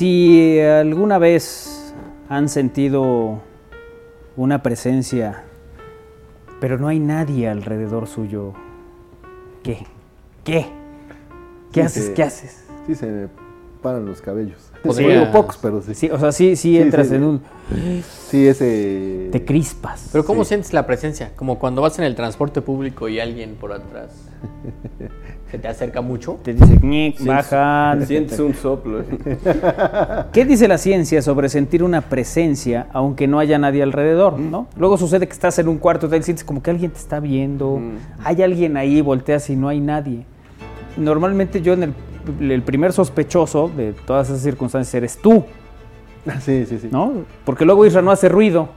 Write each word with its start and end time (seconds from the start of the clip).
Si 0.00 0.58
alguna 0.58 1.18
vez 1.18 1.92
han 2.30 2.48
sentido 2.48 3.42
una 4.34 4.62
presencia, 4.62 5.42
pero 6.58 6.78
no 6.78 6.88
hay 6.88 6.98
nadie 6.98 7.50
alrededor 7.50 8.06
suyo, 8.06 8.54
¿qué? 9.62 9.84
¿Qué? 10.42 10.64
¿Qué 11.70 11.80
Sí, 11.82 11.86
haces? 11.86 12.04
se- 12.06 12.14
¿Qué 12.14 12.22
haces? 12.22 12.64
Sí, 12.86 12.94
se 12.94 13.06
me 13.08 13.28
paran 13.82 14.06
los 14.06 14.22
cabellos. 14.22 14.70
Digo 14.84 15.30
pocos, 15.32 15.58
pero 15.60 15.82
sí. 15.82 15.94
Sí, 15.94 16.08
o 16.10 16.18
sea, 16.18 16.32
sí, 16.32 16.56
sí 16.56 16.76
Sí, 16.76 16.78
entras 16.78 17.08
sí. 17.08 17.16
en 17.16 17.22
un... 17.24 17.42
Sí, 18.30 18.46
ese. 18.48 19.28
Te 19.30 19.44
crispas. 19.44 20.08
Pero 20.12 20.24
¿cómo 20.24 20.44
Sí. 20.44 20.48
sientes 20.48 20.72
la 20.72 20.86
presencia? 20.86 21.32
Como 21.36 21.58
cuando 21.58 21.82
vas 21.82 21.98
en 21.98 22.06
el 22.06 22.14
transporte 22.14 22.62
público 22.62 23.06
y 23.10 23.20
alguien 23.20 23.54
por 23.56 23.74
atrás 23.74 24.29
se 25.50 25.58
te 25.58 25.68
acerca 25.68 26.00
mucho. 26.00 26.38
Te 26.42 26.54
dice, 26.54 26.78
"Ñic, 26.82 27.24
baja. 27.24 27.96
Sientes 28.06 28.38
un 28.38 28.54
soplo. 28.54 29.02
¿Qué 30.32 30.44
dice 30.44 30.68
la 30.68 30.78
ciencia 30.78 31.22
sobre 31.22 31.48
sentir 31.48 31.82
una 31.82 32.00
presencia 32.02 32.86
aunque 32.92 33.26
no 33.26 33.38
haya 33.38 33.58
nadie 33.58 33.82
alrededor? 33.82 34.38
¿no? 34.38 34.68
Luego 34.76 34.96
sucede 34.96 35.26
que 35.26 35.32
estás 35.32 35.58
en 35.58 35.68
un 35.68 35.78
cuarto 35.78 36.06
y 36.14 36.22
sientes 36.22 36.44
como 36.44 36.62
que 36.62 36.70
alguien 36.70 36.90
te 36.90 36.98
está 36.98 37.20
viendo, 37.20 37.78
Mm. 37.78 37.96
hay 38.24 38.42
alguien 38.42 38.76
ahí, 38.76 39.00
volteas 39.00 39.48
y 39.50 39.56
no 39.56 39.68
hay 39.68 39.80
nadie. 39.80 40.24
Normalmente 40.96 41.62
yo 41.62 41.72
en 41.74 41.82
el, 41.84 41.94
el 42.50 42.62
primer 42.62 42.92
sospechoso 42.92 43.70
de 43.76 43.92
todas 43.92 44.28
esas 44.28 44.42
circunstancias 44.42 44.94
eres 44.94 45.18
tú, 45.18 45.44
Sí, 46.40 46.66
sí, 46.66 46.78
sí. 46.78 46.88
¿no? 46.90 47.12
Porque 47.44 47.64
luego 47.64 47.86
Isra 47.86 48.02
no 48.02 48.10
hace 48.10 48.28
ruido. 48.28 48.68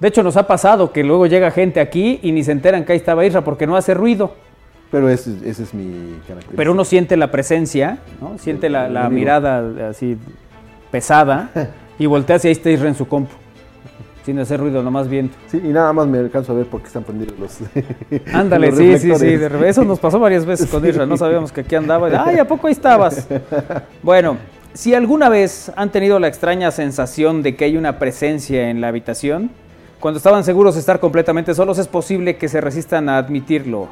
De 0.00 0.08
hecho 0.08 0.22
nos 0.22 0.36
ha 0.36 0.46
pasado 0.46 0.92
que 0.92 1.02
luego 1.02 1.26
llega 1.26 1.50
gente 1.50 1.80
aquí 1.80 2.20
y 2.22 2.30
ni 2.32 2.44
se 2.44 2.52
enteran 2.52 2.84
que 2.84 2.92
ahí 2.92 2.98
estaba 2.98 3.24
Isra 3.26 3.42
porque 3.42 3.66
no 3.66 3.76
hace 3.76 3.94
ruido. 3.94 4.34
Pero 4.92 5.08
ese, 5.08 5.32
ese 5.44 5.62
es 5.62 5.72
mi 5.72 5.90
característica. 6.28 6.54
Pero 6.54 6.72
uno 6.72 6.84
siente 6.84 7.16
la 7.16 7.30
presencia, 7.30 7.98
¿no? 8.20 8.38
Siente 8.38 8.68
la, 8.68 9.08
mirada 9.08 9.88
así 9.88 10.18
pesada 10.90 11.50
y 11.98 12.04
volteas 12.04 12.44
y 12.44 12.48
ahí 12.48 12.52
está 12.52 12.70
Isra 12.70 12.88
en 12.88 12.94
su 12.94 13.08
compu. 13.08 13.32
Sin 14.24 14.38
hacer 14.38 14.60
ruido, 14.60 14.84
nomás 14.84 15.08
viendo. 15.08 15.32
Sí, 15.48 15.60
y 15.64 15.68
nada 15.68 15.92
más 15.92 16.06
me 16.06 16.18
alcanzo 16.18 16.52
a 16.52 16.54
ver 16.54 16.66
porque 16.66 16.86
están 16.86 17.02
prendidos 17.02 17.36
los. 17.40 17.58
Ándale, 18.32 18.66
los 18.70 18.78
sí, 18.78 18.98
sí, 18.98 19.14
sí. 19.16 19.36
de 19.36 19.68
Eso 19.68 19.82
nos 19.82 19.98
pasó 19.98 20.20
varias 20.20 20.44
veces 20.44 20.68
con 20.68 20.86
Isra. 20.86 21.06
No 21.06 21.16
sabíamos 21.16 21.50
que 21.50 21.62
aquí 21.62 21.74
andaba. 21.74 22.24
Ay, 22.24 22.38
¿a 22.38 22.46
poco 22.46 22.68
ahí 22.68 22.72
estabas? 22.72 23.26
Bueno, 24.02 24.36
si 24.74 24.94
alguna 24.94 25.28
vez 25.28 25.72
han 25.74 25.90
tenido 25.90 26.20
la 26.20 26.28
extraña 26.28 26.70
sensación 26.70 27.42
de 27.42 27.56
que 27.56 27.64
hay 27.64 27.76
una 27.76 27.98
presencia 27.98 28.70
en 28.70 28.80
la 28.80 28.88
habitación, 28.88 29.50
cuando 29.98 30.18
estaban 30.18 30.44
seguros 30.44 30.74
de 30.74 30.80
estar 30.80 31.00
completamente 31.00 31.54
solos, 31.54 31.78
es 31.78 31.88
posible 31.88 32.36
que 32.36 32.48
se 32.48 32.60
resistan 32.60 33.08
a 33.08 33.18
admitirlo. 33.18 33.88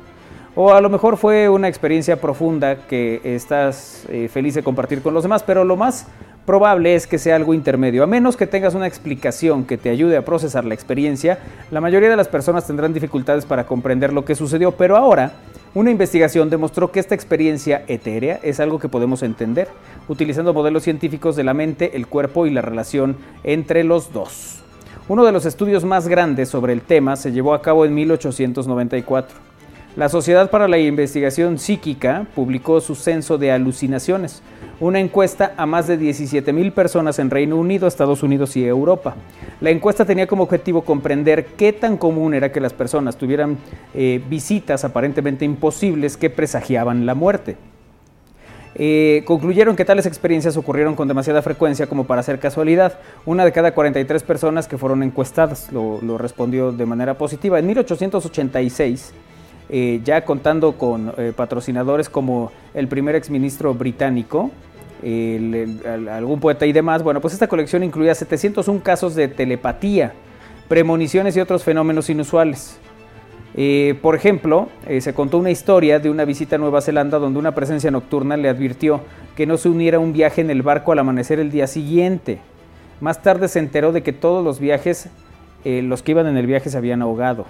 O 0.62 0.74
a 0.74 0.82
lo 0.82 0.90
mejor 0.90 1.16
fue 1.16 1.48
una 1.48 1.68
experiencia 1.68 2.20
profunda 2.20 2.86
que 2.86 3.22
estás 3.24 4.04
eh, 4.10 4.28
feliz 4.28 4.54
de 4.54 4.62
compartir 4.62 5.00
con 5.00 5.14
los 5.14 5.22
demás, 5.22 5.42
pero 5.42 5.64
lo 5.64 5.74
más 5.74 6.06
probable 6.44 6.94
es 6.94 7.06
que 7.06 7.16
sea 7.16 7.36
algo 7.36 7.54
intermedio. 7.54 8.02
A 8.02 8.06
menos 8.06 8.36
que 8.36 8.46
tengas 8.46 8.74
una 8.74 8.86
explicación 8.86 9.64
que 9.64 9.78
te 9.78 9.88
ayude 9.88 10.18
a 10.18 10.24
procesar 10.26 10.66
la 10.66 10.74
experiencia, 10.74 11.38
la 11.70 11.80
mayoría 11.80 12.10
de 12.10 12.16
las 12.16 12.28
personas 12.28 12.66
tendrán 12.66 12.92
dificultades 12.92 13.46
para 13.46 13.64
comprender 13.64 14.12
lo 14.12 14.26
que 14.26 14.34
sucedió, 14.34 14.72
pero 14.72 14.98
ahora 14.98 15.32
una 15.72 15.90
investigación 15.90 16.50
demostró 16.50 16.92
que 16.92 17.00
esta 17.00 17.14
experiencia 17.14 17.82
etérea 17.88 18.38
es 18.42 18.60
algo 18.60 18.78
que 18.78 18.90
podemos 18.90 19.22
entender, 19.22 19.66
utilizando 20.08 20.52
modelos 20.52 20.82
científicos 20.82 21.36
de 21.36 21.44
la 21.44 21.54
mente, 21.54 21.96
el 21.96 22.06
cuerpo 22.06 22.44
y 22.44 22.50
la 22.50 22.60
relación 22.60 23.16
entre 23.44 23.82
los 23.82 24.12
dos. 24.12 24.62
Uno 25.08 25.24
de 25.24 25.32
los 25.32 25.46
estudios 25.46 25.86
más 25.86 26.06
grandes 26.06 26.50
sobre 26.50 26.74
el 26.74 26.82
tema 26.82 27.16
se 27.16 27.32
llevó 27.32 27.54
a 27.54 27.62
cabo 27.62 27.86
en 27.86 27.94
1894. 27.94 29.49
La 29.96 30.08
Sociedad 30.08 30.50
para 30.50 30.68
la 30.68 30.78
Investigación 30.78 31.58
Psíquica 31.58 32.24
publicó 32.36 32.80
su 32.80 32.94
censo 32.94 33.38
de 33.38 33.50
alucinaciones, 33.50 34.40
una 34.78 35.00
encuesta 35.00 35.52
a 35.56 35.66
más 35.66 35.88
de 35.88 35.96
17 35.96 36.52
mil 36.52 36.70
personas 36.70 37.18
en 37.18 37.28
Reino 37.28 37.56
Unido, 37.56 37.88
Estados 37.88 38.22
Unidos 38.22 38.56
y 38.56 38.64
Europa. 38.64 39.16
La 39.60 39.70
encuesta 39.70 40.04
tenía 40.04 40.28
como 40.28 40.44
objetivo 40.44 40.82
comprender 40.82 41.44
qué 41.56 41.72
tan 41.72 41.96
común 41.96 42.34
era 42.34 42.52
que 42.52 42.60
las 42.60 42.72
personas 42.72 43.16
tuvieran 43.16 43.58
eh, 43.92 44.22
visitas 44.30 44.84
aparentemente 44.84 45.44
imposibles 45.44 46.16
que 46.16 46.30
presagiaban 46.30 47.04
la 47.04 47.16
muerte. 47.16 47.56
Eh, 48.76 49.24
concluyeron 49.26 49.74
que 49.74 49.84
tales 49.84 50.06
experiencias 50.06 50.56
ocurrieron 50.56 50.94
con 50.94 51.08
demasiada 51.08 51.42
frecuencia 51.42 51.88
como 51.88 52.04
para 52.04 52.22
ser 52.22 52.38
casualidad. 52.38 53.00
Una 53.26 53.44
de 53.44 53.50
cada 53.50 53.74
43 53.74 54.22
personas 54.22 54.68
que 54.68 54.78
fueron 54.78 55.02
encuestadas 55.02 55.72
lo 55.72 56.16
respondió 56.16 56.70
de 56.70 56.86
manera 56.86 57.18
positiva. 57.18 57.58
En 57.58 57.66
1886, 57.66 59.12
eh, 59.70 60.00
ya 60.04 60.24
contando 60.24 60.72
con 60.72 61.12
eh, 61.16 61.32
patrocinadores 61.34 62.08
como 62.08 62.50
el 62.74 62.88
primer 62.88 63.14
exministro 63.14 63.72
británico, 63.74 64.50
el- 65.02 65.54
el- 65.54 65.86
al- 65.86 66.08
algún 66.08 66.40
poeta 66.40 66.66
y 66.66 66.72
demás, 66.72 67.02
bueno, 67.02 67.20
pues 67.20 67.32
esta 67.34 67.46
colección 67.48 67.82
incluía 67.84 68.14
701 68.14 68.82
casos 68.82 69.14
de 69.14 69.28
telepatía, 69.28 70.12
premoniciones 70.68 71.36
y 71.36 71.40
otros 71.40 71.64
fenómenos 71.64 72.10
inusuales. 72.10 72.78
Eh, 73.56 73.96
por 74.00 74.14
ejemplo, 74.14 74.68
se 75.00 75.12
contó 75.12 75.38
una 75.38 75.50
historia 75.50 75.98
de 75.98 76.08
una 76.08 76.24
visita 76.24 76.54
a 76.54 76.58
Nueva 76.60 76.80
Zelanda 76.80 77.18
donde 77.18 77.38
una 77.40 77.52
presencia 77.52 77.90
nocturna 77.90 78.36
le 78.36 78.48
advirtió 78.48 79.00
que 79.36 79.44
no 79.46 79.56
se 79.56 79.68
uniera 79.68 79.96
a 79.96 80.00
un 80.00 80.12
viaje 80.12 80.40
en 80.40 80.50
el 80.50 80.62
barco 80.62 80.92
al 80.92 81.00
amanecer 81.00 81.40
el 81.40 81.50
día 81.50 81.66
siguiente. 81.66 82.38
Más 83.00 83.22
tarde 83.22 83.48
se 83.48 83.58
enteró 83.58 83.90
de 83.90 84.02
que 84.04 84.12
todos 84.12 84.44
los 84.44 84.60
viajes, 84.60 85.08
los 85.64 86.02
que 86.02 86.12
iban 86.12 86.28
en 86.28 86.36
el 86.36 86.46
viaje 86.46 86.70
se 86.70 86.76
habían 86.78 87.02
ahogado. 87.02 87.46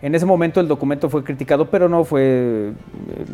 En 0.00 0.14
ese 0.14 0.26
momento 0.26 0.60
el 0.60 0.68
documento 0.68 1.10
fue 1.10 1.24
criticado, 1.24 1.70
pero 1.70 1.88
no 1.88 2.04
fue 2.04 2.22
eh, 2.22 2.72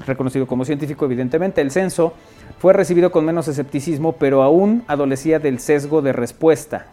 reconocido 0.07 0.47
como 0.47 0.65
científico, 0.65 1.05
evidentemente. 1.05 1.61
El 1.61 1.71
censo 1.71 2.15
fue 2.59 2.73
recibido 2.73 3.13
con 3.13 3.25
menos 3.25 3.49
escepticismo, 3.49 4.13
pero 4.13 4.43
aún 4.43 4.83
adolecía 4.87 5.39
del 5.39 5.59
sesgo 5.59 6.01
de 6.01 6.13
respuesta. 6.13 6.87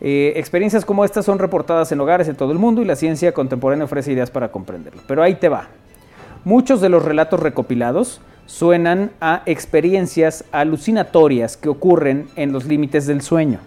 Eh, 0.00 0.34
experiencias 0.36 0.84
como 0.84 1.04
estas 1.04 1.24
son 1.24 1.38
reportadas 1.38 1.90
en 1.90 2.00
hogares 2.00 2.28
en 2.28 2.36
todo 2.36 2.52
el 2.52 2.58
mundo 2.58 2.82
y 2.82 2.84
la 2.84 2.96
ciencia 2.96 3.32
contemporánea 3.32 3.86
ofrece 3.86 4.12
ideas 4.12 4.30
para 4.30 4.52
comprenderlo. 4.52 5.02
Pero 5.08 5.22
ahí 5.22 5.34
te 5.34 5.48
va. 5.48 5.68
Muchos 6.44 6.80
de 6.80 6.88
los 6.88 7.04
relatos 7.04 7.40
recopilados 7.40 8.20
suenan 8.44 9.10
a 9.20 9.42
experiencias 9.46 10.44
alucinatorias 10.52 11.56
que 11.56 11.68
ocurren 11.68 12.28
en 12.36 12.52
los 12.52 12.66
límites 12.66 13.06
del 13.06 13.22
sueño. 13.22 13.58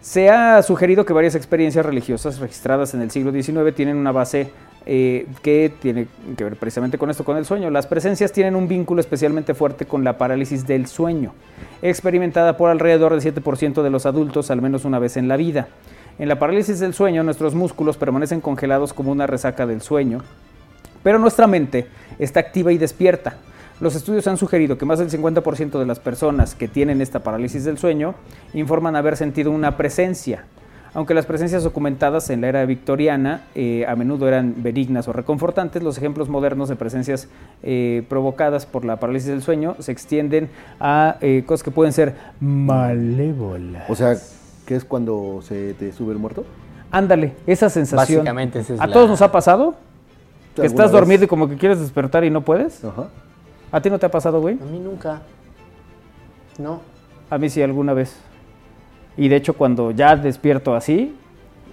Se 0.00 0.30
ha 0.30 0.62
sugerido 0.62 1.04
que 1.04 1.12
varias 1.12 1.34
experiencias 1.34 1.84
religiosas 1.84 2.38
registradas 2.38 2.94
en 2.94 3.02
el 3.02 3.10
siglo 3.10 3.32
XIX 3.32 3.74
tienen 3.74 3.96
una 3.96 4.12
base 4.12 4.50
eh, 4.86 5.26
que 5.42 5.72
tiene 5.82 6.06
que 6.36 6.44
ver 6.44 6.56
precisamente 6.56 6.98
con 6.98 7.10
esto, 7.10 7.24
con 7.24 7.36
el 7.36 7.44
sueño. 7.44 7.68
Las 7.70 7.86
presencias 7.86 8.32
tienen 8.32 8.54
un 8.54 8.68
vínculo 8.68 9.00
especialmente 9.00 9.54
fuerte 9.54 9.86
con 9.86 10.04
la 10.04 10.16
parálisis 10.16 10.66
del 10.66 10.86
sueño, 10.86 11.34
experimentada 11.82 12.56
por 12.56 12.70
alrededor 12.70 13.18
del 13.18 13.34
7% 13.34 13.82
de 13.82 13.90
los 13.90 14.06
adultos 14.06 14.50
al 14.50 14.62
menos 14.62 14.84
una 14.84 14.98
vez 14.98 15.16
en 15.16 15.26
la 15.26 15.36
vida. 15.36 15.68
En 16.18 16.28
la 16.28 16.38
parálisis 16.38 16.78
del 16.78 16.94
sueño, 16.94 17.22
nuestros 17.22 17.54
músculos 17.54 17.96
permanecen 17.96 18.40
congelados 18.40 18.92
como 18.92 19.12
una 19.12 19.26
resaca 19.26 19.66
del 19.66 19.82
sueño, 19.82 20.22
pero 21.02 21.18
nuestra 21.18 21.46
mente 21.46 21.86
está 22.18 22.40
activa 22.40 22.72
y 22.72 22.78
despierta. 22.78 23.36
Los 23.80 23.94
estudios 23.94 24.26
han 24.26 24.36
sugerido 24.36 24.76
que 24.76 24.84
más 24.84 24.98
del 24.98 25.08
50% 25.10 25.78
de 25.78 25.86
las 25.86 26.00
personas 26.00 26.54
que 26.54 26.66
tienen 26.68 27.00
esta 27.00 27.20
parálisis 27.20 27.64
del 27.64 27.78
sueño 27.78 28.14
informan 28.52 28.96
haber 28.96 29.16
sentido 29.16 29.50
una 29.52 29.76
presencia. 29.76 30.44
Aunque 30.94 31.14
las 31.14 31.26
presencias 31.26 31.62
documentadas 31.62 32.28
en 32.30 32.40
la 32.40 32.48
era 32.48 32.64
victoriana 32.64 33.42
eh, 33.54 33.84
a 33.86 33.94
menudo 33.94 34.26
eran 34.26 34.54
benignas 34.56 35.06
o 35.06 35.12
reconfortantes, 35.12 35.82
los 35.82 35.96
ejemplos 35.98 36.28
modernos 36.28 36.68
de 36.68 36.76
presencias 36.76 37.28
eh, 37.62 38.04
provocadas 38.08 38.66
por 38.66 38.84
la 38.84 38.96
parálisis 38.98 39.28
del 39.28 39.42
sueño 39.42 39.76
se 39.78 39.92
extienden 39.92 40.48
a 40.80 41.16
eh, 41.20 41.44
cosas 41.46 41.62
que 41.62 41.70
pueden 41.70 41.92
ser 41.92 42.14
malévolas. 42.40 43.88
O 43.88 43.94
sea, 43.94 44.16
¿qué 44.66 44.74
es 44.76 44.84
cuando 44.84 45.40
se 45.42 45.74
te 45.74 45.92
sube 45.92 46.12
el 46.12 46.18
muerto? 46.18 46.44
Ándale, 46.90 47.34
esa 47.46 47.68
sensación. 47.68 48.20
Básicamente 48.20 48.60
esa 48.60 48.74
es 48.74 48.80
¿A 48.80 48.86
la- 48.86 48.92
todos 48.92 49.08
nos 49.10 49.20
ha 49.22 49.30
pasado? 49.30 49.74
Que 50.56 50.62
¿Alguna 50.62 50.66
estás 50.84 50.86
vez? 50.86 51.00
dormido 51.00 51.24
y 51.24 51.28
como 51.28 51.48
que 51.48 51.56
quieres 51.56 51.78
despertar 51.80 52.24
y 52.24 52.30
no 52.30 52.40
puedes. 52.40 52.82
Ajá. 52.84 53.08
¿A 53.70 53.80
ti 53.80 53.90
no 53.90 53.98
te 53.98 54.06
ha 54.06 54.10
pasado, 54.10 54.40
güey? 54.40 54.58
A 54.60 54.64
mí 54.64 54.78
nunca. 54.78 55.20
No. 56.58 56.80
A 57.30 57.38
mí 57.38 57.48
sí, 57.50 57.62
alguna 57.62 57.92
vez. 57.92 58.16
Y 59.16 59.28
de 59.28 59.36
hecho, 59.36 59.54
cuando 59.54 59.90
ya 59.90 60.16
despierto 60.16 60.74
así, 60.74 61.14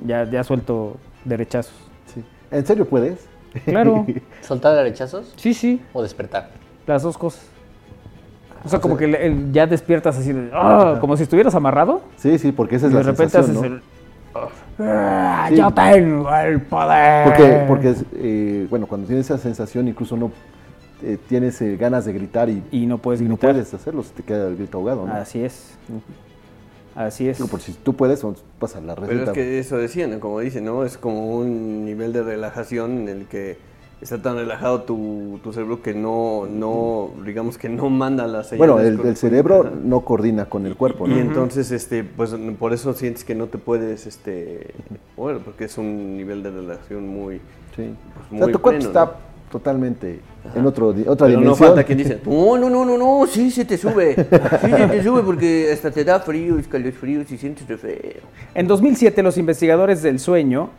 ya, 0.06 0.24
ya 0.30 0.44
suelto 0.44 0.98
derechazos. 1.24 1.74
Sí. 2.14 2.24
¿En 2.52 2.66
serio 2.66 2.86
puedes? 2.88 3.28
Claro. 3.66 4.06
¿Soltar 4.42 4.76
derechazos 4.76 5.34
Sí, 5.38 5.54
sí, 5.54 5.82
o 5.94 6.02
despertar? 6.04 6.50
las 6.88 7.02
dos 7.04 7.18
cosas. 7.18 7.48
O 8.64 8.70
sea, 8.70 8.80
como 8.80 8.98
que 8.98 9.06
el- 9.06 9.16
el- 9.16 9.52
ya 9.54 9.66
despiertas 9.68 10.18
así, 10.18 10.34
de, 10.34 10.50
"Ah", 10.54 10.98
como 11.00 11.16
si 11.18 11.24
estuvieras 11.24 11.54
amarrado. 11.56 12.02
Sí, 12.18 12.38
sí, 12.40 12.52
porque 12.52 12.76
esa 12.76 12.88
Y 12.88 12.90
es 12.90 12.94
de 12.96 13.04
la 13.04 13.12
repente 13.12 13.32
sensación, 13.42 13.58
haces 13.58 13.72
¿no? 13.72 13.78
el. 13.78 14.90
"Ah, 14.90 15.46
Sí. 15.50 15.56
Yo 15.56 15.72
tengo 15.72 16.36
el 16.36 16.62
poder. 16.62 17.24
Porque, 17.26 17.64
porque 17.68 17.90
es, 17.92 18.06
eh, 18.16 18.68
bueno, 18.70 18.86
cuando 18.88 19.08
tienes 19.08 19.26
esa 19.26 19.38
sensación, 19.38 19.88
incluso 19.88 20.18
no 20.18 20.32
eh, 21.04 21.18
tienes 21.28 21.62
eh, 21.62 21.78
ganas 21.78 22.06
de 22.06 22.14
gritar 22.14 22.50
y, 22.50 22.64
Y 22.72 22.86
no 22.86 22.98
puedes 22.98 23.22
y 23.22 23.26
no 23.26 23.36
gritar. 23.36 23.52
puedes 23.52 23.74
hacerlo, 23.74 24.04
se 24.04 24.14
te 24.14 24.24
queda 24.24 24.48
el 24.48 24.56
grito 24.56 24.78
ahogado, 24.78 25.06
¿no? 25.06 25.14
Así 25.14 25.44
es. 25.44 25.76
Así 26.96 27.28
es. 27.28 27.38
Digo, 27.38 27.50
por 27.50 27.60
si 27.60 27.74
tú 27.74 27.94
puedes, 27.94 28.22
pues, 28.22 28.44
pasa 28.58 28.80
la 28.80 28.96
receta. 28.96 29.18
Pero 29.20 29.24
es 29.26 29.32
que 29.32 29.60
eso 29.60 29.78
decían, 29.78 30.12
¿no? 30.12 30.20
como 30.20 30.40
dicen, 30.40 30.64
¿no? 30.64 30.86
Es 30.86 30.98
como 30.98 31.36
un 31.38 31.84
nivel 31.84 32.14
de 32.14 32.24
relajación 32.24 33.00
en 33.02 33.10
el 33.10 33.26
que 33.26 33.58
está 34.02 34.22
tan 34.22 34.36
relajado 34.36 34.84
tu, 34.84 35.40
tu 35.44 35.52
cerebro 35.52 35.82
que 35.82 35.94
no, 35.94 36.46
no, 36.50 37.12
digamos 37.26 37.58
que 37.58 37.70
no 37.70 37.90
manda 37.90 38.28
las 38.28 38.48
señales. 38.50 38.74
Bueno, 38.74 39.04
el, 39.10 39.18
cerebro 39.18 39.62
Ajá. 39.62 39.72
no 39.84 40.02
coordina 40.02 40.46
con 40.46 40.66
el 40.66 40.76
cuerpo, 40.76 41.08
Y 41.08 41.12
¿no? 41.12 41.20
entonces, 41.20 41.72
este, 41.72 42.04
pues 42.04 42.34
por 42.60 42.74
eso 42.74 42.94
sientes 42.94 43.24
que 43.24 43.36
no 43.36 43.48
te 43.48 43.58
puedes, 43.58 44.06
este, 44.08 44.74
bueno, 45.18 45.40
porque 45.44 45.66
es 45.66 45.78
un 45.78 46.16
nivel 46.18 46.44
de 46.44 46.52
relación 46.52 47.08
muy, 47.08 47.42
Sí. 47.76 47.94
pues, 48.14 48.26
o 48.28 48.30
sea, 48.30 48.46
muy 48.46 48.52
cuerpo 48.54 48.70
pleno, 48.70 48.86
está 48.86 49.06
¿no? 49.06 49.35
Totalmente 49.56 50.20
en 50.54 50.66
otro, 50.66 50.90
otra 50.90 51.28
Pero 51.28 51.40
no 51.40 51.40
dimensión. 51.40 51.56
falta 51.56 51.84
quien 51.86 51.98
dice, 51.98 52.20
no, 52.26 52.58
no, 52.58 52.70
no, 52.70 52.84
no, 52.84 52.98
no, 52.98 53.26
sí 53.26 53.50
se 53.50 53.64
te 53.64 53.78
sube, 53.78 54.14
sí 54.16 54.70
se 54.70 54.88
te 54.88 55.02
sube 55.02 55.24
porque 55.24 55.70
hasta 55.72 55.92
te 55.92 56.04
da 56.04 56.20
frío, 56.20 56.60
escalofríos 56.60 57.32
y 57.32 57.38
sientes 57.38 57.66
de 57.66 57.78
feo. 57.78 58.22
En 58.54 58.68
2007, 58.68 59.24
los 59.24 59.38
investigadores 59.38 60.04
del 60.04 60.20
sueño, 60.20 60.72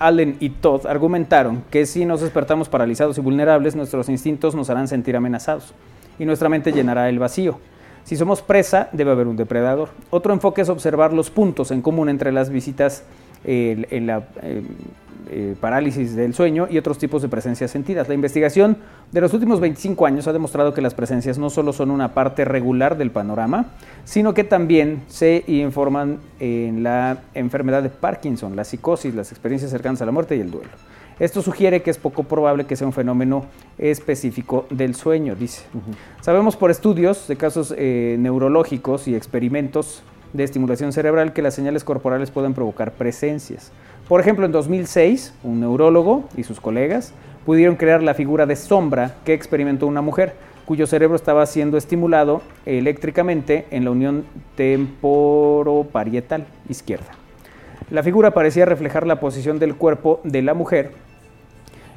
Allen 0.00 0.36
y 0.40 0.50
Todd, 0.50 0.84
argumentaron 0.88 1.62
que 1.70 1.86
si 1.86 2.04
nos 2.04 2.22
despertamos 2.22 2.68
paralizados 2.68 3.16
y 3.18 3.20
vulnerables, 3.20 3.76
nuestros 3.76 4.08
instintos 4.08 4.56
nos 4.56 4.68
harán 4.68 4.88
sentir 4.88 5.14
amenazados 5.14 5.72
y 6.18 6.24
nuestra 6.24 6.48
mente 6.48 6.72
llenará 6.72 7.08
el 7.08 7.20
vacío. 7.20 7.60
Si 8.02 8.16
somos 8.16 8.42
presa, 8.42 8.88
debe 8.90 9.12
haber 9.12 9.28
un 9.28 9.36
depredador. 9.36 9.90
Otro 10.10 10.32
enfoque 10.34 10.62
es 10.62 10.68
observar 10.68 11.12
los 11.12 11.30
puntos 11.30 11.70
en 11.70 11.82
común 11.82 12.08
entre 12.08 12.32
las 12.32 12.50
visitas 12.50 13.04
eh, 13.44 13.86
en 13.90 14.08
la 14.08 14.26
eh, 14.42 14.62
eh, 15.30 15.54
parálisis 15.60 16.14
del 16.14 16.34
sueño 16.34 16.66
y 16.70 16.78
otros 16.78 16.98
tipos 16.98 17.22
de 17.22 17.28
presencias 17.28 17.70
sentidas. 17.70 18.08
La 18.08 18.14
investigación 18.14 18.76
de 19.12 19.20
los 19.20 19.32
últimos 19.34 19.60
25 19.60 20.06
años 20.06 20.26
ha 20.26 20.32
demostrado 20.32 20.74
que 20.74 20.80
las 20.80 20.94
presencias 20.94 21.38
no 21.38 21.50
solo 21.50 21.72
son 21.72 21.90
una 21.90 22.14
parte 22.14 22.44
regular 22.44 22.96
del 22.96 23.10
panorama, 23.10 23.66
sino 24.04 24.34
que 24.34 24.44
también 24.44 25.02
se 25.08 25.44
informan 25.46 26.18
en 26.40 26.82
la 26.82 27.18
enfermedad 27.34 27.82
de 27.82 27.90
Parkinson, 27.90 28.56
la 28.56 28.64
psicosis, 28.64 29.14
las 29.14 29.32
experiencias 29.32 29.70
cercanas 29.70 30.02
a 30.02 30.06
la 30.06 30.12
muerte 30.12 30.36
y 30.36 30.40
el 30.40 30.50
duelo. 30.50 30.70
Esto 31.18 31.42
sugiere 31.42 31.82
que 31.82 31.90
es 31.90 31.98
poco 31.98 32.24
probable 32.24 32.66
que 32.66 32.74
sea 32.74 32.86
un 32.86 32.92
fenómeno 32.92 33.44
específico 33.78 34.66
del 34.70 34.96
sueño, 34.96 35.36
dice. 35.36 35.62
Sabemos 36.20 36.56
por 36.56 36.70
estudios 36.70 37.28
de 37.28 37.36
casos 37.36 37.72
eh, 37.76 38.16
neurológicos 38.18 39.06
y 39.06 39.14
experimentos 39.14 40.02
de 40.32 40.42
estimulación 40.42 40.92
cerebral 40.92 41.32
que 41.32 41.42
las 41.42 41.54
señales 41.54 41.84
corporales 41.84 42.30
pueden 42.30 42.54
provocar 42.54 42.92
presencias. 42.92 43.70
Por 44.08 44.20
ejemplo, 44.20 44.44
en 44.44 44.52
2006, 44.52 45.32
un 45.44 45.60
neurólogo 45.60 46.24
y 46.36 46.42
sus 46.42 46.60
colegas 46.60 47.14
pudieron 47.46 47.76
crear 47.76 48.02
la 48.02 48.12
figura 48.12 48.44
de 48.44 48.56
sombra 48.56 49.16
que 49.24 49.32
experimentó 49.32 49.86
una 49.86 50.02
mujer, 50.02 50.34
cuyo 50.66 50.86
cerebro 50.86 51.16
estaba 51.16 51.46
siendo 51.46 51.78
estimulado 51.78 52.42
eléctricamente 52.66 53.66
en 53.70 53.84
la 53.84 53.90
unión 53.90 54.24
temporoparietal 54.56 56.46
izquierda. 56.68 57.12
La 57.90 58.02
figura 58.02 58.32
parecía 58.32 58.66
reflejar 58.66 59.06
la 59.06 59.20
posición 59.20 59.58
del 59.58 59.74
cuerpo 59.74 60.20
de 60.24 60.42
la 60.42 60.52
mujer, 60.54 60.92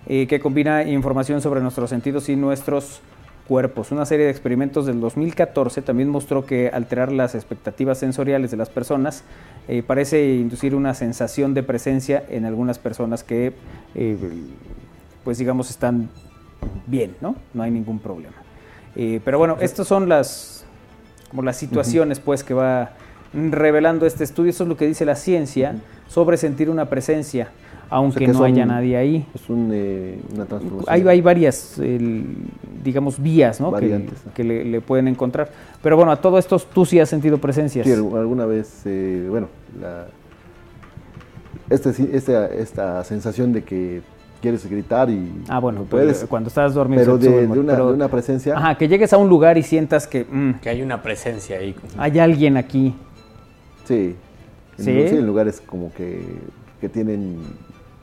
eh, 0.07 0.27
que 0.27 0.39
combina 0.39 0.83
información 0.83 1.41
sobre 1.41 1.59
nuestros 1.61 1.89
sentidos 1.89 2.29
y 2.29 2.35
nuestros 2.37 3.01
cuerpos. 3.47 3.91
Una 3.91 4.05
serie 4.05 4.25
de 4.25 4.31
experimentos 4.31 4.85
del 4.85 4.99
2014 4.99 5.81
también 5.81 6.09
mostró 6.09 6.45
que 6.45 6.69
alterar 6.71 7.11
las 7.11 7.33
expectativas 7.33 7.97
sensoriales 7.97 8.51
de 8.51 8.57
las 8.57 8.69
personas 8.69 9.23
eh, 9.67 9.83
parece 9.85 10.35
inducir 10.35 10.75
una 10.75 10.93
sensación 10.93 11.53
de 11.53 11.63
presencia 11.63 12.23
en 12.29 12.45
algunas 12.45 12.77
personas 12.77 13.23
que, 13.23 13.53
eh, 13.95 14.17
pues 15.23 15.37
digamos, 15.37 15.69
están 15.69 16.09
bien, 16.85 17.15
¿no? 17.21 17.35
No 17.53 17.63
hay 17.63 17.71
ningún 17.71 17.99
problema. 17.99 18.35
Eh, 18.95 19.21
pero 19.23 19.37
bueno, 19.37 19.57
estas 19.61 19.87
son 19.87 20.09
las, 20.09 20.65
como 21.29 21.41
las 21.43 21.57
situaciones, 21.57 22.19
pues, 22.19 22.43
que 22.43 22.53
va 22.53 22.91
revelando 23.33 24.05
este 24.05 24.23
estudio. 24.23 24.49
Eso 24.49 24.63
es 24.63 24.69
lo 24.69 24.77
que 24.77 24.87
dice 24.87 25.05
la 25.05 25.15
ciencia 25.15 25.75
sobre 26.07 26.37
sentir 26.37 26.69
una 26.69 26.85
presencia, 26.85 27.49
aunque 27.89 28.25
que 28.25 28.31
no 28.33 28.43
haya 28.43 28.65
nadie 28.65 28.97
ahí. 28.97 29.25
Es 29.33 29.49
un, 29.49 29.69
eh, 29.73 30.19
una 30.33 30.45
transformación. 30.45 30.93
Hay, 30.93 31.07
hay 31.07 31.21
varias, 31.21 31.79
el, 31.79 32.25
digamos, 32.83 33.19
vías 33.21 33.59
¿no? 33.61 33.67
que, 33.67 33.73
Variantes, 33.73 34.25
¿no? 34.25 34.33
que 34.33 34.43
le, 34.43 34.65
le 34.65 34.81
pueden 34.81 35.07
encontrar. 35.07 35.49
Pero 35.81 35.95
bueno, 35.95 36.11
a 36.11 36.17
todo 36.21 36.37
esto 36.37 36.57
tú 36.59 36.85
sí 36.85 36.99
has 36.99 37.09
sentido 37.09 37.37
presencias. 37.37 37.85
Sí, 37.85 37.93
al- 37.93 38.17
alguna 38.17 38.45
vez, 38.45 38.81
eh, 38.85 39.27
bueno, 39.29 39.47
la, 39.79 40.07
este, 41.69 41.93
sí- 41.93 42.09
esta, 42.13 42.47
esta 42.47 43.03
sensación 43.03 43.51
de 43.53 43.63
que 43.63 44.01
quieres 44.41 44.69
gritar 44.69 45.09
y 45.09 45.31
ah, 45.49 45.59
bueno, 45.59 45.79
no 45.79 45.85
puedes, 45.85 46.23
cuando 46.29 46.47
estás 46.49 46.73
dormido. 46.73 47.01
pero 47.03 47.17
de, 47.17 47.47
una, 47.59 47.73
pero- 47.73 47.87
de 47.89 47.93
una 47.93 48.07
presencia, 48.07 48.55
Ajá, 48.55 48.75
que 48.77 48.87
llegues 48.87 49.11
a 49.13 49.17
un 49.17 49.27
lugar 49.29 49.57
y 49.57 49.63
sientas 49.63 50.07
que 50.07 50.25
mm, 50.29 50.59
Que 50.61 50.69
hay 50.69 50.81
una 50.81 51.01
presencia 51.01 51.57
ahí. 51.57 51.75
hay 51.97 52.19
alguien 52.19 52.55
aquí. 52.57 52.95
sí, 53.85 54.15
en, 54.77 54.83
¿Sí? 54.85 54.93
lu- 54.93 55.07
sí, 55.09 55.15
en 55.15 55.25
lugares 55.25 55.59
como 55.65 55.91
que, 55.93 56.21
que 56.79 56.87
tienen 56.87 57.37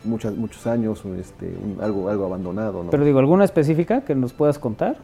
muchas, 0.05 0.35
muchos 0.37 0.67
años, 0.67 1.03
este, 1.19 1.47
un- 1.47 1.79
algo, 1.83 2.09
algo 2.09 2.27
abandonado, 2.27 2.85
¿no? 2.85 2.91
Pero 2.91 3.05
digo, 3.05 3.19
¿alguna 3.19 3.45
específica 3.45 4.03
que 4.03 4.15
nos 4.15 4.33
puedas 4.33 4.59
contar? 4.59 4.97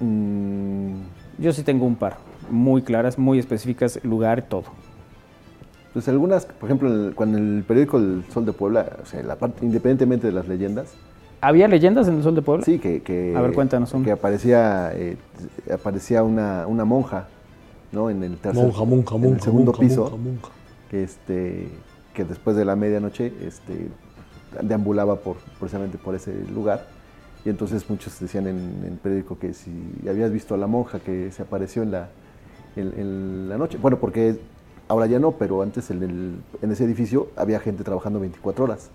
Mm, 0.00 0.92
Yo 1.38 1.52
sí 1.52 1.62
tengo 1.62 1.86
un 1.86 1.96
par, 1.96 2.16
muy 2.50 2.82
claras, 2.82 3.18
muy 3.18 3.38
específicas, 3.38 3.98
lugar, 4.04 4.42
todo. 4.42 4.64
pues 5.92 6.06
algunas, 6.08 6.44
por 6.46 6.68
ejemplo, 6.68 6.88
en 6.94 7.06
el- 7.06 7.14
cuando 7.14 7.38
el 7.38 7.64
periódico 7.66 7.96
El 7.98 8.22
Sol 8.32 8.44
de 8.46 8.52
Puebla, 8.52 8.98
o 9.02 9.06
sea, 9.06 9.22
la 9.22 9.36
parte, 9.36 9.64
independientemente 9.64 10.26
de 10.26 10.32
las 10.32 10.46
leyendas, 10.48 10.92
¿Había 11.42 11.66
leyendas 11.68 12.06
en 12.06 12.16
el 12.16 12.22
Sol 12.22 12.34
de 12.34 12.42
Puebla? 12.42 12.66
Sí, 12.66 12.78
que, 12.78 13.00
que- 13.02 13.34
A 13.34 13.40
ver, 13.40 13.54
cuéntanos 13.54 13.94
una. 13.94 14.04
Que 14.04 14.12
aparecía, 14.12 14.90
eh, 14.94 15.16
aparecía 15.72 16.22
una, 16.22 16.66
una 16.66 16.84
monja, 16.84 17.28
¿no? 17.92 18.10
En 18.10 18.22
el 18.22 18.36
tercer, 18.36 18.62
Monja, 18.62 18.84
monja, 18.84 19.16
en 19.16 19.22
el 19.24 19.28
monja, 19.30 19.44
segundo 19.44 19.72
monja, 19.72 19.80
piso, 19.80 20.02
monja, 20.02 20.16
monja. 20.18 20.48
que 20.90 21.02
este, 21.02 21.68
que 22.12 22.24
después 22.26 22.56
de 22.56 22.66
la 22.66 22.76
medianoche, 22.76 23.32
este, 23.42 23.88
deambulaba 24.62 25.16
por, 25.16 25.36
precisamente 25.58 25.98
por 25.98 26.14
ese 26.14 26.32
lugar. 26.52 26.86
Y 27.44 27.48
entonces 27.48 27.88
muchos 27.88 28.18
decían 28.20 28.46
en, 28.46 28.84
el 28.84 28.92
periódico 28.98 29.38
que 29.38 29.54
si 29.54 29.70
habías 30.08 30.30
visto 30.30 30.54
a 30.54 30.58
la 30.58 30.66
monja 30.66 31.00
que 31.00 31.30
se 31.30 31.42
apareció 31.42 31.82
en 31.82 31.90
la, 31.92 32.08
en, 32.76 32.92
en 32.98 33.48
la 33.48 33.56
noche. 33.56 33.78
Bueno, 33.80 33.98
porque 33.98 34.38
ahora 34.88 35.06
ya 35.06 35.18
no, 35.18 35.32
pero 35.32 35.62
antes 35.62 35.90
en, 35.90 36.02
el- 36.02 36.34
en 36.60 36.70
ese 36.72 36.84
edificio 36.84 37.28
había 37.36 37.58
gente 37.60 37.82
trabajando 37.84 38.20
24 38.20 38.64
horas 38.64 38.90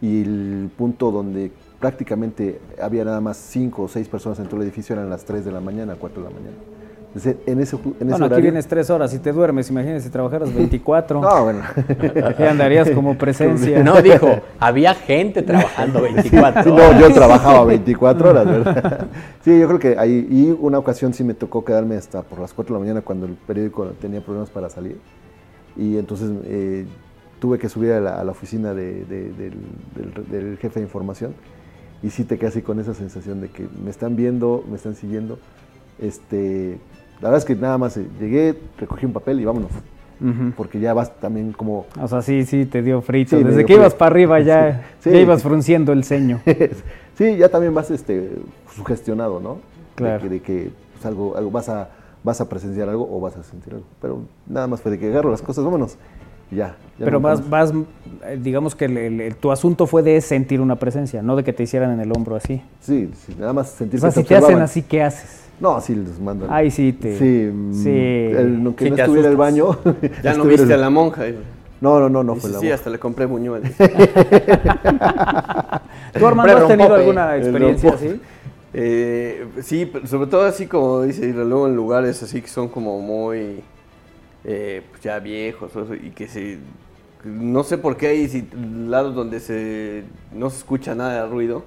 y 0.00 0.22
el 0.22 0.70
punto 0.76 1.10
donde 1.12 1.52
prácticamente 1.78 2.60
había 2.82 3.04
nada 3.04 3.20
más 3.20 3.36
cinco 3.36 3.82
o 3.82 3.88
seis 3.88 4.08
personas 4.08 4.38
en 4.40 4.46
todo 4.46 4.56
el 4.56 4.62
edificio 4.62 4.94
eran 4.96 5.08
las 5.10 5.24
3 5.24 5.44
de 5.44 5.52
la 5.52 5.60
mañana, 5.60 5.96
4 5.98 6.22
de 6.22 6.28
la 6.30 6.34
mañana. 6.34 6.56
Entonces, 7.14 7.36
en 7.46 7.60
ese, 7.60 7.76
en 7.76 7.92
ese 7.92 8.04
Bueno, 8.06 8.26
aquí 8.26 8.42
vienes 8.42 8.66
tres 8.66 8.90
horas 8.90 9.14
y 9.14 9.20
te 9.20 9.30
duermes, 9.32 9.70
imagínate 9.70 10.00
si 10.00 10.10
trabajaras 10.10 10.52
24. 10.52 11.20
No, 11.22 11.44
bueno. 11.44 11.60
Ya 12.38 12.50
andarías 12.50 12.90
como 12.90 13.16
presencia. 13.16 13.84
No, 13.84 14.02
dijo, 14.02 14.40
había 14.58 14.94
gente 14.94 15.42
trabajando 15.42 16.02
24 16.02 16.64
no, 16.64 16.74
horas. 16.74 17.00
yo 17.00 17.12
trabajaba 17.12 17.64
24 17.66 18.30
horas, 18.30 18.46
¿verdad? 18.46 19.06
Sí, 19.44 19.56
yo 19.60 19.68
creo 19.68 19.78
que 19.78 19.96
ahí, 19.96 20.26
y 20.28 20.50
una 20.60 20.78
ocasión 20.78 21.14
sí 21.14 21.22
me 21.22 21.34
tocó 21.34 21.64
quedarme 21.64 21.94
hasta 21.94 22.22
por 22.22 22.40
las 22.40 22.52
4 22.52 22.74
de 22.74 22.80
la 22.80 22.84
mañana 22.84 23.00
cuando 23.02 23.26
el 23.26 23.34
periódico 23.34 23.84
tenía 24.00 24.20
problemas 24.20 24.50
para 24.50 24.68
salir. 24.68 24.98
Y 25.76 25.98
entonces 25.98 26.30
eh, 26.46 26.84
tuve 27.38 27.58
que 27.60 27.68
subir 27.68 27.92
a 27.92 28.00
la, 28.00 28.14
a 28.20 28.24
la 28.24 28.32
oficina 28.32 28.74
de- 28.74 29.04
de- 29.04 29.32
del, 29.34 29.52
del- 29.94 30.30
del 30.30 30.58
jefe 30.58 30.80
de 30.80 30.86
información 30.86 31.32
y 32.02 32.10
sí 32.10 32.24
te 32.24 32.38
quedas 32.38 32.54
así 32.54 32.62
con 32.62 32.80
esa 32.80 32.92
sensación 32.92 33.40
de 33.40 33.50
que 33.50 33.68
me 33.84 33.90
están 33.90 34.16
viendo, 34.16 34.64
me 34.68 34.74
están 34.76 34.96
siguiendo. 34.96 35.38
Este, 36.00 36.78
la 37.20 37.28
verdad 37.30 37.38
es 37.38 37.44
que 37.44 37.54
nada 37.54 37.78
más 37.78 37.96
eh, 37.96 38.06
llegué, 38.20 38.54
recogí 38.78 39.06
un 39.06 39.12
papel 39.12 39.40
y 39.40 39.44
vámonos, 39.44 39.70
porque 40.56 40.80
ya 40.80 40.94
vas 40.94 41.14
también 41.20 41.52
como... 41.52 41.86
O 42.00 42.08
sea, 42.08 42.22
sí, 42.22 42.44
sí, 42.44 42.64
te 42.64 42.80
dio 42.82 43.02
frito. 43.02 43.36
Sí, 43.36 43.44
Desde 43.44 43.64
que 43.66 43.74
ibas 43.74 43.94
para 43.94 44.10
arriba 44.10 44.40
ya, 44.40 44.82
Sí. 45.00 45.10
ya 45.10 45.18
ibas 45.20 45.42
frunciendo 45.42 45.92
el 45.92 46.04
ceño. 46.04 46.40
sí, 47.18 47.36
ya 47.36 47.48
también 47.48 47.74
vas 47.74 47.90
este, 47.90 48.30
sugestionado, 48.74 49.40
¿no? 49.40 49.58
Claro. 49.96 50.22
De 50.22 50.28
que, 50.28 50.28
de 50.34 50.40
que, 50.40 50.70
pues, 50.94 51.04
algo, 51.06 51.36
algo 51.36 51.50
vas, 51.50 51.68
a, 51.68 51.90
vas 52.22 52.40
a 52.40 52.48
presenciar 52.48 52.88
algo 52.88 53.06
o 53.10 53.20
vas 53.20 53.36
a 53.36 53.42
sentir 53.42 53.74
algo. 53.74 53.86
Pero 54.00 54.20
nada 54.46 54.66
más 54.66 54.80
fue 54.80 54.92
de 54.92 54.98
que 54.98 55.08
agarro 55.08 55.30
las 55.30 55.42
cosas, 55.42 55.62
vámonos. 55.64 55.96
Ya. 56.50 56.76
ya 56.98 57.04
Pero 57.04 57.20
más. 57.20 57.48
vas, 57.50 57.72
eh, 58.26 58.38
digamos 58.40 58.74
que 58.74 58.84
el- 58.84 59.36
tu 59.36 59.50
asunto 59.50 59.86
fue 59.86 60.02
de 60.02 60.20
sentir 60.20 60.60
una 60.60 60.76
presencia, 60.76 61.20
no 61.22 61.36
de 61.36 61.44
que 61.44 61.52
te 61.52 61.62
hicieran 61.64 61.90
en 61.92 62.00
el 62.00 62.12
hombro 62.12 62.36
así. 62.36 62.62
Sí, 62.80 63.10
sí, 63.26 63.34
nada 63.38 63.52
más 63.52 63.70
sentir 63.70 63.98
O 63.98 64.00
sea, 64.00 64.10
si 64.10 64.22
te 64.24 64.36
hacen 64.36 64.58
así, 64.60 64.82
¿qué 64.82 65.02
haces? 65.02 65.43
No, 65.60 65.80
sí, 65.80 65.94
los 65.94 66.18
mandan. 66.20 66.48
Ay, 66.52 66.70
sí, 66.70 66.92
te... 66.92 67.16
Sí, 67.18 67.50
mm, 67.52 67.72
sí. 67.74 67.88
el- 67.90 68.62
no- 68.62 68.74
que 68.76 68.84
Sí, 68.84 68.90
no 68.90 68.96
te 68.96 69.02
estuviera 69.02 69.28
el 69.28 69.36
baño. 69.36 69.78
Ya 70.22 70.34
no 70.36 70.44
viste 70.44 70.64
el- 70.64 70.72
a 70.72 70.76
la 70.76 70.90
monja. 70.90 71.24
dice. 71.24 71.38
No, 71.80 72.00
no, 72.00 72.08
no, 72.08 72.22
no 72.24 72.34
fue 72.36 72.50
la 72.50 72.58
sí, 72.58 72.64
monja. 72.66 72.74
hasta 72.76 72.90
le 72.90 72.98
compré 72.98 73.26
buñueles. 73.26 73.76
¿Tú, 76.18 76.26
Armando, 76.26 76.56
has 76.56 76.66
tenido 76.68 76.88
rompope. 76.88 77.00
alguna 77.00 77.34
El 77.36 77.42
experiencia 77.42 77.92
así? 77.94 78.20
Eh, 78.72 79.46
sí, 79.62 79.86
pero 79.92 80.06
sobre 80.06 80.26
todo 80.28 80.44
así 80.46 80.66
como 80.66 81.02
dice, 81.02 81.26
y 81.26 81.32
luego 81.32 81.66
en 81.68 81.76
lugares 81.76 82.22
así 82.22 82.40
que 82.42 82.48
son 82.48 82.68
como 82.68 83.00
muy 83.00 83.60
eh, 84.44 84.82
pues 84.90 85.00
ya 85.02 85.18
viejos 85.20 85.70
y 86.02 86.10
que 86.10 86.26
se 86.26 86.58
no 87.24 87.62
sé 87.62 87.78
por 87.78 87.96
qué 87.96 88.08
hay 88.08 88.28
si- 88.28 88.48
lados 88.88 89.14
donde 89.14 89.38
se 89.40 90.02
no 90.32 90.50
se 90.50 90.58
escucha 90.58 90.94
nada 90.94 91.22
de 91.24 91.30
ruido 91.30 91.64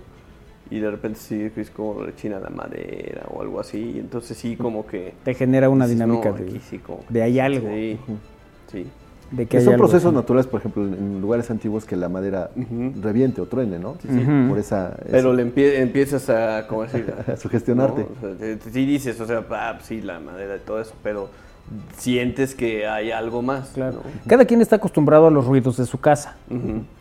y 0.70 0.80
de 0.80 0.92
repente 0.92 1.20
sí 1.20 1.52
es 1.56 1.70
como 1.70 2.02
rechina 2.04 2.40
la 2.40 2.50
madera 2.50 3.24
o 3.30 3.42
algo 3.42 3.60
así, 3.60 3.94
y 3.96 4.00
entonces 4.00 4.38
sí 4.38 4.56
como 4.56 4.86
que 4.86 5.14
Te 5.24 5.34
genera 5.34 5.70
una 5.70 5.86
dices, 5.86 6.00
dinámica 6.00 6.30
"No, 6.32 6.36
de, 6.38 6.44
aquí 6.44 6.60
sí 6.70 6.78
como 6.80 7.00
de 7.10 7.22
hay 7.24 7.40
algo. 7.40 7.68
Sí, 7.70 7.98
sí. 8.72 8.88
de 9.32 9.46
que 9.46 9.60
son 9.60 9.74
algo 9.74 9.84
procesos 9.86 10.08
así. 10.08 10.16
naturales, 10.16 10.48
por 10.48 10.62
ejemplo, 10.62 10.84
en- 10.86 11.20
lugares 11.20 11.52
antiguos 11.52 11.84
que 11.84 11.96
la 11.98 12.08
madera 12.08 12.50
reviente 13.02 13.42
o 13.42 13.46
truene, 13.46 13.78
¿no? 13.78 13.92
Ujú. 13.92 14.50
Por 14.50 14.58
esa, 14.60 14.96
Pero 15.12 15.34
le 15.34 15.44
empie- 15.46 15.80
empiezas 15.80 16.30
a, 16.30 16.66
¿cómo 16.68 16.84
decir? 16.84 17.14
a 17.28 17.36
sugestionarte. 17.36 18.02
¿no? 18.22 18.30
O 18.30 18.36
sea, 18.38 18.58
te- 18.58 18.72
sí 18.72 18.86
dices, 18.86 19.20
o 19.20 19.26
sea, 19.26 19.44
ah, 19.52 19.78
sí, 19.84 20.02
la 20.02 20.20
madera 20.22 20.56
y 20.56 20.60
todo 20.60 20.80
eso, 20.80 20.94
pero 21.04 21.30
sientes 21.98 22.56
que 22.56 22.88
hay 22.88 23.12
algo 23.12 23.42
más. 23.42 23.70
Claro. 23.74 23.96
¿no? 23.98 24.02
Cada 24.30 24.46
quien 24.46 24.62
está 24.62 24.78
acostumbrado 24.78 25.28
a 25.28 25.32
los 25.32 25.46
ruidos 25.46 25.76
de 25.76 25.86
su 25.86 26.00
casa. 26.00 26.36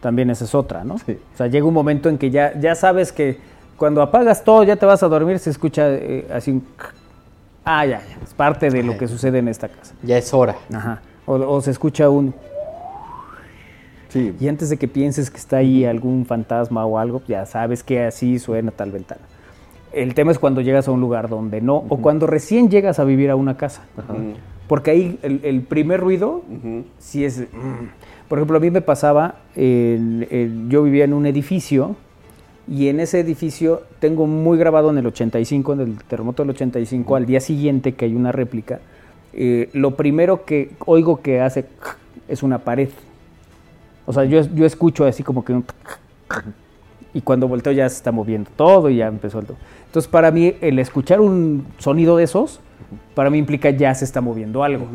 También 0.00 0.28
esa 0.30 0.44
es 0.44 0.54
otra, 0.56 0.82
¿no? 0.82 0.98
Sí. 0.98 1.16
O 1.34 1.36
sea, 1.36 1.46
llega 1.46 1.64
un 1.66 1.74
momento 1.74 2.08
en 2.08 2.18
que 2.18 2.30
ya, 2.32 2.58
ya 2.58 2.74
sabes 2.74 3.12
que 3.12 3.38
cuando 3.76 4.02
apagas 4.02 4.42
todo, 4.44 4.64
ya 4.64 4.76
te 4.76 4.86
vas 4.86 5.02
a 5.02 5.08
dormir, 5.08 5.38
se 5.38 5.50
escucha 5.50 5.88
eh, 5.92 6.26
así 6.32 6.50
un... 6.50 6.64
Ah, 7.64 7.84
ya, 7.84 8.00
ya. 8.00 8.18
Es 8.22 8.32
parte 8.34 8.70
de 8.70 8.82
lo 8.82 8.96
que 8.96 9.08
sucede 9.08 9.38
en 9.38 9.48
esta 9.48 9.68
casa. 9.68 9.94
Ya 10.02 10.16
es 10.18 10.32
hora. 10.32 10.56
Ajá. 10.72 11.00
O, 11.26 11.34
o 11.34 11.60
se 11.60 11.70
escucha 11.72 12.08
un... 12.08 12.32
Sí, 14.08 14.34
Y 14.38 14.48
antes 14.48 14.70
de 14.70 14.76
que 14.76 14.86
pienses 14.88 15.30
que 15.30 15.36
está 15.36 15.56
ahí 15.58 15.84
algún 15.84 16.24
fantasma 16.26 16.86
o 16.86 16.98
algo, 16.98 17.22
ya 17.26 17.44
sabes 17.44 17.82
que 17.82 18.04
así 18.04 18.38
suena 18.38 18.70
tal 18.70 18.92
ventana. 18.92 19.20
El 19.92 20.14
tema 20.14 20.30
es 20.30 20.38
cuando 20.38 20.60
llegas 20.60 20.86
a 20.88 20.92
un 20.92 21.00
lugar 21.00 21.28
donde 21.28 21.60
no, 21.60 21.76
o 21.88 21.98
cuando 21.98 22.26
recién 22.26 22.70
llegas 22.70 22.98
a 22.98 23.04
vivir 23.04 23.30
a 23.30 23.36
una 23.36 23.56
casa. 23.56 23.82
Ujú. 23.98 24.34
Porque 24.68 24.90
ahí 24.92 25.18
el, 25.22 25.40
el 25.42 25.62
primer 25.62 26.00
ruido 26.00 26.42
Ujú. 26.48 26.84
sí 26.98 27.24
es... 27.24 27.40
mm. 27.40 28.26
Por 28.28 28.38
ejemplo, 28.38 28.56
a 28.56 28.60
mí 28.60 28.70
me 28.70 28.80
pasaba, 28.80 29.36
en- 29.54 30.26
en- 30.30 30.68
yo 30.70 30.82
vivía 30.82 31.04
en 31.04 31.12
un 31.12 31.26
edificio 31.26 31.94
y 32.68 32.88
en 32.88 33.00
ese 33.00 33.20
edificio 33.20 33.82
tengo 34.00 34.26
muy 34.26 34.58
grabado 34.58 34.90
en 34.90 34.98
el 34.98 35.06
85, 35.06 35.72
en 35.74 35.80
el 35.80 35.98
terremoto 36.04 36.42
del 36.42 36.50
85, 36.50 37.16
al 37.16 37.26
día 37.26 37.40
siguiente 37.40 37.92
que 37.94 38.06
hay 38.06 38.14
una 38.14 38.32
réplica, 38.32 38.80
eh, 39.32 39.68
lo 39.72 39.96
primero 39.96 40.44
que 40.44 40.72
oigo 40.84 41.20
que 41.20 41.40
hace 41.40 41.66
es 42.26 42.42
una 42.42 42.58
pared. 42.58 42.88
O 44.04 44.12
sea, 44.12 44.24
yo, 44.24 44.40
yo 44.54 44.66
escucho 44.66 45.04
así 45.04 45.22
como 45.22 45.44
que 45.44 45.52
un... 45.52 45.64
Y 47.14 47.20
cuando 47.20 47.48
volteo 47.48 47.72
ya 47.72 47.88
se 47.88 47.96
está 47.96 48.12
moviendo 48.12 48.50
todo 48.56 48.90
y 48.90 48.96
ya 48.96 49.06
empezó 49.06 49.38
el... 49.38 49.46
Entonces, 49.86 50.10
para 50.10 50.30
mí, 50.30 50.54
el 50.60 50.78
escuchar 50.78 51.20
un 51.20 51.66
sonido 51.78 52.16
de 52.16 52.24
esos, 52.24 52.60
para 53.14 53.30
mí 53.30 53.38
implica 53.38 53.70
ya 53.70 53.94
se 53.94 54.04
está 54.04 54.20
moviendo 54.20 54.62
algo. 54.62 54.86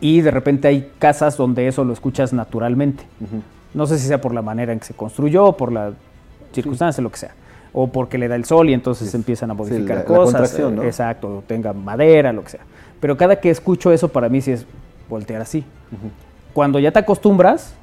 Y 0.00 0.20
de 0.20 0.30
repente 0.30 0.68
hay 0.68 0.90
casas 0.98 1.36
donde 1.36 1.68
eso 1.68 1.84
lo 1.84 1.92
escuchas 1.92 2.32
naturalmente. 2.32 3.04
No 3.74 3.86
sé 3.86 3.98
si 3.98 4.08
sea 4.08 4.20
por 4.20 4.34
la 4.34 4.42
manera 4.42 4.72
en 4.72 4.80
que 4.80 4.86
se 4.86 4.94
construyó, 4.94 5.52
por 5.52 5.70
la 5.70 5.92
circunstancia, 6.52 7.02
lo 7.02 7.10
que 7.10 7.18
sea. 7.18 7.34
O 7.72 7.86
porque 7.88 8.18
le 8.18 8.28
da 8.28 8.36
el 8.36 8.44
sol 8.44 8.68
y 8.70 8.74
entonces 8.74 9.14
empiezan 9.14 9.50
a 9.50 9.54
modificar 9.54 9.96
la- 9.96 10.02
la 10.02 10.04
cosas. 10.04 10.24
contracción, 10.24 10.76
¿no? 10.76 10.82
eh, 10.82 10.86
Exacto, 10.88 11.38
o 11.38 11.42
tenga 11.46 11.72
madera, 11.72 12.32
lo 12.32 12.44
que 12.44 12.50
sea. 12.50 12.60
Pero 13.00 13.16
cada 13.16 13.36
que 13.40 13.50
escucho 13.50 13.92
eso, 13.92 14.08
para 14.08 14.28
mí 14.28 14.40
sí 14.40 14.52
es 14.52 14.66
voltear 15.08 15.40
así. 15.42 15.64
Cuando 16.52 16.78
ya 16.78 16.92
te 16.92 16.98
acostumbras, 16.98 17.74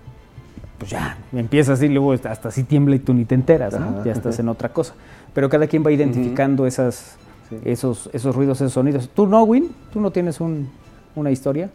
pues 0.77 0.91
ya, 0.91 1.17
empiezas 1.33 1.79
así, 1.79 1.89
luego 1.89 2.13
hasta 2.13 2.47
así 2.49 2.63
tiembla 2.63 2.95
y 2.95 2.99
tú 2.99 3.13
ni 3.13 3.25
te 3.25 3.35
enteras, 3.35 3.77
¿no? 3.77 3.85
Ajá. 3.85 4.01
Ya 4.05 4.11
estás 4.13 4.37
en 4.39 4.47
otra 4.47 4.69
cosa. 4.69 4.93
Pero 5.33 5.49
cada 5.49 5.67
quien 5.67 5.83
va 5.85 5.91
identificando 5.91 6.65
esas, 6.67 7.17
Sí. 7.49 7.57
esos, 7.65 8.09
esos 8.13 8.35
ruidos, 8.35 8.61
esos 8.61 8.73
sonidos. 8.73 9.09
¿Tú 9.13 9.25
no, 9.27 9.43
Win? 9.43 9.71
¿Tú 9.91 9.99
no 9.99 10.11
tienes 10.11 10.39
un- 10.39 10.69
una 11.15 11.31
historia? 11.31 11.69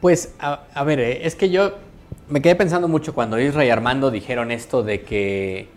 Pues, 0.00 0.32
a, 0.38 0.60
a 0.74 0.84
ver, 0.84 1.00
eh, 1.00 1.26
es 1.26 1.34
que 1.34 1.50
yo 1.50 1.72
me 2.28 2.42
quedé 2.42 2.54
pensando 2.56 2.88
mucho 2.88 3.14
cuando 3.14 3.38
Isra 3.40 3.64
y 3.64 3.70
Armando 3.70 4.10
dijeron 4.10 4.50
esto 4.50 4.82
de 4.82 5.02
que 5.02 5.68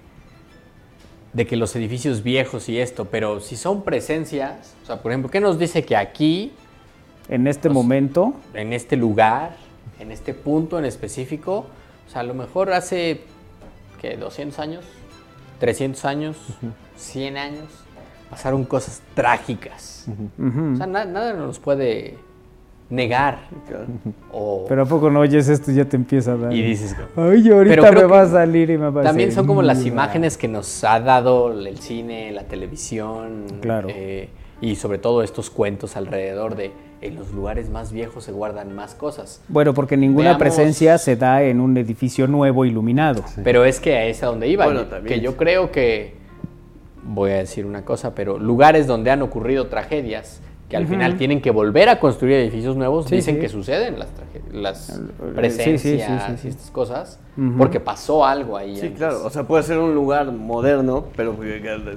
de 1.34 1.48
que 1.48 1.56
los 1.56 1.74
edificios 1.78 2.24
viejos 2.24 2.68
y 2.68 2.78
esto, 2.78 3.06
pero 3.06 3.40
si 3.40 3.56
son 3.56 3.84
presencias, 3.84 4.76
o 4.84 4.86
sea, 4.86 5.02
por 5.02 5.14
ejemplo, 5.14 5.32
¿qué 5.32 5.40
nos 5.40 5.58
dice 5.58 5.84
que 5.84 5.96
aquí, 5.96 6.52
En 7.30 7.48
este 7.48 7.70
Pues- 7.70 7.74
momento, 7.76 8.34
en 8.54 8.74
este 8.74 8.98
lugar, 8.98 9.56
en 10.00 10.12
este 10.12 10.34
punto 10.34 10.78
en 10.78 10.84
específico, 10.84 11.68
o 12.08 12.10
sea, 12.12 12.22
a 12.22 12.24
lo 12.24 12.34
mejor 12.34 12.74
hace, 12.74 13.22
¿qué? 14.02 14.18
200 14.18 14.60
años, 14.60 14.84
300 15.60 16.04
años, 16.04 16.36
100 16.98 17.38
años, 17.38 17.70
pasaron 18.30 18.66
cosas 18.66 19.02
trágicas. 19.14 20.08
O 20.74 20.76
sea, 20.76 20.88
na- 20.88 21.06
nada 21.06 21.32
nos 21.34 21.60
puede 21.60 22.18
negar. 22.92 23.40
Claro. 23.68 23.86
O, 24.32 24.66
pero 24.68 24.84
a 24.84 24.86
poco 24.86 25.10
no 25.10 25.22
oyes 25.22 25.48
esto 25.48 25.72
y 25.72 25.76
ya 25.76 25.86
te 25.86 25.96
empieza 25.96 26.34
a 26.34 26.38
dar. 26.38 26.54
y 26.54 26.62
dices, 26.62 26.96
Ay, 27.16 27.50
ahorita 27.50 27.92
me 27.92 28.04
va 28.04 28.22
a 28.22 28.26
que 28.26 28.32
salir 28.32 28.70
y 28.70 28.78
me 28.78 28.90
va 28.90 29.02
a 29.02 29.04
También 29.06 29.32
son 29.32 29.48
como 29.48 29.62
las 29.64 29.86
imágenes 29.86 30.38
que 30.38 30.48
nos 30.48 30.84
ha 30.84 31.00
dado 31.00 31.52
el 31.52 31.78
cine, 31.80 32.32
la 32.32 32.44
televisión. 32.44 33.46
Claro. 33.62 33.88
eh, 33.90 34.30
y 34.62 34.76
sobre 34.76 35.00
todo 35.00 35.24
estos 35.24 35.50
cuentos 35.50 35.98
alrededor 35.98 36.56
de 36.56 36.72
en 37.02 37.16
los 37.16 37.32
lugares 37.32 37.72
más 37.72 37.92
viejos 37.92 38.24
se 38.26 38.32
guardan 38.32 38.76
más 38.76 38.94
cosas. 38.94 39.42
Bueno, 39.48 39.74
porque 39.74 39.98
ninguna 39.98 40.34
Veamos- 40.36 40.38
presencia 40.40 41.00
se 41.00 41.16
da 41.16 41.42
en 41.42 41.60
un 41.60 41.76
edificio 41.78 42.28
nuevo 42.28 42.64
iluminado. 42.64 43.24
Pero 43.44 43.66
es 43.66 43.80
que 43.80 44.12
es 44.12 44.22
a 44.22 44.28
donde 44.28 44.48
iba. 44.48 44.66
Bueno, 44.66 44.82
que 44.84 44.90
también. 44.90 45.22
yo 45.22 45.36
creo 45.36 45.72
que, 45.72 46.14
voy 47.04 47.32
a 47.32 47.38
decir 47.38 47.66
una 47.66 47.84
cosa, 47.86 48.14
pero 48.14 48.38
lugares 48.38 48.86
donde 48.86 49.10
han 49.10 49.24
ocurrido 49.24 49.66
tragedias 49.66 50.42
que 50.72 50.78
al 50.78 50.88
final 50.88 51.18
tienen 51.18 51.42
que 51.42 51.52
volver 51.52 51.90
a 51.90 52.00
construir 52.00 52.36
edificios 52.38 52.78
nuevos, 52.78 53.06
Sí, 53.08 53.16
dicen 53.18 53.36
sí. 53.36 53.42
que 53.42 53.50
suceden 53.50 54.00
las, 54.00 54.08
las 54.54 54.86
sí, 54.86 54.94
sí, 54.94 55.00
presencias 55.36 56.24
sí, 56.24 56.32
sí, 56.32 56.38
sí. 56.38 56.48
y 56.48 56.50
estas 56.50 56.72
cosas, 56.72 57.20
porque 57.58 57.82
pasó 57.82 58.26
algo 58.26 58.56
ahí. 58.56 58.78
Sí, 58.78 58.86
antes. 58.86 58.98
claro, 58.98 59.26
o 59.26 59.30
sea, 59.30 59.44
puede 59.44 59.64
ser 59.64 59.80
un 59.80 59.94
lugar 59.94 60.32
moderno, 60.32 61.08
pero 61.18 61.36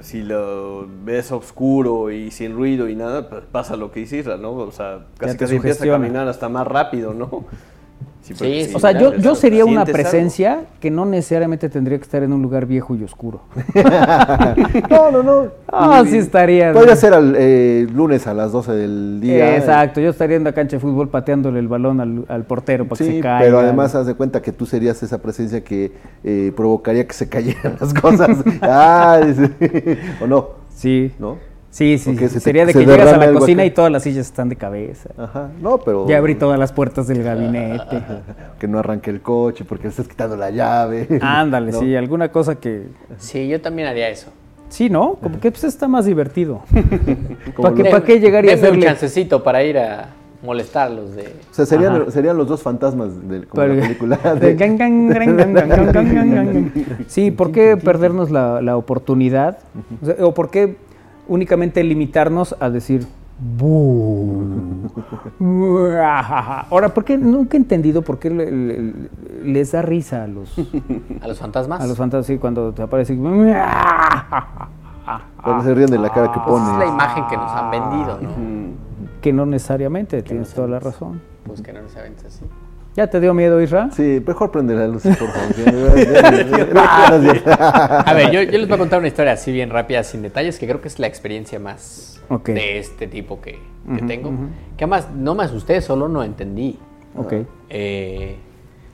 si 0.01 0.23
lo 0.23 0.85
ves 1.05 1.31
oscuro 1.31 2.11
y 2.11 2.31
sin 2.31 2.53
ruido 2.53 2.89
y 2.89 2.95
nada, 2.95 3.29
pues 3.29 3.43
pasa 3.49 3.77
lo 3.77 3.91
que 3.93 4.01
hiciste, 4.01 4.37
¿no? 4.37 4.51
O 4.51 4.71
sea, 4.71 5.05
casi 5.17 5.33
te 5.37 5.39
casi 5.45 5.55
empieza 5.55 5.85
a 5.85 5.87
caminar 5.87 6.27
hasta 6.27 6.49
más 6.49 6.67
rápido, 6.67 7.13
¿no? 7.13 7.45
Porque 8.27 8.63
Sí, 8.63 8.69
sí, 8.69 8.75
O 8.75 8.79
sea, 8.79 8.91
yo, 8.91 9.13
yo 9.17 9.35
sería 9.35 9.65
una 9.65 9.81
algo. 9.81 9.93
presencia 9.93 10.61
que 10.79 10.89
no 10.89 11.05
necesariamente 11.05 11.69
tendría 11.69 11.99
que 11.99 12.03
estar 12.05 12.23
en 12.23 12.33
un 12.33 12.41
lugar 12.41 12.65
viejo 12.65 12.95
y 12.95 13.03
oscuro. 13.03 13.41
No, 14.89 15.11
no, 15.11 15.23
no. 15.23 15.47
Ah, 15.71 16.01
Y- 16.05 16.09
sí 16.09 16.17
estaría. 16.17 16.73
Podría 16.73 16.95
ser 16.95 17.13
al, 17.13 17.35
eh, 17.37 17.87
lunes 17.93 18.25
a 18.27 18.33
las 18.33 18.51
12 18.51 18.71
del 18.73 19.19
día. 19.21 19.57
Exacto, 19.57 19.99
yo 20.01 20.09
estaría 20.09 20.37
en 20.37 20.43
la 20.43 20.53
cancha 20.53 20.77
de 20.77 20.79
fútbol 20.79 21.09
pateándole 21.09 21.59
el 21.59 21.67
balón 21.67 21.99
al, 22.01 22.25
al 22.27 22.43
portero 22.45 22.85
para 22.87 22.97
que 22.97 23.03
se 23.05 23.19
caiga. 23.19 23.39
pero 23.39 23.59
además 23.59 23.93
haz 23.95 24.07
de 24.07 24.15
cuenta 24.15 24.41
que 24.41 24.51
tú 24.51 24.65
serías 24.65 25.01
esa 25.03 25.21
presencia 25.21 25.63
que 25.63 25.91
eh, 26.23 26.51
provocaría 26.55 27.05
que 27.05 27.13
se 27.13 27.29
cayeran 27.29 27.77
las 27.79 27.93
cosas. 27.93 28.37
ah, 28.61 29.19
o 30.21 30.27
no, 30.27 30.49
Sí, 30.75 31.11
¿no? 31.19 31.37
Sí, 31.75 31.97
sí. 31.97 32.15
Sí. 32.17 32.27
se 32.27 32.33
te- 32.35 32.39
Sería 32.39 32.65
de 32.65 32.73
se 32.73 32.79
que 32.79 32.85
llegas 32.85 33.11
a 33.13 33.17
la 33.17 33.31
cocina 33.33 33.63
acá. 33.63 33.67
y 33.67 33.71
todas 33.71 33.91
las 33.91 34.03
sillas 34.03 34.25
están 34.27 34.49
de 34.49 34.55
cabeza. 34.55 35.09
Ajá, 35.17 35.49
no, 35.61 35.77
pero 35.79 36.07
Ya 36.07 36.17
abrí 36.17 36.35
todas 36.35 36.59
las 36.59 36.71
puertas 36.71 37.07
del 37.07 37.23
gabinete. 37.23 38.01
que 38.59 38.67
no 38.67 38.79
arranque 38.79 39.09
el 39.11 39.21
coche 39.21 39.65
porque 39.65 39.83
le 39.83 39.89
estás 39.89 40.07
quitando 40.07 40.35
la 40.37 40.49
llave. 40.51 41.07
Ándale, 41.21 41.71
¿no? 41.71 41.79
sí, 41.79 41.95
alguna 41.95 42.31
cosa 42.31 42.55
que... 42.55 42.87
Sí, 43.17 43.47
yo 43.47 43.61
también 43.61 43.87
haría 43.87 44.09
eso. 44.09 44.31
Sí, 44.69 44.89
¿no? 44.89 45.15
Como 45.21 45.39
que 45.39 45.51
pues, 45.51 45.63
está 45.63 45.87
más 45.87 46.05
divertido. 46.05 46.61
¿Para 47.61 47.75
qué, 47.75 47.83
lo- 47.83 47.91
pa' 47.91 48.03
qué 48.03 48.19
llegar 48.19 48.45
y 48.45 48.47
Denme 48.47 48.61
un 48.61 48.65
hacerle... 48.67 48.85
chancecito 48.87 49.43
para 49.43 49.63
ir 49.63 49.77
a 49.77 50.09
molestarlos 50.43 51.15
de... 51.15 51.23
O 51.23 51.53
sea, 51.53 51.65
serían, 51.65 52.01
Ajá. 52.03 52.11
serían 52.11 52.37
los 52.37 52.47
dos 52.47 52.61
fantasmas 52.61 53.27
del, 53.27 53.47
como 53.47 53.61
Pero- 53.61 53.73
la 53.75 53.81
película. 53.81 54.17
de 54.39 54.55
de-. 54.55 56.71
Sí, 57.07 57.31
¿por 57.31 57.51
qué 57.51 57.77
perdernos 57.77 58.31
la, 58.31 58.61
la 58.61 58.77
oportunidad? 58.77 59.59
O, 60.01 60.05
sea, 60.05 60.15
¿o 60.25 60.33
por 60.33 60.49
qué 60.49 60.77
únicamente 61.27 61.83
limitarnos 61.83 62.55
a 62.59 62.69
decir... 62.69 63.05
Ahora, 66.69 66.93
¿por 66.93 67.03
qué? 67.03 67.17
Nunca 67.17 67.57
he 67.57 67.59
entendido 67.59 68.01
por 68.01 68.17
qué 68.19 68.29
le- 68.29 68.49
le- 68.51 68.93
les 69.43 69.71
da 69.73 69.81
risa 69.81 70.23
a 70.23 70.27
los, 70.27 70.55
¿A 71.21 71.27
los 71.27 71.37
fantasmas? 71.39 71.81
a 71.81 71.87
los 71.87 71.97
fantasmas 71.97 72.27
sí, 72.27 72.37
cuando 72.37 72.71
te 72.73 72.81
aparece. 72.83 73.17
Cuando 75.43 75.63
se 75.63 75.75
ríen 75.75 75.91
de 75.91 75.99
la 75.99 76.09
cara 76.09 76.31
que 76.31 76.39
Pues 76.39 76.63
es 76.63 76.77
la 76.79 76.85
imagen 76.87 77.27
que 77.27 77.37
nos 77.37 77.51
han 77.51 77.69
vendido, 77.69 78.19
¿no? 78.21 78.29
Que 79.21 79.31
no 79.33 79.45
necesariamente, 79.45 80.23
tienes 80.23 80.51
toda 80.53 80.67
la 80.67 80.79
razón. 80.79 81.21
Pues 81.45 81.61
que 81.61 81.71
no 81.73 81.87
saben 81.89 82.15
así. 82.25 82.43
¿Ya 82.95 83.07
te 83.07 83.19
dio 83.19 83.33
miedo, 83.33 83.61
Isra? 83.61 83.89
Sí, 83.91 84.23
mejor 84.25 84.51
prende 84.51 84.73
la 84.73 84.87
luz, 84.87 85.03
por 85.03 85.15
favor. 85.15 86.79
A 88.07 88.13
ver, 88.13 88.31
yo, 88.31 88.41
yo 88.41 88.57
les 88.57 88.67
voy 88.67 88.75
a 88.75 88.77
contar 88.77 88.99
una 88.99 89.09
historia 89.09 89.33
así 89.33 89.51
bien 89.51 89.69
rápida, 89.69 90.01
sin 90.03 90.21
detalles, 90.21 90.57
que 90.57 90.65
creo 90.65 90.79
que 90.79 90.87
es 90.87 90.97
la 90.97 91.07
experiencia 91.07 91.59
más 91.59 92.21
de 92.45 92.79
este 92.79 93.07
tipo 93.07 93.41
que, 93.41 93.59
tengo. 94.07 94.31
Que 94.77 94.85
además 94.85 95.09
no 95.13 95.35
me 95.35 95.43
asusté, 95.43 95.81
solo 95.81 96.07
no 96.07 96.23
entendí. 96.23 96.79
Ok. 97.17 97.33
Eh, 97.69 98.37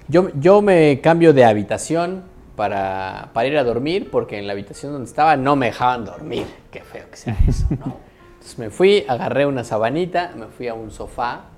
yo, 0.07 0.29
yo 0.39 0.63
me 0.63 0.99
cambio 1.01 1.31
de 1.31 1.45
habitación 1.45 2.23
para, 2.55 3.29
para 3.33 3.47
ir 3.47 3.57
a 3.57 3.63
dormir 3.63 4.09
porque 4.11 4.39
en 4.39 4.47
la 4.47 4.53
habitación 4.53 4.93
donde 4.93 5.07
estaba 5.07 5.37
no 5.37 5.55
me 5.55 5.67
dejaban 5.67 6.05
dormir. 6.05 6.45
Qué 6.71 6.81
feo 6.81 7.05
que 7.09 7.17
sea 7.17 7.37
eso, 7.47 7.67
¿no? 7.69 7.97
Entonces 8.33 8.57
me 8.57 8.71
fui, 8.71 9.05
agarré 9.07 9.45
una 9.45 9.63
sabanita, 9.63 10.31
me 10.35 10.47
fui 10.47 10.67
a 10.67 10.73
un 10.73 10.89
sofá, 10.89 11.50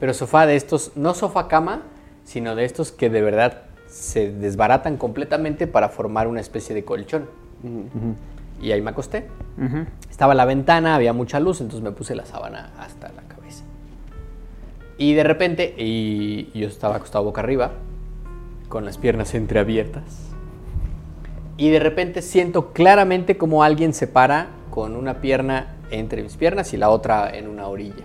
pero 0.00 0.14
sofá 0.14 0.46
de 0.46 0.56
estos, 0.56 0.92
no 0.96 1.14
sofá 1.14 1.46
cama, 1.46 1.82
sino 2.24 2.56
de 2.56 2.64
estos 2.64 2.90
que 2.90 3.10
de 3.10 3.22
verdad 3.22 3.62
se 3.86 4.32
desbaratan 4.32 4.96
completamente 4.96 5.66
para 5.66 5.90
formar 5.90 6.26
una 6.26 6.40
especie 6.40 6.74
de 6.74 6.84
colchón. 6.84 7.26
Y 8.62 8.72
ahí 8.72 8.80
me 8.80 8.90
acosté. 8.90 9.26
Estaba 10.10 10.34
la 10.34 10.46
ventana, 10.46 10.94
había 10.94 11.12
mucha 11.12 11.38
luz, 11.38 11.60
entonces 11.60 11.82
me 11.82 11.92
puse 11.92 12.14
la 12.14 12.24
sábana 12.24 12.72
hasta 12.78 13.12
la 13.12 13.22
cabeza. 13.22 13.64
Y 14.96 15.12
de 15.14 15.22
repente, 15.22 15.74
y 15.76 16.50
yo 16.58 16.66
estaba 16.66 16.96
acostado 16.96 17.24
boca 17.24 17.40
arriba, 17.40 17.72
con 18.68 18.84
las 18.84 18.96
piernas 18.96 19.34
entreabiertas. 19.34 20.30
Y 21.56 21.68
de 21.68 21.80
repente 21.80 22.22
siento 22.22 22.72
claramente 22.72 23.36
como 23.36 23.62
alguien 23.62 23.92
se 23.92 24.06
para 24.06 24.48
con 24.70 24.96
una 24.96 25.20
pierna 25.20 25.76
entre 25.90 26.22
mis 26.22 26.36
piernas 26.36 26.72
y 26.72 26.76
la 26.78 26.88
otra 26.88 27.36
en 27.36 27.48
una 27.48 27.66
orilla. 27.66 28.04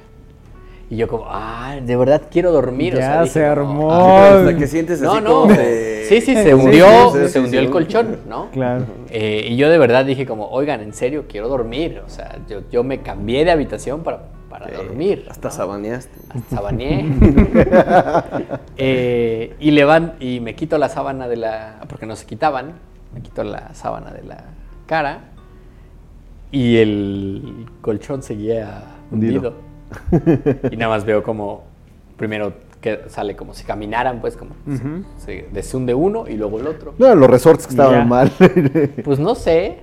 Y 0.90 0.98
yo 0.98 1.08
como, 1.08 1.26
ah, 1.28 1.78
de 1.82 1.96
verdad 1.96 2.22
quiero 2.30 2.52
dormir. 2.52 2.94
o 2.94 2.98
sea, 2.98 3.16
Ya 3.16 3.22
dije, 3.24 3.34
se 3.34 3.46
no, 3.46 3.52
armó. 3.52 3.92
Ah, 3.92 4.28
pero 4.30 4.40
hasta 4.50 4.58
que 4.60 4.68
sientes 4.68 5.02
No, 5.02 5.14
así 5.14 5.22
no. 5.24 5.30
como 5.42 5.54
de- 5.54 6.06
Sí, 6.08 6.22
sí, 6.22 6.36
se 6.36 6.54
hundió, 6.56 6.86
sí, 7.12 7.20
sí, 7.24 7.28
se 7.30 7.40
hundió 7.40 7.60
sí. 7.60 7.66
el 7.66 7.72
colchón, 7.72 8.18
¿no? 8.30 8.52
Claro. 8.52 8.86
Eh, 9.10 9.48
y 9.50 9.56
yo 9.56 9.70
de 9.70 9.80
verdad 9.80 10.06
dije 10.06 10.28
como, 10.28 10.48
oigan, 10.50 10.82
en 10.82 10.94
serio, 10.94 11.26
quiero 11.28 11.50
dormir. 11.50 12.04
O 12.06 12.10
sea, 12.10 12.38
yo, 12.48 12.60
yo 12.72 12.84
me 12.84 13.02
cambié 13.02 13.44
de 13.44 13.50
habitación 13.52 14.04
para, 14.04 14.26
para 14.48 14.68
dormir. 14.72 15.26
Hasta 15.28 15.48
¿no? 15.48 15.54
sabaneaste. 15.56 16.12
Hasta 16.30 16.56
sabaneé. 16.58 17.06
Eh, 18.78 19.56
y, 19.60 19.72
levan- 19.72 20.14
y 20.20 20.40
me 20.42 20.54
quito 20.56 20.78
la 20.78 20.90
sábana 20.90 21.28
de 21.28 21.38
la... 21.38 21.82
Porque 21.88 22.06
no 22.06 22.16
se 22.16 22.26
quitaban. 22.26 22.74
Me 23.14 23.22
quito 23.22 23.44
la 23.44 23.74
sábana 23.74 24.12
de 24.12 24.24
la 24.24 24.44
cara. 24.86 25.22
Y 26.52 26.78
el 26.78 27.66
colchón 27.82 28.22
seguía 28.22 28.84
hundido. 29.12 29.36
Hundido. 29.40 29.65
y 30.72 30.78
nada 30.78 30.94
más 30.96 31.06
veo 31.06 31.24
como... 31.24 31.64
Primero 32.18 32.54
que 32.80 33.02
sale 33.08 33.36
como 33.36 33.54
si 33.54 33.64
caminaran, 33.66 34.22
pues 34.22 34.38
como... 34.38 34.52
Ujú. 34.68 35.04
Se 35.18 35.48
deshunde 35.52 35.94
uno 35.94 36.28
y 36.28 36.36
luego 36.38 36.60
el 36.60 36.68
otro. 36.68 36.94
No, 36.98 37.14
los 37.16 37.30
resorts 37.30 37.66
que 37.68 37.72
estaban 37.72 38.00
Ya. 38.00 38.06
mal. 38.06 38.32
Pues 39.04 39.20
no 39.20 39.36
sé. 39.36 39.80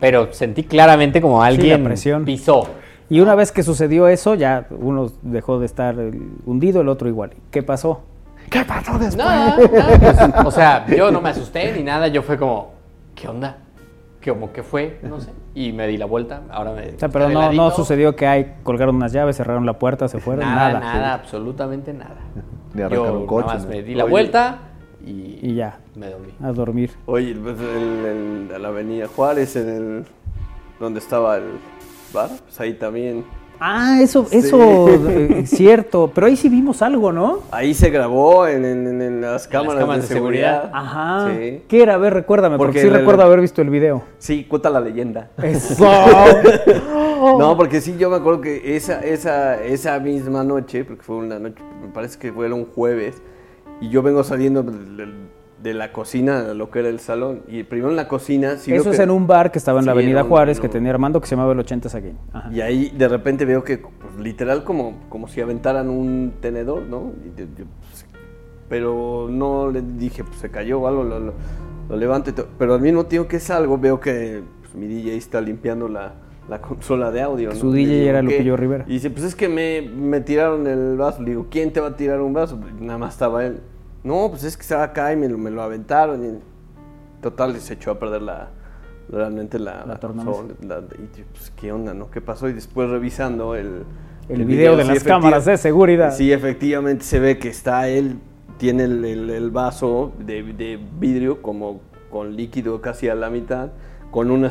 Pero 0.00 0.32
sentí 0.32 0.62
claramente 0.64 1.20
como 1.20 1.42
alguien 1.42 1.82
presión. 1.84 2.24
pisó. 2.24 2.68
Y 3.10 3.20
una 3.20 3.34
vez 3.34 3.50
que 3.52 3.62
sucedió 3.62 4.06
eso, 4.06 4.34
ya 4.34 4.66
uno 4.70 5.10
dejó 5.22 5.58
de 5.58 5.66
estar 5.66 5.96
hundido, 6.44 6.82
el 6.82 6.88
otro 6.88 7.08
igual. 7.08 7.30
¿Qué 7.50 7.62
pasó? 7.62 8.02
¿Qué 8.50 8.64
pasó 8.64 8.92
después? 8.98 9.16
Nada, 9.16 9.56
nada, 9.58 9.98
pues, 10.32 10.46
o 10.46 10.50
sea, 10.50 10.86
yo 10.86 11.10
no 11.10 11.20
me 11.20 11.30
asusté 11.30 11.72
ni 11.72 11.82
nada, 11.82 12.08
yo 12.08 12.22
fue 12.22 12.38
como, 12.38 12.72
¿qué 13.14 13.26
onda? 13.28 13.56
Como 14.24 14.52
que 14.52 14.62
fue, 14.62 14.98
no 15.02 15.20
sé. 15.20 15.30
Y 15.54 15.72
me 15.72 15.86
di 15.86 15.96
la 15.96 16.06
vuelta, 16.06 16.42
ahora 16.50 16.72
me... 16.72 16.88
O 16.94 16.98
sea, 16.98 17.08
pero 17.08 17.28
de 17.28 17.34
no, 17.34 17.52
no 17.52 17.70
sucedió 17.70 18.16
que 18.16 18.26
hay, 18.26 18.54
colgaron 18.64 18.96
unas 18.96 19.12
llaves, 19.12 19.36
cerraron 19.36 19.64
la 19.64 19.78
puerta, 19.78 20.08
se 20.08 20.18
fueron, 20.18 20.44
Nada, 20.44 20.80
nada. 20.80 20.80
nada, 20.94 21.14
absolutamente 21.14 21.92
nada. 21.92 22.16
Arrancar 22.74 22.92
yo 22.92 23.12
un 23.20 23.26
coche, 23.26 23.46
nada 23.46 23.54
más 23.58 23.64
¿no? 23.64 23.70
me 23.70 23.82
di 23.82 23.94
la 23.94 24.04
Oye. 24.04 24.10
vuelta 24.10 24.58
y, 25.06 25.38
Y 25.42 25.54
ya, 25.54 25.78
me 25.94 26.08
dormí. 26.10 26.32
a 26.42 26.52
dormir. 26.52 26.90
Oye, 27.06 27.34
pues 27.34 27.56
el- 27.60 28.48
la 28.62 28.68
avenida 28.68 29.06
Juárez, 29.06 29.54
en 29.56 29.68
el, 29.68 30.04
donde 30.80 30.98
estaba 30.98 31.36
el 31.36 31.44
bar, 32.12 32.28
pues 32.44 32.60
ahí 32.60 32.74
también. 32.74 33.24
Ah, 33.60 33.98
eso, 34.00 34.24
Sí. 34.30 34.38
eso, 34.38 34.88
eh, 35.08 35.42
cierto. 35.46 36.10
Pero 36.14 36.26
ahí 36.28 36.36
sí 36.36 36.48
vimos 36.48 36.80
algo, 36.82 37.12
¿no? 37.12 37.40
Ahí 37.50 37.74
se 37.74 37.90
grabó 37.90 38.46
en, 38.46 38.64
en- 38.64 38.86
en- 38.86 39.02
en 39.02 39.20
las 39.20 39.48
cámaras, 39.48 39.80
cámaras 39.80 40.02
de 40.02 40.08
de 40.08 40.14
seguridad. 40.14 40.62
seguridad. 40.62 40.80
Ajá. 40.80 41.28
Sí. 41.36 41.62
¿Qué 41.68 41.82
era? 41.82 41.94
A 41.94 41.98
ver, 41.98 42.14
recuérdame, 42.14 42.56
porque, 42.56 42.68
Porque 42.68 42.80
sí 42.82 42.86
el- 42.88 42.94
recuerdo 42.94 43.22
haber 43.22 43.40
visto 43.40 43.60
el 43.62 43.70
video. 43.70 44.02
Sí, 44.18 44.44
cuenta 44.44 44.70
la 44.70 44.80
leyenda. 44.80 45.30
Eso. 45.42 45.84
No, 47.38 47.56
porque 47.56 47.80
sí, 47.80 47.96
yo 47.98 48.10
me 48.10 48.16
acuerdo 48.16 48.40
que 48.42 48.76
esa, 48.76 49.00
esa, 49.00 49.60
esa 49.62 49.98
misma 49.98 50.44
noche, 50.44 50.84
porque 50.84 51.02
fue 51.02 51.16
una 51.16 51.38
noche, 51.40 51.56
me 51.82 51.88
parece 51.88 52.16
que 52.18 52.32
fue 52.32 52.50
un 52.52 52.64
jueves, 52.66 53.20
y 53.80 53.88
yo 53.90 54.02
vengo 54.02 54.22
saliendo 54.22 54.62
del- 54.62 54.96
del- 54.96 55.27
de, 55.62 55.74
la 55.74 55.92
cocina 55.92 56.50
a 56.50 56.54
lo 56.54 56.70
que 56.70 56.78
era 56.80 56.88
el 56.88 57.00
salón. 57.00 57.42
Y 57.48 57.62
primero 57.64 57.90
en 57.90 57.96
la 57.96 58.08
cocina, 58.08 58.56
sí 58.56 58.72
Eso 58.72 58.90
es 58.90 58.96
que- 58.96 59.02
en 59.02 59.10
un 59.10 59.26
bar 59.26 59.50
que 59.52 59.58
estaba 59.58 59.80
en 59.80 59.86
la 59.86 59.92
Avenida 59.92 60.22
Juárez 60.24 60.60
que 60.60 60.68
tenía 60.68 60.90
Armando 60.90 61.20
que 61.20 61.26
se 61.26 61.34
llamaba 61.36 61.52
el 61.52 61.58
80 61.60 61.88
Again. 61.96 62.18
Ajá. 62.32 62.50
Y 62.52 62.60
ahí 62.60 62.90
de 62.96 63.08
repente 63.08 63.44
veo 63.44 63.64
que, 63.64 63.78
pues, 63.78 64.16
literal, 64.18 64.64
como, 64.64 65.00
como 65.08 65.28
si 65.28 65.40
aventaran 65.40 65.88
un 65.88 66.34
tenedor, 66.40 66.82
¿no? 66.82 67.12
Y 67.26 67.30
de- 67.36 67.48
yo, 67.56 67.64
pues, 67.90 68.06
pero 68.68 69.28
no 69.30 69.70
le 69.70 69.82
dije, 69.82 70.24
pues 70.24 70.38
se 70.38 70.50
cayó 70.50 70.80
o 70.80 70.88
algo, 70.88 71.02
lo, 71.04 71.18
lo- 71.18 71.34
lo 71.88 71.96
levanto. 71.96 72.30
y 72.30 72.32
to- 72.34 72.48
Pero 72.58 72.74
al 72.74 72.80
mismo 72.80 73.06
tiempo 73.06 73.28
que 73.28 73.40
salgo, 73.40 73.78
veo 73.78 73.98
que 74.00 74.42
pues, 74.60 74.74
mi 74.74 74.86
DJ 74.86 75.16
está 75.16 75.40
limpiando 75.40 75.88
la, 75.88 76.12
la 76.48 76.60
consola 76.60 77.10
de 77.10 77.22
audio. 77.22 77.48
¿no? 77.50 77.54
Su 77.56 77.74
Y 77.74 77.84
DJ 77.86 77.94
digo, 77.96 78.08
era. 78.10 78.22
Lupillo 78.22 78.56
Rivera. 78.56 78.84
Y 78.86 78.92
dice, 78.92 79.10
pues 79.10 79.24
es 79.24 79.34
que 79.34 79.48
me, 79.48 79.82
me 79.82 80.20
tiraron 80.20 80.66
el 80.66 80.96
vaso. 80.98 81.22
Le 81.22 81.30
digo, 81.30 81.46
¿quién 81.50 81.72
te 81.72 81.80
va 81.80 81.88
a 81.88 81.96
tirar 81.96 82.20
un 82.20 82.32
vaso? 82.34 82.58
Nada 82.80 82.98
más 82.98 83.14
estaba 83.14 83.44
él. 83.46 83.60
No, 84.08 84.30
pues 84.30 84.42
es 84.44 84.56
que 84.56 84.62
estaba 84.62 84.84
acá 84.84 85.12
y 85.12 85.16
me, 85.16 85.28
lo- 85.28 85.36
me 85.38 85.50
lo 85.50 85.62
aventaron. 85.62 86.24
Y, 86.24 86.38
total, 87.22 87.54
se 87.60 87.74
echó 87.74 87.90
a 87.90 87.98
perder 87.98 88.22
la, 88.22 88.48
realmente 89.10 89.58
la, 89.58 89.84
La 89.86 89.98
la- 90.66 90.78
y 90.78 91.22
pues, 91.32 91.52
¿qué 91.54 91.72
onda, 91.72 91.92
no? 91.92 92.10
¿Qué 92.10 92.20
pasó? 92.22 92.48
Y 92.48 92.54
después 92.54 92.88
revisando 92.88 93.54
el... 93.54 93.84
El 94.28 94.44
video 94.44 94.76
de 94.76 94.84
sí, 94.84 94.88
las 94.94 95.04
cámaras 95.04 95.44
de 95.46 95.56
seguridad. 95.56 96.14
Sí, 96.14 96.32
efectivamente 96.32 97.04
se 97.04 97.18
ve 97.18 97.38
que 97.38 97.48
está 97.48 97.88
él, 97.88 98.18
tiene 98.58 98.84
el, 98.84 99.04
el- 99.04 99.30
el 99.30 99.50
vaso 99.50 100.12
de, 100.18 100.42
de 100.42 100.78
vidrio 100.98 101.40
como 101.42 101.80
con 102.10 102.36
líquido 102.36 102.80
casi 102.80 103.08
a 103.08 103.14
la 103.14 103.30
mitad, 103.30 103.70
con 104.10 104.30
una 104.30 104.50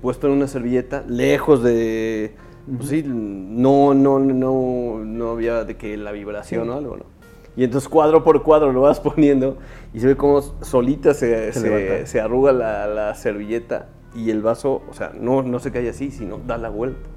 puesto 0.00 0.26
en 0.28 0.32
una 0.34 0.46
servilleta, 0.46 1.04
lejos 1.08 1.62
de... 1.62 2.34
Pues 2.76 2.88
sí, 2.90 3.02
no, 3.04 3.92
no, 3.94 4.20
no, 4.20 5.00
no 5.04 5.30
había 5.30 5.64
de 5.64 5.76
que 5.76 5.96
la 5.96 6.12
vibración 6.12 6.70
o 6.70 6.74
algo, 6.74 6.96
¿no? 6.96 7.11
Y 7.56 7.64
entonces 7.64 7.88
cuadro 7.88 8.24
por 8.24 8.42
cuadro 8.42 8.72
lo 8.72 8.82
vas 8.82 8.98
poniendo 9.00 9.58
y 9.92 10.00
se 10.00 10.06
ve 10.06 10.16
como 10.16 10.40
solita 10.62 11.12
se, 11.14 11.52
Se 11.52 11.60
se- 11.60 11.68
levanta. 11.68 12.06
se 12.06 12.20
arruga 12.20 12.52
la, 12.52 12.86
la 12.86 13.14
servilleta 13.14 13.88
y 14.14 14.30
el 14.30 14.42
vaso, 14.42 14.82
o 14.90 14.94
sea, 14.94 15.12
no, 15.18 15.42
no 15.42 15.58
se 15.58 15.70
cae 15.72 15.88
así, 15.88 16.10
sino 16.10 16.38
da 16.46 16.56
la 16.58 16.68
vuelta. 16.70 17.08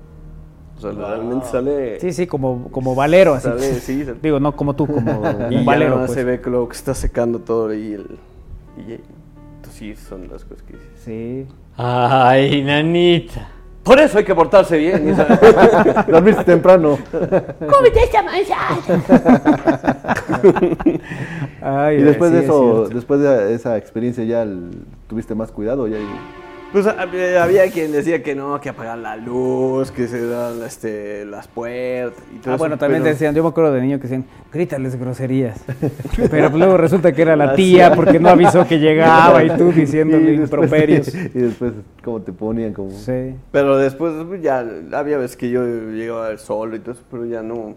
O 0.78 0.82
sea, 0.82 0.92
realmente 0.92 1.46
sale... 1.46 2.00
Sí, 2.02 2.12
sí, 2.12 2.28
como, 2.28 2.70
como 2.70 2.96
valero, 2.96 3.34
así. 3.34 3.48
Sale, 3.48 3.76
sí, 3.80 4.04
sale. 4.04 4.18
Digo, 4.24 4.42
no 4.42 4.56
como 4.58 4.76
tú, 4.76 4.88
como 4.88 5.22
Y 5.50 5.56
ya 5.60 5.64
valero. 5.64 5.98
pues. 6.00 6.12
se 6.12 6.24
ve 6.26 6.42
que 6.42 6.50
luego 6.50 6.68
que 6.68 6.76
está 6.76 6.94
secando 6.94 7.40
todo 7.40 7.70
ahí 7.70 7.94
el... 7.94 8.18
Y 8.78 8.92
entonces 8.94 9.74
sí, 9.74 9.96
son 9.96 10.28
las 10.30 10.44
cosas 10.44 10.64
que 10.64 10.74
dices. 10.74 10.90
Sí. 11.06 11.48
Ay, 11.78 12.62
nanita. 12.62 13.50
Por 13.86 14.00
eso 14.00 14.18
hay 14.18 14.24
que 14.26 14.34
portarse 14.34 14.78
bien. 14.78 15.16
Dormirse 16.08 16.44
temprano. 16.44 16.98
Ay, 21.62 21.98
Y 21.98 22.02
después 22.02 22.32
sí, 22.32 22.38
de 22.38 22.40
es 22.40 22.46
eso, 22.46 22.90
después 22.90 23.20
de 23.22 23.54
esa 23.54 23.78
experiencia 23.78 24.24
ya 24.24 24.42
el- 24.42 24.72
tuviste 25.08 25.36
más 25.36 25.52
cuidado 25.52 25.88
ya. 25.88 25.98
Pues 26.76 26.88
había 26.88 27.42
había 27.42 27.72
quien 27.72 27.94
decía 27.94 28.22
que 28.22 28.36
no, 28.36 28.60
que 28.60 28.68
apagar 28.68 28.98
la 28.98 29.16
luz, 29.16 29.92
que 29.92 30.10
se 30.10 30.28
dan 30.28 30.62
este, 30.64 31.24
las 31.24 31.48
puertas 31.48 32.22
y 32.36 32.40
todo 32.40 32.52
Ah, 32.52 32.56
eso, 32.56 32.58
bueno, 32.58 32.78
también 32.78 33.02
pero- 33.02 33.14
decían, 33.14 33.34
yo 33.34 33.44
me 33.44 33.50
acuerdo 33.50 33.72
de 33.72 33.82
niño 33.82 33.96
que 33.98 34.04
decían, 34.04 34.26
grítales 34.52 34.98
groserías. 35.00 35.64
Pero 36.30 36.50
luego 36.50 36.76
resulta 36.76 37.14
que 37.14 37.22
era 37.22 37.38
la 37.38 37.56
tía 37.56 37.94
porque 37.96 38.20
no 38.20 38.28
avisó 38.28 38.68
que 38.68 38.78
llegaba 38.80 39.42
y 39.44 39.50
tú 39.58 39.72
diciéndole 39.72 40.24
Y 40.34 40.38
después- 40.38 40.44
improperios. 40.64 41.16
y 41.16 41.40
después, 41.40 41.72
¿cómo 42.04 42.22
te 42.22 42.34
ponían? 42.34 42.74
Como... 42.74 42.92
Sí. 42.92 43.36
Pero 43.54 43.78
después 43.78 44.14
pues, 44.28 44.42
ya 44.42 44.66
había 44.92 45.18
veces 45.18 45.38
que 45.38 45.50
yo 45.50 45.64
llegaba 45.66 46.38
solo 46.38 46.76
y 46.76 46.80
todo 46.80 46.92
eso, 46.92 47.04
pero 47.10 47.26
ya 47.26 47.42
no. 47.42 47.74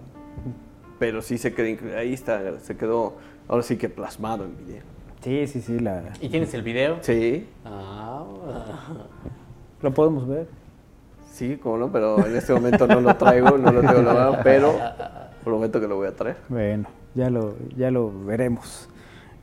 Pero 0.98 1.22
sí 1.22 1.38
se 1.38 1.54
quedó, 1.54 1.96
ahí 1.96 2.12
está, 2.14 2.58
se 2.60 2.76
quedó, 2.76 3.14
ahora 3.46 3.62
sí 3.62 3.76
que 3.76 3.88
plasmado 3.88 4.44
en 4.44 4.56
video. 4.66 4.82
Sí, 5.28 5.46
sí, 5.46 5.60
sí, 5.60 5.78
la, 5.78 6.04
¿Y 6.22 6.30
tienes 6.30 6.54
el 6.54 6.62
video? 6.62 6.96
Sí, 7.02 7.46
Ah, 7.62 8.24
lo 9.82 9.92
podemos 9.92 10.26
ver. 10.26 10.46
sí, 11.30 11.58
como 11.58 11.76
no, 11.76 11.92
pero 11.92 12.26
en 12.26 12.34
este 12.34 12.54
momento 12.54 12.86
no 12.86 13.00
lo 13.02 13.14
traigo, 13.16 13.58
no 13.58 13.70
lo 13.70 13.80
tengo 13.82 14.00
grabado, 14.00 14.38
pero 14.42 14.74
prometo 15.44 15.80
que 15.82 15.86
lo 15.86 15.96
voy 15.96 16.08
a 16.08 16.16
traer. 16.16 16.36
Bueno, 16.48 16.88
ya 17.14 17.28
lo, 17.28 17.56
ya 17.76 17.90
lo 17.90 18.10
veremos. 18.24 18.88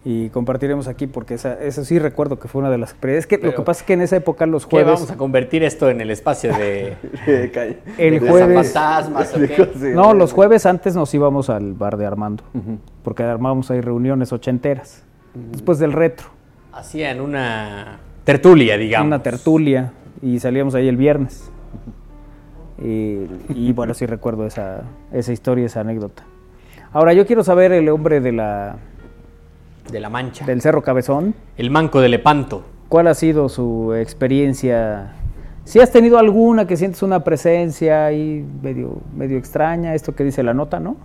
Y 0.03 0.29
compartiremos 0.29 0.87
aquí 0.87 1.05
porque 1.05 1.35
esa, 1.35 1.53
eso 1.61 1.85
sí 1.85 1.99
recuerdo 1.99 2.39
que 2.39 2.47
fue 2.47 2.61
una 2.61 2.71
de 2.71 2.79
las 2.79 2.91
experiencias. 2.91 3.31
Es 3.31 3.39
que 3.39 3.45
lo 3.45 3.53
que 3.55 3.61
pasa 3.61 3.81
es 3.81 3.85
que 3.87 3.93
en 3.93 4.01
esa 4.01 4.15
época 4.15 4.45
los 4.47 4.65
¿Qué 4.65 4.71
jueves... 4.77 4.93
vamos 4.95 5.11
a 5.11 5.17
convertir 5.17 5.63
esto 5.63 5.89
en 5.89 6.01
el 6.01 6.09
espacio 6.09 6.51
de, 6.55 6.95
Calle. 7.53 7.79
El 7.99 8.19
de 8.19 8.27
jueves... 8.29 8.71
fantasmas 8.73 9.35
o 9.35 9.39
qué? 9.39 9.69
Sí, 9.77 9.87
No, 9.93 10.15
los 10.15 10.31
jueves 10.33 10.65
antes 10.65 10.95
nos 10.95 11.13
íbamos 11.13 11.51
al 11.51 11.73
bar 11.73 11.97
de 11.97 12.07
Armando, 12.07 12.43
porque 13.03 13.21
armábamos 13.23 13.69
ahí 13.69 13.81
reuniones 13.81 14.31
ochenteras, 14.33 15.03
después 15.51 15.79
del 15.79 15.93
retro, 15.93 16.27
Hacían 16.73 17.21
una 17.21 17.99
tertulia, 18.25 18.77
digamos. 18.77 19.07
una 19.07 19.23
tertulia, 19.23 19.93
y 20.21 20.39
salíamos 20.39 20.75
ahí 20.75 20.87
el 20.87 20.97
viernes. 20.97 21.49
Y, 22.83 23.27
y 23.53 23.71
bueno, 23.75 23.93
sí 23.93 24.05
recuerdo 24.05 24.45
esa, 24.45 24.83
esa 25.13 25.31
historia, 25.31 25.65
esa 25.67 25.81
anécdota. 25.81 26.23
Ahora, 26.91 27.13
yo 27.13 27.25
quiero 27.25 27.43
saber 27.43 27.71
el 27.71 27.87
hombre 27.89 28.19
de 28.21 28.31
la, 28.31 28.77
De 29.91 29.99
la 29.99 30.09
mancha. 30.09 30.45
del 30.45 30.61
Cerro 30.61 30.81
Cabezón, 30.81 31.35
El 31.57 31.69
manco 31.69 32.01
de 32.01 32.09
Lepanto. 32.09 32.63
¿cuál 32.89 33.07
ha 33.07 33.13
sido 33.15 33.49
su 33.49 33.93
experiencia? 33.93 35.13
Si 35.65 35.79
has 35.79 35.91
tenido 35.91 36.19
alguna 36.19 36.67
que 36.67 36.77
sientes 36.77 37.01
una 37.03 37.23
presencia 37.23 38.05
ahí 38.05 38.45
medio, 38.61 39.01
medio 39.15 39.37
extraña, 39.37 39.95
esto 39.95 40.13
que 40.15 40.23
dice 40.23 40.43
la 40.43 40.53
nota, 40.53 40.79
¿no? 40.79 40.95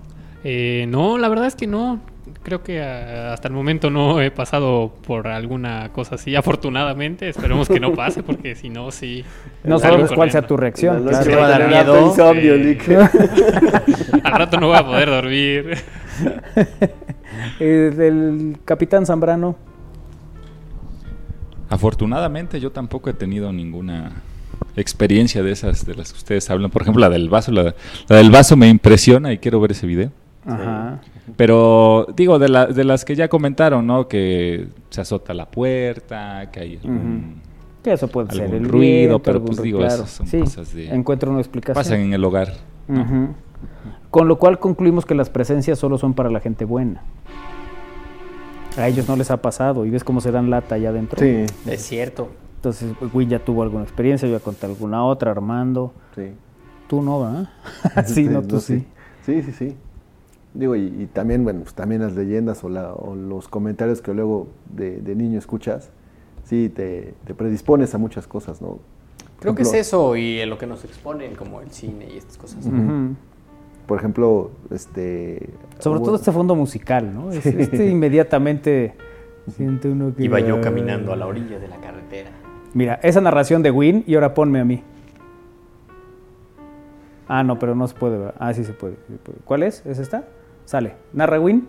Eh, 0.45 0.85
no, 0.89 1.17
la 1.19 1.29
verdad 1.29 1.47
es 1.47 1.57
que 1.57 1.67
no. 1.67 1.99
Creo 2.43 2.63
que 2.63 2.83
ah, 2.83 3.33
hasta 3.33 3.49
el 3.49 3.55
momento 3.55 3.91
no 3.91 4.21
he 4.21 4.31
pasado 4.31 4.93
por 5.07 5.29
alguna 5.29 5.91
cosa 5.93 6.17
así, 6.17 6.35
afortunadamente. 6.37 7.29
Esperemos 7.29 7.69
que 7.69 7.81
no 7.81 7.93
pase, 7.97 8.23
porque 8.23 8.55
si 8.55 8.69
no, 8.69 8.91
sí. 8.91 9.25
No 9.65 9.79
sabemos 9.79 10.13
cuál 10.13 10.31
sea 10.31 10.43
tu 10.43 10.57
reacción. 10.57 11.05
Claro. 11.07 11.39
va 11.39 11.47
a 11.47 11.49
dar 11.51 11.69
miedo. 11.69 12.07
insomnio. 12.07 12.55
Al 14.25 14.33
rato 14.33 14.61
no 14.61 14.69
voy 14.69 14.77
a 14.77 14.85
poder 14.85 15.09
dormir. 15.11 15.77
Eh, 17.59 17.93
del 17.97 18.59
capitán 18.65 19.07
Zambrano. 19.07 19.57
Afortunadamente 21.71 22.61
yo 22.61 22.71
tampoco 22.71 23.09
he 23.09 23.15
tenido 23.15 23.53
ninguna 23.53 24.23
experiencia 24.77 25.43
de 25.43 25.53
esas 25.53 25.87
de 25.87 25.95
las 25.95 26.13
que 26.13 26.19
ustedes 26.19 26.51
hablan. 26.51 26.71
Por 26.71 26.83
ejemplo, 26.83 27.01
la 27.01 27.09
del 27.09 27.29
vaso. 27.29 27.53
La, 27.53 27.75
la 28.09 28.17
del 28.17 28.31
vaso 28.31 28.57
me 28.57 28.69
impresiona 28.69 29.33
y 29.33 29.39
quiero 29.39 29.61
ver 29.61 29.71
ese 29.71 29.87
video. 29.87 30.11
Ajá. 30.55 31.01
Pero 31.37 32.07
digo, 32.17 32.39
de, 32.39 32.49
la- 32.49 32.67
de 32.67 32.85
las 32.85 33.05
que 33.05 33.15
ya 33.17 33.29
comentaron, 33.29 33.87
¿no? 33.87 34.09
Que 34.09 34.69
se 34.91 35.01
azota 35.01 35.33
la 35.35 35.47
puerta, 35.51 36.51
que 36.51 36.61
hay 36.61 36.77
algún- 36.83 37.41
Que 37.83 37.93
eso 37.95 38.09
puede 38.09 38.31
ser 38.35 38.55
el 38.55 38.69
ruido, 38.69 38.81
viento, 38.81 39.19
pero 39.23 39.35
algún 39.37 39.47
pues 39.49 39.63
digo, 39.63 39.79
claro. 39.79 39.95
esas 39.95 40.11
son 40.11 40.27
Sí, 40.27 40.41
cosas 40.41 40.75
de... 40.75 40.89
encuentro 40.95 41.31
una 41.31 41.41
explicación. 41.41 41.83
pasan 41.83 42.01
en 42.01 42.13
el 42.13 42.25
hogar. 42.25 42.53
Con 44.11 44.27
lo 44.29 44.39
cual 44.39 44.59
concluimos 44.59 45.07
que 45.07 45.15
las 45.15 45.31
presencias 45.31 45.79
solo 45.79 45.97
son 45.99 46.13
para 46.15 46.31
la 46.31 46.41
gente 46.41 46.65
buena. 46.65 47.03
A 48.77 48.89
ellos 48.89 49.09
no 49.09 49.17
les 49.17 49.31
ha 49.31 49.37
pasado 49.43 49.85
y 49.87 49.91
ves 49.91 50.05
cómo 50.05 50.21
se 50.21 50.31
dan 50.31 50.51
lata 50.51 50.75
allá 50.77 50.91
adentro. 50.91 51.19
Sí, 51.19 51.45
Es 51.67 51.83
cierto. 51.83 52.31
Entonces, 52.57 52.93
Win 53.15 53.29
ya 53.31 53.39
tuvo 53.39 53.63
alguna 53.63 53.83
experiencia, 53.85 54.29
yo 54.29 54.37
ya 54.37 54.45
conté 54.45 54.67
alguna 54.67 55.05
otra, 55.05 55.31
Armando. 55.31 55.93
sí. 56.15 56.33
Tú 56.89 57.03
no, 57.03 57.21
¿verdad? 57.23 57.49
sí, 58.07 58.25
no, 58.25 58.43
tú 58.43 58.59
sí. 58.61 58.85
Sí, 59.25 59.43
sí, 59.43 59.53
sí. 59.53 59.77
Digo, 60.55 60.75
y, 60.75 60.81
y 61.03 61.07
también, 61.13 61.45
bueno, 61.45 61.61
pues 61.61 61.75
también 61.75 62.03
las 62.03 62.15
leyendas 62.15 62.65
o, 62.65 62.69
la- 62.69 62.93
o 62.93 63.15
los 63.15 63.47
comentarios 63.49 64.03
que 64.03 64.13
luego 64.13 64.49
de, 64.75 65.01
de 65.01 65.15
niño 65.15 65.39
escuchas, 65.39 65.91
sí, 66.45 66.69
te, 66.75 67.15
te 67.25 67.35
predispones 67.35 67.95
a 67.95 67.99
muchas 67.99 68.27
cosas, 68.27 68.61
¿no? 68.61 68.69
Por 68.69 68.81
Creo 69.41 69.55
que 69.55 69.63
es 69.63 69.73
eso 69.75 70.17
y 70.17 70.41
en 70.41 70.51
lo 70.51 70.59
que 70.59 70.67
nos 70.67 70.85
exponen, 70.85 71.35
como 71.37 71.61
el 71.61 71.71
cine 71.71 72.09
y 72.13 72.17
estas 72.19 72.37
cosas. 72.37 72.67
Por 73.87 73.99
ejemplo, 73.99 74.51
este... 74.71 75.51
Sobre 75.79 76.01
hubo- 76.01 76.05
todo 76.07 76.17
este 76.17 76.31
fondo 76.33 76.55
musical, 76.55 77.15
¿no? 77.15 77.31
Es- 77.33 77.47
Este 77.47 77.89
inmediatamente 77.89 78.95
siente 79.57 79.89
uno 79.89 80.15
que... 80.15 80.25
Iba 80.25 80.41
yo 80.41 80.61
caminando 80.61 81.13
a 81.13 81.17
la 81.17 81.27
orilla 81.27 81.59
de 81.59 81.69
la 81.69 81.77
carretera. 81.79 82.31
Mira, 82.75 83.01
esa 83.03 83.21
narración 83.21 83.63
de 83.63 83.71
Win 83.71 84.05
y 84.07 84.15
ahora 84.15 84.35
ponme 84.35 84.61
a 84.61 84.65
mí. 84.65 84.83
Ah, 87.29 87.43
no, 87.45 87.59
pero 87.59 87.75
no 87.75 87.87
se 87.87 87.95
puede. 87.95 88.19
¿verdad? 88.19 88.35
Ah, 88.39 88.53
sí 88.53 88.65
se 88.65 88.73
puede. 88.73 88.95
sí 89.07 89.13
se 89.13 89.19
puede. 89.19 89.39
¿Cuál 89.45 89.63
es? 89.63 89.85
¿Es 89.87 89.99
esta? 89.99 90.25
Sale. 90.71 90.95
Narra 91.15 91.41
Win. 91.41 91.67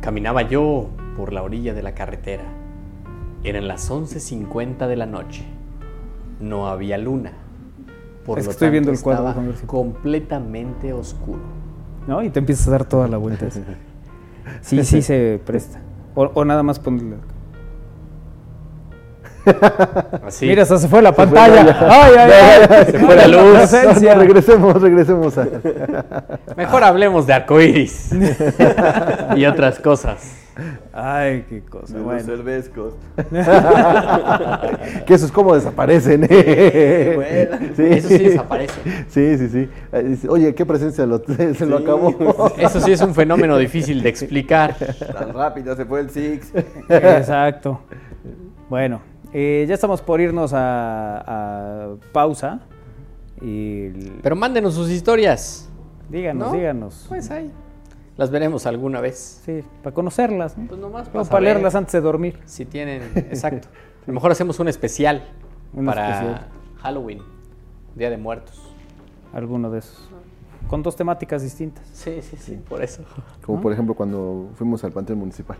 Caminaba 0.00 0.40
yo 0.40 0.88
por 1.18 1.34
la 1.34 1.42
orilla 1.42 1.74
de 1.74 1.82
la 1.82 1.92
carretera. 1.92 2.44
Eran 3.44 3.68
las 3.68 3.90
11.50 3.90 4.88
de 4.88 4.96
la 4.96 5.04
noche. 5.04 5.44
No 6.40 6.68
había 6.68 6.96
luna. 6.96 7.34
Por 8.24 8.38
Es 8.38 8.46
lo 8.46 8.48
que 8.48 8.52
estoy 8.52 8.70
viendo 8.70 8.90
tanto, 8.90 8.98
el 9.00 9.04
cuadro, 9.04 9.50
estaba 9.50 9.66
completamente 9.66 10.94
oscuro. 10.94 11.42
¿No? 12.06 12.22
Y 12.22 12.30
te 12.30 12.38
empiezas 12.38 12.68
a 12.68 12.70
dar 12.70 12.84
toda 12.86 13.06
la 13.06 13.18
vuelta. 13.18 13.46
Sí, 14.62 14.82
sí 14.82 15.02
se 15.02 15.38
presta. 15.44 15.80
O, 16.14 16.22
o 16.22 16.44
nada 16.46 16.62
más 16.62 16.78
ponle. 16.78 17.16
Así. 20.26 20.46
Mira, 20.46 20.62
hasta 20.62 20.78
se 20.78 20.88
fue 20.88 21.02
la 21.02 21.12
pantalla. 21.12 21.76
¡Ay, 21.80 22.12
ay, 22.18 22.30
ay! 22.70 22.84
Se 22.92 22.98
fue 22.98 23.16
la 23.16 23.26
luz. 23.28 23.72
No, 23.72 24.14
regresemos, 24.20 24.80
regresemos 24.80 25.38
a... 25.38 25.46
Mejor 26.56 26.84
hablemos 26.84 27.26
de 27.26 27.32
arcoíris 27.34 28.10
y 29.36 29.44
otras 29.46 29.78
cosas. 29.78 30.38
Ay, 30.92 31.46
qué 31.48 31.62
cosa. 31.62 31.86
De 31.94 31.94
los 31.94 32.04
Bueno. 32.04 32.20
cervezcos. 32.24 32.94
que 35.06 35.14
eso 35.14 35.24
es 35.26 35.32
como 35.32 35.54
desaparecen. 35.54 36.26
¿eh? 36.28 37.12
bueno. 37.16 37.72
Sí. 37.74 37.82
Eso 37.88 38.08
sí 38.08 38.18
desaparece. 38.18 38.80
Sí, 39.08 39.38
sí, 39.38 39.48
sí. 39.48 40.28
Oye, 40.28 40.54
¿qué 40.54 40.66
presencia 40.66 41.06
lo, 41.06 41.22
se 41.24 41.64
lo 41.64 41.78
acabó? 41.78 42.52
Eso 42.58 42.80
sí 42.80 42.92
es 42.92 43.00
un 43.00 43.14
fenómeno 43.14 43.56
difícil 43.56 44.02
de 44.02 44.10
explicar. 44.10 44.74
Tan 44.74 45.32
rápido 45.32 45.74
se 45.74 45.86
fue 45.86 46.00
el 46.00 46.10
Six. 46.10 46.52
Exacto. 46.88 47.80
Bueno, 48.68 49.00
eh, 49.32 49.64
ya 49.68 49.74
estamos 49.74 50.02
por 50.02 50.20
irnos 50.20 50.52
a, 50.52 51.18
a 51.26 51.94
pausa. 52.12 52.60
Y 53.40 53.88
Pero 54.22 54.36
mándenos 54.36 54.74
sus 54.74 54.88
historias. 54.90 55.68
díganos, 56.08 56.48
¿no? 56.52 56.54
díganos. 56.56 57.06
Pues 57.08 57.30
ahí. 57.30 57.50
Las 58.16 58.30
veremos 58.30 58.66
alguna 58.66 59.00
vez. 59.00 59.42
Sí, 59.44 59.64
para 59.82 59.94
conocerlas. 59.94 60.56
¿no? 60.56 60.68
Pues 60.68 60.80
nomás 60.80 61.08
O 61.08 61.12
para 61.12 61.24
para 61.24 61.40
leerlas 61.40 61.74
antes 61.74 61.92
de 61.92 62.00
dormir. 62.00 62.38
Si 62.44 62.64
tienen, 62.66 63.02
exacto. 63.16 63.68
A 63.68 64.04
lo 64.06 64.12
mejor 64.14 64.30
hacemos 64.32 64.60
un 64.60 64.68
especial 64.68 65.24
Un 65.72 65.86
para 65.86 66.10
especial. 66.10 66.46
Halloween, 66.78 67.20
Día 67.96 68.10
de 68.10 68.18
Muertos. 68.18 68.60
Alguno 69.32 69.70
de 69.70 69.78
esos. 69.78 70.08
Con 70.68 70.82
dos 70.82 70.94
temáticas 70.94 71.42
distintas. 71.42 71.84
Sí, 71.92 72.20
sí, 72.22 72.36
sí, 72.36 72.60
por 72.68 72.82
eso. 72.82 73.02
Como 73.44 73.60
por 73.60 73.72
ejemplo 73.72 73.94
cuando 73.94 74.50
fuimos 74.54 74.84
al 74.84 74.92
Panteón 74.92 75.18
Municipal. 75.18 75.56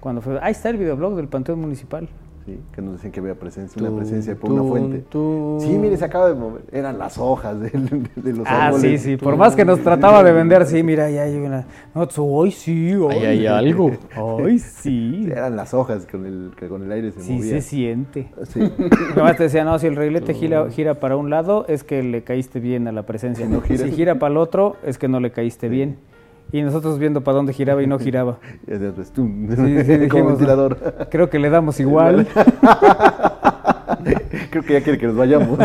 Cuando 0.00 0.22
fue, 0.22 0.38
ahí 0.40 0.52
está 0.52 0.70
el 0.70 0.78
videoblog 0.78 1.14
del 1.16 1.28
Panteón 1.28 1.60
Municipal. 1.60 2.08
Sí, 2.46 2.58
que 2.74 2.80
nos 2.80 2.94
decían 2.94 3.12
que 3.12 3.20
había 3.20 3.34
presencia, 3.34 3.80
una 3.82 3.94
presencia 3.94 4.34
por 4.34 4.50
una 4.50 4.62
fuente. 4.62 5.04
Sí, 5.60 5.76
mire, 5.78 5.96
se 5.98 6.04
acaba 6.06 6.28
de 6.28 6.34
mover. 6.34 6.62
Eran 6.72 6.98
las 6.98 7.18
hojas 7.18 7.60
de, 7.60 7.68
de 8.16 8.32
los 8.32 8.46
Ah, 8.46 8.68
árboles. 8.68 9.02
sí, 9.02 9.10
sí. 9.10 9.16
Por 9.18 9.36
más 9.36 9.54
que 9.54 9.64
nos 9.66 9.80
trataba 9.80 10.24
de 10.24 10.32
vender, 10.32 10.64
sí, 10.66 10.82
mira, 10.82 11.10
ya 11.10 11.22
hay 11.24 11.36
una. 11.36 11.66
No, 11.94 12.08
tú, 12.08 12.42
ay, 12.42 12.50
sí, 12.50 12.92
Ahí 13.10 13.18
ay, 13.18 13.24
hay 13.26 13.46
algo. 13.46 13.90
Ay, 14.44 14.58
sí. 14.58 15.22
Sí, 15.24 15.28
Eran 15.30 15.54
las 15.54 15.74
hojas 15.74 16.06
con 16.10 16.24
el, 16.24 16.52
que 16.56 16.66
con 16.68 16.82
el 16.82 16.90
aire 16.92 17.12
se 17.12 17.20
Sí 17.20 17.32
movía. 17.34 17.50
se 17.50 17.60
siente. 17.60 18.30
Sí. 18.44 18.60
Nomás 19.16 19.36
te 19.36 19.42
decía, 19.44 19.64
no, 19.64 19.78
si 19.78 19.86
el 19.86 19.96
reglete 19.96 20.32
gira, 20.32 20.68
gira 20.70 20.94
para 20.98 21.16
un 21.16 21.28
lado, 21.30 21.66
es 21.68 21.84
que 21.84 22.02
le 22.02 22.24
caíste 22.24 22.58
bien 22.58 22.88
a 22.88 22.92
la 22.92 23.04
presencia. 23.04 23.46
Si 23.46 23.52
no 23.52 23.60
gira- 23.60 23.84
Si 23.84 23.92
gira 23.92 24.18
para 24.18 24.30
el 24.32 24.38
otro, 24.38 24.76
es 24.84 24.96
que 24.98 25.08
no 25.08 25.20
le 25.20 25.30
caíste 25.30 25.68
bien. 25.68 25.98
Y 26.52 26.62
nosotros 26.62 26.98
viendo 26.98 27.22
para 27.22 27.36
dónde 27.36 27.52
giraba 27.52 27.82
y 27.82 27.86
no 27.86 27.98
giraba. 27.98 28.38
Y 28.66 28.72
después, 28.72 29.12
tum, 29.12 29.48
Sí, 29.50 29.56
sí, 29.84 29.98
dijimos, 29.98 30.08
como 30.10 30.28
ventilador. 30.28 31.08
Creo 31.10 31.30
que 31.30 31.38
le 31.38 31.50
damos 31.50 31.78
igual. 31.80 32.26
Creo 34.50 34.62
que 34.62 34.72
ya 34.72 34.82
quiere 34.82 34.98
que 34.98 35.06
nos 35.06 35.16
vayamos. 35.16 35.58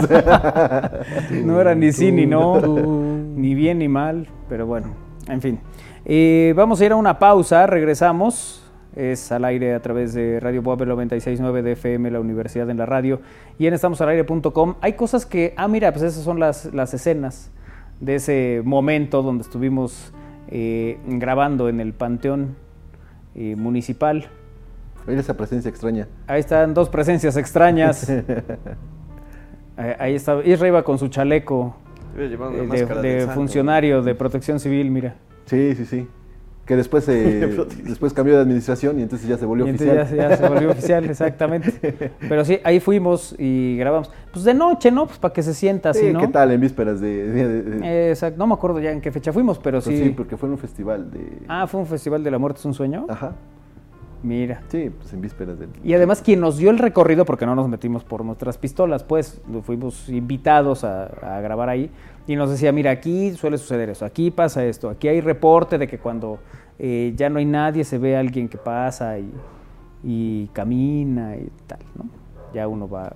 No 1.43 1.61
era 1.61 1.73
ni 1.73 1.91
sí 1.91 2.11
ni 2.11 2.25
no, 2.25 2.59
ni 2.59 3.55
bien 3.55 3.79
ni 3.79 3.87
mal, 3.87 4.27
pero 4.49 4.65
bueno, 4.65 4.87
en 5.27 5.41
fin. 5.41 5.59
Eh, 6.05 6.53
vamos 6.55 6.81
a 6.81 6.85
ir 6.85 6.91
a 6.91 6.95
una 6.95 7.17
pausa, 7.17 7.65
regresamos. 7.65 8.61
Es 8.95 9.31
al 9.31 9.43
aire 9.43 9.73
a 9.73 9.81
través 9.81 10.13
de 10.13 10.39
Radio 10.39 10.61
Boab 10.61 10.85
969 10.85 11.63
de 11.63 11.73
FM, 11.73 12.11
la 12.11 12.19
Universidad 12.19 12.69
en 12.69 12.77
la 12.77 12.85
Radio, 12.85 13.19
y 13.57 13.67
en 13.67 13.73
estamosalaire.com. 13.73 14.75
Hay 14.79 14.93
cosas 14.93 15.25
que, 15.25 15.53
ah, 15.57 15.67
mira, 15.67 15.91
pues 15.91 16.03
esas 16.03 16.23
son 16.23 16.39
las, 16.39 16.73
las 16.73 16.93
escenas 16.93 17.51
de 17.99 18.15
ese 18.15 18.61
momento 18.63 19.21
donde 19.21 19.43
estuvimos 19.43 20.13
eh, 20.49 20.99
grabando 21.07 21.69
en 21.69 21.79
el 21.79 21.93
Panteón 21.93 22.55
eh, 23.35 23.55
Municipal. 23.55 24.27
Mira 25.07 25.19
esa 25.19 25.35
presencia 25.37 25.69
extraña. 25.69 26.07
Ahí 26.27 26.39
están 26.39 26.73
dos 26.73 26.89
presencias 26.89 27.37
extrañas. 27.37 28.11
Ahí 29.99 30.15
está, 30.15 30.41
Isra 30.43 30.67
iba 30.69 30.83
con 30.83 30.97
su 30.97 31.09
chaleco 31.09 31.75
eh, 32.17 32.37
de, 33.01 33.27
funcionario 33.27 34.01
de 34.01 34.15
protección 34.15 34.59
civil, 34.59 34.89
mira. 34.89 35.15
Sí, 35.45 35.75
sí, 35.75 35.85
sí. 35.85 36.07
Que 36.65 36.75
después, 36.75 37.07
eh, 37.09 37.55
después 37.83 38.11
cambió 38.13 38.35
de 38.35 38.41
administración 38.41 38.99
y 38.99 39.03
entonces 39.03 39.27
ya 39.27 39.37
se 39.37 39.45
volvió 39.45 39.67
Y 39.67 39.69
oficial. 39.71 40.07
ya, 40.09 40.15
ya 40.29 40.37
se 40.37 40.49
volvió 40.49 40.71
oficial, 40.71 41.05
exactamente. 41.09 42.09
Pero 42.27 42.43
sí, 42.43 42.59
ahí 42.63 42.79
fuimos 42.79 43.35
y 43.37 43.77
grabamos. 43.77 44.09
Pues 44.33 44.45
de 44.45 44.53
noche, 44.55 44.89
¿no? 44.91 45.05
Pues 45.05 45.19
para 45.19 45.31
que 45.33 45.43
se 45.43 45.53
sienta 45.53 45.91
así, 45.91 46.07
Sí, 46.07 46.11
¿no? 46.13 46.19
¿Qué 46.19 46.27
tal 46.27 46.51
en 46.51 46.59
vísperas 46.61 46.99
de... 46.99 47.27
de- 47.31 47.61
de- 47.63 47.87
Eh, 47.87 48.09
exacto, 48.09 48.39
no 48.39 48.47
me 48.47 48.55
acuerdo 48.55 48.79
ya 48.79 48.91
en 48.91 48.99
qué 48.99 49.11
fecha 49.11 49.31
fuimos, 49.31 49.59
pero 49.59 49.79
pues 49.79 49.95
sí. 49.95 50.03
sí, 50.05 50.09
porque 50.09 50.37
fue 50.37 50.47
en 50.47 50.53
un 50.53 50.57
festival 50.59 51.11
de... 51.11 51.37
Ah, 51.47 51.67
fue 51.67 51.79
un 51.81 51.85
festival 51.85 52.23
de 52.23 52.31
la 52.31 52.39
muerte 52.39 52.59
es 52.59 52.65
un 52.65 52.73
sueño. 52.73 53.05
Ajá. 53.09 53.33
Mira. 54.23 54.61
Sí, 54.69 54.89
pues 54.97 55.13
en 55.13 55.21
vísperas 55.21 55.59
del... 55.59 55.69
Y 55.83 55.93
además 55.93 56.23
quien 56.23 56.39
nos 56.39 56.57
dio 56.57 56.71
el 56.71 56.79
recorrido, 56.79 57.25
porque 57.25 57.45
no 57.45 57.53
nos 57.53 57.69
metimos 57.69 58.03
por 58.03 58.25
nuestras 58.25 58.57
pistolas, 58.57 59.03
pues 59.03 59.39
fuimos 59.63 60.09
invitados 60.09 60.83
a, 60.83 61.03
a 61.37 61.41
grabar 61.41 61.69
ahí 61.69 61.91
y 62.27 62.35
nos 62.35 62.49
decía, 62.49 62.71
mira, 62.71 62.91
aquí 62.91 63.31
suele 63.33 63.57
suceder 63.57 63.89
eso, 63.89 64.05
aquí 64.05 64.31
pasa 64.31 64.65
esto, 64.65 64.89
aquí 64.89 65.07
hay 65.07 65.21
reporte 65.21 65.77
de 65.77 65.87
que 65.87 65.99
cuando 65.99 66.39
eh, 66.79 67.13
ya 67.15 67.29
no 67.29 67.39
hay 67.39 67.45
nadie 67.45 67.83
se 67.83 67.97
ve 67.97 68.17
a 68.17 68.19
alguien 68.19 68.47
que 68.49 68.57
pasa 68.57 69.19
y, 69.19 69.31
y 70.03 70.47
camina 70.53 71.35
y 71.37 71.49
tal, 71.67 71.79
¿no? 71.95 72.05
Ya 72.53 72.67
uno 72.67 72.89
va... 72.89 73.13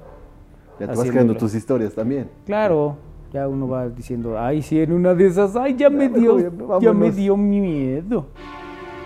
Ya 0.79 0.87
te 0.87 0.95
vas 0.95 1.09
creando 1.09 1.35
tus 1.35 1.53
historias 1.55 1.93
también. 1.93 2.29
Claro, 2.45 2.97
ya 3.33 3.47
uno 3.47 3.67
va 3.67 3.89
diciendo, 3.89 4.39
ay, 4.39 4.61
sí, 4.61 4.79
en 4.79 4.93
una 4.93 5.13
de 5.13 5.27
esas, 5.27 5.55
ay, 5.55 5.75
ya 5.75 5.89
me 5.89 6.07
dio, 6.07 6.35
mejor, 6.35 6.81
ya, 6.81 6.93
me 6.93 6.99
vámonos". 6.99 7.15
dio 7.15 7.35
miedo. 7.35 8.27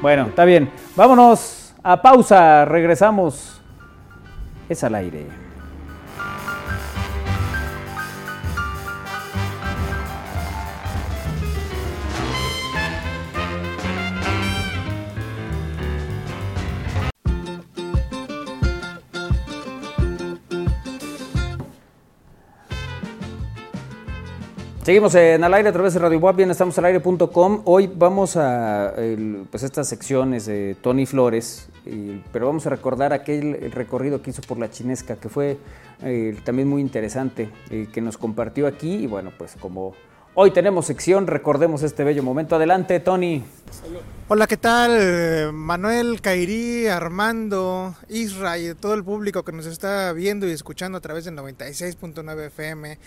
Bueno, 0.02 0.28
está 0.28 0.46
bien. 0.46 0.70
Vámonos 0.96 1.74
a 1.82 2.02
pausa, 2.02 2.66
regresamos. 2.66 3.62
Es 4.70 4.84
al 4.84 4.96
aire. 4.96 5.43
Seguimos 24.84 25.16
en 25.16 25.42
al 25.46 25.54
aire 25.54 25.70
a 25.70 25.72
través 25.72 25.94
de 25.94 26.00
Radio 26.02 26.20
Web, 26.20 26.36
bien 26.36 26.52
estamos 26.52 26.78
al 26.78 26.84
aire.com. 26.86 27.62
Hoy 27.64 27.90
vamos 27.96 28.36
a 28.36 28.94
pues 29.50 29.64
estas 29.64 29.88
secciones 29.88 30.46
de 30.46 30.76
Tony 30.82 31.06
Flores, 31.06 31.70
y- 31.86 32.22
pero 32.34 32.48
vamos 32.48 32.66
a 32.68 32.70
recordar 32.70 33.14
aquel 33.14 33.56
el 33.56 33.72
recorrido 33.72 34.22
que 34.22 34.32
hizo 34.32 34.42
por 34.42 34.60
la 34.60 34.70
chinesca, 34.70 35.16
que 35.16 35.30
fue 35.30 35.58
eh, 36.02 36.38
también 36.44 36.68
muy 36.68 36.82
interesante, 36.82 37.50
eh, 37.70 37.88
que 37.94 38.02
nos 38.02 38.18
compartió 38.18 38.68
aquí. 38.68 38.96
Y 38.96 39.08
bueno, 39.08 39.32
pues 39.38 39.56
como 39.58 39.94
hoy 40.36 40.52
tenemos 40.52 40.86
sección, 40.86 41.28
recordemos 41.28 41.82
este 41.82 42.04
bello 42.04 42.22
momento. 42.22 42.58
Adelante, 42.58 43.00
Tony. 43.00 43.42
Hola, 44.28 44.48
¿qué 44.48 44.58
tal? 44.58 45.54
Manuel, 45.54 46.20
Kairi, 46.20 46.88
Armando, 46.88 47.96
Isra 48.10 48.58
y 48.58 48.74
todo 48.76 48.96
el 48.96 49.04
público 49.06 49.44
que 49.44 49.54
nos 49.54 49.66
está 49.66 50.12
viendo 50.12 50.46
y 50.46 50.52
escuchando 50.52 50.98
a 50.98 51.02
través 51.02 51.24
del 51.24 51.36
96.9 51.38 52.48
FM 52.48 52.98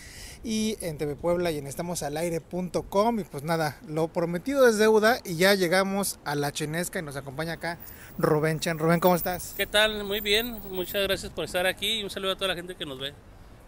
y 0.44 0.76
en 0.80 0.98
TV 0.98 1.16
Puebla 1.16 1.50
y 1.50 1.58
en 1.58 1.66
estamosalaire.com. 1.66 3.20
Y 3.20 3.24
pues 3.24 3.42
nada, 3.42 3.78
lo 3.86 4.08
prometido 4.08 4.68
es 4.68 4.78
deuda 4.78 5.18
y 5.24 5.36
ya 5.36 5.54
llegamos 5.54 6.18
a 6.24 6.34
la 6.34 6.52
chinesca 6.52 6.98
y 6.98 7.02
nos 7.02 7.16
acompaña 7.16 7.54
acá 7.54 7.78
Rubén 8.18 8.60
Chan. 8.60 8.78
Rubén, 8.78 9.00
¿cómo 9.00 9.16
estás? 9.16 9.54
¿Qué 9.56 9.66
tal? 9.66 10.04
Muy 10.04 10.20
bien, 10.20 10.58
muchas 10.70 11.02
gracias 11.02 11.32
por 11.32 11.44
estar 11.44 11.66
aquí 11.66 12.00
y 12.00 12.04
un 12.04 12.10
saludo 12.10 12.32
a 12.32 12.36
toda 12.36 12.48
la 12.48 12.54
gente 12.54 12.74
que 12.74 12.86
nos 12.86 12.98
ve. 12.98 13.12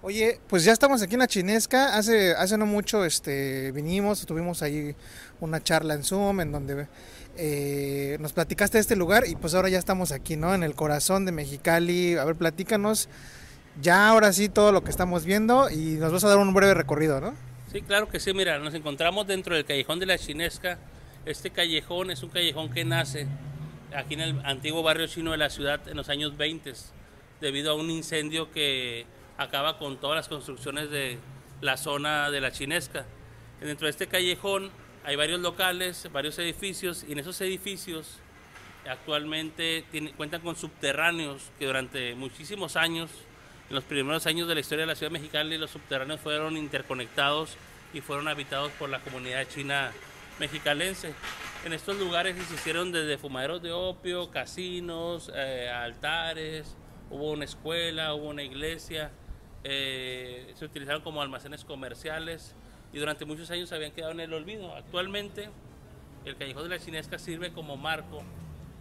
Oye, 0.00 0.38
pues 0.46 0.62
ya 0.62 0.72
estamos 0.72 1.02
aquí 1.02 1.14
en 1.14 1.20
la 1.20 1.26
chinesca. 1.26 1.96
Hace, 1.96 2.32
hace 2.32 2.56
no 2.56 2.66
mucho 2.66 3.04
este, 3.04 3.72
vinimos, 3.72 4.24
tuvimos 4.26 4.62
ahí 4.62 4.94
una 5.40 5.60
charla 5.60 5.94
en 5.94 6.04
Zoom 6.04 6.40
en 6.40 6.52
donde 6.52 6.86
eh, 7.36 8.16
nos 8.20 8.32
platicaste 8.32 8.78
de 8.78 8.82
este 8.82 8.94
lugar 8.94 9.24
y 9.26 9.34
pues 9.34 9.54
ahora 9.54 9.68
ya 9.68 9.78
estamos 9.78 10.12
aquí, 10.12 10.36
¿no? 10.36 10.54
En 10.54 10.62
el 10.62 10.76
corazón 10.76 11.24
de 11.24 11.32
Mexicali. 11.32 12.16
A 12.16 12.24
ver, 12.24 12.36
platícanos 12.36 13.08
ya 13.80 14.08
ahora 14.08 14.32
sí 14.32 14.48
todo 14.48 14.72
lo 14.72 14.82
que 14.82 14.90
estamos 14.90 15.24
viendo 15.24 15.70
y 15.70 15.96
nos 15.96 16.12
vas 16.12 16.24
a 16.24 16.28
dar 16.28 16.38
un 16.38 16.52
breve 16.54 16.74
recorrido, 16.74 17.20
¿no? 17.20 17.34
Sí, 17.72 17.82
claro 17.82 18.08
que 18.08 18.18
sí, 18.18 18.32
mira, 18.32 18.58
nos 18.58 18.74
encontramos 18.74 19.26
dentro 19.26 19.54
del 19.54 19.64
callejón 19.64 19.98
de 19.98 20.06
la 20.06 20.18
Chinesca. 20.18 20.78
Este 21.26 21.50
callejón 21.50 22.10
es 22.10 22.22
un 22.22 22.30
callejón 22.30 22.70
que 22.70 22.84
nace 22.84 23.26
aquí 23.94 24.14
en 24.14 24.20
el 24.20 24.40
antiguo 24.44 24.82
barrio 24.82 25.06
chino 25.06 25.32
de 25.32 25.38
la 25.38 25.50
ciudad 25.50 25.86
en 25.88 25.96
los 25.96 26.08
años 26.08 26.36
20 26.36 26.72
debido 27.40 27.72
a 27.72 27.74
un 27.74 27.90
incendio 27.90 28.50
que 28.50 29.06
acaba 29.36 29.78
con 29.78 29.98
todas 29.98 30.16
las 30.16 30.28
construcciones 30.28 30.90
de 30.90 31.18
la 31.60 31.76
zona 31.76 32.30
de 32.30 32.40
la 32.40 32.52
Chinesca. 32.52 33.04
Dentro 33.60 33.86
de 33.86 33.90
este 33.90 34.06
callejón 34.06 34.70
hay 35.04 35.16
varios 35.16 35.40
locales, 35.40 36.08
varios 36.12 36.38
edificios 36.38 37.04
y 37.06 37.12
en 37.12 37.18
esos 37.18 37.40
edificios 37.40 38.18
actualmente 38.88 39.84
cuentan 40.16 40.40
con 40.40 40.56
subterráneos 40.56 41.50
que 41.58 41.66
durante 41.66 42.14
muchísimos 42.14 42.76
años, 42.76 43.10
en 43.68 43.74
los 43.74 43.84
primeros 43.84 44.26
años 44.26 44.48
de 44.48 44.54
la 44.54 44.60
historia 44.60 44.82
de 44.82 44.86
la 44.86 44.94
ciudad 44.94 45.12
de 45.12 45.18
Mexicali, 45.18 45.58
los 45.58 45.70
subterráneos 45.70 46.20
fueron 46.20 46.56
interconectados 46.56 47.56
y 47.92 48.00
fueron 48.00 48.28
habitados 48.28 48.72
por 48.78 48.88
la 48.88 49.00
comunidad 49.00 49.46
china 49.46 49.92
mexicalense. 50.38 51.12
En 51.66 51.72
estos 51.74 51.98
lugares 51.98 52.36
se 52.46 52.54
hicieron 52.54 52.92
desde 52.92 53.18
fumaderos 53.18 53.60
de 53.60 53.72
opio, 53.72 54.30
casinos, 54.30 55.30
eh, 55.34 55.68
altares, 55.68 56.76
hubo 57.10 57.32
una 57.32 57.44
escuela, 57.44 58.14
hubo 58.14 58.28
una 58.28 58.42
iglesia, 58.42 59.10
eh, 59.64 60.50
se 60.54 60.64
utilizaron 60.64 61.02
como 61.02 61.20
almacenes 61.20 61.64
comerciales 61.64 62.54
y 62.92 62.98
durante 62.98 63.26
muchos 63.26 63.50
años 63.50 63.70
habían 63.72 63.92
quedado 63.92 64.12
en 64.12 64.20
el 64.20 64.32
olvido. 64.32 64.74
Actualmente 64.74 65.50
el 66.24 66.36
Callejón 66.36 66.62
de 66.64 66.68
la 66.70 66.78
Chinesca 66.78 67.18
sirve 67.18 67.52
como 67.52 67.76
marco 67.76 68.22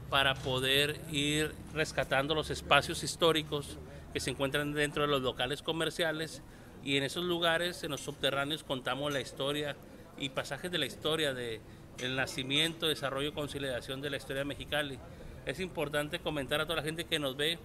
para 0.10 0.34
poder 0.36 1.02
ir 1.12 1.54
rescatando 1.73 2.34
los 2.34 2.50
espacios 2.50 3.04
históricos 3.04 3.78
que 4.13 4.20
se 4.20 4.32
encuentran 4.32 4.74
dentro 4.74 5.04
de 5.04 5.10
los 5.10 5.22
locales 5.22 5.62
comerciales 5.62 6.41
y 6.84 6.98
en 6.98 7.04
esos 7.04 7.26
lugares, 7.26 7.84
en 7.84 7.91
los 7.91 8.02
subterráneos, 8.02 8.63
contamos 8.63 9.12
la 9.12 9.20
historia 9.20 9.76
y 10.17 10.30
pasajes 10.30 10.72
de 10.72 10.78
la 10.78 10.86
historia 10.86 11.34
de 11.34 11.62
el 12.00 12.15
nacimiento, 12.15 12.88
desarrollo 12.88 13.30
y 13.30 13.32
consolidación 13.32 14.02
de 14.02 14.10
la 14.10 14.17
historia 14.17 14.39
de 14.39 14.46
Mexicali. 14.46 15.00
Es 15.46 15.60
importante 15.60 16.20
comentar 16.20 16.62
a 16.62 16.65
toda 16.65 16.78
la 16.78 16.84
gente 16.84 17.06
que 17.06 17.20
nos 17.20 17.36
ve 17.36 17.60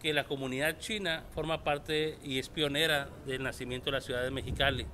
que 0.00 0.12
la 0.12 0.24
comunidad 0.24 0.78
china 0.78 1.24
forma 1.34 1.64
parte 1.64 2.18
y 2.22 2.38
es 2.38 2.48
pionera 2.48 3.08
del 3.26 3.42
nacimiento 3.42 3.86
de 3.86 3.92
la 3.92 4.00
ciudad 4.00 4.22
de 4.22 4.30
Mexicali. 4.30 4.86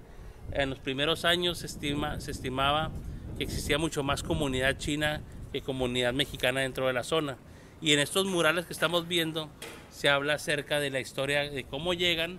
En 0.52 0.70
los 0.70 0.78
primeros 0.78 1.24
años 1.24 1.58
se, 1.58 1.66
estima, 1.66 2.20
se 2.20 2.30
estimaba 2.30 2.90
que 3.36 3.44
existía 3.44 3.78
mucho 3.78 4.02
más 4.02 4.22
comunidad 4.22 4.78
china 4.78 5.20
que 5.52 5.62
comunidad 5.62 6.12
mexicana 6.12 6.60
dentro 6.60 6.86
de 6.86 6.92
la 6.92 7.02
zona. 7.02 7.36
Y 7.82 7.92
en 7.92 7.98
estos 7.98 8.26
murales 8.26 8.66
que 8.66 8.74
estamos 8.74 9.08
viendo 9.08 9.48
se 9.88 10.10
habla 10.10 10.34
acerca 10.34 10.80
de 10.80 10.90
la 10.90 11.00
historia 11.00 11.50
de 11.50 11.64
cómo 11.64 11.94
llegan 11.94 12.38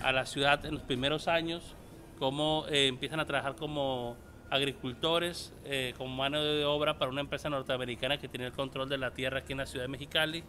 a 0.00 0.10
la 0.10 0.26
ciudad 0.26 0.66
en 0.66 0.74
los 0.74 0.82
primeros 0.82 1.28
años, 1.28 1.76
cómo 2.18 2.66
eh, 2.68 2.88
empiezan 2.88 3.20
a 3.20 3.24
trabajar 3.24 3.54
como 3.54 4.16
agricultores, 4.50 5.52
eh, 5.64 5.94
como 5.96 6.14
mano 6.16 6.42
de 6.42 6.64
obra 6.64 6.98
para 6.98 7.12
una 7.12 7.20
empresa 7.20 7.48
norteamericana 7.48 8.18
que 8.18 8.26
tiene 8.28 8.46
el 8.46 8.52
control 8.52 8.88
de 8.88 8.98
la 8.98 9.12
tierra 9.12 9.38
aquí 9.38 9.52
en 9.52 9.58
la 9.58 9.66
ciudad 9.66 9.84
de 9.84 9.88
Mexicali, 9.88 10.42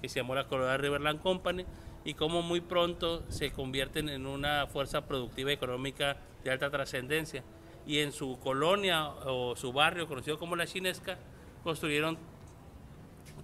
que 0.00 0.08
se 0.08 0.20
llamó 0.20 0.36
la 0.36 0.46
Colorado 0.46 0.78
Riverland 0.78 1.20
Company, 1.20 1.66
y 2.04 2.14
cómo 2.14 2.42
muy 2.42 2.60
pronto 2.60 3.24
se 3.28 3.50
convierten 3.50 4.08
en 4.08 4.24
una 4.24 4.68
fuerza 4.68 5.06
productiva 5.06 5.50
y 5.50 5.54
económica 5.54 6.16
de 6.44 6.52
alta 6.52 6.70
trascendencia. 6.70 7.42
Y 7.86 7.98
en 7.98 8.12
su 8.12 8.38
colonia 8.38 9.08
o 9.08 9.56
su 9.56 9.72
barrio, 9.72 10.06
conocido 10.06 10.38
como 10.38 10.54
la 10.54 10.66
Chinesca, 10.66 11.18
construyeron 11.64 12.16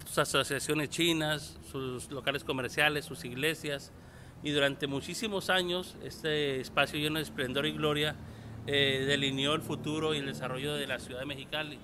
sus 0.07 0.19
asociaciones 0.19 0.89
chinas, 0.89 1.59
sus 1.71 2.11
locales 2.11 2.45
comerciales, 2.45 3.05
sus 3.05 3.25
iglesias, 3.25 3.93
y 4.43 4.51
durante 4.53 4.87
muchísimos 4.87 5.51
años 5.51 5.97
este 6.03 6.61
espacio 6.61 6.99
lleno 6.99 7.17
de 7.17 7.23
esplendor 7.23 7.67
y 7.67 7.73
gloria 7.73 8.15
eh, 8.67 9.05
delineó 9.07 9.55
el 9.55 9.63
futuro 9.63 10.15
y 10.15 10.19
el 10.19 10.27
desarrollo 10.27 10.75
de 10.75 10.87
la 10.87 10.99
ciudad 10.99 11.21
de 11.21 11.27
Mexicali. 11.27 11.79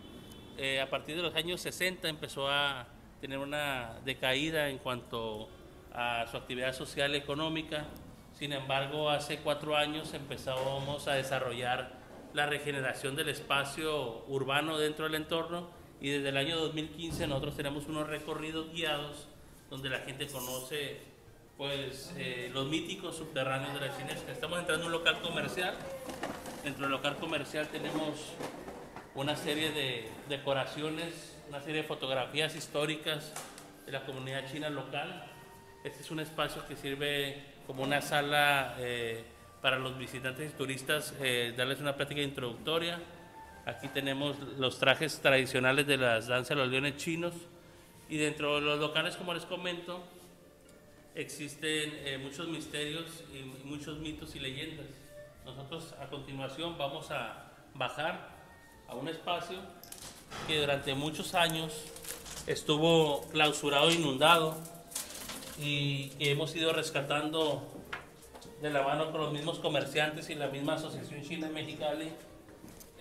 Eh, 0.56 0.80
a 0.80 0.88
partir 0.88 1.16
de 1.16 1.22
los 1.22 1.34
años 1.34 1.60
60 1.60 2.08
empezó 2.08 2.48
a 2.48 2.86
tener 3.20 3.38
una 3.38 3.98
decaída 4.04 4.68
en 4.68 4.78
cuanto 4.78 5.48
a 5.94 6.26
su 6.30 6.36
actividad 6.36 6.72
social 6.72 7.14
y 7.14 7.18
económica. 7.18 7.86
Sin 8.38 8.52
embargo, 8.52 9.10
hace 9.10 9.38
cuatro 9.38 9.76
años 9.76 10.14
empezamos 10.14 11.08
a 11.08 11.14
desarrollar 11.14 11.92
la 12.34 12.46
regeneración 12.46 13.14
del 13.16 13.28
espacio 13.28 14.24
urbano 14.26 14.78
dentro 14.78 15.04
del 15.04 15.16
entorno 15.16 15.81
y 16.02 16.10
desde 16.10 16.30
el 16.30 16.36
año 16.36 16.58
2015 16.58 17.28
nosotros 17.28 17.56
tenemos 17.56 17.86
unos 17.86 18.08
recorridos 18.08 18.72
guiados 18.72 19.28
donde 19.70 19.88
la 19.88 20.00
gente 20.00 20.26
conoce 20.26 20.98
pues 21.56 22.12
eh, 22.16 22.50
los 22.52 22.66
míticos 22.66 23.16
subterráneos 23.16 23.72
de 23.74 23.86
la 23.86 23.96
chinesca. 23.96 24.32
Estamos 24.32 24.58
entrando 24.58 24.82
en 24.82 24.86
un 24.88 24.98
local 24.98 25.20
comercial. 25.22 25.76
Dentro 26.64 26.82
del 26.82 26.90
local 26.90 27.18
comercial 27.18 27.68
tenemos 27.68 28.32
una 29.14 29.36
serie 29.36 29.70
de 29.70 30.08
decoraciones, 30.28 31.36
una 31.48 31.60
serie 31.60 31.82
de 31.82 31.88
fotografías 31.88 32.56
históricas 32.56 33.32
de 33.86 33.92
la 33.92 34.04
comunidad 34.04 34.50
china 34.50 34.70
local. 34.70 35.24
Este 35.84 36.00
es 36.00 36.10
un 36.10 36.18
espacio 36.18 36.66
que 36.66 36.74
sirve 36.74 37.44
como 37.68 37.84
una 37.84 38.02
sala 38.02 38.74
eh, 38.80 39.22
para 39.60 39.78
los 39.78 39.96
visitantes 39.96 40.50
y 40.50 40.56
turistas, 40.56 41.14
eh, 41.20 41.54
darles 41.56 41.78
una 41.78 41.94
plática 41.94 42.22
introductoria. 42.22 42.98
Aquí 43.64 43.86
tenemos 43.86 44.36
los 44.58 44.80
trajes 44.80 45.20
tradicionales 45.20 45.86
de 45.86 45.96
las 45.96 46.26
danzas 46.26 46.48
de 46.48 46.56
los 46.56 46.68
leones 46.68 46.96
chinos. 46.96 47.32
Y 48.08 48.16
dentro 48.16 48.56
de 48.56 48.60
los 48.60 48.80
locales, 48.80 49.16
como 49.16 49.32
les 49.32 49.44
comento, 49.44 50.02
existen 51.14 51.92
eh, 52.04 52.18
muchos 52.18 52.48
misterios 52.48 53.22
y 53.32 53.44
muchos 53.64 53.98
mitos 53.98 54.34
y 54.34 54.40
leyendas. 54.40 54.86
Nosotros 55.44 55.94
a 56.00 56.06
continuación 56.06 56.76
vamos 56.76 57.10
a 57.12 57.52
bajar 57.74 58.30
a 58.88 58.96
un 58.96 59.08
espacio 59.08 59.58
que 60.48 60.58
durante 60.58 60.94
muchos 60.94 61.34
años 61.34 61.72
estuvo 62.48 63.28
clausurado 63.28 63.92
inundado 63.92 64.56
y 65.58 66.08
que 66.10 66.32
hemos 66.32 66.54
ido 66.56 66.72
rescatando 66.72 67.68
de 68.60 68.70
la 68.70 68.82
mano 68.82 69.12
con 69.12 69.20
los 69.20 69.32
mismos 69.32 69.60
comerciantes 69.60 70.30
y 70.30 70.34
la 70.34 70.48
misma 70.48 70.74
Asociación 70.74 71.22
China 71.22 71.48
Mexicali 71.48 72.10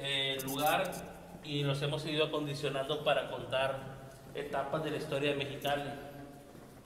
eh, 0.02 0.38
lugar 0.46 0.92
y 1.44 1.64
los 1.64 1.82
hemos 1.84 2.06
ido 2.08 2.26
acondicionando 2.26 3.04
para 3.04 3.30
contar 3.30 3.80
etapas 4.34 4.84
de 4.84 4.92
la 4.92 4.98
historia 4.98 5.32
de 5.32 5.38
Mexicali. 5.38 5.90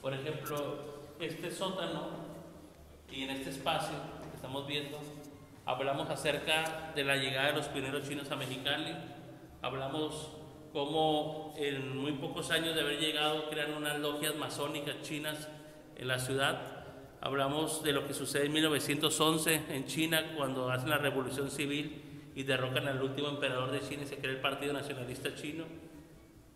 Por 0.02 0.14
ejemplo, 0.14 1.04
este 1.20 1.50
sótano 1.50 2.10
y 3.10 3.24
en 3.24 3.30
este 3.30 3.52
espacio 3.52 3.96
que 4.30 4.36
estamos 4.36 4.68
viendo, 4.68 5.00
hablamos 5.66 6.10
acerca 6.10 6.92
de 6.94 7.04
la 7.06 7.16
llegada 7.16 7.48
de 7.48 7.54
los 7.54 7.68
pioneros 7.68 8.08
chinos 8.08 8.30
a 8.32 8.36
Mexicali, 8.36 8.94
hablamos 9.62 10.32
cómo 10.74 11.54
en 11.58 11.98
muy 11.98 12.12
pocos 12.14 12.52
años 12.52 12.76
de 12.76 12.82
haber 12.82 13.00
llegado 13.00 13.50
crean 13.50 13.74
unas 13.74 13.98
logias 14.00 14.36
masónicas 14.36 15.02
chinas 15.04 15.48
en 15.96 16.10
la 16.10 16.20
ciudad, 16.20 16.84
hablamos 17.22 17.82
de 17.82 17.94
lo 17.94 18.06
que 18.06 18.14
sucede 18.14 18.48
en 18.48 18.52
1911 18.52 19.62
en 19.70 19.86
China 19.86 20.34
cuando 20.36 20.70
hacen 20.70 20.90
la 20.90 20.98
revolución 20.98 21.50
civil 21.50 22.05
y 22.36 22.44
derrocan 22.44 22.88
al 22.88 23.02
último 23.02 23.30
emperador 23.30 23.72
de 23.72 23.80
China 23.80 24.04
y 24.04 24.08
se 24.08 24.18
crea 24.18 24.32
el 24.32 24.42
Partido 24.42 24.74
Nacionalista 24.74 25.34
Chino. 25.34 25.64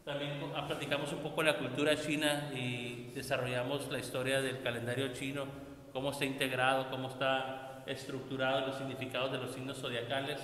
También 0.10 0.42
ah, 0.56 0.66
platicamos 0.68 1.14
un 1.14 1.20
poco 1.20 1.44
la 1.44 1.60
cultura 1.60 1.96
china 1.96 2.50
y 2.56 3.12
desarrollamos 3.14 3.92
la 3.92 4.00
historia 4.00 4.42
del 4.42 4.64
calendario 4.64 5.14
chino, 5.14 5.46
cómo 5.94 6.10
está 6.12 6.26
integrado, 6.26 6.90
cómo 6.90 7.10
está 7.10 7.84
estructurado 7.86 8.66
los 8.66 8.78
significados 8.78 9.32
de 9.32 9.38
los 9.38 9.52
signos 9.52 9.78
zodiacales. 9.78 10.40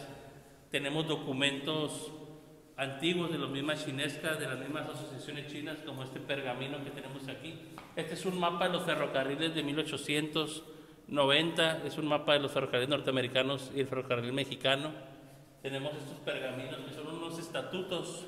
Tenemos 0.70 1.08
documentos 1.08 2.12
antiguos 2.78 3.32
de 3.32 3.40
las 3.40 3.50
mismas 3.50 3.84
chinescas, 3.84 4.40
de 4.40 4.48
las 4.48 4.60
mismas 4.60 4.88
asociaciones 4.88 5.52
chinas, 5.52 5.78
como 5.86 6.04
este 6.04 6.20
pergamino 6.20 6.84
que 6.84 6.92
tenemos 6.92 7.28
aquí. 7.28 7.56
Este 7.96 8.14
es 8.14 8.24
un 8.28 8.40
mapa 8.40 8.68
de 8.68 8.74
los 8.74 8.84
ferrocarriles 8.84 9.56
de 9.56 9.64
1890, 9.64 11.88
es 11.88 11.98
un 11.98 12.08
mapa 12.08 12.34
de 12.34 12.40
los 12.40 12.52
ferrocarriles 12.52 12.90
norteamericanos 12.90 13.72
y 13.76 13.80
el 13.80 13.88
ferrocarril 13.88 14.32
mexicano. 14.32 15.15
Tenemos 15.66 15.94
estos 15.96 16.20
pergaminos 16.24 16.76
que 16.88 16.94
son 16.94 17.08
unos 17.08 17.40
estatutos, 17.40 18.26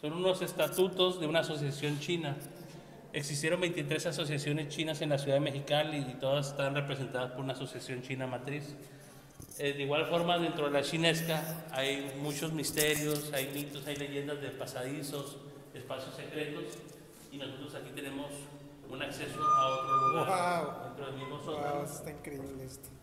son 0.00 0.12
unos 0.12 0.40
estatutos 0.40 1.18
de 1.18 1.26
una 1.26 1.40
asociación 1.40 1.98
china. 1.98 2.36
Existieron 3.12 3.60
23 3.60 4.06
asociaciones 4.06 4.68
chinas 4.68 5.00
en 5.00 5.08
la 5.08 5.18
ciudad 5.18 5.34
de 5.34 5.40
Mexicali 5.40 5.98
y 6.08 6.14
todas 6.14 6.50
están 6.50 6.76
representadas 6.76 7.32
por 7.32 7.40
una 7.40 7.54
asociación 7.54 8.02
china 8.02 8.28
matriz. 8.28 8.76
Eh, 9.58 9.72
de 9.72 9.82
igual 9.82 10.06
forma, 10.06 10.38
dentro 10.38 10.66
de 10.66 10.70
la 10.70 10.82
chinesca 10.82 11.64
hay 11.72 12.12
muchos 12.22 12.52
misterios, 12.52 13.32
hay 13.32 13.48
mitos, 13.52 13.84
hay 13.88 13.96
leyendas 13.96 14.40
de 14.40 14.50
pasadizos, 14.50 15.38
espacios 15.74 16.14
secretos, 16.14 16.66
y 17.32 17.36
nosotros 17.38 17.74
aquí 17.74 17.90
tenemos 17.96 18.30
un 18.88 19.02
acceso 19.02 19.40
a 19.42 19.66
otro 19.70 19.96
lugar 20.20 20.64
Wow. 20.66 20.84
dentro 20.84 21.06
del 21.06 21.14
mismo 21.16 21.36
Wow, 21.38 21.44
sótano. 21.46 21.84
está 21.84 22.10
increíble 22.12 22.64
esto. 22.64 22.93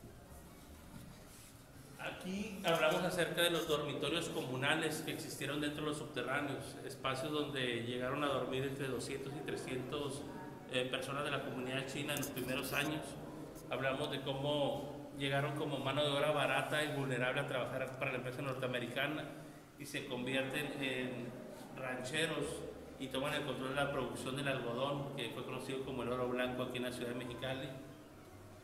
Aquí 2.03 2.59
hablamos 2.63 3.03
acerca 3.03 3.43
de 3.43 3.51
los 3.51 3.67
dormitorios 3.67 4.29
comunales 4.29 5.03
que 5.05 5.11
existieron 5.11 5.61
dentro 5.61 5.83
de 5.83 5.89
los 5.89 5.97
subterráneos, 5.97 6.75
espacios 6.85 7.31
donde 7.31 7.83
llegaron 7.83 8.23
a 8.23 8.27
dormir 8.27 8.63
entre 8.63 8.87
200 8.87 9.31
y 9.33 9.45
300 9.45 10.21
eh, 10.71 10.87
personas 10.89 11.23
de 11.25 11.31
la 11.31 11.43
comunidad 11.43 11.85
china 11.85 12.13
en 12.13 12.19
los 12.19 12.29
primeros 12.29 12.73
años. 12.73 13.01
Hablamos 13.69 14.09
de 14.09 14.21
cómo 14.21 15.11
llegaron 15.19 15.55
como 15.55 15.77
mano 15.77 16.03
de 16.03 16.09
obra 16.09 16.31
barata 16.31 16.83
y 16.83 16.95
vulnerable 16.95 17.41
a 17.41 17.47
trabajar 17.47 17.99
para 17.99 18.11
la 18.11 18.17
empresa 18.17 18.41
norteamericana 18.41 19.25
y 19.77 19.85
se 19.85 20.05
convierten 20.05 20.81
en 20.81 21.27
rancheros 21.75 22.45
y 22.99 23.07
toman 23.07 23.33
el 23.33 23.43
control 23.43 23.69
de 23.69 23.75
la 23.75 23.91
producción 23.91 24.35
del 24.35 24.47
algodón, 24.47 25.15
que 25.15 25.29
fue 25.29 25.43
conocido 25.43 25.83
como 25.83 26.03
el 26.03 26.11
oro 26.11 26.29
blanco 26.29 26.63
aquí 26.63 26.77
en 26.77 26.83
la 26.83 26.91
ciudad 26.91 27.09
de 27.09 27.15
Mexicali. 27.15 27.69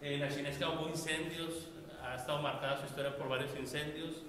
En 0.01 0.19
la 0.21 0.29
chinesca 0.29 0.69
hubo 0.69 0.89
incendios, 0.89 1.69
ha 2.03 2.15
estado 2.15 2.41
marcada 2.41 2.79
su 2.79 2.85
historia 2.85 3.15
por 3.15 3.29
varios 3.29 3.55
incendios. 3.57 4.23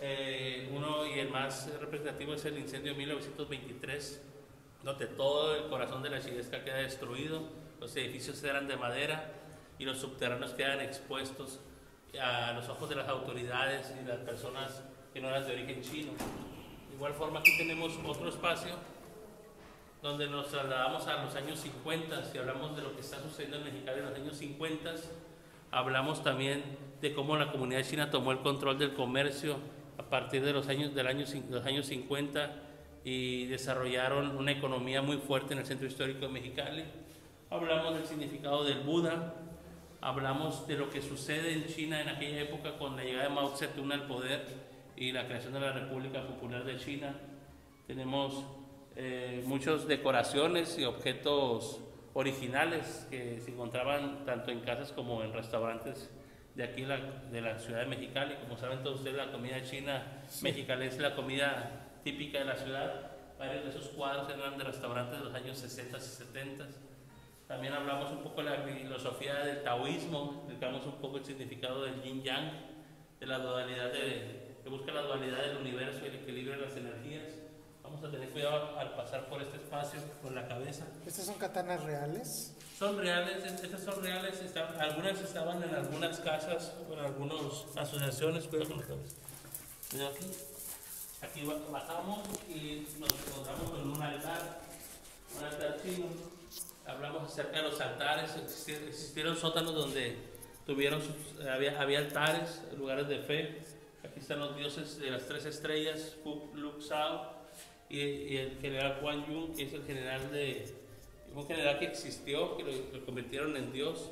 Eh, 0.00 0.70
uno 0.74 1.06
y 1.06 1.18
el 1.18 1.28
más 1.28 1.70
representativo 1.78 2.34
es 2.34 2.44
el 2.44 2.58
incendio 2.58 2.92
de 2.92 2.98
1923, 2.98 4.22
donde 4.82 5.06
todo 5.06 5.56
el 5.56 5.68
corazón 5.68 6.02
de 6.02 6.10
la 6.10 6.20
chinesca 6.20 6.64
queda 6.64 6.76
destruido, 6.76 7.42
los 7.80 7.94
edificios 7.96 8.42
eran 8.44 8.66
de 8.66 8.76
madera 8.76 9.32
y 9.78 9.84
los 9.84 9.98
subterráneos 9.98 10.52
quedan 10.52 10.80
expuestos 10.80 11.60
a 12.20 12.52
los 12.52 12.68
ojos 12.68 12.88
de 12.88 12.96
las 12.96 13.08
autoridades 13.08 13.92
y 14.00 14.06
las 14.06 14.18
personas 14.18 14.82
que 15.12 15.20
no 15.20 15.28
eran 15.28 15.46
de 15.46 15.52
origen 15.52 15.82
chino. 15.82 16.12
De 16.88 16.94
igual 16.94 17.14
forma 17.14 17.40
aquí 17.40 17.56
tenemos 17.56 17.98
otro 18.06 18.28
espacio 18.28 18.72
donde 20.02 20.28
nos 20.28 20.48
trasladamos 20.48 21.06
a 21.06 21.24
los 21.24 21.34
años 21.34 21.60
50, 21.60 22.24
si 22.24 22.38
hablamos 22.38 22.74
de 22.74 22.82
lo 22.82 22.94
que 22.94 23.00
está 23.00 23.20
sucediendo 23.20 23.58
en 23.58 23.64
Mexicali 23.64 23.98
en 23.98 24.06
los 24.06 24.14
años 24.14 24.36
50, 24.36 24.94
hablamos 25.70 26.22
también 26.22 26.62
de 27.00 27.14
cómo 27.14 27.36
la 27.36 27.50
comunidad 27.52 27.82
china 27.82 28.10
tomó 28.10 28.32
el 28.32 28.40
control 28.40 28.78
del 28.78 28.94
comercio 28.94 29.56
a 29.98 30.02
partir 30.02 30.44
de 30.44 30.52
los 30.52 30.68
años, 30.68 30.94
del 30.94 31.06
año, 31.06 31.24
los 31.48 31.64
años 31.64 31.86
50 31.86 32.52
y 33.04 33.46
desarrollaron 33.46 34.36
una 34.36 34.52
economía 34.52 35.00
muy 35.02 35.18
fuerte 35.18 35.54
en 35.54 35.60
el 35.60 35.66
centro 35.66 35.86
histórico 35.86 36.20
de 36.20 36.28
Mexicali. 36.28 36.84
Hablamos 37.48 37.94
del 37.94 38.06
significado 38.06 38.64
del 38.64 38.80
Buda, 38.80 39.34
hablamos 40.00 40.66
de 40.66 40.76
lo 40.76 40.90
que 40.90 41.00
sucede 41.00 41.52
en 41.52 41.66
China 41.66 42.00
en 42.00 42.08
aquella 42.08 42.42
época 42.42 42.76
con 42.78 42.96
la 42.96 43.04
llegada 43.04 43.28
de 43.28 43.34
Mao 43.34 43.56
Zedong 43.56 43.92
al 43.92 44.06
poder 44.06 44.46
y 44.96 45.12
la 45.12 45.26
creación 45.26 45.54
de 45.54 45.60
la 45.60 45.72
República 45.72 46.26
Popular 46.26 46.64
de 46.64 46.76
China. 46.76 47.14
Tenemos 47.86 48.44
eh, 48.96 49.42
muchas 49.46 49.86
decoraciones 49.86 50.78
y 50.78 50.84
objetos 50.84 51.80
originales 52.14 53.06
que 53.10 53.40
se 53.40 53.50
encontraban 53.52 54.24
tanto 54.24 54.50
en 54.50 54.60
casas 54.60 54.92
como 54.92 55.22
en 55.22 55.32
restaurantes 55.32 56.10
de 56.54 56.64
aquí 56.64 56.84
la- 56.84 56.96
de 57.30 57.40
la 57.40 57.58
ciudad 57.58 57.80
de 57.80 57.86
Mexicali. 57.86 58.34
Como 58.36 58.56
saben 58.56 58.82
todos 58.82 58.98
ustedes, 58.98 59.16
la 59.16 59.30
comida 59.32 59.62
china 59.62 60.02
mexicana 60.42 60.84
es 60.84 60.98
la 60.98 61.14
comida 61.14 61.86
típica 62.02 62.40
de 62.40 62.44
la 62.46 62.56
ciudad. 62.56 63.10
Varios 63.38 63.64
de 63.64 63.70
esos 63.70 63.88
cuadros 63.90 64.28
eran 64.28 64.58
de 64.58 64.64
restaurantes 64.64 65.18
de 65.18 65.24
los 65.24 65.34
años 65.34 65.56
60 65.58 65.96
y 65.96 66.00
70. 66.00 66.66
También 67.48 67.72
hablamos 67.72 68.10
un 68.12 68.22
poco 68.22 68.42
de 68.42 68.50
la 68.50 68.56
filosofía 68.62 69.34
del 69.44 69.62
taoísmo, 69.62 70.44
explicamos 70.46 70.84
un 70.86 71.00
poco 71.00 71.16
el 71.18 71.24
significado 71.24 71.82
del 71.84 72.00
yin 72.02 72.22
yang, 72.22 72.50
de 73.18 73.26
la 73.26 73.38
dualidad 73.38 73.92
de, 73.92 74.56
que 74.62 74.68
busca 74.68 74.92
la 74.92 75.02
dualidad 75.02 75.38
del 75.46 75.56
universo 75.56 76.00
y 76.04 76.08
el 76.08 76.14
equilibrio 76.16 76.56
de 76.58 76.66
las 76.66 76.76
energías. 76.76 77.39
Vamos 77.90 78.04
a 78.04 78.10
tener 78.12 78.28
cuidado 78.30 78.78
al 78.78 78.94
pasar 78.94 79.28
por 79.28 79.42
este 79.42 79.56
espacio 79.56 80.00
con 80.22 80.34
la 80.34 80.46
cabeza. 80.46 80.84
¿Estas 81.06 81.26
son 81.26 81.34
katanas 81.36 81.82
reales? 81.82 82.54
Son 82.78 82.96
reales, 82.96 83.44
es- 83.44 83.62
estas 83.64 83.82
son 83.82 84.00
reales, 84.02 84.40
están- 84.40 84.80
algunas 84.80 85.20
estaban 85.20 85.62
en 85.62 85.74
algunas 85.74 86.20
casas 86.20 86.72
o 86.88 86.92
en 86.94 87.00
algunas 87.00 87.42
asociaciones, 87.76 88.44
cuidado 88.44 88.70
con 88.70 88.80
la 88.80 88.86
cabeza. 88.86 89.16
Aquí. 90.08 90.26
Aquí 91.22 91.44
ba- 91.44 91.58
bajamos 91.70 92.20
y 92.48 92.86
nos 92.98 93.10
encontramos 93.26 93.70
con 93.70 93.90
un 93.90 94.02
altar, 94.02 94.60
un 95.36 95.44
altar 95.44 95.76
chino. 95.82 96.06
Hablamos 96.86 97.30
acerca 97.32 97.56
de 97.58 97.62
los 97.64 97.80
altares, 97.80 98.30
existi- 98.36 98.88
existieron 98.88 99.36
sótanos 99.36 99.74
donde 99.74 100.16
tuvieron 100.64 101.02
sus- 101.02 101.44
había, 101.46 101.78
había 101.80 101.98
altares, 101.98 102.62
lugares 102.78 103.08
de 103.08 103.18
fe. 103.18 103.62
Aquí 104.04 104.20
están 104.20 104.38
los 104.38 104.56
dioses 104.56 104.98
de 104.98 105.10
las 105.10 105.26
tres 105.26 105.44
estrellas, 105.44 106.14
Fu, 106.22 106.50
Luk, 106.54 106.80
Sao, 106.80 107.39
y, 107.90 107.98
y 107.98 108.36
el 108.36 108.58
general 108.60 108.98
Juan 109.00 109.26
Yun, 109.26 109.54
que 109.54 109.64
es 109.64 109.72
el 109.72 109.84
general 109.84 110.30
de, 110.32 110.64
un 111.34 111.46
general 111.46 111.78
que 111.78 111.86
existió, 111.86 112.56
que 112.56 112.62
lo, 112.62 112.72
lo 112.92 113.04
convirtieron 113.04 113.56
en 113.56 113.72
Dios, 113.72 114.10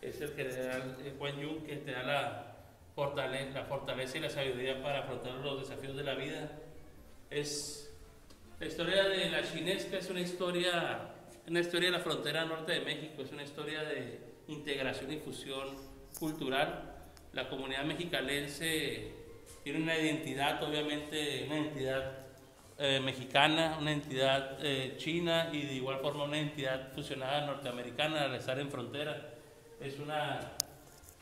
es 0.00 0.20
el 0.20 0.34
general 0.34 0.96
eh, 1.04 1.12
Juan 1.18 1.38
Yun 1.40 1.64
que 1.64 1.76
te 1.76 1.92
da 1.92 2.02
la 2.02 2.56
fortaleza, 2.94 3.60
la 3.60 3.64
fortaleza 3.66 4.18
y 4.18 4.20
la 4.20 4.30
sabiduría 4.30 4.82
para 4.82 5.00
afrontar 5.00 5.34
los 5.34 5.68
desafíos 5.68 5.96
de 5.96 6.04
la 6.04 6.14
vida. 6.14 6.50
Es 7.30 7.86
la 8.58 8.66
historia 8.66 9.04
de 9.04 9.28
la 9.28 9.42
chinesca 9.42 9.98
es 9.98 10.08
una 10.08 10.20
historia, 10.20 11.10
una 11.46 11.60
historia 11.60 11.90
de 11.90 11.98
la 11.98 12.02
frontera 12.02 12.46
norte 12.46 12.72
de 12.72 12.80
México, 12.80 13.22
es 13.22 13.30
una 13.32 13.42
historia 13.42 13.82
de 13.84 14.18
integración 14.48 15.12
y 15.12 15.18
fusión 15.18 15.76
cultural. 16.18 16.94
La 17.34 17.50
comunidad 17.50 17.84
mexicalense 17.84 19.12
tiene 19.62 19.82
una 19.82 19.98
identidad, 19.98 20.62
obviamente, 20.62 21.44
una 21.46 21.58
identidad 21.58 22.25
eh, 22.78 23.00
mexicana, 23.00 23.76
una 23.80 23.92
entidad 23.92 24.58
eh, 24.62 24.96
china 24.98 25.50
y 25.52 25.62
de 25.62 25.74
igual 25.74 25.98
forma 26.00 26.24
una 26.24 26.38
entidad 26.38 26.92
fusionada 26.92 27.46
norteamericana 27.46 28.24
al 28.24 28.34
estar 28.34 28.58
en 28.58 28.70
frontera. 28.70 29.34
Es 29.80 29.98
una, 29.98 30.40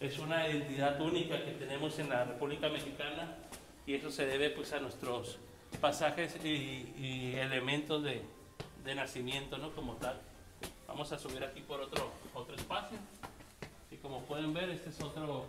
es 0.01 0.19
una 0.19 0.49
identidad 0.49 1.01
única 1.01 1.45
que 1.45 1.53
tenemos 1.53 1.99
en 1.99 2.09
la 2.09 2.25
República 2.25 2.69
Mexicana 2.69 3.37
y 3.87 3.95
eso 3.95 4.11
se 4.11 4.27
debe 4.27 4.51
pues 4.51 4.73
a 4.73 4.81
nuestros 4.81 5.39
pasajes 5.81 6.39
y, 6.45 6.93
y 6.99 7.35
elementos 7.37 8.03
de, 8.03 8.23
de 8.85 8.95
nacimiento, 8.95 9.59
¿no? 9.59 9.71
Como 9.75 9.95
tal. 9.95 10.21
Vamos 10.87 11.11
a 11.13 11.19
subir 11.19 11.43
aquí 11.43 11.61
por 11.61 11.81
otro, 11.81 12.13
otro 12.35 12.55
espacio. 12.55 12.99
Y 13.91 13.97
como 13.97 14.23
pueden 14.23 14.53
ver, 14.53 14.71
este 14.71 14.91
es 14.91 15.01
otro, 15.01 15.47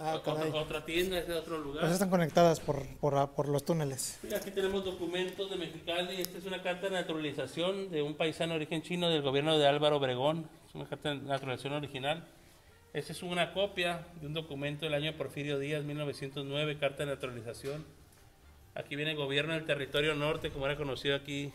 Ah, 0.00 0.20
caray. 0.24 0.52
otra 0.52 0.84
tienda, 0.84 1.18
este 1.18 1.32
es 1.32 1.38
otro 1.38 1.58
lugar. 1.58 1.80
Pues 1.80 1.92
están 1.92 2.08
conectadas 2.08 2.60
por, 2.60 2.86
por, 2.98 3.30
por 3.30 3.48
los 3.48 3.64
túneles. 3.64 4.20
Mira, 4.22 4.36
aquí 4.36 4.52
tenemos 4.52 4.84
documentos 4.84 5.50
de 5.50 5.56
Mexicali. 5.56 6.20
Esta 6.20 6.38
es 6.38 6.44
una 6.44 6.62
carta 6.62 6.86
de 6.86 6.92
naturalización 6.92 7.90
de 7.90 8.02
un 8.02 8.14
paisano 8.14 8.52
de 8.52 8.58
origen 8.58 8.82
chino 8.82 9.10
del 9.10 9.22
gobierno 9.22 9.58
de 9.58 9.66
Álvaro 9.66 9.96
Obregón. 9.96 10.48
Es 10.68 10.74
una 10.76 10.88
carta 10.88 11.08
de 11.08 11.16
naturalización 11.16 11.72
original. 11.72 12.24
Esta 12.92 13.12
es 13.12 13.24
una 13.24 13.52
copia 13.52 14.06
de 14.20 14.28
un 14.28 14.34
documento 14.34 14.84
del 14.84 14.94
año 14.94 15.12
Porfirio 15.16 15.58
Díaz, 15.58 15.82
1909, 15.82 16.78
carta 16.78 17.04
de 17.04 17.06
naturalización. 17.06 17.84
Aquí 18.76 18.94
viene 18.94 19.10
el 19.10 19.16
gobierno 19.16 19.54
del 19.54 19.66
territorio 19.66 20.14
norte, 20.14 20.50
como 20.50 20.66
era 20.66 20.76
conocido 20.76 21.16
aquí 21.16 21.52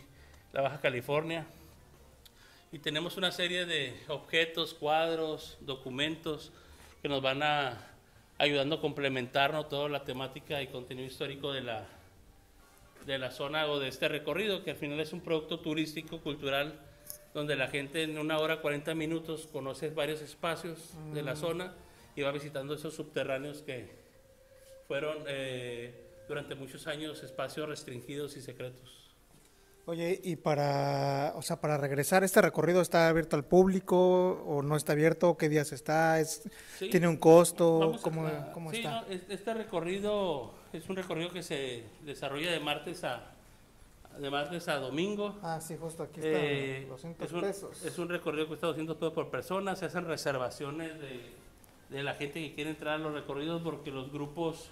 la 0.52 0.60
Baja 0.60 0.80
California. 0.82 1.46
Y 2.72 2.78
tenemos 2.78 3.16
una 3.16 3.32
serie 3.32 3.64
de 3.64 3.94
objetos, 4.08 4.74
cuadros, 4.74 5.56
documentos 5.62 6.52
que 7.00 7.08
nos 7.08 7.22
van 7.22 7.42
a 7.42 7.93
ayudando 8.38 8.76
a 8.76 8.80
complementarnos 8.80 9.68
toda 9.68 9.88
la 9.88 10.04
temática 10.04 10.60
y 10.62 10.68
contenido 10.68 11.06
histórico 11.06 11.52
de 11.52 11.62
la, 11.62 11.86
de 13.06 13.18
la 13.18 13.30
zona 13.30 13.66
o 13.66 13.78
de 13.78 13.88
este 13.88 14.08
recorrido, 14.08 14.64
que 14.64 14.72
al 14.72 14.76
final 14.76 15.00
es 15.00 15.12
un 15.12 15.20
producto 15.20 15.60
turístico, 15.60 16.20
cultural, 16.20 16.80
donde 17.32 17.56
la 17.56 17.68
gente 17.68 18.02
en 18.02 18.18
una 18.18 18.38
hora 18.38 18.60
40 18.60 18.94
minutos 18.94 19.48
conoce 19.50 19.90
varios 19.90 20.20
espacios 20.20 20.94
de 21.12 21.22
la 21.22 21.36
zona 21.36 21.74
y 22.16 22.22
va 22.22 22.30
visitando 22.30 22.74
esos 22.74 22.94
subterráneos 22.94 23.62
que 23.62 23.90
fueron 24.86 25.24
eh, 25.26 25.92
durante 26.28 26.54
muchos 26.54 26.86
años 26.86 27.22
espacios 27.22 27.68
restringidos 27.68 28.36
y 28.36 28.40
secretos. 28.40 29.03
Oye, 29.86 30.18
y 30.24 30.36
para, 30.36 31.34
o 31.36 31.42
sea, 31.42 31.60
para 31.60 31.76
regresar, 31.76 32.24
¿este 32.24 32.40
recorrido 32.40 32.80
está 32.80 33.08
abierto 33.08 33.36
al 33.36 33.44
público 33.44 33.96
o 34.46 34.62
no 34.62 34.76
está 34.76 34.92
abierto? 34.92 35.36
¿Qué 35.36 35.50
días 35.50 35.72
está? 35.72 36.20
¿Es, 36.20 36.42
Sí. 36.78 36.88
¿Tiene 36.88 37.06
un 37.06 37.18
costo? 37.18 37.80
Vamos 37.80 38.00
a- 38.00 38.02
¿Cómo, 38.02 38.30
cómo 38.54 38.70
sí, 38.70 38.78
está? 38.78 39.02
no, 39.02 39.06
es- 39.08 39.24
este 39.28 39.52
recorrido 39.52 40.52
es 40.72 40.88
un 40.88 40.96
recorrido 40.96 41.30
que 41.30 41.42
se 41.42 41.84
desarrolla 42.04 42.50
de 42.50 42.60
martes 42.60 43.04
a 43.04 43.30
de 44.18 44.30
martes 44.30 44.68
a 44.68 44.76
domingo. 44.76 45.34
Ah, 45.42 45.58
sí, 45.60 45.76
justo 45.76 46.04
aquí 46.04 46.20
están 46.20 46.40
Eh, 46.44 46.86
200 46.88 47.26
es, 47.26 47.32
un, 47.32 47.40
pesos. 47.40 47.84
es 47.84 47.98
un 47.98 48.08
recorrido 48.08 48.44
que 48.44 48.48
cuesta 48.50 48.68
200 48.68 48.96
pesos 48.96 49.12
por 49.12 49.28
persona. 49.28 49.74
Se 49.74 49.86
hacen 49.86 50.04
reservaciones 50.06 50.92
de, 51.00 51.32
de 51.90 52.02
la 52.04 52.14
gente 52.14 52.34
que 52.40 52.54
quiere 52.54 52.70
entrar 52.70 52.94
a 52.94 52.98
los 52.98 53.12
recorridos 53.12 53.60
porque 53.62 53.90
los 53.90 54.12
grupos 54.12 54.70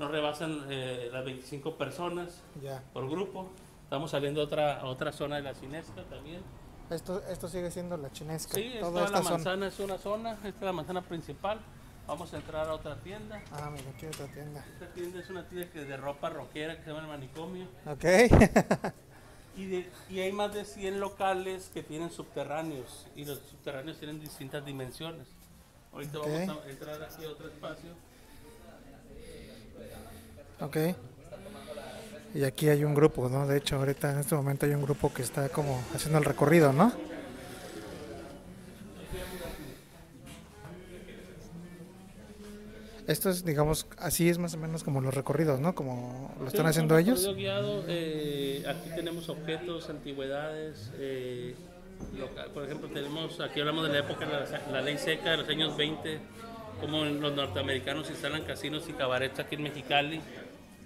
no 0.00 0.08
rebasan 0.08 0.66
eh, 0.68 1.08
las 1.12 1.24
25 1.24 1.76
personas 1.78 2.42
Ya. 2.60 2.82
por 2.92 3.08
grupo. 3.08 3.46
Estamos 3.92 4.10
saliendo 4.10 4.40
a 4.40 4.44
otra, 4.44 4.80
a 4.80 4.84
otra 4.86 5.12
zona 5.12 5.36
de 5.36 5.42
la 5.42 5.54
Cinesca 5.54 6.02
también. 6.08 6.40
Esto, 6.88 7.22
esto 7.28 7.46
sigue 7.46 7.70
siendo 7.70 7.98
la 7.98 8.10
chinesca. 8.10 8.54
Sí, 8.54 8.72
Toda 8.80 9.00
esta 9.04 9.12
la 9.12 9.18
esta 9.18 9.18
zona. 9.18 9.30
manzana 9.32 9.66
es 9.66 9.78
una 9.80 9.98
zona, 9.98 10.32
esta 10.32 10.48
es 10.48 10.62
la 10.62 10.72
manzana 10.72 11.02
principal. 11.02 11.60
Vamos 12.06 12.32
a 12.32 12.36
entrar 12.38 12.66
a 12.70 12.72
otra 12.72 12.96
tienda. 13.02 13.42
Ah, 13.52 13.68
mira, 13.70 13.90
aquí 13.94 14.06
hay 14.06 14.12
otra 14.12 14.28
tienda. 14.28 14.64
Esta 14.72 14.86
tienda 14.94 15.20
es 15.20 15.28
una 15.28 15.46
tienda 15.46 15.70
que 15.70 15.84
de 15.84 15.96
ropa 15.98 16.30
rockera 16.30 16.74
que 16.78 16.84
se 16.84 16.88
llama 16.88 17.02
el 17.02 17.08
manicomio. 17.08 17.66
Ok. 17.86 18.04
Y, 19.58 19.66
de- 19.66 19.90
y 20.08 20.20
hay 20.20 20.32
más 20.32 20.54
de 20.54 20.64
100 20.64 20.98
locales 20.98 21.70
que 21.74 21.82
tienen 21.82 22.10
subterráneos. 22.10 23.06
Y 23.14 23.26
los 23.26 23.40
subterráneos 23.40 23.98
tienen 23.98 24.18
distintas 24.18 24.64
dimensiones. 24.64 25.26
Ahorita 25.92 26.18
Ok. 26.20 26.28
vamos 26.46 26.64
a 26.64 26.70
entrar 26.70 27.02
aquí 27.02 27.26
a 27.26 27.28
otro 27.28 27.48
espacio. 27.48 27.90
ok. 30.62 30.76
Y 32.34 32.44
aquí 32.44 32.68
hay 32.68 32.82
un 32.84 32.94
grupo, 32.94 33.28
¿no? 33.28 33.46
De 33.46 33.58
hecho, 33.58 33.76
ahorita 33.76 34.12
en 34.12 34.18
este 34.20 34.34
momento 34.34 34.64
hay 34.66 34.72
un 34.72 34.82
grupo 34.82 35.12
que 35.12 35.22
está 35.22 35.48
como 35.50 35.82
haciendo 35.94 36.18
el 36.18 36.24
recorrido, 36.24 36.72
¿no? 36.72 36.92
Esto 43.08 43.30
es, 43.30 43.44
digamos, 43.44 43.86
así 43.98 44.28
es 44.28 44.38
más 44.38 44.54
o 44.54 44.58
menos 44.58 44.84
como 44.84 45.00
los 45.00 45.12
recorridos, 45.12 45.58
¿no? 45.60 45.74
Como 45.74 46.32
lo 46.40 46.46
están 46.46 46.66
Sí, 46.66 46.70
haciendo 46.70 46.96
ellos. 46.96 47.34
guiado, 47.34 47.84
eh, 47.88 48.62
aquí 48.68 48.90
tenemos 48.94 49.28
objetos, 49.28 49.90
antigüedades. 49.90 50.90
eh, 50.98 51.54
local. 52.18 52.50
Por 52.52 52.64
ejemplo, 52.64 52.88
tenemos, 52.88 53.40
aquí 53.40 53.60
hablamos 53.60 53.86
de 53.86 53.92
la 53.92 53.98
época 54.00 54.26
de 54.26 54.32
la, 54.32 54.72
la 54.72 54.80
ley 54.80 54.98
seca 54.98 55.30
de 55.32 55.36
los 55.38 55.48
años 55.48 55.76
20, 55.76 56.18
como 56.80 57.04
los 57.04 57.32
norteamericanos 57.32 58.10
instalan 58.10 58.42
casinos 58.44 58.84
y 58.88 58.92
cabarets 58.92 59.38
aquí 59.38 59.54
en 59.56 59.62
Mexicali. 59.64 60.20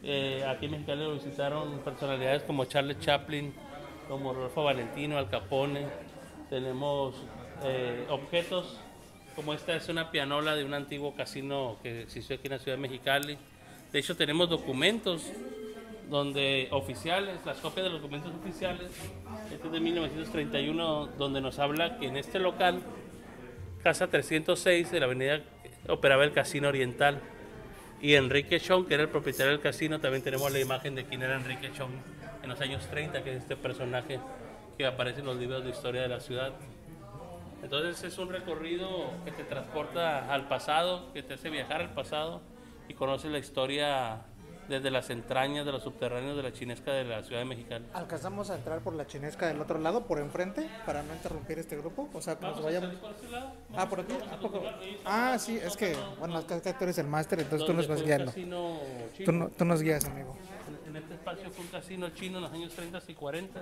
Eh, 0.08 0.44
aquí 0.46 0.66
en 0.66 0.70
Mexicali 0.70 1.02
lo 1.02 1.14
visitaron 1.14 1.80
personalidades 1.80 2.44
como 2.44 2.64
Charles 2.66 3.00
Chaplin, 3.00 3.52
como 4.08 4.32
Rodolfo 4.32 4.62
Valentino, 4.62 5.18
Al 5.18 5.28
Capone. 5.28 5.84
Tenemos 6.48 7.16
eh, 7.64 8.06
objetos 8.08 8.78
como 9.34 9.52
esta 9.52 9.74
es 9.74 9.88
una 9.88 10.12
pianola 10.12 10.54
de 10.54 10.64
un 10.64 10.74
antiguo 10.74 11.12
casino 11.16 11.76
que 11.82 12.02
existió 12.02 12.36
aquí 12.36 12.46
en 12.46 12.52
la 12.52 12.58
ciudad 12.60 12.78
de 12.78 12.82
Mexicali. 12.82 13.36
De 13.92 13.98
hecho, 13.98 14.16
tenemos 14.16 14.48
documentos 14.48 15.24
donde 16.08 16.68
oficiales, 16.70 17.44
las 17.44 17.58
copias 17.58 17.86
de 17.86 17.90
los 17.90 18.00
documentos 18.00 18.32
oficiales, 18.32 18.92
este 19.52 19.66
es 19.66 19.72
de 19.72 19.80
1931, 19.80 21.06
donde 21.18 21.40
nos 21.40 21.58
habla 21.58 21.98
que 21.98 22.06
en 22.06 22.16
este 22.16 22.38
local, 22.38 22.80
casa 23.82 24.06
306 24.06 24.88
de 24.92 25.00
la 25.00 25.06
avenida, 25.06 25.40
operaba 25.88 26.22
el 26.22 26.30
Casino 26.30 26.68
Oriental. 26.68 27.20
Y 28.06 28.14
Enrique 28.14 28.60
Chong, 28.60 28.86
que 28.86 28.94
era 28.94 29.02
el 29.02 29.08
propietario 29.08 29.50
del 29.50 29.60
casino, 29.60 29.98
también 29.98 30.22
tenemos 30.22 30.52
la 30.52 30.60
imagen 30.60 30.94
de 30.94 31.06
quién 31.06 31.22
era 31.22 31.34
Enrique 31.34 31.72
Chong 31.72 31.90
en 32.40 32.48
los 32.48 32.60
años 32.60 32.86
30, 32.88 33.24
que 33.24 33.32
es 33.32 33.42
este 33.42 33.56
personaje 33.56 34.20
que 34.78 34.86
aparece 34.86 35.22
en 35.22 35.26
los 35.26 35.36
libros 35.36 35.64
de 35.64 35.70
historia 35.70 36.02
de 36.02 36.08
la 36.08 36.20
ciudad. 36.20 36.52
Entonces 37.64 38.04
es 38.04 38.16
un 38.18 38.28
recorrido 38.28 39.10
que 39.24 39.32
te 39.32 39.42
transporta 39.42 40.32
al 40.32 40.46
pasado, 40.46 41.12
que 41.14 41.24
te 41.24 41.34
hace 41.34 41.50
viajar 41.50 41.80
al 41.80 41.94
pasado 41.94 42.42
y 42.88 42.94
conoces 42.94 43.32
la 43.32 43.38
historia 43.38 44.20
desde 44.68 44.90
las 44.90 45.10
entrañas 45.10 45.64
de 45.64 45.72
los 45.72 45.82
subterráneos 45.82 46.36
de 46.36 46.42
la 46.42 46.52
chinesca 46.52 46.92
de 46.92 47.04
la 47.04 47.22
ciudad 47.22 47.40
de 47.40 47.44
Mexicali. 47.46 47.84
¿Alcanzamos 47.94 48.50
a 48.50 48.56
entrar 48.56 48.80
por 48.80 48.94
la 48.94 49.06
chinesca 49.06 49.46
del 49.46 49.60
otro 49.60 49.78
lado, 49.78 50.06
por 50.06 50.18
enfrente, 50.18 50.68
para 50.84 51.02
no 51.02 51.14
interrumpir 51.14 51.58
este 51.58 51.76
grupo? 51.76 52.08
O 52.12 52.20
sea, 52.20 52.38
que 52.38 52.46
nos 52.46 52.62
vayamos... 52.62 52.94
por 52.96 53.10
ese 53.12 53.28
lado. 53.30 53.52
Ah, 53.76 53.88
por 53.88 54.00
aquí. 54.00 54.12
A 54.30 54.34
¿A 54.34 54.40
poco? 54.40 54.62
Ah, 55.04 55.36
sí, 55.38 55.56
es 55.56 55.76
que, 55.76 55.96
bueno, 56.18 56.38
es 56.38 56.44
que 56.62 56.72
tú 56.72 56.84
eres 56.84 56.98
el 56.98 57.06
máster, 57.06 57.40
entonces 57.40 57.66
tú 57.66 57.72
nos 57.72 57.86
vas 57.88 58.02
guiando. 58.02 58.32
Tú, 59.24 59.32
no- 59.32 59.48
tú 59.50 59.64
nos 59.64 59.82
guías, 59.82 60.04
amigo. 60.04 60.36
En 60.86 60.96
en 60.96 61.02
este 61.02 61.14
espacio 61.14 61.50
fue 61.50 61.64
un 61.64 61.70
casino 61.70 62.08
chino 62.10 62.38
en 62.38 62.44
los 62.44 62.52
años 62.52 62.72
30 62.74 63.00
y 63.06 63.14
40. 63.14 63.60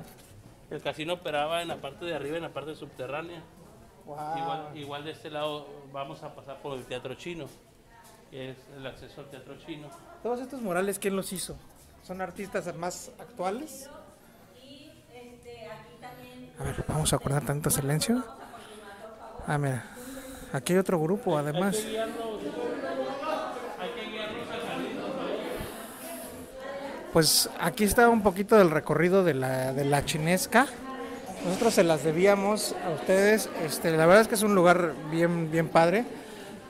El 0.70 0.80
casino 0.80 1.14
operaba 1.14 1.62
en 1.62 1.68
la 1.68 1.76
parte 1.76 2.04
de 2.04 2.14
arriba, 2.14 2.36
en 2.36 2.42
la 2.42 2.48
parte 2.52 2.74
subterránea. 2.74 3.42
Wow. 4.06 4.16
Igual, 4.36 4.76
igual 4.76 5.04
de 5.04 5.10
este 5.12 5.30
lado 5.30 5.66
vamos 5.92 6.22
a 6.22 6.34
pasar 6.34 6.60
por 6.62 6.76
el 6.78 6.84
teatro 6.84 7.14
chino, 7.14 7.46
que 8.34 8.50
es 8.50 8.56
el 8.76 8.84
acceso 8.84 9.20
al 9.20 9.30
teatro 9.30 9.56
chino. 9.64 9.86
Todos 10.20 10.40
estos 10.40 10.60
murales, 10.60 10.98
¿quién 10.98 11.14
los 11.14 11.32
hizo? 11.32 11.54
¿Son 12.02 12.20
artistas 12.20 12.74
más 12.74 13.12
actuales? 13.20 13.88
A 16.58 16.64
ver, 16.64 16.84
vamos 16.88 17.12
a 17.12 17.16
guardar 17.16 17.44
tanto 17.46 17.70
silencio. 17.70 18.24
Ah, 19.46 19.56
mira. 19.56 19.84
Aquí 20.52 20.72
hay 20.72 20.80
otro 20.80 20.98
grupo, 20.98 21.38
además. 21.38 21.78
Pues 27.12 27.48
aquí 27.60 27.84
está 27.84 28.08
un 28.08 28.24
poquito 28.24 28.56
del 28.56 28.72
recorrido 28.72 29.22
de 29.22 29.34
la, 29.34 29.72
de 29.72 29.84
la 29.84 30.04
chinesca. 30.04 30.66
Nosotros 31.44 31.74
se 31.74 31.84
las 31.84 32.02
debíamos 32.02 32.74
a 32.84 32.90
ustedes. 32.90 33.48
Este, 33.64 33.92
la 33.92 34.06
verdad 34.06 34.22
es 34.22 34.28
que 34.28 34.34
es 34.34 34.42
un 34.42 34.56
lugar 34.56 34.92
bien, 35.12 35.52
bien 35.52 35.68
padre. 35.68 36.04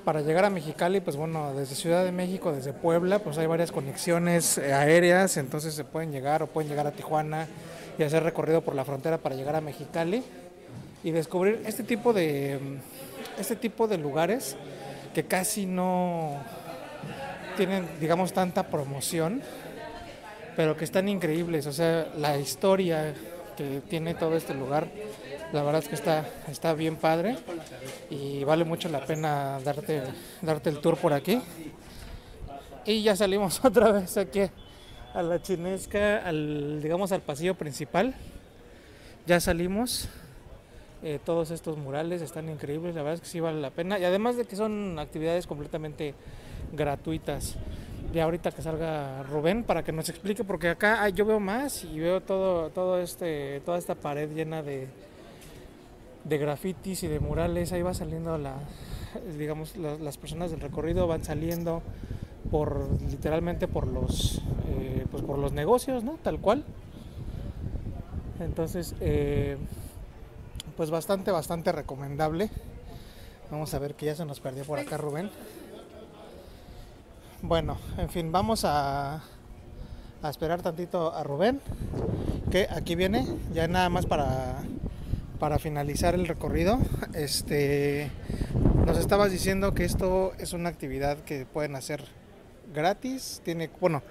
Para 0.04 0.20
llegar 0.20 0.44
a 0.44 0.50
Mexicali, 0.50 1.00
pues 1.00 1.16
bueno, 1.16 1.54
desde 1.54 1.74
Ciudad 1.74 2.04
de 2.04 2.12
México, 2.12 2.52
desde 2.52 2.72
Puebla, 2.72 3.20
pues 3.20 3.38
hay 3.38 3.46
varias 3.46 3.72
conexiones 3.72 4.58
eh, 4.58 4.72
aéreas, 4.72 5.36
entonces 5.38 5.74
se 5.74 5.84
pueden 5.84 6.12
llegar 6.12 6.42
o 6.42 6.46
pueden 6.46 6.68
llegar 6.68 6.86
a 6.86 6.92
Tijuana 6.92 7.46
y 7.98 8.02
hacer 8.02 8.22
recorrido 8.22 8.60
por 8.60 8.74
la 8.74 8.84
frontera 8.84 9.18
para 9.18 9.34
llegar 9.34 9.56
a 9.56 9.60
Mexicali 9.60 10.22
y 11.02 11.10
descubrir 11.10 11.62
este 11.66 11.84
tipo 11.84 12.12
de 12.12 12.58
mm, 12.60 13.40
este 13.40 13.56
tipo 13.56 13.88
de 13.88 13.98
lugares 13.98 14.56
que 15.14 15.24
casi 15.24 15.64
no 15.64 16.42
tienen, 17.56 17.88
digamos, 18.00 18.32
tanta 18.32 18.64
promoción 18.64 19.42
pero 20.56 20.76
que 20.76 20.84
están 20.84 21.08
increíbles. 21.08 21.66
O 21.66 21.72
sea, 21.72 22.08
la 22.16 22.38
historia 22.38 23.14
que 23.56 23.82
tiene 23.88 24.14
todo 24.14 24.36
este 24.36 24.54
lugar, 24.54 24.88
la 25.54 25.62
verdad 25.62 25.82
es 25.82 25.88
que 25.88 25.94
está, 25.94 26.28
está 26.48 26.74
bien 26.74 26.96
padre 26.96 27.36
y 28.10 28.42
vale 28.42 28.64
mucho 28.64 28.88
la 28.88 29.06
pena 29.06 29.60
darte, 29.64 30.02
darte 30.42 30.68
el 30.68 30.80
tour 30.80 30.96
por 30.96 31.12
aquí. 31.12 31.40
Y 32.84 33.04
ya 33.04 33.14
salimos 33.14 33.60
otra 33.64 33.92
vez 33.92 34.16
aquí 34.16 34.40
a 35.14 35.22
la 35.22 35.40
chinesca, 35.40 36.18
al, 36.26 36.82
digamos 36.82 37.12
al 37.12 37.20
pasillo 37.20 37.54
principal. 37.54 38.16
Ya 39.26 39.38
salimos. 39.38 40.08
Eh, 41.04 41.20
todos 41.24 41.52
estos 41.52 41.76
murales 41.76 42.20
están 42.22 42.48
increíbles, 42.48 42.94
la 42.94 43.02
verdad 43.02 43.14
es 43.14 43.20
que 43.20 43.28
sí 43.28 43.38
vale 43.38 43.60
la 43.60 43.70
pena. 43.70 43.96
Y 43.98 44.04
además 44.04 44.36
de 44.36 44.46
que 44.46 44.56
son 44.56 44.98
actividades 44.98 45.46
completamente 45.46 46.14
gratuitas. 46.72 47.54
Y 48.12 48.18
ahorita 48.18 48.50
que 48.50 48.60
salga 48.60 49.22
Rubén 49.22 49.62
para 49.62 49.84
que 49.84 49.92
nos 49.92 50.08
explique, 50.08 50.42
porque 50.42 50.70
acá 50.70 51.08
yo 51.10 51.24
veo 51.24 51.38
más 51.38 51.84
y 51.84 52.00
veo 52.00 52.20
todo, 52.22 52.70
todo 52.70 52.98
este, 52.98 53.60
toda 53.64 53.78
esta 53.78 53.94
pared 53.94 54.30
llena 54.34 54.62
de, 54.62 54.88
de 56.24 56.38
grafitis 56.38 57.02
y 57.02 57.08
de 57.08 57.20
murales. 57.20 57.72
Ahí 57.72 57.82
va 57.82 57.94
saliendo 57.94 58.36
la, 58.38 58.54
digamos, 59.38 59.76
la- 59.76 59.96
las 59.96 60.16
personas 60.18 60.50
del 60.50 60.60
recorrido 60.60 61.06
van 61.06 61.22
saliendo 61.24 61.82
por 62.50 62.88
literalmente 63.10 63.68
por 63.68 63.86
los, 63.86 64.40
eh, 64.68 65.06
pues 65.10 65.22
por 65.22 65.38
los 65.38 65.52
negocios, 65.52 66.04
¿no? 66.04 66.18
Tal 66.22 66.38
cual. 66.40 66.64
Entonces, 68.40 68.94
eh, 69.00 69.56
pues 70.76 70.90
bastante, 70.90 71.30
bastante 71.30 71.72
recomendable. 71.72 72.50
Vamos 73.50 73.72
a 73.74 73.78
ver 73.78 73.94
que 73.94 74.06
ya 74.06 74.14
se 74.16 74.24
nos 74.24 74.40
perdió 74.40 74.64
por 74.64 74.78
acá 74.78 74.96
Rubén. 74.96 75.30
Bueno, 77.42 77.76
en 77.98 78.08
fin, 78.08 78.32
vamos 78.32 78.64
a, 78.64 79.16
a 80.22 80.30
esperar 80.30 80.62
tantito 80.62 81.14
a 81.14 81.22
Rubén, 81.22 81.60
que 82.50 82.66
aquí 82.70 82.94
viene, 82.94 83.26
ya 83.52 83.68
nada 83.68 83.90
más 83.90 84.06
para, 84.06 84.62
para 85.38 85.58
finalizar 85.58 86.14
el 86.14 86.26
recorrido. 86.26 86.78
Este, 87.14 88.10
nos 88.86 88.98
estabas 88.98 89.30
diciendo 89.30 89.74
que 89.74 89.84
esto 89.84 90.32
es 90.38 90.52
una 90.52 90.68
actividad 90.68 91.18
que 91.18 91.46
pueden 91.46 91.76
hacer 91.76 92.04
gratis, 92.72 93.40
tiene, 93.44 93.70
bueno, 93.80 94.02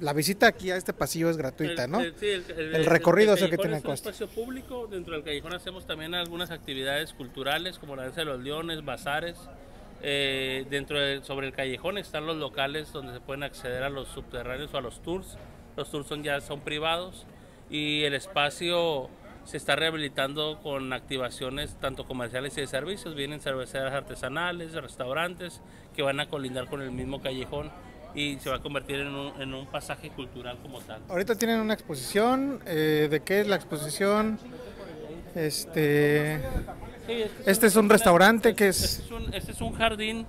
la 0.00 0.12
visita 0.12 0.46
aquí 0.46 0.70
a 0.70 0.76
este 0.76 0.92
pasillo 0.92 1.28
es 1.28 1.36
gratuita, 1.36 1.86
¿no? 1.86 2.00
El, 2.00 2.14
sí, 2.16 2.26
El 2.28 2.86
recorrido 2.86 3.34
es 3.34 3.42
el 3.42 3.50
que 3.50 3.58
tiene 3.58 3.76
es 3.76 3.84
un 3.84 3.90
costo. 3.90 4.10
espacio 4.10 4.28
público. 4.28 4.86
Dentro 4.86 5.14
del 5.14 5.22
callejón 5.22 5.52
hacemos 5.52 5.86
también 5.86 6.14
algunas 6.14 6.50
actividades 6.50 7.12
culturales, 7.12 7.78
como 7.78 7.96
la 7.96 8.04
danza 8.04 8.20
de 8.20 8.26
los 8.26 8.40
leones, 8.40 8.84
bazares. 8.84 9.36
Eh, 10.02 10.64
dentro 10.70 10.98
de, 10.98 11.22
sobre 11.22 11.46
el 11.46 11.52
callejón 11.52 11.98
están 11.98 12.24
los 12.26 12.38
locales 12.38 12.90
donde 12.90 13.12
se 13.12 13.20
pueden 13.20 13.42
acceder 13.42 13.82
a 13.82 13.90
los 13.90 14.08
subterráneos 14.08 14.72
o 14.72 14.78
a 14.78 14.80
los 14.80 15.02
tours. 15.02 15.36
Los 15.76 15.90
tours 15.90 16.06
son 16.06 16.22
ya 16.22 16.40
son 16.40 16.60
privados. 16.60 17.26
y 17.68 18.02
el 18.02 18.14
espacio 18.14 19.08
se 19.50 19.56
está 19.56 19.74
rehabilitando 19.74 20.60
con 20.62 20.92
activaciones 20.92 21.74
tanto 21.80 22.04
comerciales 22.06 22.56
y 22.56 22.60
de 22.60 22.66
servicios. 22.68 23.16
Vienen 23.16 23.40
cerveceras 23.40 23.92
artesanales, 23.92 24.72
restaurantes 24.74 25.60
que 25.96 26.02
van 26.02 26.20
a 26.20 26.28
colindar 26.28 26.66
con 26.68 26.82
el 26.82 26.92
mismo 26.92 27.20
callejón 27.20 27.70
y 28.14 28.36
se 28.36 28.48
va 28.48 28.56
a 28.56 28.60
convertir 28.60 29.00
en 29.00 29.08
un, 29.14 29.42
en 29.42 29.52
un 29.54 29.66
pasaje 29.66 30.10
cultural 30.10 30.56
como 30.62 30.80
tal. 30.82 31.00
Ahorita 31.08 31.34
tienen 31.34 31.58
una 31.60 31.74
exposición. 31.74 32.60
eh, 32.66 33.08
¿De 33.10 33.20
qué 33.20 33.40
es 33.40 33.48
la 33.48 33.56
exposición? 33.56 34.38
Este. 35.34 36.40
Sí, 37.06 37.24
Este 37.46 37.66
es 37.66 37.76
un 37.76 37.88
restaurante 37.88 38.54
que 38.54 38.68
es- 38.68 38.82
Este 39.00 39.04
es 39.04 39.10
un, 39.10 39.34
este 39.34 39.52
es 39.52 39.60
un 39.60 39.72
jardín 39.74 40.26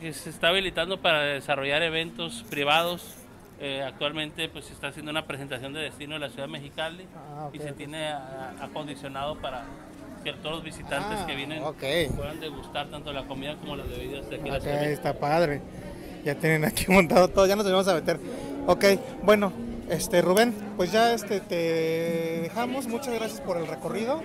que 0.00 0.12
se 0.12 0.30
está 0.30 0.48
habilitando 0.48 1.00
para 1.00 1.22
desarrollar 1.22 1.82
eventos 1.82 2.44
privados. 2.50 3.04
Eh, 3.64 3.80
actualmente 3.80 4.48
pues 4.48 4.64
se 4.64 4.72
está 4.72 4.88
haciendo 4.88 5.12
una 5.12 5.24
presentación 5.24 5.72
de 5.72 5.80
destino 5.82 6.14
de 6.14 6.18
la 6.20 6.28
ciudad 6.30 6.46
de 6.46 6.52
Mexicali 6.52 7.06
Ah, 7.16 7.48
y 7.52 7.58
se 7.60 7.70
tiene 7.72 8.08
a- 8.08 8.54
acondicionado 8.60 9.36
para 9.40 9.62
que 10.24 10.32
todos 10.32 10.56
los 10.56 10.64
visitantes 10.64 11.20
Ah, 11.22 11.26
que 11.26 11.36
vienen 11.36 11.62
puedan 12.16 12.40
degustar 12.40 12.88
tanto 12.88 13.12
la 13.12 13.22
comida 13.24 13.54
como 13.56 13.76
las 13.76 13.88
bebidas 13.88 14.28
de 14.28 14.36
aquí 14.36 14.50
la 14.50 14.60
ciudad 14.60 14.80
de 14.80 14.92
está 14.92 15.14
padre. 15.14 15.60
Ya 16.24 16.34
tienen 16.34 16.64
aquí 16.64 16.86
montado 16.88 17.28
todo, 17.28 17.46
ya 17.46 17.54
nos 17.54 17.64
vamos 17.64 17.86
a 17.86 17.94
meter. 17.94 18.18
Ok, 18.66 18.84
bueno, 19.22 19.52
este 19.88 20.22
Rubén, 20.22 20.52
pues 20.76 20.90
ya 20.90 21.12
este 21.14 21.38
te 21.40 22.40
dejamos. 22.42 22.88
Muchas 22.88 23.14
gracias 23.14 23.40
por 23.40 23.58
el 23.58 23.66
recorrido. 23.68 24.22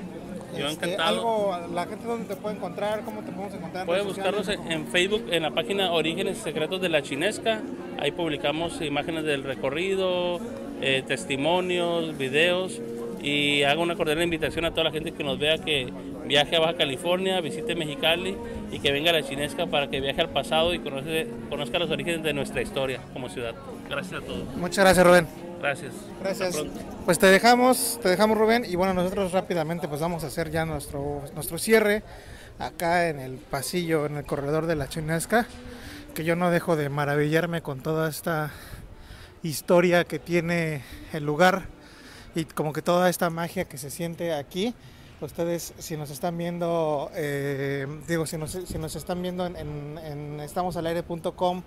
Yo 0.60 0.68
Este, 0.68 0.86
encantado. 0.86 1.10
algo, 1.10 1.74
la 1.74 1.86
gente 1.86 2.06
dónde 2.06 2.26
te 2.34 2.36
puede 2.42 2.56
encontrar, 2.56 3.02
cómo 3.06 3.22
te 3.22 3.32
podemos 3.32 3.54
encontrar. 3.54 3.82
en 3.82 3.88
Puede 3.88 4.00
redes 4.02 4.14
buscarlos 4.16 4.46
sociales? 4.46 4.66
en 4.72 4.82
en 4.82 4.88
Facebook 4.88 5.26
en 5.32 5.44
la 5.44 5.52
página 5.52 5.92
Orígenes 5.92 6.38
Secretos 6.40 6.82
de 6.82 6.90
la 6.90 7.02
Chinesca. 7.02 7.62
Ahí 8.00 8.12
publicamos 8.12 8.82
imágenes 8.82 9.24
del 9.24 9.44
recorrido, 9.44 10.40
eh, 10.82 11.04
testimonios, 11.08 12.18
videos 12.18 12.80
y 13.22 13.64
hago 13.64 13.82
una 13.82 13.96
cordial 13.96 14.22
invitación 14.22 14.66
a 14.66 14.72
toda 14.72 14.86
la 14.86 14.92
gente 14.92 15.12
que 15.12 15.24
nos 15.24 15.40
vea 15.40 15.58
que 15.58 15.92
viaje 16.26 16.56
a 16.56 16.60
Baja 16.60 16.76
California, 16.76 17.40
visite 17.42 17.74
Mexicali 17.76 18.36
y 18.72 18.80
que 18.80 18.92
venga 18.92 19.10
a 19.10 19.14
la 19.14 19.24
Chinesca 19.24 19.66
para 19.66 19.90
que 19.90 20.02
viaje 20.02 20.22
al 20.22 20.30
pasado 20.30 20.74
y 20.74 20.80
conoce- 20.80 21.28
conozca 21.50 21.80
los 21.80 21.90
orígenes 21.90 22.22
de 22.22 22.34
nuestra 22.34 22.62
historia 22.62 23.00
como 23.14 23.30
ciudad. 23.30 23.56
Gracias 23.90 24.22
a 24.22 24.26
todos. 24.26 24.44
Muchas 24.58 24.84
gracias, 24.84 25.06
Rubén. 25.08 25.47
Gracias. 25.60 25.94
Gracias. 26.22 26.56
Pues 27.06 27.20
te 27.20 27.28
dejamos, 27.28 28.00
te 28.02 28.10
dejamos 28.10 28.38
Rubén 28.38 28.64
y 28.66 28.76
bueno, 28.76 28.94
nosotros 28.94 29.32
rápidamente 29.32 29.88
pues 29.88 30.02
vamos 30.02 30.24
a 30.24 30.28
hacer 30.28 30.52
ya 30.52 30.66
nuestro, 30.66 31.24
nuestro 31.34 31.58
cierre 31.58 32.04
acá 32.60 33.10
en 33.10 33.20
el 33.20 33.34
pasillo, 33.38 34.06
en 34.06 34.18
el 34.18 34.26
corredor 34.26 34.68
de 34.68 34.76
la 34.76 34.88
Chinesca, 34.88 35.48
que 36.14 36.24
yo 36.24 36.36
no 36.36 36.52
dejo 36.52 36.76
de 36.76 36.90
maravillarme 36.90 37.62
con 37.62 37.82
toda 37.82 38.10
esta 38.10 38.52
historia 39.44 40.04
que 40.04 40.20
tiene 40.20 40.84
el 41.14 41.26
lugar 41.26 41.66
y 42.36 42.46
como 42.46 42.74
que 42.74 42.82
toda 42.82 43.10
esta 43.10 43.30
magia 43.30 43.66
que 43.66 43.78
se 43.78 43.90
siente 43.90 44.34
aquí. 44.34 44.74
Ustedes, 45.20 45.74
si 45.80 45.98
nos 45.98 46.12
están 46.12 46.38
viendo, 46.38 47.10
eh, 47.16 47.88
digo, 48.08 48.28
si 48.28 48.38
nos, 48.38 48.52
si 48.52 48.78
nos 48.78 48.96
están 48.96 49.22
viendo 49.24 49.48
en, 49.48 49.56
en, 49.56 49.98
en 49.98 50.40
estamosalaire.com, 50.42 51.64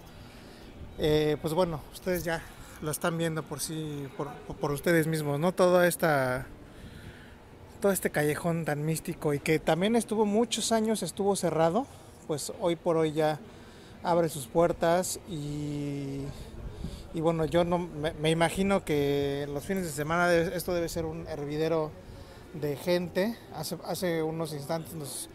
eh, 0.99 1.37
pues 1.43 1.55
bueno, 1.55 1.81
ustedes 1.93 2.23
ya 2.23 2.41
lo 2.83 2.91
están 2.91 3.19
viendo 3.19 3.43
por 3.43 3.61
sí, 3.61 4.09
por, 4.17 4.73
ustedes 4.73 5.07
mismos, 5.07 5.39
¿no? 5.39 5.53
Toda 5.53 5.87
esta, 5.87 6.47
todo 7.81 7.93
este 7.93 8.11
callejón 8.11 8.65
tan 8.65 8.85
místico 8.85 9.35
y 9.35 9.41
que 9.41 9.59
también 9.59 9.97
estuvo 9.97 10.25
muchos 10.25 10.73
años, 10.73 11.03
estuvo 11.03 11.37
cerrado, 11.37 11.87
pues 12.27 12.53
hoy 12.61 12.77
por 12.77 12.97
hoy 12.97 13.13
ya 13.13 13.39
abre 14.03 14.29
sus 14.29 14.47
puertas 14.47 15.21
y, 15.29 16.23
y 17.13 17.21
bueno, 17.21 17.45
yo 17.45 17.65
no 17.65 17.79
me, 17.79 18.31
imagino 18.31 18.85
que 18.85 19.47
los 19.53 19.65
fines 19.65 19.85
de 19.85 19.91
semana 19.91 20.33
esto 20.33 20.73
debe 20.73 20.89
ser 20.89 21.05
un 21.05 21.27
hervidero 21.29 21.91
de 22.55 22.77
gente. 22.77 23.37
Hace, 23.55 23.77
hace 23.85 24.23
unos 24.23 24.55
instantes 24.55 24.95
nos 24.95 25.29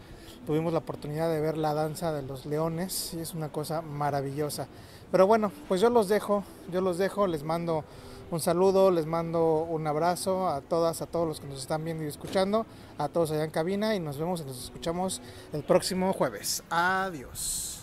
tuvimos 0.46 0.72
la 0.72 0.80
oportunidad 0.80 1.30
de 1.30 1.40
ver 1.40 1.56
la 1.56 1.74
danza 1.74 2.12
de 2.12 2.22
los 2.22 2.46
leones 2.46 3.14
y 3.14 3.20
es 3.20 3.34
una 3.34 3.50
cosa 3.50 3.82
maravillosa. 3.82 4.68
Pero 5.16 5.26
bueno, 5.26 5.50
pues 5.66 5.80
yo 5.80 5.88
los 5.88 6.08
dejo, 6.08 6.44
yo 6.70 6.82
los 6.82 6.98
dejo, 6.98 7.26
les 7.26 7.42
mando 7.42 7.84
un 8.30 8.38
saludo, 8.38 8.90
les 8.90 9.06
mando 9.06 9.62
un 9.62 9.86
abrazo 9.86 10.46
a 10.46 10.60
todas, 10.60 11.00
a 11.00 11.06
todos 11.06 11.26
los 11.26 11.40
que 11.40 11.46
nos 11.46 11.58
están 11.58 11.82
viendo 11.86 12.04
y 12.04 12.06
escuchando, 12.06 12.66
a 12.98 13.08
todos 13.08 13.30
allá 13.30 13.44
en 13.44 13.50
cabina 13.50 13.94
y 13.94 13.98
nos 13.98 14.18
vemos 14.18 14.42
y 14.42 14.44
nos 14.44 14.64
escuchamos 14.64 15.22
el 15.54 15.62
próximo 15.62 16.12
jueves. 16.12 16.62
Adiós. 16.68 17.80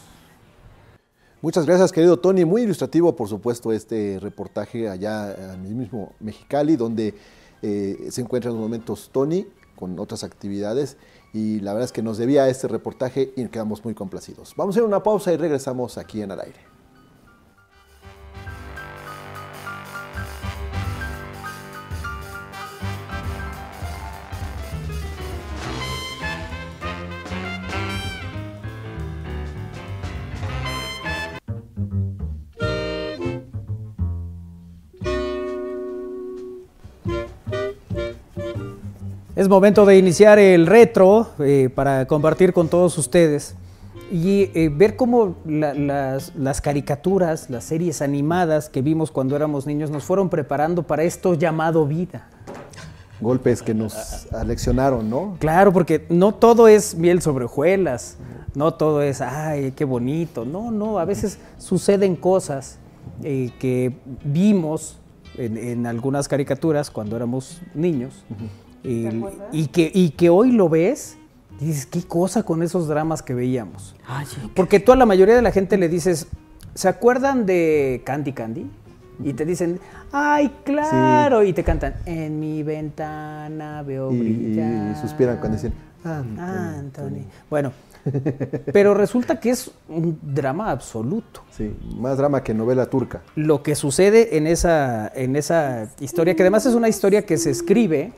Muchas 1.42 1.66
gracias, 1.66 1.92
querido 1.92 2.20
Tony. 2.20 2.46
Muy 2.46 2.62
ilustrativo, 2.62 3.16
por 3.16 3.28
supuesto, 3.28 3.74
este 3.74 4.20
reportaje 4.22 4.88
allá 4.88 5.34
en 5.34 5.66
el 5.66 5.74
mismo 5.74 6.14
Mexicali, 6.20 6.76
donde 6.76 7.16
eh, 7.64 8.10
se 8.12 8.22
encuentra 8.22 8.52
en 8.52 8.58
los 8.58 8.64
momentos 8.64 9.10
Tony 9.12 9.48
con 9.76 9.98
otras 9.98 10.24
actividades. 10.24 10.98
Y 11.34 11.62
la 11.62 11.74
verdad 11.74 11.86
es 11.86 11.92
que 11.92 12.04
nos 12.04 12.20
debía 12.20 12.48
este 12.48 12.68
reportaje 12.68 13.34
y 13.36 13.48
quedamos 13.48 13.84
muy 13.84 13.96
complacidos. 13.96 14.54
Vamos 14.56 14.76
a 14.76 14.80
ir 14.82 14.84
a 14.84 14.88
una 14.88 15.02
pausa 15.02 15.34
y 15.34 15.38
regresamos 15.38 15.98
aquí 15.98 16.22
en 16.22 16.30
Al 16.30 16.42
Aire. 16.42 16.73
Es 39.36 39.50
momento 39.50 39.86
de 39.86 39.98
iniciar 39.98 40.38
el 40.38 40.68
retro 40.68 41.30
eh, 41.40 41.70
para 41.74 42.06
compartir 42.06 42.54
con 42.54 42.68
todos 42.68 42.98
ustedes 43.00 43.56
y 44.12 44.52
eh, 44.54 44.70
ver 44.72 44.96
cómo 44.96 45.36
la- 45.46 45.74
las, 45.74 46.36
las 46.36 46.62
caricaturas, 46.62 47.50
las 47.50 47.64
series 47.64 48.04
animadas 48.04 48.70
que 48.70 48.84
vimos 48.84 49.10
cuando 49.10 49.36
éramos 49.36 49.66
niños 49.66 49.90
nos 49.90 50.04
fueron 50.04 50.30
preparando 50.30 50.84
para 50.84 51.04
esto 51.04 51.34
llamado 51.34 51.88
vida. 51.88 52.28
Golpes 53.22 53.64
que 53.64 53.74
nos 53.74 54.32
aleccionaron, 54.34 55.10
¿no? 55.10 55.38
Claro, 55.40 55.74
porque 55.74 56.06
no 56.10 56.34
todo 56.36 56.68
es 56.68 56.94
miel 56.94 57.22
sobre 57.22 57.46
hojuelas, 57.46 58.18
no 58.54 58.74
todo 58.76 59.02
es, 59.02 59.20
ay, 59.22 59.72
qué 59.72 59.86
bonito. 59.86 60.46
No, 60.46 60.70
no, 60.70 61.00
a 61.00 61.06
veces 61.06 61.40
suceden 61.58 62.16
cosas 62.16 62.78
eh, 63.24 63.50
que 63.60 63.96
vimos 64.24 65.00
en, 65.38 65.58
en 65.58 65.88
algunas 65.88 66.28
caricaturas 66.28 66.92
cuando 66.92 67.16
éramos 67.16 67.62
niños 67.74 68.24
el- 68.84 69.24
y, 69.52 69.68
que, 69.68 69.92
y 69.94 70.10
que 70.12 70.30
hoy 70.30 70.52
lo 70.52 70.70
ves 70.70 71.18
y 71.60 71.66
dices, 71.66 71.86
¿qué 71.86 72.04
cosa 72.04 72.44
con 72.44 72.64
esos 72.64 72.88
dramas 72.88 73.22
que 73.22 73.34
veíamos? 73.34 73.96
Porque 74.56 74.80
tú 74.80 74.92
a 74.92 74.96
la 74.96 75.06
mayoría 75.06 75.36
de 75.36 75.42
la 75.42 75.52
gente 75.52 75.78
le 75.78 75.88
dices, 75.90 76.28
¿se 76.74 76.88
acuerdan 76.88 77.46
de 77.46 78.02
Candy 78.06 78.34
Candy? 78.34 78.70
Y 79.24 79.34
te 79.34 79.46
dicen, 79.46 79.80
ay, 80.12 80.52
claro, 80.66 81.44
y 81.44 81.54
te 81.54 81.64
cantan, 81.64 81.94
en 82.06 82.40
mi 82.40 82.64
ventana 82.64 83.84
veo 83.84 84.12
Y, 84.12 84.16
y 84.16 84.20
brillar. 84.54 85.00
suspiran 85.02 85.38
cuando 85.38 85.56
dicen, 85.58 85.74
Anthony, 86.04 86.42
Anthony. 86.42 87.24
Bueno, 87.50 87.72
pero 88.74 88.94
resulta 88.94 89.40
que 89.40 89.52
es 89.52 89.72
un 89.88 90.20
drama 90.22 90.72
absoluto. 90.72 91.44
Sí, 91.56 91.74
más 91.96 92.18
drama 92.18 92.44
que 92.44 92.54
novela 92.54 92.88
turca. 92.88 93.22
Lo 93.36 93.64
que 93.64 93.76
sucede 93.76 94.36
en 94.36 94.48
esa, 94.48 95.10
en 95.16 95.36
esa 95.36 95.88
historia, 96.02 96.36
que 96.36 96.44
además 96.44 96.66
es 96.66 96.74
una 96.74 96.90
historia 96.90 97.26
que 97.26 97.38
se 97.38 97.52
escribe 97.52 98.12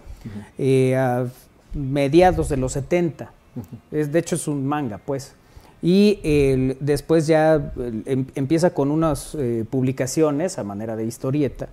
eh, 0.58 0.96
a 0.96 1.26
mediados 1.74 2.50
de 2.50 2.58
los 2.58 2.74
70. 2.74 3.32
Es, 3.92 4.12
de 4.12 4.20
hecho, 4.20 4.36
es 4.36 4.48
un 4.48 4.66
manga, 4.66 5.00
pues. 5.06 5.34
Y 5.82 6.20
el- 6.24 6.78
después 6.80 7.28
ya 7.28 7.72
em- 8.06 8.26
empieza 8.36 8.72
con 8.72 8.92
unas 8.92 9.36
eh, 9.36 9.66
publicaciones 9.70 10.58
a 10.58 10.64
manera 10.64 10.96
de 10.96 11.06
historieta. 11.06 11.68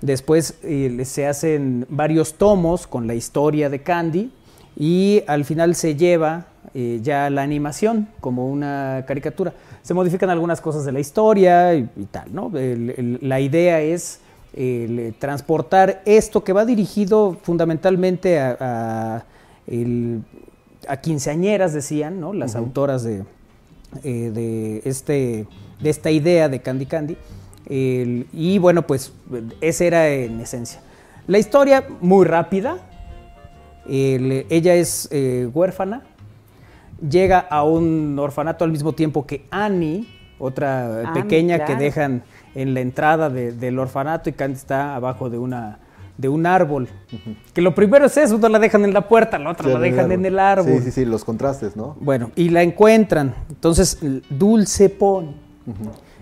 Después 0.00 0.54
eh, 0.62 1.02
se 1.04 1.26
hacen 1.26 1.86
varios 1.88 2.34
tomos 2.34 2.86
con 2.86 3.06
la 3.06 3.14
historia 3.14 3.70
de 3.70 3.80
Candy 3.82 4.30
y 4.76 5.22
al 5.26 5.44
final 5.44 5.74
se 5.76 5.94
lleva 5.96 6.46
eh, 6.74 6.98
ya 7.02 7.30
la 7.30 7.42
animación 7.42 8.08
como 8.20 8.48
una 8.50 9.04
caricatura. 9.06 9.54
Se 9.82 9.94
modifican 9.94 10.28
algunas 10.30 10.60
cosas 10.60 10.84
de 10.84 10.92
la 10.92 11.00
historia 11.00 11.74
y, 11.74 11.88
y 11.96 12.04
tal, 12.10 12.34
¿no? 12.34 12.50
El- 12.58 12.90
el- 12.96 13.18
la 13.22 13.40
idea 13.40 13.80
es 13.80 14.20
el, 14.56 14.98
eh, 14.98 15.12
transportar 15.18 16.02
esto 16.06 16.44
que 16.44 16.52
va 16.52 16.64
dirigido 16.64 17.36
fundamentalmente 17.42 18.38
a, 18.38 18.56
a, 18.60 19.24
el- 19.66 20.22
a 20.88 20.96
quinceañeras, 20.98 21.72
decían, 21.72 22.20
¿no? 22.20 22.32
Las 22.32 22.54
autoras 22.56 23.02
de, 23.04 23.24
eh, 24.02 24.30
de, 24.34 24.82
este, 24.84 25.46
de 25.80 25.90
esta 25.90 26.10
idea 26.10 26.48
de 26.48 26.60
Candy 26.60 26.86
Candy. 26.86 27.16
El- 27.66 28.26
y 28.32 28.58
bueno, 28.58 28.86
pues 28.86 29.12
esa 29.60 29.84
era 29.84 30.08
en 30.08 30.40
esencia. 30.40 30.80
La 31.26 31.38
historia 31.38 31.86
muy 32.00 32.26
rápida. 32.26 32.76
El- 33.88 34.46
ella 34.50 34.74
es 34.74 35.08
eh, 35.10 35.48
huérfana. 35.52 36.02
Llega 37.08 37.38
a 37.40 37.64
un 37.64 38.18
orfanato 38.18 38.64
al 38.64 38.70
mismo 38.70 38.92
tiempo 38.92 39.26
que 39.26 39.44
Annie, 39.50 40.06
otra 40.38 41.00
Annie, 41.08 41.22
pequeña 41.22 41.64
que 41.64 41.76
dejan 41.76 42.22
en 42.54 42.74
la 42.74 42.80
entrada 42.80 43.30
de- 43.30 43.52
del 43.52 43.78
orfanato 43.78 44.28
y 44.30 44.32
Candy 44.32 44.56
está 44.56 44.94
abajo 44.96 45.30
de 45.30 45.38
una 45.38 45.78
de 46.16 46.28
un 46.28 46.46
árbol. 46.46 46.86
Que 47.52 47.60
lo 47.60 47.74
primero 47.74 48.04
es 48.06 48.16
eso, 48.16 48.36
uno 48.36 48.48
la 48.48 48.60
dejan 48.60 48.84
en 48.84 48.94
la 48.94 49.08
puerta, 49.08 49.36
la 49.36 49.50
otra 49.50 49.66
Sí, 49.66 49.72
la 49.72 49.80
dejan 49.80 50.12
en 50.12 50.24
el 50.24 50.38
árbol. 50.38 50.74
Sí, 50.78 50.84
sí, 50.84 50.90
sí, 50.92 51.04
los 51.04 51.24
contrastes, 51.24 51.74
¿no? 51.74 51.96
Bueno, 52.00 52.30
y 52.36 52.50
la 52.50 52.62
encuentran. 52.62 53.34
Entonces, 53.48 53.98
Dulce 54.30 54.90
Pon, 54.90 55.34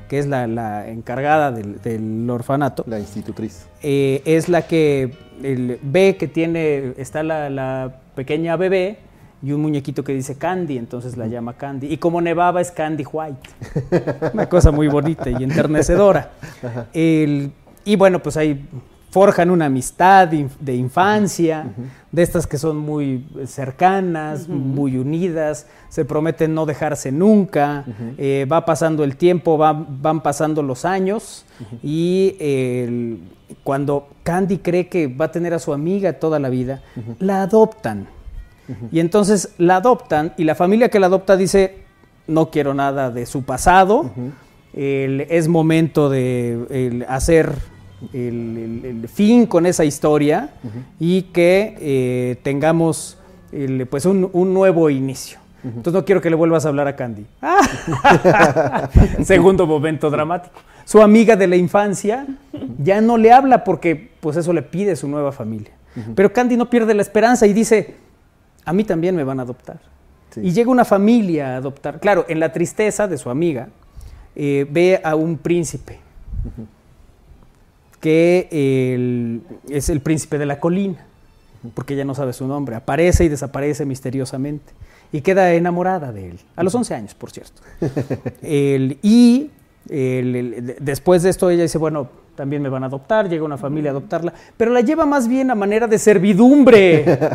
que 0.09 0.19
es 0.19 0.27
la, 0.27 0.47
la 0.47 0.89
encargada 0.89 1.53
del, 1.53 1.79
del 1.83 2.29
orfanato, 2.31 2.85
La 2.87 2.99
institutriz. 3.01 3.67
eh, 3.83 4.23
es 4.25 4.49
la 4.49 4.63
que 4.63 5.13
el- 5.43 5.79
ve 5.83 6.17
que 6.19 6.27
tiene, 6.27 6.95
está 6.97 7.23
la, 7.23 7.51
la 7.51 7.97
pequeña 8.15 8.57
bebé 8.57 8.97
y 9.43 9.53
un 9.53 9.61
muñequito 9.61 10.05
que 10.05 10.13
dice 10.15 10.37
Candy, 10.39 10.79
entonces 10.79 11.17
la 11.17 11.27
llama 11.27 11.55
Candy. 11.55 11.89
Y 11.93 11.97
como 11.99 12.21
nevaba 12.21 12.61
es 12.61 12.71
Candy 12.71 13.05
White. 13.11 13.51
Una 14.35 14.49
cosa 14.49 14.71
muy 14.71 14.89
bonita 14.89 15.29
y 15.31 15.43
enternecedora. 15.43 16.31
El- 16.93 17.53
y 17.85 17.97
bueno, 17.97 18.21
pues 18.23 18.37
ahí 18.37 18.65
forjan 19.11 19.51
una 19.51 19.67
amistad 19.67 20.29
de 20.29 20.39
inf- 20.47 20.57
de 20.59 20.75
infancia, 20.77 21.67
de 22.13 22.23
estas 22.23 22.47
que 22.47 22.57
son 22.57 22.79
muy 22.79 23.27
cercanas, 23.47 24.49
muy 24.49 24.97
unidas, 24.97 25.67
se 25.91 26.05
prometen 26.07 26.55
no 26.55 26.65
dejarse 26.65 27.13
nunca, 27.13 27.85
eh, 28.17 28.47
va 28.51 28.65
pasando 28.65 29.05
el 29.05 29.17
tiempo, 29.17 29.59
va- 29.59 29.73
van 29.75 30.23
pasando 30.23 30.63
los 30.63 30.85
años 30.87 31.45
y 31.83 32.37
el- 32.41 33.19
cuando 33.65 34.09
Candy 34.23 34.59
cree 34.59 34.89
que 34.89 35.09
va 35.09 35.27
a 35.27 35.31
tener 35.33 35.53
a 35.53 35.59
su 35.59 35.75
amiga 35.75 36.15
toda 36.15 36.39
la 36.39 36.49
vida, 36.49 36.81
la 37.19 37.43
adoptan. 37.43 38.07
Y 38.91 39.01
entonces 39.01 39.51
la 39.59 39.77
adoptan 39.77 40.33
y 40.37 40.45
la 40.45 40.55
familia 40.55 40.89
que 40.89 40.99
la 41.01 41.07
adopta 41.07 41.37
dice, 41.37 41.77
no 42.27 42.51
quiero 42.51 42.73
nada 42.75 43.11
de 43.11 43.27
su 43.27 43.43
pasado, 43.43 44.11
el- 44.75 45.23
es 45.29 45.49
momento 45.49 46.09
de 46.09 46.65
el, 46.71 47.05
hacer 47.09 47.53
el, 48.13 49.09
fin 49.13 49.47
con 49.47 49.67
esa 49.67 49.85
historia 49.85 50.51
y 50.99 51.23
que 51.23 51.77
eh, 51.81 52.37
tengamos 52.43 53.19
pues 53.91 54.07
un, 54.07 54.31
un 54.33 54.55
nuevo 54.55 54.89
inicio. 54.91 55.39
Entonces 55.65 55.93
no 55.93 56.05
quiero 56.05 56.21
que 56.21 56.29
le 56.31 56.35
vuelvas 56.35 56.65
a 56.67 56.71
hablar 56.71 56.89
a 56.89 56.97
Candy. 56.97 57.25
Segundo 59.25 59.67
momento 59.67 60.11
dramático. 60.11 60.55
Su 60.85 61.01
amiga 61.03 61.37
de 61.37 61.47
la 61.47 61.57
infancia 61.57 62.27
ya 62.83 63.01
no 63.01 63.17
le 63.17 63.33
habla 63.33 63.63
porque 63.65 64.11
pues 64.21 64.37
eso 64.37 64.53
le 64.53 64.63
pide 64.63 64.97
su 64.97 65.07
nueva 65.09 65.31
familia. 65.33 65.71
Pero 66.15 66.33
Candy 66.33 66.57
no 66.57 66.69
pierde 66.71 66.95
la 66.95 67.03
esperanza 67.03 67.47
y 67.47 67.53
dice, 67.53 67.95
a 68.65 68.73
mí 68.73 68.85
también 68.85 69.15
me 69.17 69.25
van 69.25 69.41
a 69.41 69.43
adoptar. 69.43 69.81
Sí. 70.31 70.41
Y 70.43 70.53
llega 70.53 70.71
una 70.71 70.85
familia 70.85 71.55
a 71.55 71.57
adoptar. 71.57 72.01
Claro, 72.01 72.25
en 72.29 72.41
la 72.41 72.53
tristeza 72.53 73.07
de 73.09 73.19
su 73.19 73.29
amiga, 73.31 73.69
eh, 74.35 74.67
ve 74.71 75.01
a 75.05 75.15
un 75.15 75.37
príncipe, 75.39 75.99
que 78.01 78.49
el- 78.51 79.43
es 79.69 79.89
el 79.89 80.01
príncipe 80.01 80.39
de 80.39 80.47
la 80.47 80.59
colina, 80.59 81.05
porque 81.75 81.95
ella 81.95 82.05
no 82.05 82.15
sabe 82.15 82.33
su 82.33 82.47
nombre. 82.47 82.75
Aparece 82.77 83.25
y 83.25 83.29
desaparece 83.29 83.85
misteriosamente. 83.87 84.73
Y 85.13 85.21
queda 85.21 85.53
enamorada 85.53 86.11
de 86.11 86.31
él, 86.31 86.39
a 86.57 86.63
los 86.63 86.75
11 86.75 86.95
años, 86.95 87.15
por 87.15 87.31
cierto. 87.31 87.61
El- 88.43 88.99
y 89.03 89.51
el- 89.91 90.77
después 90.81 91.23
de 91.23 91.31
esto 91.31 91.51
ella 91.51 91.63
dice, 91.65 91.77
bueno, 91.79 92.09
también 92.35 92.63
me 92.63 92.69
van 92.69 92.83
a 92.83 92.87
adoptar, 92.87 93.29
llega 93.29 93.45
una 93.45 93.59
familia 93.59 93.91
a 93.91 93.93
adoptarla, 93.93 94.33
pero 94.57 94.71
la 94.73 94.81
lleva 94.81 95.05
más 95.07 95.29
bien 95.29 95.51
a 95.51 95.55
manera 95.55 95.87
de 95.87 95.99
servidumbre. 95.99 97.05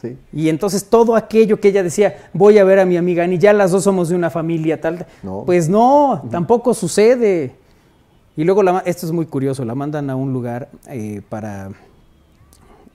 Sí. 0.00 0.18
Y 0.34 0.48
entonces 0.50 0.84
todo 0.84 1.16
aquello 1.16 1.58
que 1.58 1.68
ella 1.68 1.82
decía, 1.82 2.28
voy 2.34 2.58
a 2.58 2.64
ver 2.64 2.78
a 2.78 2.84
mi 2.84 2.96
amiga 2.98 3.24
Ani, 3.24 3.38
ya 3.38 3.54
las 3.54 3.70
dos 3.70 3.84
somos 3.84 4.10
de 4.10 4.14
una 4.14 4.28
familia 4.28 4.78
tal, 4.78 5.06
No. 5.22 5.44
pues 5.46 5.68
no, 5.68 6.22
tampoco 6.30 6.74
sucede. 6.74 7.54
Y 8.36 8.44
luego, 8.44 8.62
la 8.62 8.80
esto 8.84 9.06
es 9.06 9.12
muy 9.12 9.24
curioso, 9.26 9.64
la 9.64 9.74
mandan 9.74 10.10
a 10.10 10.16
un 10.16 10.32
lugar 10.32 10.68
eh, 10.88 11.22
para, 11.28 11.70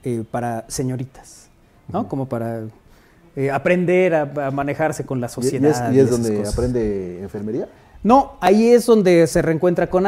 eh, 0.04 0.22
para 0.30 0.64
señoritas, 0.68 1.48
¿no? 1.92 2.06
Como 2.08 2.28
para 2.28 2.60
eh, 3.34 3.50
aprender 3.50 4.14
a, 4.14 4.22
a 4.46 4.50
manejarse 4.52 5.04
con 5.04 5.20
la 5.20 5.26
y, 5.26 5.30
sociedad. 5.30 5.88
es, 5.90 5.96
y 5.96 5.98
es 5.98 6.10
donde 6.10 6.36
cosas. 6.36 6.54
aprende 6.54 7.22
enfermería. 7.22 7.68
No, 8.04 8.34
ahí 8.40 8.68
es 8.68 8.86
donde 8.86 9.26
se 9.26 9.42
reencuentra 9.42 9.88
con 9.88 10.06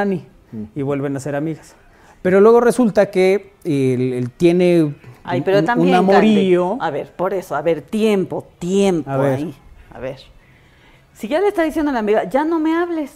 Y 0.75 0.83
vuelven 0.83 1.17
a 1.17 1.21
ser 1.21 1.35
amigas. 1.35 1.75
Pero 2.23 2.41
luego 2.41 2.61
resulta 2.61 3.07
que 3.11 3.53
él, 3.65 4.13
él 4.13 4.31
tiene 4.31 4.95
Ay, 5.25 5.39
un- 5.39 5.45
pero 5.45 5.59
un- 5.59 5.65
también. 5.65 5.89
un 5.91 5.95
amorío. 5.95 6.79
A 6.81 6.91
ver, 6.91 7.11
por 7.13 7.35
eso, 7.35 7.57
a 7.57 7.63
ver, 7.63 7.83
tiempo, 7.83 8.47
tiempo 8.59 9.11
A 9.11 9.17
ver. 9.17 9.35
ahí. 9.39 9.55
A 9.93 9.99
ver. 9.99 10.19
Si 11.15 11.27
ya 11.29 11.41
le 11.41 11.49
está 11.49 11.63
diciendo 11.65 11.91
a 11.91 11.95
la 11.95 12.01
amiga, 12.01 12.25
ya 12.29 12.45
no 12.45 12.59
me 12.61 12.75
hables. 12.77 13.13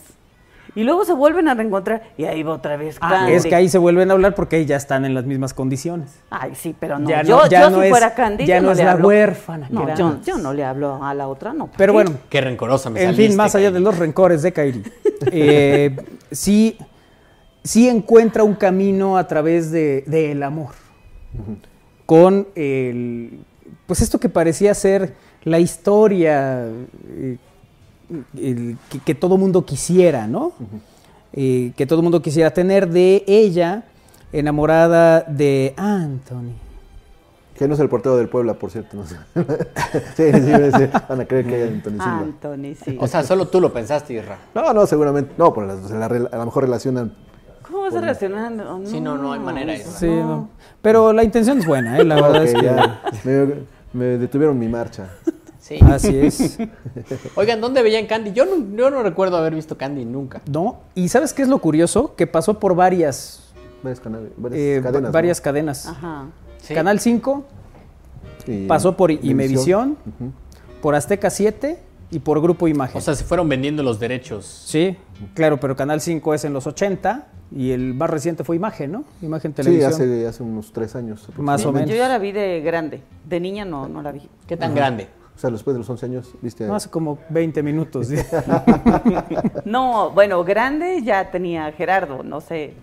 Y 0.74 0.82
luego 0.84 1.06
se 1.06 1.14
vuelven 1.14 1.48
a 1.48 1.54
reencontrar 1.54 2.02
y 2.18 2.24
ahí 2.24 2.42
va 2.42 2.52
otra 2.52 2.76
vez. 2.76 2.98
Ah, 3.00 3.08
Candy. 3.10 3.32
es 3.32 3.46
que 3.46 3.54
ahí 3.54 3.66
se 3.68 3.78
vuelven 3.78 4.10
a 4.10 4.12
hablar 4.12 4.34
porque 4.34 4.56
ahí 4.56 4.66
ya 4.66 4.76
están 4.76 5.06
en 5.06 5.14
las 5.14 5.24
mismas 5.24 5.54
condiciones. 5.54 6.18
Ay, 6.28 6.52
sí, 6.54 6.74
pero 6.78 6.98
no. 6.98 7.08
Ya 7.08 7.22
yo, 7.22 7.36
no- 7.38 7.48
ya 7.48 7.62
yo 7.62 7.70
no 7.70 7.78
si 7.78 7.84
es- 7.84 7.90
fuera 7.90 8.14
Candy, 8.14 8.44
ya 8.44 8.56
yo 8.56 8.62
no 8.62 8.72
es 8.72 8.78
le 8.78 8.84
la 8.84 8.92
hablo. 8.92 9.08
huérfana 9.08 9.68
No, 9.70 9.94
yo, 9.96 10.20
yo 10.22 10.36
no 10.36 10.52
le 10.52 10.64
hablo 10.64 11.02
a 11.02 11.14
la 11.14 11.28
otra, 11.28 11.54
no. 11.54 11.70
Pero 11.78 11.92
¿Qué? 11.92 11.94
bueno, 11.94 12.10
Qué 12.28 12.40
rencorosa 12.42 12.90
me 12.90 13.00
en 13.00 13.06
saliste, 13.06 13.28
fin, 13.28 13.36
más 13.38 13.54
allá 13.54 13.70
de 13.70 13.80
los 13.80 13.96
rencores 13.98 14.42
de 14.42 14.52
Kairi, 14.52 14.82
eh, 15.32 15.96
sí, 16.30 16.76
sí 17.66 17.88
encuentra 17.88 18.44
un 18.44 18.54
camino 18.54 19.16
a 19.18 19.26
través 19.26 19.70
de- 19.70 20.02
del 20.06 20.42
amor. 20.42 20.70
Con 22.06 22.46
el, 22.54 23.40
pues 23.86 24.00
esto 24.00 24.18
que 24.20 24.28
parecía 24.28 24.72
ser 24.74 25.14
la 25.44 25.58
historia 25.58 26.66
eh, 27.08 27.36
el 28.36 28.78
que, 28.88 29.00
que 29.00 29.14
todo 29.14 29.36
mundo 29.36 29.64
quisiera, 29.66 30.26
¿no? 30.28 30.52
Eh, 31.32 31.72
que 31.76 31.86
todo 31.86 32.02
mundo 32.02 32.22
quisiera 32.22 32.52
tener 32.52 32.88
de 32.88 33.24
ella, 33.26 33.84
enamorada 34.32 35.20
de 35.22 35.74
Anthony. 35.76 36.52
Que 37.58 37.66
no 37.66 37.74
es 37.74 37.80
el 37.80 37.88
portero 37.88 38.16
del 38.18 38.28
Puebla, 38.28 38.54
por 38.54 38.70
cierto. 38.70 38.96
No 38.98 39.06
sé. 39.06 39.16
sí, 40.14 40.30
sí, 40.32 40.52
sí, 40.78 40.90
van 41.08 41.20
a 41.20 41.24
creer 41.24 41.46
que 41.46 41.54
hay 41.54 41.62
Antonio 41.62 42.02
Silva. 42.02 42.18
Anthony, 42.18 42.74
sí. 42.84 42.98
O 43.00 43.06
sea, 43.08 43.22
solo 43.24 43.48
tú 43.48 43.60
lo 43.60 43.72
pensaste, 43.72 44.12
Isra. 44.14 44.38
No, 44.54 44.72
no, 44.72 44.86
seguramente. 44.86 45.32
No, 45.38 45.52
por 45.54 45.64
la, 45.66 45.74
o 45.74 45.88
sea, 45.88 45.96
la 45.98 46.06
a 46.06 46.36
lo 46.38 46.44
mejor 46.44 46.64
relacionan. 46.64 47.12
¿Cómo 47.70 47.90
se 47.90 48.00
relacionan? 48.00 48.60
Oh, 48.60 48.80
Sí, 48.84 49.00
no, 49.00 49.16
no 49.18 49.32
hay 49.32 49.40
manera, 49.40 49.74
Isra. 49.74 49.90
Sí, 49.92 50.06
no. 50.06 50.48
Pero 50.82 51.12
la 51.12 51.24
intención 51.24 51.58
es 51.58 51.66
buena, 51.66 51.98
¿eh? 51.98 52.04
la 52.04 52.14
verdad 52.16 52.44
es 52.44 52.54
que... 52.54 52.62
ya, 52.62 53.02
me, 53.24 53.46
me 53.92 54.04
detuvieron 54.18 54.58
mi 54.58 54.68
marcha. 54.68 55.08
Sí. 55.58 55.78
Así 55.82 56.16
es. 56.16 56.58
Oigan, 57.34 57.60
¿dónde 57.60 57.82
veían 57.82 58.06
Candy? 58.06 58.32
Yo 58.32 58.44
no, 58.46 58.76
yo 58.76 58.88
no 58.90 59.02
recuerdo 59.02 59.36
haber 59.36 59.54
visto 59.54 59.76
Candy 59.76 60.04
nunca. 60.04 60.40
¿No? 60.46 60.80
¿Y 60.94 61.08
sabes 61.08 61.32
qué 61.32 61.42
es 61.42 61.48
lo 61.48 61.58
curioso? 61.58 62.14
Que 62.14 62.26
pasó 62.28 62.60
por 62.60 62.76
varias, 62.76 63.52
Varias, 63.82 64.00
canales, 64.00 64.30
varias 64.36 64.60
eh, 64.60 64.80
cadenas. 64.82 65.02
va- 65.02 65.06
¿no? 65.08 65.12
varias 65.12 65.40
cadenas. 65.40 65.86
Ajá. 65.86 66.26
Sí. 66.62 66.72
Canal 66.74 67.00
5 67.00 67.44
Y 68.46 68.66
pasó 68.66 68.96
por 68.96 69.10
Imevisión. 69.10 69.96
Ujú. 70.06 70.30
por 70.80 70.94
Azteca 70.94 71.30
7 71.30 71.80
y 72.10 72.18
por 72.20 72.40
Grupo 72.40 72.68
Imagen. 72.68 72.98
O 72.98 73.00
sea, 73.00 73.14
se 73.14 73.24
fueron 73.24 73.48
vendiendo 73.48 73.82
los 73.82 73.98
derechos. 73.98 74.44
sí, 74.66 74.96
claro, 75.34 75.58
pero 75.58 75.74
Canal 75.76 76.00
5 76.00 76.34
es 76.34 76.44
en 76.44 76.52
los 76.52 76.66
80 76.66 77.26
y 77.54 77.70
el 77.70 77.94
más 77.94 78.10
reciente 78.10 78.44
fue 78.44 78.56
Imagen, 78.56 78.92
¿no? 78.92 79.04
Imagen 79.22 79.52
Sí, 79.52 79.56
Televisión. 79.56 79.92
hace, 79.92 80.26
hace 80.26 80.42
unos 80.42 80.72
tres 80.72 80.94
años. 80.96 81.28
Más 81.36 81.64
o 81.64 81.72
menos. 81.72 81.88
Yo 81.90 81.96
ya 81.96 82.08
la 82.08 82.18
vi 82.18 82.32
de 82.32 82.60
grande. 82.60 83.02
De 83.24 83.40
niña 83.40 83.64
no, 83.64 83.88
no 83.88 84.02
la 84.02 84.12
vi. 84.12 84.22
¿Qué 84.46 84.56
tan 84.56 84.74
grande? 84.74 85.08
O 85.34 85.38
sea, 85.38 85.50
después 85.50 85.74
de 85.74 85.80
los 85.80 85.90
11 85.90 86.06
años, 86.06 86.30
viste. 86.40 86.66
No, 86.66 86.74
hace 86.74 86.88
como 86.88 87.18
20 87.28 87.62
minutos. 87.62 88.06
¿sí? 88.08 88.16
No, 89.64 90.10
bueno, 90.10 90.42
grande 90.44 91.02
ya 91.02 91.30
tenía 91.30 91.70
Gerardo, 91.72 92.22
no 92.22 92.40
sé, 92.40 92.74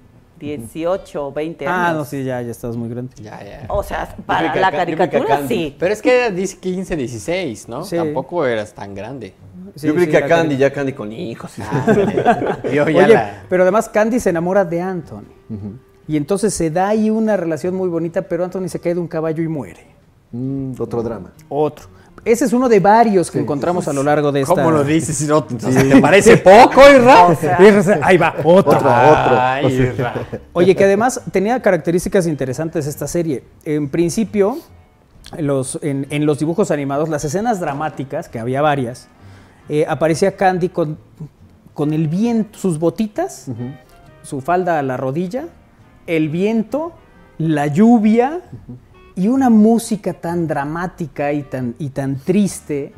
18 0.43 1.27
o 1.27 1.31
20 1.31 1.65
años. 1.67 1.77
ah, 1.77 1.93
no, 1.93 2.05
sí, 2.05 2.23
ya, 2.23 2.41
ya 2.41 2.51
estás 2.51 2.75
muy 2.75 2.89
grande. 2.89 3.13
Ya, 3.21 3.43
ya. 3.43 3.65
O 3.69 3.81
sea, 3.83 4.15
para 4.25 4.53
la 4.55 4.71
caricatura 4.71 5.25
Candy. 5.25 5.47
sí. 5.55 5.75
Pero 5.79 5.93
es 5.93 6.01
que 6.01 6.15
era 6.15 6.29
10, 6.29 6.55
15, 6.55 6.95
16, 6.95 7.69
¿no? 7.69 7.83
Sí. 7.83 7.95
Tampoco 7.97 8.45
eras 8.45 8.73
tan 8.73 8.93
grande. 8.93 9.33
Sí, 9.75 9.87
Yo 9.87 9.93
creí 9.95 10.05
sí, 10.05 10.11
que 10.11 10.17
a 10.17 10.27
Candy, 10.27 10.57
ya 10.57 10.71
Candy 10.71 10.93
con 10.93 11.11
hijos. 11.11 11.51
Yo 12.65 12.71
ya 12.71 12.83
Oye, 12.83 13.07
la- 13.07 13.43
pero 13.49 13.63
además 13.63 13.89
Candy 13.89 14.19
se 14.19 14.29
enamora 14.29 14.65
de 14.65 14.81
Anthony. 14.81 15.23
Y 16.07 16.17
entonces 16.17 16.53
se 16.53 16.69
da 16.69 16.89
ahí 16.89 17.09
una 17.09 17.37
relación 17.37 17.73
muy 17.75 17.87
bonita, 17.89 18.23
pero 18.23 18.43
Anthony 18.43 18.67
se 18.67 18.79
cae 18.79 18.93
de 18.93 18.99
un 18.99 19.07
caballo 19.07 19.41
y 19.41 19.47
muere. 19.47 19.87
Mm, 20.31 20.73
otro 20.79 21.01
drama. 21.01 21.31
Otro. 21.49 21.87
Ese 22.25 22.45
es 22.45 22.53
uno 22.53 22.69
de 22.69 22.79
varios 22.79 23.29
que 23.29 23.39
Sí, 23.39 23.43
encontramos 23.43 23.87
a 23.87 23.93
lo 23.93 24.01
largo 24.01 24.31
de 24.31 24.41
esta. 24.41 24.55
¿Cómo 24.55 24.71
lo 24.71 24.83
dices? 24.83 25.17
Si 25.17 25.25
no, 25.25 25.39
o 25.39 25.71
sea, 25.71 25.83
¿Te 25.83 25.99
parece 25.99 26.37
poco, 26.37 26.81
Isra? 26.89 27.99
Ahí 28.01 28.17
va, 28.17 28.35
otro. 28.43 28.77
Otro, 28.77 28.89
Ay, 28.89 29.65
otro. 29.65 29.93
Isra. 29.93 30.13
Oye, 30.53 30.75
que 30.75 30.85
además 30.85 31.21
tenía 31.31 31.61
características 31.61 32.25
interesantes 32.27 32.87
esta 32.87 33.07
serie. 33.07 33.43
En 33.65 33.89
principio, 33.89 34.57
los, 35.37 35.79
en, 35.81 36.07
en 36.09 36.25
los 36.25 36.39
dibujos 36.39 36.71
animados, 36.71 37.09
las 37.09 37.25
escenas 37.25 37.59
dramáticas, 37.59 38.29
que 38.29 38.39
había 38.39 38.61
varias, 38.61 39.09
eh, 39.67 39.85
aparecía 39.87 40.35
Candy 40.37 40.69
con, 40.69 40.97
con 41.73 41.93
el 41.93 42.07
viento, 42.07 42.57
sus 42.57 42.79
botitas, 42.79 43.47
su 44.21 44.41
falda 44.41 44.79
a 44.79 44.83
la 44.83 44.95
rodilla, 44.97 45.47
el 46.07 46.29
viento, 46.29 46.93
la 47.37 47.67
lluvia 47.67 48.41
y 49.15 49.27
una 49.27 49.49
música 49.49 50.13
tan 50.13 50.47
dramática 50.47 51.31
y 51.33 51.43
tan, 51.43 51.75
y 51.79 51.89
tan 51.89 52.17
triste 52.17 52.93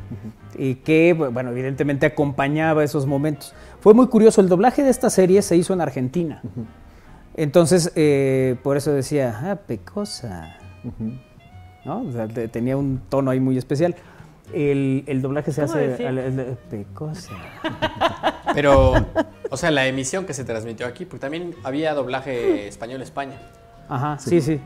eh, 0.58 0.78
que, 0.84 1.12
bueno, 1.12 1.50
evidentemente 1.50 2.06
acompañaba 2.06 2.82
esos 2.84 3.06
momentos. 3.06 3.54
Fue 3.80 3.92
muy 3.94 4.06
curioso, 4.08 4.40
el 4.40 4.48
doblaje 4.48 4.82
de 4.82 4.90
esta 4.90 5.10
serie 5.10 5.42
se 5.42 5.56
hizo 5.56 5.72
en 5.74 5.80
Argentina. 5.80 6.40
Entonces, 7.34 7.92
eh, 7.96 8.56
por 8.62 8.76
eso 8.76 8.92
decía, 8.92 9.38
ah, 9.44 9.56
pecosa. 9.56 10.56
¿No? 11.84 12.02
O 12.02 12.12
sea, 12.12 12.26
te- 12.28 12.48
tenía 12.48 12.76
un 12.76 13.00
tono 13.08 13.30
ahí 13.30 13.40
muy 13.40 13.58
especial. 13.58 13.94
El, 14.52 15.04
el 15.06 15.22
doblaje 15.22 15.52
se 15.52 15.60
¿Cómo 15.62 15.72
hace 15.74 15.88
decía? 15.88 16.08
al- 16.08 16.18
al- 16.18 16.58
pecosa. 16.70 17.32
Pero, 18.54 18.94
o 19.50 19.56
sea, 19.56 19.70
la 19.70 19.86
emisión 19.86 20.24
que 20.24 20.32
se 20.32 20.44
transmitió 20.44 20.86
aquí, 20.86 21.04
porque 21.04 21.20
también 21.20 21.54
había 21.62 21.92
doblaje 21.94 22.68
español-España. 22.68 23.34
Ajá, 23.88 24.18
sí, 24.18 24.40
sí. 24.40 24.56
Sí, 24.56 24.60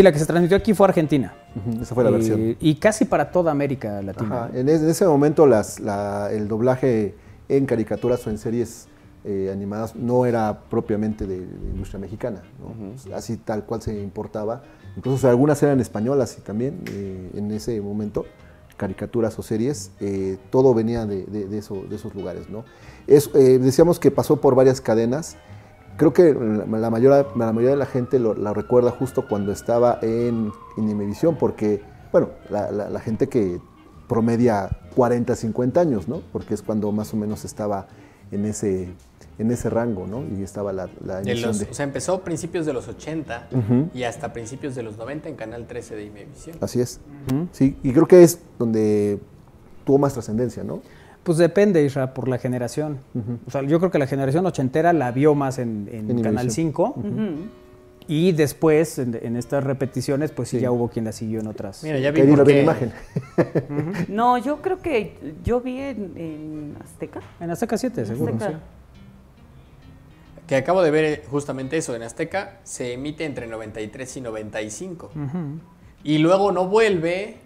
la 0.00 0.12
que 0.12 0.18
se 0.18 0.24
transmitió 0.26 0.56
aquí 0.56 0.72
fue 0.72 0.86
Argentina. 0.86 1.34
Esa 1.82 1.94
fue 1.94 2.04
la 2.04 2.10
y, 2.10 2.12
versión. 2.14 2.56
y 2.60 2.74
casi 2.76 3.04
para 3.04 3.30
toda 3.30 3.50
América 3.52 4.00
Latina. 4.00 4.44
Ajá, 4.46 4.50
En, 4.58 4.68
es- 4.68 4.80
en 4.80 4.88
ese 4.88 5.04
momento 5.06 5.44
las, 5.46 5.80
la- 5.80 6.30
el 6.32 6.48
doblaje 6.48 7.14
en 7.48 7.66
caricaturas 7.66 8.26
o 8.26 8.30
en 8.30 8.38
series 8.38 8.86
eh, 9.24 9.50
animadas 9.52 9.94
no 9.94 10.24
era 10.24 10.62
propiamente 10.70 11.26
de, 11.26 11.40
de 11.40 11.68
industria 11.70 12.00
mexicana, 12.00 12.42
¿no? 12.58 13.14
así 13.14 13.36
tal 13.36 13.64
cual 13.64 13.82
se 13.82 14.00
importaba. 14.02 14.62
Incluso 14.96 15.16
o 15.16 15.18
sea, 15.20 15.30
algunas 15.30 15.62
eran 15.62 15.80
españolas 15.80 16.36
y 16.38 16.40
también 16.40 16.80
eh, 16.90 17.30
en 17.34 17.50
ese 17.50 17.80
momento, 17.80 18.24
caricaturas 18.76 19.38
o 19.38 19.42
series, 19.42 19.90
eh, 20.00 20.38
todo 20.50 20.72
venía 20.74 21.04
de, 21.06 21.24
de- 21.26 21.46
de 21.46 21.58
eso- 21.58 21.84
de 21.88 21.96
esos 21.96 22.14
lugares. 22.14 22.48
¿no? 22.48 22.64
Es, 23.06 23.30
eh, 23.34 23.58
decíamos 23.58 23.98
que 24.00 24.10
pasó 24.10 24.40
por 24.40 24.54
varias 24.54 24.80
cadenas. 24.80 25.36
Creo 25.96 26.12
que 26.12 26.34
la, 26.34 26.90
mayor- 26.90 27.36
la 27.36 27.52
mayoría 27.52 27.70
de 27.70 27.76
la 27.76 27.86
gente 27.86 28.18
lo, 28.18 28.34
la 28.34 28.52
recuerda 28.52 28.90
justo 28.90 29.26
cuando 29.28 29.52
estaba 29.52 29.98
en, 30.02 30.50
en 30.76 30.88
Imevisión, 30.90 31.36
porque, 31.36 31.82
bueno, 32.10 32.30
la, 32.50 32.70
la- 32.70 32.88
la 32.90 33.00
gente 33.00 33.28
que 33.28 33.60
promedia 34.08 34.68
40, 34.96 35.34
50 35.36 35.80
años, 35.80 36.08
¿no? 36.08 36.22
Porque 36.32 36.54
es 36.54 36.62
cuando 36.62 36.90
más 36.92 37.12
o 37.14 37.16
menos 37.16 37.44
estaba 37.44 37.86
en 38.30 38.44
ese, 38.46 38.88
en 39.38 39.50
ese 39.50 39.70
rango, 39.70 40.06
¿no? 40.06 40.22
Y 40.36 40.42
estaba 40.42 40.72
la, 40.72 40.88
la 41.04 41.20
emisión 41.20 41.48
los, 41.50 41.58
de... 41.60 41.66
O 41.70 41.74
sea, 41.74 41.84
empezó 41.84 42.14
a 42.14 42.24
principios 42.24 42.66
de 42.66 42.72
los 42.72 42.88
80 42.88 43.48
Ujú. 43.52 43.88
y 43.94 44.02
hasta 44.04 44.32
principios 44.32 44.74
de 44.74 44.82
los 44.82 44.96
90 44.98 45.28
en 45.28 45.36
Canal 45.36 45.66
13 45.66 45.94
de 45.96 46.04
Imevisión. 46.06 46.56
Así 46.60 46.80
es. 46.80 47.00
Sí, 47.52 47.76
y 47.82 47.92
creo 47.92 48.06
que 48.06 48.22
es 48.22 48.40
donde 48.58 49.20
tuvo 49.84 49.98
más 49.98 50.12
trascendencia, 50.14 50.64
¿no? 50.64 50.80
Pues 51.22 51.38
depende, 51.38 51.84
Isra, 51.84 52.14
por 52.14 52.26
la 52.28 52.38
generación. 52.38 52.98
O 53.46 53.50
sea, 53.50 53.62
yo 53.62 53.78
creo 53.78 53.90
que 53.90 53.98
la 53.98 54.06
generación 54.06 54.44
ochentera 54.46 54.92
la 54.92 55.12
vio 55.12 55.34
más 55.34 55.58
en, 55.58 55.88
en 55.92 56.10
En 56.10 56.16
Canal 56.22 56.44
Imevisión. 56.46 56.72
5. 56.74 56.94
Y 58.08 58.32
después, 58.32 58.98
en, 58.98 59.16
en 59.22 59.36
estas 59.36 59.62
repeticiones, 59.62 60.32
pues 60.32 60.48
sí, 60.48 60.58
ya 60.58 60.72
hubo 60.72 60.88
quien 60.88 61.04
la 61.04 61.12
siguió 61.12 61.38
en 61.38 61.46
otras. 61.46 61.84
Mira, 61.84 62.00
ya 62.00 62.10
vi 62.10 62.16
Que 62.16 62.22
ahí 62.22 62.28
por 62.28 62.38
lo 62.38 62.44
ve 62.44 62.52
en 62.52 62.56
qué- 62.58 62.62
imagen. 62.64 62.92
No, 64.08 64.38
yo 64.38 64.60
creo 64.60 64.78
que 64.80 65.16
yo 65.44 65.60
vi 65.60 65.78
en, 65.78 66.12
en 66.16 66.76
Azteca. 66.82 67.20
En 67.38 67.50
Azteca 67.52 67.78
7, 67.78 68.04
seguro. 68.04 68.32
Azteca. 68.34 68.50
sí. 68.50 68.56
Que 70.48 70.56
acabo 70.56 70.82
de 70.82 70.90
ver 70.90 71.22
justamente 71.30 71.76
eso, 71.76 71.94
en 71.94 72.02
Azteca 72.02 72.58
se 72.64 72.92
emite 72.94 73.24
entre 73.24 73.46
93 73.46 74.16
y 74.16 74.20
95. 74.20 75.10
Y 76.02 76.18
luego 76.18 76.50
no 76.50 76.66
vuelve 76.66 77.36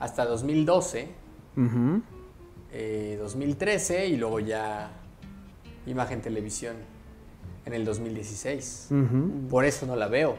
hasta 0.00 0.24
2012, 0.26 1.08
Ujú. 1.56 2.02
Eh, 2.72 3.16
2013 3.20 4.06
y 4.06 4.16
luego 4.16 4.40
ya 4.40 4.90
Imagen 5.86 6.20
Televisión 6.20 6.76
en 7.66 7.74
el 7.74 7.84
2016. 7.84 8.88
Ujú. 8.90 9.48
Por 9.48 9.64
eso 9.64 9.86
no 9.86 9.96
la 9.96 10.08
veo. 10.08 10.30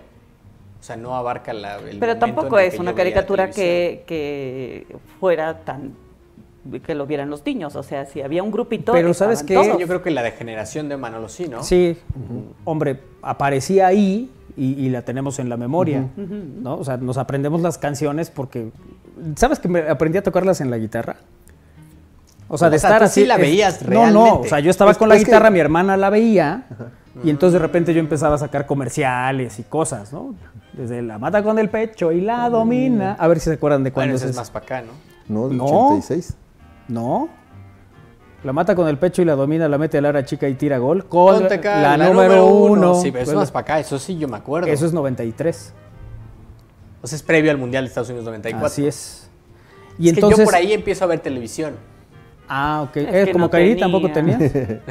O 0.79 0.83
sea, 0.83 0.95
no 0.97 1.15
abarca 1.15 1.53
la... 1.53 1.77
el 1.77 1.99
Pero 1.99 2.17
tampoco 2.17 2.57
en 2.57 2.63
el 2.63 2.67
es 2.69 2.75
que 2.75 2.81
una 2.81 2.95
caricatura 2.95 3.51
que, 3.51 4.03
que 4.07 4.87
fuera 5.19 5.59
tan 5.59 5.93
que 6.85 6.93
lo 6.93 7.07
vieran 7.07 7.29
los 7.29 7.43
niños, 7.45 7.75
o 7.75 7.83
sea, 7.83 8.05
si 8.05 8.21
había 8.21 8.43
un 8.43 8.51
grupito, 8.51 8.91
Pero 8.91 9.13
¿sabes 9.13 9.43
todos. 9.45 9.79
Yo 9.79 9.87
creo 9.87 10.03
que 10.03 10.11
la 10.11 10.21
degeneración 10.21 10.89
de 10.89 10.97
Manolo 10.97 11.27
sí, 11.27 11.47
¿no? 11.47 11.63
Sí, 11.63 11.97
hombre, 12.65 12.99
aparecía 13.23 13.87
ahí 13.87 14.29
y, 14.55 14.73
y 14.73 14.89
la 14.89 15.01
tenemos 15.03 15.39
en 15.39 15.49
la 15.49 15.57
memoria, 15.57 16.07
¿no? 16.15 16.77
O 16.77 16.83
sea, 16.83 16.97
nos 16.97 17.17
aprendemos 17.17 17.61
las 17.61 17.77
canciones 17.79 18.29
porque, 18.29 18.69
¿sabes 19.35 19.59
que 19.59 19.67
me 19.69 19.79
aprendí 19.81 20.19
a 20.19 20.23
tocarlas 20.23 20.61
en 20.61 20.69
la 20.69 20.77
guitarra? 20.77 21.17
O 22.53 22.57
sea, 22.57 22.69
de 22.69 22.75
O 22.75 22.79
sea, 22.79 22.89
estar 22.89 22.99
tú 23.01 23.05
así. 23.05 23.21
sí 23.21 23.27
la 23.27 23.35
es- 23.35 23.41
veías 23.41 23.81
No, 23.83 23.89
no, 23.89 23.99
realmente. 24.23 24.47
o 24.47 24.49
sea, 24.49 24.59
yo 24.59 24.69
estaba 24.69 24.89
Pues, 24.89 24.97
con 24.97 25.07
la 25.09 25.15
es 25.15 25.21
que- 25.21 25.25
guitarra, 25.31 25.49
mi 25.49 25.59
hermana 25.59 25.95
la 25.95 26.09
veía 26.09 26.65
y 27.23 27.29
entonces 27.29 27.53
de 27.53 27.59
repente 27.59 27.93
yo 27.93 27.99
empezaba 28.01 28.35
a 28.35 28.37
sacar 28.37 28.65
comerciales 28.65 29.57
y 29.59 29.63
cosas, 29.63 30.11
¿no? 30.11 30.35
Desde 30.73 31.01
la 31.01 31.17
mata 31.17 31.43
con 31.43 31.59
el 31.59 31.69
pecho 31.69 32.11
y 32.11 32.19
la 32.21 32.49
domina. 32.49 33.15
A 33.19 33.27
ver 33.27 33.39
si 33.39 33.45
se 33.45 33.53
acuerdan 33.53 33.83
de 33.83 33.91
Bueno, 33.91 34.11
cuándo 34.11 34.15
ese 34.17 34.29
es 34.31 34.35
más 34.35 34.49
para 34.49 34.65
acá, 34.65 34.81
¿no? 34.81 35.47
¿No? 35.47 35.53
No. 35.53 35.65
86. 35.65 36.35
No. 36.89 37.29
La 38.43 38.53
mata 38.53 38.75
con 38.75 38.87
el 38.87 38.97
pecho 38.97 39.21
y 39.21 39.25
la 39.25 39.35
domina, 39.35 39.69
la 39.69 39.77
mete 39.77 39.99
al 39.99 40.05
área 40.05 40.25
chica 40.25 40.49
y 40.49 40.55
tira 40.55 40.77
gol. 40.79 41.05
Con 41.05 41.43
la, 41.63 41.95
número 41.97 42.47
uno. 42.47 42.95
Sí, 42.95 43.11
pero 43.11 43.23
eso 43.23 43.31
es 43.33 43.37
más 43.37 43.51
para 43.51 43.61
acá, 43.61 43.79
eso 43.79 43.97
sí 43.99 44.17
yo 44.17 44.27
me 44.27 44.35
acuerdo. 44.37 44.67
Eso 44.67 44.85
es 44.85 44.93
93. 44.93 45.73
O 47.01 47.07
sea, 47.07 47.15
es 47.15 47.23
previo 47.23 47.51
al 47.51 47.57
Mundial 47.57 47.83
de 47.85 47.89
Estados 47.89 48.09
Unidos 48.09 48.25
94. 48.25 48.65
Así 48.65 48.87
es. 48.87 49.29
Y 49.99 50.09
es 50.09 50.15
entonces. 50.15 50.37
que 50.39 50.41
yo 50.43 50.45
por 50.45 50.55
ahí 50.55 50.73
empiezo 50.73 51.03
a 51.03 51.07
ver 51.07 51.19
televisión. 51.19 51.75
Ah, 52.53 52.81
ok. 52.83 52.97
Es 52.97 53.05
Eh, 53.07 53.25
que 53.27 53.31
como 53.31 53.45
no 53.45 53.49
Kairi 53.51 53.69
tenía. 53.69 53.85
tampoco 53.85 54.11
tenías. 54.11 54.41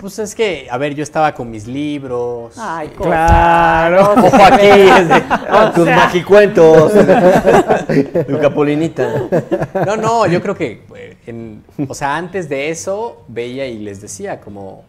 Pues 0.00 0.18
es 0.18 0.34
que, 0.34 0.66
a 0.70 0.78
ver, 0.78 0.94
yo 0.94 1.02
estaba 1.02 1.34
con 1.34 1.50
mis 1.50 1.66
libros. 1.66 2.54
Ay, 2.58 2.88
eh, 2.88 2.92
cosa, 2.96 3.08
Claro. 3.10 4.16
no 4.16 4.26
Ojo 4.28 4.36
aquí, 4.44 4.66
de- 4.66 5.22
O 5.52 5.70
tus 5.72 5.84
sea, 5.84 5.96
magicuentos. 5.96 6.92
El 8.26 8.38
Capolinita. 8.40 9.12
No, 9.84 9.96
no, 9.96 10.26
yo 10.26 10.40
creo 10.40 10.54
que, 10.54 10.84
eh, 10.96 11.16
en- 11.26 11.62
o 11.86 11.92
sea, 11.92 12.16
antes 12.16 12.48
de 12.48 12.70
eso 12.70 13.24
veía 13.28 13.66
y 13.66 13.78
les 13.78 14.00
decía 14.00 14.40
como, 14.40 14.84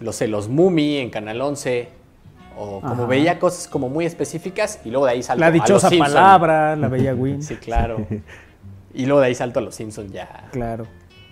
lo 0.00 0.12
sé, 0.12 0.28
los 0.28 0.48
Mumi 0.48 0.96
en 0.96 1.10
Canal 1.10 1.38
11, 1.42 1.88
o 2.56 2.80
como 2.80 2.94
Ajá. 2.94 3.06
veía 3.06 3.38
cosas 3.38 3.68
como 3.68 3.90
muy 3.90 4.06
específicas 4.06 4.80
y 4.84 4.90
luego 4.90 5.04
de 5.06 5.12
ahí 5.12 5.22
salto 5.22 5.40
La 5.40 5.48
a 5.48 5.50
los 5.50 5.60
dichosa 5.62 5.90
palabra, 5.90 6.74
la 6.76 6.88
bella 6.88 7.14
Win. 7.14 7.42
Sí, 7.42 7.56
claro. 7.56 7.98
Y 8.94 9.06
luego 9.06 9.20
de 9.20 9.28
ahí 9.28 9.34
salto 9.34 9.58
a 9.58 9.62
los 9.62 9.74
Simpsons 9.74 10.12
ya 10.12 10.48
Claro. 10.52 10.86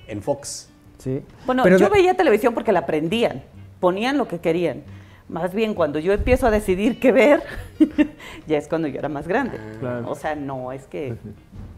en 0.06 0.22
Fox. 0.22 0.68
Sí. 0.98 1.22
Bueno, 1.46 1.62
Pero 1.62 1.78
yo 1.78 1.86
de- 1.86 1.92
veía 1.92 2.14
televisión 2.14 2.54
porque 2.54 2.72
la 2.72 2.80
aprendían, 2.80 3.42
ponían 3.80 4.18
lo 4.18 4.28
que 4.28 4.38
querían. 4.38 4.82
Más 5.28 5.54
bien, 5.54 5.74
cuando 5.74 5.98
yo 5.98 6.12
empiezo 6.12 6.46
a 6.46 6.50
decidir 6.50 6.98
qué 6.98 7.12
ver, 7.12 7.42
ya 8.46 8.58
es 8.58 8.66
cuando 8.68 8.88
yo 8.88 8.98
era 8.98 9.08
más 9.08 9.28
grande. 9.28 9.58
Claro. 9.78 10.10
O 10.10 10.14
sea, 10.14 10.34
no, 10.34 10.72
es 10.72 10.86
que 10.86 11.14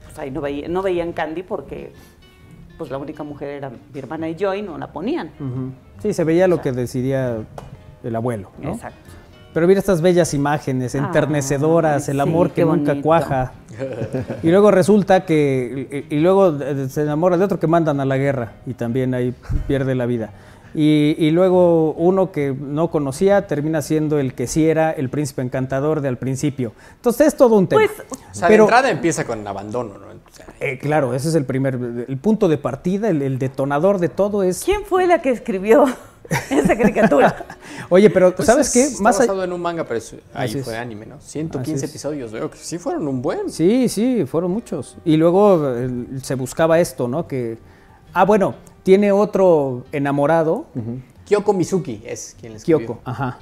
pues 0.05 0.19
ahí 0.19 0.31
no, 0.31 0.41
veía, 0.41 0.69
no 0.69 0.83
veían 0.83 1.13
Candy 1.13 1.43
porque 1.43 1.93
pues 2.79 2.91
la 2.91 2.97
única 2.99 3.23
mujer 3.23 3.49
era 3.51 3.71
mi 3.71 3.99
hermana 3.99 4.29
y 4.29 4.35
yo 4.35 4.55
y 4.55 4.63
no 4.63 4.79
la 4.79 4.91
ponían. 4.93 5.31
Sí, 6.01 6.13
se 6.15 6.25
veía 6.25 6.49
lo 6.49 6.61
que 6.63 6.73
decidía 6.73 7.37
el 8.03 8.17
abuelo, 8.17 8.51
¿no? 8.59 8.73
Exacto. 8.73 8.99
Pero 9.55 9.69
mira 9.69 9.79
estas 9.81 10.01
bellas 10.01 10.33
imágenes, 10.35 10.95
enternecedoras, 10.95 12.09
Ay, 12.09 12.15
el 12.15 12.21
amor 12.23 12.49
sí, 12.49 12.55
que 12.55 12.65
nunca 12.65 12.93
bonito. 12.93 13.03
cuaja. 13.03 13.53
Y 14.43 14.51
luego 14.51 14.71
resulta 14.71 15.25
que, 15.25 16.07
y, 16.11 16.17
y 16.17 16.21
luego 16.21 16.59
se 16.89 17.03
enamora 17.03 17.37
de 17.37 17.45
otro 17.45 17.59
que 17.61 17.67
mandan 17.67 18.01
a 18.01 18.05
la 18.05 18.17
guerra 18.17 18.53
y 18.67 18.75
también 18.75 19.15
ahí 19.15 19.35
pierde 19.67 19.95
la 19.95 20.07
vida. 20.07 20.31
Y, 20.75 21.15
y 21.19 21.31
luego 21.33 21.93
uno 21.93 22.33
que 22.33 22.55
no 22.59 22.91
conocía 22.91 23.47
termina 23.47 23.83
siendo 23.83 24.19
el 24.19 24.33
que 24.33 24.47
sí 24.47 24.67
era 24.67 24.91
el 24.91 25.11
príncipe 25.11 25.43
encantador 25.43 26.01
de 26.01 26.09
al 26.09 26.17
principio. 26.17 26.73
Entonces 26.97 27.27
es 27.29 27.37
todo 27.37 27.57
un 27.57 27.67
tema. 27.67 27.83
Pues, 27.83 28.07
O 28.31 28.35
sea, 28.35 28.49
Pero- 28.49 28.65
de 28.65 28.69
entrada 28.71 28.91
empieza 28.91 29.25
con 29.27 29.47
abandono, 29.47 29.99
¿no? 29.99 30.07
O 30.07 30.35
sea, 30.35 30.47
Eh, 30.61 30.79
claro, 30.79 31.13
ese 31.15 31.29
es 31.29 31.35
el 31.35 31.45
primer, 31.45 31.75
el 32.09 32.17
punto 32.17 32.49
de 32.49 32.57
partida, 32.57 33.11
el, 33.11 33.21
el 33.21 33.39
detonador 33.39 33.99
de 33.99 34.09
todo 34.09 34.43
es... 34.45 34.65
¿Quién 34.65 34.85
fue 34.87 35.07
la 35.07 35.21
que 35.21 35.29
escribió 35.31 35.85
esa 36.51 36.77
caricatura? 36.77 37.47
Oye, 37.89 38.11
pero 38.11 38.35
pues 38.35 38.47
¿sabes 38.47 38.69
es- 38.69 38.73
qué? 38.73 38.83
Está 38.85 39.03
Más 39.03 39.17
a- 39.17 39.19
basado 39.21 39.45
en 39.45 39.53
un 39.53 39.61
manga, 39.61 39.85
pero 39.85 39.99
es- 39.99 40.15
ahí 40.35 40.49
Así 40.49 40.59
es. 40.59 40.65
fue 40.65 40.77
anime, 40.77 41.07
¿no? 41.07 41.21
115 41.21 41.77
Así 41.77 41.85
es. 41.85 41.91
episodios, 41.91 42.33
veo 42.33 42.51
que 42.51 42.59
sí 42.59 42.79
fueron 42.79 43.07
un 43.09 43.21
buen. 43.23 43.51
Sí, 43.51 43.89
sí, 43.89 44.25
fueron 44.27 44.51
muchos. 44.51 44.97
Y 45.05 45.17
luego 45.17 45.75
se 46.23 46.35
buscaba 46.35 46.81
esto, 46.81 47.09
¿no? 47.09 47.27
Que, 47.27 47.59
ah, 48.15 48.25
bueno, 48.25 48.55
tiene 48.83 49.13
otro 49.13 49.85
enamorado, 49.93 50.67
Kyoko 51.27 51.53
Mizuki 51.53 52.03
es 52.05 52.37
quien 52.41 52.53
le 52.53 52.59
escribió. 52.59 52.79
Kyoko, 52.87 53.01
ajá. 53.05 53.39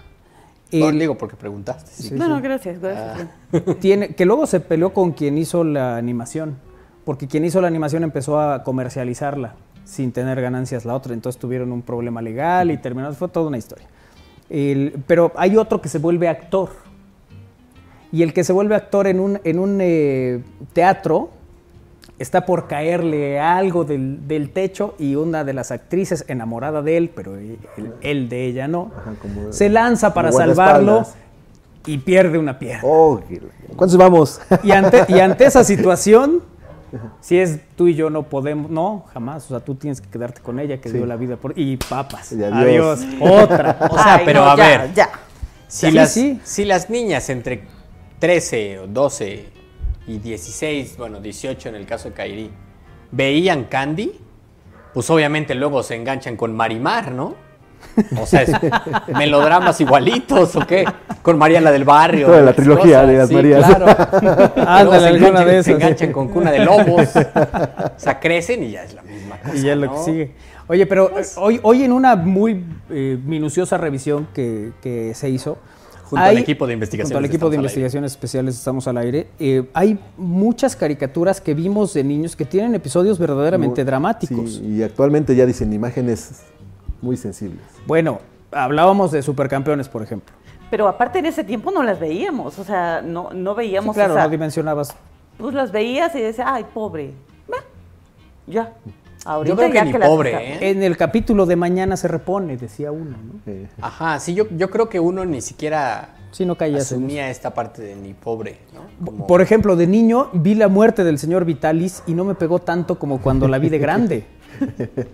No, 0.72 0.88
El- 0.90 0.98
digo 1.00 1.18
porque 1.18 1.34
preguntaste. 1.36 1.90
sí. 1.90 2.14
no, 2.14 2.28
no, 2.28 2.40
gracias, 2.40 2.78
gracias. 2.80 3.28
tiene, 3.80 4.14
que 4.14 4.24
luego 4.24 4.46
se 4.46 4.60
peleó 4.60 4.92
con 4.94 5.12
quien 5.12 5.36
hizo 5.38 5.64
la 5.64 5.96
animación, 5.96 6.58
porque 7.04 7.26
quien 7.26 7.44
hizo 7.44 7.60
la 7.60 7.66
animación 7.66 8.04
empezó 8.04 8.38
a 8.38 8.62
comercializarla 8.62 9.54
sin 9.90 10.12
tener 10.12 10.40
ganancias 10.40 10.84
la 10.84 10.94
otra, 10.94 11.12
entonces 11.14 11.40
tuvieron 11.40 11.72
un 11.72 11.82
problema 11.82 12.22
legal 12.22 12.70
y 12.70 12.76
terminó, 12.78 13.12
fue 13.12 13.28
toda 13.28 13.48
una 13.48 13.58
historia. 13.58 13.86
El- 14.48 15.02
pero 15.06 15.32
hay 15.36 15.56
otro 15.56 15.80
que 15.80 15.88
se 15.88 15.98
vuelve 15.98 16.28
actor, 16.28 16.70
y 18.12 18.22
el 18.22 18.32
que 18.32 18.44
se 18.44 18.52
vuelve 18.52 18.74
actor 18.76 19.06
en 19.06 19.20
un, 19.20 19.40
en 19.44 19.58
un 19.58 19.78
eh, 19.80 20.42
teatro 20.72 21.30
está 22.18 22.44
por 22.44 22.66
caerle 22.68 23.38
algo 23.40 23.84
del, 23.84 24.26
del 24.28 24.50
techo 24.50 24.94
y 24.98 25.14
una 25.14 25.42
de 25.44 25.54
las 25.54 25.70
actrices 25.70 26.24
enamorada 26.28 26.82
de 26.82 26.96
él, 26.96 27.10
pero 27.14 27.36
él, 27.36 27.58
él 28.02 28.28
de 28.28 28.46
ella 28.46 28.68
no, 28.68 28.90
Ajá, 28.96 29.14
como- 29.20 29.52
se 29.52 29.68
lanza 29.68 30.12
para 30.14 30.30
salvarlo 30.32 31.04
y 31.86 31.98
pierde 31.98 32.36
una 32.38 32.58
pierna. 32.58 32.82
Oh, 32.84 33.20
¿Cuántos 33.74 33.96
vamos? 33.96 34.40
Y 34.62 34.70
ante, 34.72 35.04
y 35.08 35.18
ante 35.20 35.46
esa 35.46 35.64
situación, 35.72 36.42
Si 37.20 37.38
es 37.38 37.60
tú 37.76 37.86
y 37.88 37.94
yo 37.94 38.08
no 38.10 38.22
podemos, 38.24 38.70
no, 38.70 39.04
jamás. 39.12 39.44
O 39.46 39.48
sea, 39.48 39.60
tú 39.60 39.74
tienes 39.74 40.00
que 40.00 40.08
quedarte 40.08 40.40
con 40.40 40.58
ella 40.58 40.80
que 40.80 40.88
Sí. 40.88 40.96
dio 40.96 41.06
la 41.06 41.16
vida 41.16 41.36
por 41.36 41.52
y 41.58 41.76
papas. 41.76 42.32
Y 42.32 42.42
adiós. 42.42 43.00
adiós. 43.02 43.14
Otra. 43.20 43.76
O 43.90 43.94
sea, 43.94 44.14
Ay, 44.16 44.22
pero 44.24 44.44
no, 44.44 44.50
a 44.50 44.56
ya, 44.56 44.66
ver, 44.66 44.94
Ya. 44.94 45.10
si, 45.68 45.86
Sí, 45.86 45.92
las, 45.92 46.12
sí. 46.12 46.40
si 46.44 46.64
las 46.64 46.88
niñas 46.90 47.28
entre 47.28 47.62
13 48.18 48.78
o 48.80 48.86
12 48.86 49.48
y 50.06 50.18
16, 50.18 50.96
bueno, 50.96 51.20
18 51.20 51.68
en 51.68 51.74
el 51.74 51.86
caso 51.86 52.08
de 52.08 52.14
Kairi, 52.14 52.50
veían 53.12 53.64
Candy, 53.64 54.12
pues 54.94 55.08
obviamente 55.10 55.54
luego 55.54 55.82
se 55.82 55.94
enganchan 55.96 56.36
con 56.36 56.54
Marimar, 56.56 57.12
¿no? 57.12 57.34
O 58.20 58.26
sea, 58.26 58.42
es 58.42 58.52
melodramas 59.08 59.80
igualitos 59.80 60.56
o 60.56 60.60
qué, 60.66 60.84
con 61.22 61.38
María 61.38 61.60
la 61.60 61.70
del 61.72 61.84
barrio. 61.84 62.26
Toda 62.26 62.40
la 62.42 62.52
trilogía 62.52 63.04
de 63.04 63.18
las 63.18 63.28
sí, 63.28 63.34
Marías. 63.34 63.66
Claro. 63.66 63.86
Luego 64.22 64.70
Ándale, 64.70 65.00
se 65.00 65.06
alguna 65.06 65.28
enganchan, 65.28 65.46
de 65.46 65.62
se 65.62 65.72
enganchan 65.72 66.12
con 66.12 66.28
cuna 66.28 66.50
de 66.52 66.64
lobos. 66.64 67.08
O 67.96 68.02
sea, 68.02 68.18
crecen 68.18 68.62
y 68.62 68.70
ya 68.70 68.84
es 68.84 68.94
la 68.94 69.02
misma 69.02 69.36
cosa. 69.38 69.56
Y 69.56 69.62
ya 69.62 69.72
es 69.72 69.78
lo 69.78 69.92
que 69.92 69.98
sigue. 69.98 70.30
Oye, 70.68 70.86
pero 70.86 71.18
eh, 71.18 71.22
hoy, 71.36 71.60
hoy 71.62 71.82
en 71.84 71.92
una 71.92 72.16
muy 72.16 72.64
eh, 72.90 73.18
minuciosa 73.24 73.76
revisión 73.76 74.28
que, 74.32 74.70
que 74.80 75.12
se 75.14 75.28
hizo. 75.28 75.58
Junto 76.04 76.24
al 76.24 76.38
equipo 76.38 76.66
de 76.66 76.72
investigaciones 76.74 77.08
Junto 77.12 77.18
al 77.18 77.24
equipo 77.26 77.50
de 77.50 77.56
investigaciones 77.56 78.12
especiales 78.12 78.56
estamos 78.56 78.88
al 78.88 78.96
aire. 78.96 79.28
eh, 79.38 79.64
hay 79.74 79.98
muchas 80.16 80.74
caricaturas 80.74 81.40
que 81.40 81.54
vimos 81.54 81.94
de 81.94 82.02
niños 82.02 82.34
que 82.34 82.44
tienen 82.44 82.74
episodios 82.74 83.18
verdaderamente 83.18 83.82
Muy- 83.82 83.86
dramáticos. 83.86 84.54
Sí, 84.54 84.66
y 84.78 84.82
actualmente 84.82 85.36
ya 85.36 85.46
dicen 85.46 85.72
imágenes 85.72 86.40
muy 87.02 87.16
sensibles. 87.16 87.62
Bueno, 87.86 88.20
hablábamos 88.52 89.10
de 89.12 89.22
supercampeones, 89.22 89.88
por 89.88 90.02
ejemplo. 90.02 90.34
Pero 90.70 90.86
aparte 90.88 91.18
en 91.18 91.26
ese 91.26 91.42
tiempo 91.44 91.70
no 91.72 91.82
las 91.82 91.98
veíamos, 91.98 92.58
o 92.58 92.64
sea, 92.64 93.02
no, 93.02 93.30
no 93.32 93.52
Sí, 93.52 93.58
veíamos 93.58 93.94
claro, 93.94 94.14
esa- 94.14 94.22
no 94.24 94.28
dimensionabas. 94.30 94.94
Pues 95.38 95.54
las 95.54 95.72
veías 95.72 96.14
y 96.14 96.20
decías, 96.20 96.46
ay, 96.50 96.64
pobre. 96.72 97.12
Bah, 97.48 97.56
Ya. 98.46 98.72
Ahorita 99.24 99.52
Yo 99.52 99.56
creo 99.58 99.68
que 99.68 99.74
ya 99.74 99.84
ni 99.84 99.92
las 99.92 100.08
pobre, 100.08 100.54
¿eh? 100.54 100.70
En 100.70 100.82
el 100.82 100.96
capítulo 100.96 101.44
de 101.44 101.54
mañana 101.54 101.94
se 101.98 102.08
repone, 102.08 102.56
decía 102.56 102.90
uno, 102.90 103.18
¿no? 103.22 103.52
Eh, 103.52 103.68
Ajá, 103.82 104.18
sí, 104.18 104.32
yo, 104.34 104.46
yo 104.56 104.70
creo 104.70 104.88
que 104.88 104.98
uno 104.98 105.26
ni 105.26 105.42
siquiera 105.42 106.14
Sí, 106.30 106.46
no 106.46 106.56
asumía 106.58 107.28
esta 107.28 107.52
parte 107.52 107.82
de 107.82 107.96
ni 107.96 108.14
pobre, 108.14 108.60
¿no? 108.72 109.04
Como- 109.04 109.26
Por 109.26 109.42
ejemplo, 109.42 109.76
de 109.76 109.86
niño 109.86 110.30
vi 110.32 110.54
la 110.54 110.68
muerte 110.68 111.04
del 111.04 111.18
señor 111.18 111.44
Vitalis 111.44 112.02
y 112.06 112.14
no 112.14 112.24
me 112.24 112.34
pegó 112.34 112.60
tanto 112.60 112.98
como 112.98 113.20
cuando 113.20 113.46
la 113.46 113.58
vi 113.58 113.68
de 113.68 113.78
grande. 113.78 114.24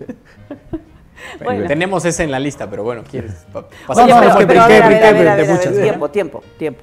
Bueno. 1.43 1.65
Tenemos 1.67 2.05
esa 2.05 2.23
en 2.23 2.31
la 2.31 2.39
lista, 2.39 2.69
pero 2.69 2.83
bueno, 2.83 3.03
¿quieres? 3.09 3.45
Pa- 3.51 3.59
Oye, 3.59 3.67
pasamos 3.87 4.09
no, 4.09 4.35
pero, 4.37 4.47
pero 4.47 4.61
a 4.61 4.67
ver, 4.67 4.83
a 4.83 4.87
ver, 4.87 4.89
brinqué 4.89 5.05
a 5.07 5.11
ver, 5.13 5.23
de 5.23 5.29
a 5.29 5.35
ver, 5.35 5.45
a 5.47 5.47
ver, 5.47 5.57
muchas. 5.57 5.81
tiempo, 5.81 6.09
tiempo, 6.09 6.43
tiempo. 6.57 6.81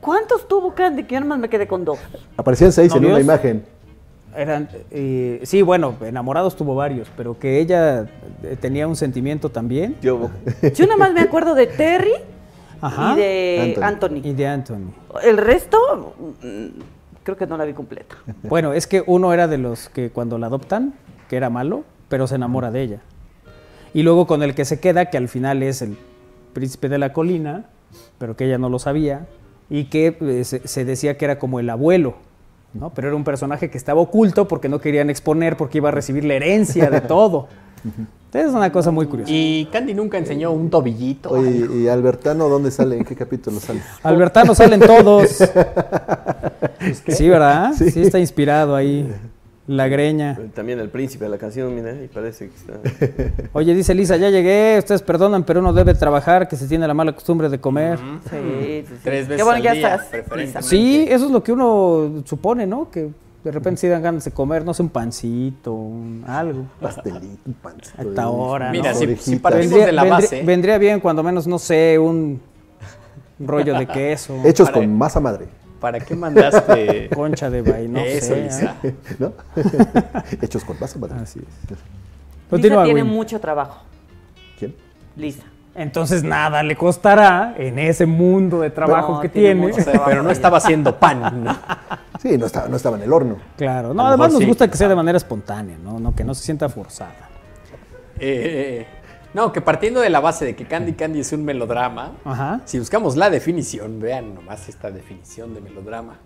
¿Cuántos 0.00 0.48
tuvo 0.48 0.74
Candy? 0.74 1.04
Que 1.04 1.14
yo 1.14 1.20
nomás 1.20 1.38
me 1.38 1.48
quedé 1.48 1.66
con 1.66 1.84
dos. 1.84 1.98
aparecían 2.36 2.72
seis 2.72 2.94
en 2.94 3.04
una 3.04 3.20
imagen. 3.20 3.64
Eran, 4.36 4.68
eh, 4.92 5.40
sí, 5.42 5.60
bueno, 5.60 5.96
enamorados 6.02 6.54
tuvo 6.54 6.74
varios, 6.76 7.08
pero 7.16 7.36
que 7.38 7.58
ella 7.60 8.06
eh, 8.44 8.56
tenía 8.60 8.86
un 8.86 8.94
sentimiento 8.94 9.48
también. 9.50 9.96
Yo, 10.00 10.30
Yo 10.74 10.84
nada 10.86 10.96
más 10.96 11.12
me 11.12 11.20
acuerdo 11.20 11.54
de 11.56 11.66
Terry 11.66 12.12
Ajá. 12.80 13.14
y 13.14 13.16
de 13.16 13.74
Anthony. 13.82 13.84
Anthony. 14.16 14.28
Y 14.28 14.32
de 14.34 14.46
Anthony. 14.46 14.92
El 15.24 15.36
resto, 15.36 16.14
mm, 16.42 16.66
creo 17.24 17.36
que 17.36 17.46
no 17.48 17.56
la 17.56 17.64
vi 17.64 17.72
completa. 17.72 18.14
Bueno, 18.44 18.72
es 18.72 18.86
que 18.86 19.02
uno 19.04 19.32
era 19.32 19.48
de 19.48 19.58
los 19.58 19.88
que 19.88 20.10
cuando 20.10 20.38
la 20.38 20.46
adoptan, 20.46 20.94
que 21.28 21.36
era 21.36 21.50
malo, 21.50 21.82
pero 22.08 22.28
se 22.28 22.36
enamora 22.36 22.70
de 22.70 22.82
ella. 22.82 23.00
Y 23.94 24.02
luego 24.02 24.26
con 24.26 24.42
el 24.42 24.54
que 24.54 24.64
se 24.64 24.80
queda, 24.80 25.06
que 25.06 25.16
al 25.16 25.28
final 25.28 25.62
es 25.62 25.82
el 25.82 25.96
príncipe 26.52 26.88
de 26.88 26.98
la 26.98 27.12
colina, 27.12 27.66
pero 28.18 28.36
que 28.36 28.46
ella 28.46 28.58
no 28.58 28.68
lo 28.68 28.78
sabía, 28.78 29.26
y 29.68 29.84
que 29.84 30.16
eh, 30.20 30.44
se, 30.44 30.84
decía 30.84 31.16
que 31.16 31.24
era 31.24 31.38
como 31.38 31.60
el 31.60 31.70
abuelo, 31.70 32.14
¿no? 32.74 32.90
Pero 32.90 33.08
era 33.08 33.16
un 33.16 33.24
personaje 33.24 33.70
que 33.70 33.78
estaba 33.78 34.00
oculto 34.00 34.48
porque 34.48 34.68
no 34.68 34.80
querían 34.80 35.10
exponer, 35.10 35.56
porque 35.56 35.78
iba 35.78 35.88
a 35.88 35.92
recibir 35.92 36.24
la 36.24 36.34
herencia 36.34 36.90
de 36.90 37.00
todo. 37.00 37.48
Es 38.32 38.52
una 38.52 38.70
cosa 38.70 38.92
muy 38.92 39.06
curiosa. 39.06 39.32
Y 39.32 39.68
Candy 39.72 39.92
nunca 39.92 40.16
enseñó 40.16 40.52
un 40.52 40.70
tobillito. 40.70 41.30
Oye, 41.30 41.66
¿y 41.82 41.88
Albertano 41.88 42.48
dónde 42.48 42.70
sale? 42.70 42.96
¿En 42.96 43.04
qué 43.04 43.16
capítulo 43.16 43.58
sale? 43.58 43.80
Albertano 44.02 44.54
salen 44.54 44.80
todos. 44.80 45.38
Sí, 47.08 47.28
¿verdad? 47.28 47.72
Sí. 47.74 48.00
está 48.00 48.18
inspirado 48.18 48.74
ahí. 48.74 49.12
La 49.70 49.86
greña. 49.86 50.36
también 50.52 50.80
el 50.80 50.88
príncipe 50.88 51.24
de 51.26 51.30
la 51.30 51.38
canción, 51.38 51.72
mira, 51.72 51.92
y 51.94 52.08
parece 52.08 52.48
que 52.48 52.56
está. 52.56 53.42
Oye, 53.52 53.72
dice 53.72 53.94
Lisa, 53.94 54.16
ya 54.16 54.28
llegué, 54.28 54.76
ustedes 54.80 55.00
perdonan, 55.00 55.44
pero 55.44 55.60
uno 55.60 55.72
debe 55.72 55.94
trabajar, 55.94 56.48
que 56.48 56.56
se 56.56 56.66
tiene 56.66 56.88
la 56.88 56.94
mala 56.94 57.12
costumbre 57.12 57.48
de 57.48 57.60
comer. 57.60 57.96
Sí, 57.98 58.04
sí, 58.30 58.84
sí. 58.88 58.94
Tres 59.04 59.28
veces 59.28 59.36
Qué 59.36 59.42
bueno, 59.44 59.58
al 59.58 59.62
ya 59.62 59.72
día, 59.74 59.94
estás. 59.94 60.66
Sí, 60.66 61.06
eso 61.08 61.26
es 61.26 61.30
lo 61.30 61.40
que 61.44 61.52
uno 61.52 62.22
supone, 62.24 62.66
¿no? 62.66 62.90
Que 62.90 63.10
de 63.44 63.50
repente 63.52 63.80
sí 63.80 63.86
dan 63.86 64.02
ganas 64.02 64.24
de 64.24 64.32
comer, 64.32 64.64
no 64.64 64.74
sé, 64.74 64.82
un 64.82 64.88
pancito, 64.88 65.72
un- 65.72 66.24
algo. 66.26 66.64
Pastelito, 66.80 67.38
un 67.46 67.54
pancito. 67.54 67.94
A 67.96 68.02
esta 68.02 68.22
de- 68.22 68.28
hora, 68.28 68.70
Mira, 68.72 68.92
¿no? 68.92 68.98
si- 68.98 69.16
si 69.16 69.36
partimos 69.36 69.70
de 69.84 69.92
la 69.92 70.02
vendría, 70.02 70.10
base. 70.20 70.42
vendría 70.42 70.78
bien 70.78 70.98
cuando 70.98 71.22
menos, 71.22 71.46
no 71.46 71.60
sé, 71.60 71.96
un 71.96 72.40
rollo 73.38 73.78
de 73.78 73.86
queso, 73.86 74.34
Hechos 74.44 74.68
con 74.68 74.92
masa 74.98 75.20
madre, 75.20 75.46
¿Para 75.80 75.98
qué 76.00 76.14
mandaste 76.14 77.08
concha 77.14 77.48
de 77.48 77.62
vaina, 77.62 78.00
no 78.00 78.04
eso, 78.06 78.34
sé. 78.34 78.42
Lisa? 78.42 78.76
¿eh? 78.82 78.94
¿no? 79.18 79.32
Hechos 80.42 80.64
con 80.64 80.78
masa 80.78 80.98
madre. 80.98 81.16
Así 81.22 81.38
es. 81.40 81.70
Lisa 81.70 81.82
Continúa, 82.50 82.84
tiene 82.84 83.04
mucho 83.04 83.40
trabajo. 83.40 83.82
¿Quién? 84.58 84.74
Lisa. 85.16 85.42
Entonces 85.74 86.22
nada 86.24 86.62
le 86.62 86.76
costará 86.76 87.54
en 87.56 87.78
ese 87.78 88.04
mundo 88.04 88.60
de 88.60 88.70
trabajo 88.70 89.14
No, 89.14 89.20
que 89.20 89.28
tiene 89.28 89.54
mucho 89.54 89.76
pero 90.04 90.22
no 90.22 90.30
estaba 90.30 90.58
haciendo 90.58 90.96
pan, 90.98 91.44
¿no? 91.44 91.56
Sí, 92.20 92.36
no 92.36 92.46
estaba, 92.46 92.68
no 92.68 92.76
estaba 92.76 92.96
en 92.96 93.04
el 93.04 93.12
horno. 93.12 93.36
Claro, 93.56 93.94
no, 93.94 94.02
A 94.02 94.04
lo 94.04 94.08
además 94.08 94.28
mejor 94.28 94.32
nos 94.32 94.40
sí. 94.40 94.46
gusta 94.46 94.68
que 94.68 94.76
sea 94.76 94.88
de 94.88 94.96
manera 94.96 95.16
espontánea, 95.16 95.78
¿no? 95.82 95.98
no 96.00 96.14
que 96.14 96.24
no 96.24 96.34
se 96.34 96.42
sienta 96.42 96.68
forzada. 96.68 97.30
Eh, 98.18 98.86
no, 99.34 99.52
que 99.52 99.60
partiendo 99.60 100.00
de 100.00 100.10
la 100.10 100.20
base 100.20 100.44
de 100.44 100.56
que 100.56 100.66
Candy 100.66 100.94
Candy 100.94 101.20
es 101.20 101.32
un 101.32 101.44
melodrama, 101.44 102.16
Ajá. 102.24 102.60
si 102.64 102.78
buscamos 102.78 103.16
la 103.16 103.30
definición, 103.30 104.00
vean 104.00 104.34
nomás 104.34 104.68
esta 104.68 104.90
definición 104.90 105.54
de 105.54 105.60
melodrama. 105.60 106.18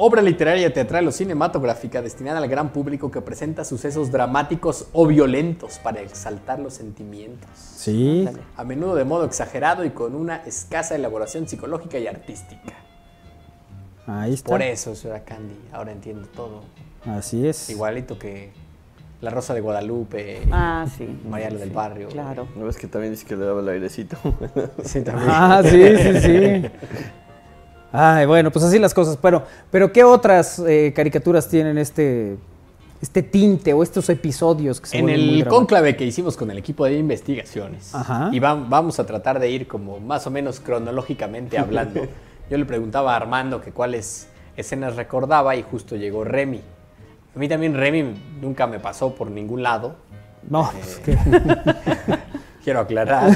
Obra 0.00 0.22
literaria, 0.22 0.72
teatral 0.72 1.08
o 1.08 1.10
cinematográfica 1.12 2.00
destinada 2.00 2.38
al 2.38 2.46
gran 2.46 2.72
público 2.72 3.10
que 3.10 3.20
presenta 3.20 3.64
sucesos 3.64 4.12
dramáticos 4.12 4.86
o 4.92 5.08
violentos 5.08 5.80
para 5.80 6.00
exaltar 6.00 6.60
los 6.60 6.74
sentimientos. 6.74 7.50
Sí. 7.54 8.28
A 8.56 8.62
menudo 8.62 8.94
de 8.94 9.04
modo 9.04 9.24
exagerado 9.24 9.84
y 9.84 9.90
con 9.90 10.14
una 10.14 10.36
escasa 10.46 10.94
elaboración 10.94 11.48
psicológica 11.48 11.98
y 11.98 12.06
artística. 12.06 12.74
Ahí 14.06 14.34
está. 14.34 14.48
Por 14.48 14.62
eso 14.62 14.94
era 15.04 15.24
Candy, 15.24 15.58
ahora 15.72 15.90
entiendo 15.90 16.28
todo. 16.28 16.62
Así 17.04 17.44
es. 17.44 17.68
Igualito 17.68 18.20
que 18.20 18.52
La 19.20 19.30
Rosa 19.30 19.52
de 19.52 19.60
Guadalupe, 19.60 20.42
Ah, 20.52 20.86
sí. 20.96 21.08
María 21.28 21.50
del 21.50 21.68
Sí, 21.70 21.74
Barrio. 21.74 22.08
Claro. 22.08 22.46
¿No 22.54 22.66
ves 22.66 22.76
que 22.76 22.86
también 22.86 23.12
dice 23.12 23.26
que 23.26 23.36
le 23.36 23.44
daba 23.44 23.60
el 23.60 23.68
airecito? 23.68 24.16
Sí, 24.84 25.00
también. 25.02 25.28
Ah, 25.30 25.60
sí, 25.64 25.96
sí, 25.96 26.20
sí. 26.20 26.62
Ay, 27.92 28.26
bueno, 28.26 28.50
pues 28.52 28.64
así 28.64 28.78
las 28.78 28.94
cosas. 28.94 29.16
Pero, 29.20 29.42
pero 29.70 29.92
¿qué 29.92 30.04
otras 30.04 30.58
eh, 30.60 30.92
caricaturas 30.94 31.48
tienen 31.48 31.78
este, 31.78 32.36
este 33.00 33.22
tinte 33.22 33.72
o 33.72 33.82
estos 33.82 34.08
episodios 34.10 34.80
que 34.80 34.86
se 34.88 34.98
En 34.98 35.08
el 35.08 35.46
cónclave 35.48 35.96
que 35.96 36.04
hicimos 36.04 36.36
con 36.36 36.50
el 36.50 36.58
equipo 36.58 36.84
de 36.84 36.96
investigaciones, 36.98 37.94
Ajá. 37.94 38.28
y 38.32 38.38
vam- 38.38 38.66
vamos 38.68 39.00
a 39.00 39.06
tratar 39.06 39.40
de 39.40 39.50
ir 39.50 39.66
como 39.66 39.98
más 40.00 40.26
o 40.26 40.30
menos 40.30 40.60
cronológicamente 40.60 41.58
hablando. 41.58 42.02
Yo 42.50 42.56
le 42.56 42.64
preguntaba 42.66 43.14
a 43.14 43.16
Armando 43.16 43.60
que 43.60 43.72
cuáles 43.72 44.28
escenas 44.56 44.94
recordaba 44.96 45.56
y 45.56 45.62
justo 45.62 45.96
llegó 45.96 46.24
Remy. 46.24 46.60
A 47.34 47.38
mí 47.38 47.48
también 47.48 47.74
Remy 47.74 48.14
nunca 48.40 48.66
me 48.66 48.80
pasó 48.80 49.14
por 49.14 49.30
ningún 49.30 49.62
lado, 49.62 49.96
No, 50.48 50.70
Eh, 50.72 50.80
es 50.80 50.96
que- 51.00 51.18
quiero 52.64 52.80
aclarar. 52.80 53.30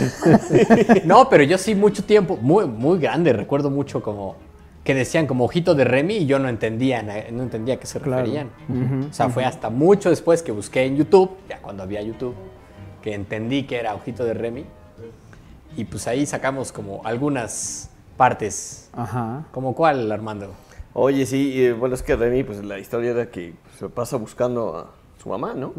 no, 1.05 1.28
pero 1.28 1.43
yo 1.45 1.59
sí 1.59 1.74
mucho 1.74 2.05
tiempo, 2.05 2.36
muy, 2.40 2.66
muy 2.66 2.99
grande, 2.99 3.32
recuerdo 3.32 3.70
mucho 3.70 4.03
como 4.03 4.36
que 4.84 4.95
decían 4.95 5.26
como 5.26 5.45
ojito 5.45 5.74
de 5.74 5.84
Remy 5.84 6.14
y 6.18 6.26
yo 6.26 6.38
no 6.40 6.49
entendía, 6.49 7.03
no 7.30 7.43
entendía 7.45 7.74
a 7.74 7.76
qué 7.78 7.86
se 7.86 8.01
Claro. 8.01 8.22
referían. 8.22 8.51
Ujú, 8.68 9.09
o 9.11 9.12
sea, 9.12 9.28
fue 9.28 9.45
hasta 9.45 9.70
mucho 9.70 10.11
después 10.11 10.43
que 10.43 10.51
busqué 10.53 10.84
en 10.84 10.97
YouTube, 10.97 11.36
ya 11.49 11.59
cuando 11.61 11.82
había 11.84 12.03
YouTube, 12.03 12.34
que 13.01 13.14
entendí 13.14 13.62
que 13.64 13.78
era 13.78 13.95
ojito 13.95 14.24
de 14.24 14.34
Remy. 14.34 14.64
Y 15.76 15.84
pues 15.84 16.07
ahí 16.09 16.26
sacamos 16.26 16.72
como 16.72 17.01
algunas 17.05 17.90
partes. 18.16 18.88
Ajá. 18.93 19.45
¿Como 19.53 19.74
cuál, 19.74 20.11
Armando? 20.11 20.53
Oye, 20.95 21.24
sí, 21.26 21.64
eh, 21.64 21.72
bueno, 21.72 21.95
es 21.95 22.03
que 22.03 22.16
Remy, 22.16 22.45
pues 22.45 22.62
la 22.64 22.78
historia 22.78 23.12
era 23.12 23.30
que 23.30 23.55
se 23.78 23.88
pasa 23.88 24.16
buscando 24.18 24.76
a 24.76 24.86
su 25.22 25.28
mamá, 25.28 25.55
¿no? 25.55 25.72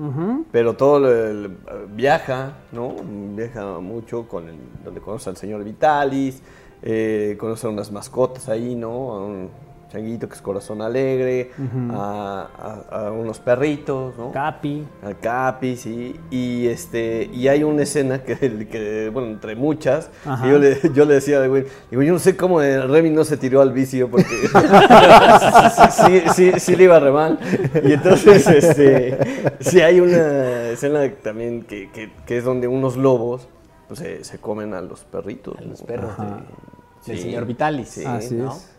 Pero 0.51 0.73
todo 0.73 0.99
lo- 0.99 1.11
eh, 1.11 1.49
viaja, 1.93 2.53
¿no? 2.71 2.95
Viaja 3.35 3.79
mucho 3.79 4.27
con 4.27 4.47
el- 4.49 4.55
donde 4.83 5.01
conoce 5.01 5.29
al 5.29 5.37
señor 5.37 5.63
Vitalis, 5.63 6.41
eh, 6.81 7.35
conoce 7.39 7.67
a 7.67 7.69
unas 7.69 7.91
mascotas 7.91 8.49
ahí, 8.49 8.75
¿no? 8.75 9.13
A 9.13 9.25
un 9.25 9.49
changuito 9.93 10.27
que 10.27 10.33
es 10.33 10.41
corazón 10.41 10.81
alegre, 10.81 11.51
a, 11.91 12.47
a- 12.91 13.05
a 13.05 13.11
unos 13.11 13.39
perritos, 13.39 14.17
¿no? 14.17 14.31
Capi. 14.31 14.83
al 15.03 15.19
Capi, 15.19 15.77
sí, 15.77 16.19
y 16.31 16.65
este, 16.67 17.29
y 17.31 17.47
hay 17.47 17.63
una 17.63 17.83
escena 17.83 18.23
que, 18.23 18.35
que, 18.71 19.09
bueno, 19.13 19.29
entre 19.29 19.55
muchas, 19.55 20.09
yo 20.49 20.57
le, 20.57 20.79
yo 20.95 21.05
le 21.05 21.13
decía, 21.15 21.45
güey, 21.45 21.65
digo, 21.91 22.01
yo 22.01 22.11
no 22.13 22.19
sé 22.19 22.35
cómo 22.35 22.59
eh, 22.61 22.81
Remy 22.87 23.11
no 23.11 23.23
se 23.23 23.37
tiró 23.37 23.61
al 23.61 23.71
vicio, 23.71 24.09
porque 24.09 24.25
sí, 25.91 26.23
sí, 26.33 26.51
sí 26.59 26.75
le 26.75 26.83
iba 26.85 26.99
re 26.99 27.11
mal, 27.11 27.39
y 27.83 27.93
entonces, 27.93 28.47
este, 28.47 29.17
sí 29.59 29.79
hay 29.81 29.99
una 29.99 30.69
escena 30.69 31.07
también 31.21 31.61
que, 31.63 31.91
que, 31.91 32.11
que 32.25 32.37
es 32.39 32.43
donde 32.43 32.67
unos 32.67 32.97
lobos, 32.97 33.47
pues 33.87 33.99
se, 33.99 34.23
se 34.23 34.39
comen 34.39 34.73
a 34.73 34.81
los 34.81 35.03
perritos. 35.03 35.55
A 35.59 35.61
los 35.61 35.81
perros 35.83 36.17
de- 36.17 37.11
del 37.13 37.19
señor 37.21 37.45
Vitalis. 37.45 37.89
Sí, 37.89 38.03
¿no? 38.35 38.53
es. 38.53 38.72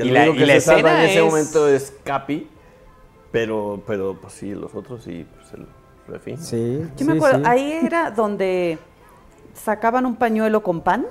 Que 0.00 0.06
Y 0.06 0.08
lo 0.08 0.14
la- 0.14 0.20
único 0.22 0.36
y 0.36 0.38
que 0.38 0.46
la 0.46 0.54
se 0.54 0.60
salva 0.62 1.04
en 1.04 1.10
ese 1.10 1.18
es- 1.18 1.24
momento 1.24 1.68
es 1.68 1.92
Capi, 2.04 2.48
pero, 3.30 3.82
pero 3.86 4.16
pues 4.20 4.32
sí, 4.32 4.54
los 4.54 4.74
otros 4.74 5.02
sí, 5.04 5.26
pues 5.34 5.52
el 5.54 5.66
refín. 6.08 6.38
Sí. 6.38 6.80
Yo 6.96 7.06
me 7.06 7.12
sí, 7.12 7.18
acuerdo, 7.18 7.38
sí. 7.38 7.44
ahí 7.46 7.72
era 7.84 8.10
donde 8.10 8.78
sacaban 9.54 10.06
un 10.06 10.16
pañuelo 10.16 10.62
con 10.62 10.80
pan 10.80 11.06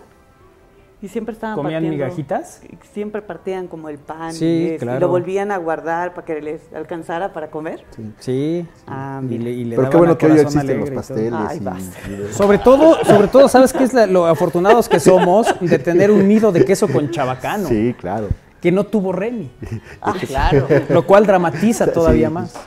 y 1.01 1.07
siempre 1.07 1.33
estaban 1.33 1.55
¿Comían 1.55 1.81
partiendo- 1.83 2.03
migajitas? 2.05 2.61
Siempre 2.91 3.21
partían 3.21 3.67
como 3.67 3.87
el 3.87 3.99
pan 3.99 4.33
Sí, 4.33 4.45
y, 4.45 4.67
es- 4.67 4.73
y 4.73 4.77
claro. 4.79 4.99
lo 4.99 5.07
volvían 5.07 5.49
a 5.51 5.57
guardar 5.57 6.13
para 6.13 6.25
que 6.25 6.41
les 6.41 6.61
alcanzara 6.73 7.31
para 7.31 7.49
comer. 7.49 7.85
Sí. 8.19 8.67
Ah, 8.85 9.21
y 9.29 9.37
le, 9.37 9.51
y 9.51 9.63
le 9.63 9.75
Pero 9.77 9.89
qué 9.89 9.97
bueno 9.97 10.17
que 10.17 10.25
hoy 10.25 10.39
existen 10.39 10.79
los 10.79 10.89
pasteles. 10.89 11.31
Ay, 11.33 11.57
y- 11.57 11.63
basta. 11.63 11.99
y- 12.09 12.33
Sobre 12.33 12.57
todo, 12.57 12.97
sobre 13.05 13.29
todo, 13.29 13.47
¿sabes 13.47 13.71
qué 13.71 13.85
es 13.85 13.93
la- 13.93 14.07
lo 14.07 14.25
afortunados 14.25 14.89
que 14.89 14.99
somos 14.99 15.47
de 15.61 15.79
tener 15.79 16.11
un 16.11 16.27
nido 16.27 16.51
de 16.51 16.65
queso 16.65 16.87
con 16.89 17.09
chabacano? 17.11 17.69
Sí, 17.69 17.95
claro. 17.97 18.27
Que 18.61 18.71
no 18.71 18.83
tuvo 18.85 19.11
Remy. 19.13 19.49
Ah, 20.01 20.13
claro. 20.25 20.67
Lo 20.89 21.05
cual 21.05 21.25
dramatiza 21.25 21.87
todavía 21.93 22.27
Sí, 22.27 22.33
más. 22.33 22.51
sí. 22.51 22.59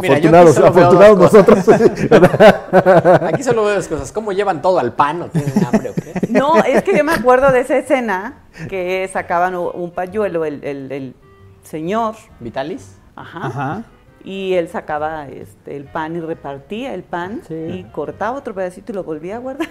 Mira, 0.00 0.18
yo 0.18 0.30
Afortunados, 0.30 0.58
afortunados 0.58 1.18
dos 1.18 1.32
nosotros. 1.32 1.68
Aquí 3.22 3.42
solo 3.42 3.64
veo 3.64 3.74
dos 3.76 3.88
cosas. 3.88 4.10
¿Cómo 4.12 4.32
llevan 4.32 4.62
todo 4.62 4.78
al 4.78 4.92
pan 4.92 5.22
o 5.22 5.26
tienen 5.28 5.64
hambre 5.64 5.90
o 5.90 5.94
qué? 5.94 6.12
No, 6.28 6.56
es 6.62 6.82
que 6.82 6.96
yo 6.96 7.04
me 7.04 7.12
acuerdo 7.12 7.52
de 7.52 7.60
esa 7.60 7.76
escena 7.78 8.42
que 8.68 9.08
sacaban 9.12 9.54
un 9.56 9.90
pañuelo 9.92 10.44
el, 10.44 10.62
el- 10.64 10.90
el 10.92 11.14
señor, 11.62 12.16
¿Vitalis? 12.40 12.96
ajá, 13.16 13.46
Ajá. 13.46 13.82
y 14.24 14.54
él 14.54 14.68
sacaba 14.68 15.28
este, 15.28 15.76
el 15.76 15.84
pan 15.84 16.16
y 16.16 16.20
repartía 16.20 16.94
el 16.94 17.02
pan 17.02 17.42
Sí. 17.46 17.54
y 17.54 17.84
cortaba 17.92 18.36
otro 18.38 18.54
pedacito 18.54 18.92
y 18.92 18.94
lo 18.94 19.04
volvía 19.04 19.36
a 19.36 19.38
guardar 19.38 19.68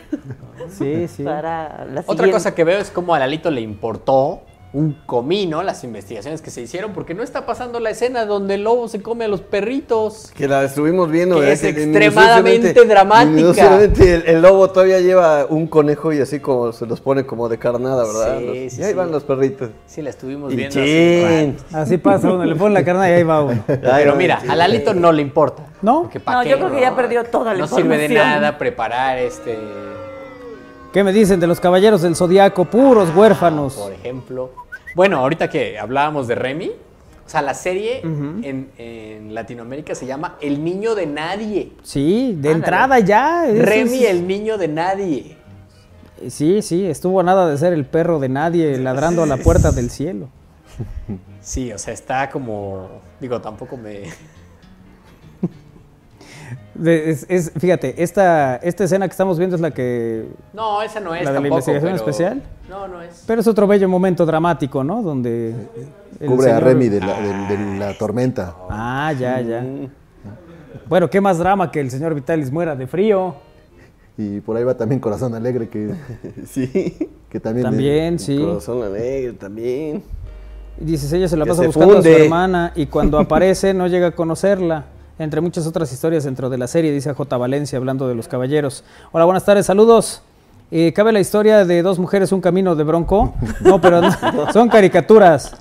Sí, 0.70 1.08
sí. 1.08 1.24
para 1.24 1.86
la 1.86 2.04
Otra 2.06 2.30
cosa 2.32 2.54
que 2.54 2.64
veo 2.64 2.80
es 2.80 2.92
cómo 2.92 3.16
a 3.16 3.20
Lalito 3.20 3.50
le 3.50 3.62
importó 3.62 4.44
un 4.72 4.94
comino 5.08 5.64
las 5.64 5.84
investigaciones 5.84 6.44
que 6.44 6.52
se 6.52 6.62
hicieron 6.62 6.94
porque 6.94 7.16
no 7.16 7.24
está 7.24 7.48
pasando 7.48 7.80
la 7.80 7.90
escena 7.90 8.26
donde 8.26 8.54
el 8.54 8.64
lobo 8.64 8.88
se 8.88 9.02
come 9.02 9.26
a 9.26 9.28
los 9.28 9.42
perritos. 9.42 10.32
Que 10.36 10.48
la 10.48 10.64
estuvimos 10.64 11.10
viendo. 11.10 11.42
Es 11.42 11.62
Que 11.62 11.70
extremadamente 11.70 12.74
dramática. 12.86 13.82
el, 13.84 14.24
el 14.28 14.42
lobo 14.44 14.70
todavía 14.70 15.00
lleva 15.00 15.46
un 15.50 15.66
conejo 15.66 16.14
y 16.14 16.20
así 16.22 16.40
como 16.40 16.72
se 16.72 16.86
los 16.86 17.02
pone 17.02 17.26
como 17.26 17.50
de 17.50 17.58
carnada, 17.58 18.04
¿verdad? 18.06 18.38
Sí, 18.40 18.46
Los- 18.46 18.74
sí, 18.74 18.82
y 18.82 18.84
ahí 18.84 18.92
sí. 18.92 18.94
van 18.96 19.12
los 19.12 19.24
perritos. 19.24 19.70
Sí, 19.88 20.02
la 20.04 20.12
estuvimos 20.12 20.54
Y 20.54 20.56
viendo. 20.56 20.76
rato. 20.80 21.64
Así 21.76 21.98
pasa 21.98 22.32
uno, 22.32 22.46
le 22.46 22.56
pone 22.56 22.76
la 22.76 22.86
carne 22.86 23.10
y 23.10 23.14
ahí 23.14 23.24
va 23.24 23.42
uno. 23.44 23.64
Pero 23.68 24.16
mira, 24.16 24.40
a 24.48 24.56
Lalito 24.56 24.94
no 24.94 25.12
le 25.12 25.24
importa. 25.24 25.66
¿No? 25.82 26.04
Porque 26.04 26.20
¿pa' 26.20 26.34
No, 26.34 26.44
qué? 26.44 26.50
yo 26.50 26.58
creo 26.58 26.72
que 26.72 26.82
ya 26.82 26.96
perdió 26.96 27.24
toda 27.24 27.54
la 27.54 27.62
No 27.62 27.68
sirve 27.68 27.98
de 27.98 28.10
nada 28.10 28.58
preparar 28.58 29.18
este, 29.18 29.58
¿Qué 30.94 31.04
me 31.04 31.14
dicen 31.14 31.40
de 31.40 31.48
los 31.48 31.60
caballeros 31.60 32.02
del 32.02 32.16
zodiaco? 32.16 32.66
Puros 32.66 33.16
huérfanos. 33.16 33.74
por 33.76 33.94
ejemplo. 33.94 34.52
Bueno, 34.96 35.18
ahorita 35.18 35.50
que 35.50 35.78
hablábamos 35.78 36.28
de 36.28 36.36
Remy, 36.36 36.70
o 36.70 37.30
sea, 37.30 37.44
la 37.44 37.54
serie 37.54 38.00
en, 38.02 38.70
en 38.78 39.36
Latinoamérica 39.36 39.94
se 39.94 40.08
llama 40.08 40.38
El 40.42 40.64
Niño 40.64 40.96
de 40.96 41.06
Nadie. 41.06 41.72
Sí, 41.84 42.36
de 42.40 42.52
entrada 42.52 43.00
ya. 43.00 43.46
Remy, 43.46 44.04
es- 44.04 44.10
el 44.10 44.28
niño 44.28 44.58
de 44.58 44.68
nadie. 44.68 45.38
Sí, 46.28 46.62
sí, 46.64 46.86
estuvo 46.86 47.20
a 47.20 47.24
nada 47.24 47.48
de 47.50 47.58
ser 47.58 47.72
el 47.72 47.86
perro 47.86 48.20
de 48.20 48.28
nadie 48.30 48.78
ladrando 48.80 49.24
a 49.24 49.26
la 49.28 49.38
puerta 49.38 49.72
del 49.72 49.90
cielo. 49.92 50.28
Sí, 51.40 51.72
o 51.72 51.78
sea, 51.78 51.94
está 51.94 52.30
como. 52.30 52.90
Digo, 53.22 53.40
tampoco 53.40 53.78
me. 53.78 54.02
Es- 56.86 57.26
es- 57.30 57.52
fíjate, 57.58 58.02
esta, 58.02 58.56
esta 58.58 58.84
escena 58.86 59.08
que 59.08 59.12
estamos 59.12 59.38
viendo 59.38 59.56
es 59.56 59.62
la 59.62 59.72
que... 59.72 60.28
No, 60.54 60.82
esa 60.82 61.00
no 61.00 61.14
es. 61.16 61.24
¿La 61.26 61.34
de 61.34 61.42
la 61.42 61.48
investigación 61.48 61.92
pero- 61.94 61.96
especial? 61.98 62.42
No, 62.70 62.88
no 62.88 63.02
es. 63.02 63.24
Pero 63.28 63.42
es 63.42 63.48
otro 63.48 63.68
bello 63.68 63.90
momento 63.90 64.26
dramático, 64.26 64.84
¿no? 64.84 65.02
Donde... 65.02 65.54
el 66.20 66.28
Cubre 66.28 66.52
a 66.52 66.60
Remy 66.60 66.88
de 66.90 67.00
la, 67.02 67.20
de- 67.22 67.58
de 67.58 67.78
la 67.80 67.98
tormenta. 67.98 68.56
Ah, 68.70 69.12
ya, 69.20 69.42
ya. 69.42 69.66
Bueno, 70.88 71.10
¿qué 71.10 71.20
más 71.22 71.38
drama 71.38 71.72
que 71.72 71.80
el 71.80 71.92
señor 71.92 72.14
Vitalis 72.16 72.52
muera 72.52 72.76
de 72.76 72.88
frío? 72.88 73.36
Y 74.18 74.42
por 74.42 74.58
ahí 74.58 74.64
va 74.64 74.76
también 74.76 75.00
Corazón 75.00 75.34
Alegre, 75.36 75.70
que, 75.70 75.94
Sí. 76.48 77.10
que 77.30 77.40
también... 77.40 77.64
También, 77.66 78.20
sí. 78.20 78.38
Corazón 78.38 78.84
alegre 78.84 79.34
también. 79.34 80.04
Y 80.80 80.86
dices, 80.86 81.12
ella 81.14 81.28
se 81.28 81.36
la 81.38 81.44
Que 81.46 81.50
pasa 81.50 81.62
se 81.62 81.68
buscando 81.68 81.98
a 81.98 82.02
su 82.04 82.08
hermana 82.10 82.72
y 82.76 82.86
cuando 82.86 83.18
aparece 83.20 83.74
no 83.74 83.88
llega 83.88 84.08
a 84.08 84.12
conocerla. 84.12 84.86
Entre 85.20 85.42
muchas 85.42 85.68
otras 85.68 85.92
historias 85.92 86.24
dentro 86.24 86.50
de 86.50 86.58
la 86.58 86.66
serie, 86.66 86.94
dice 86.94 87.14
J. 87.14 87.38
Valencia, 87.38 87.78
hablando 87.78 88.08
de 88.08 88.16
los 88.16 88.30
caballeros. 88.30 88.86
Hola, 89.12 89.26
buenas 89.26 89.44
tardes, 89.44 89.66
saludos. 89.66 90.22
Eh, 90.72 90.94
¿Cabe 90.94 91.12
la 91.12 91.20
historia 91.20 91.66
de 91.66 91.82
dos 91.82 92.00
mujeres, 92.00 92.32
un 92.32 92.40
camino 92.40 92.74
de 92.74 92.86
bronco? 92.86 93.34
No, 93.60 93.82
pero 93.82 94.02
no, 94.02 94.12
son 94.54 94.70
caricaturas. 94.70 95.58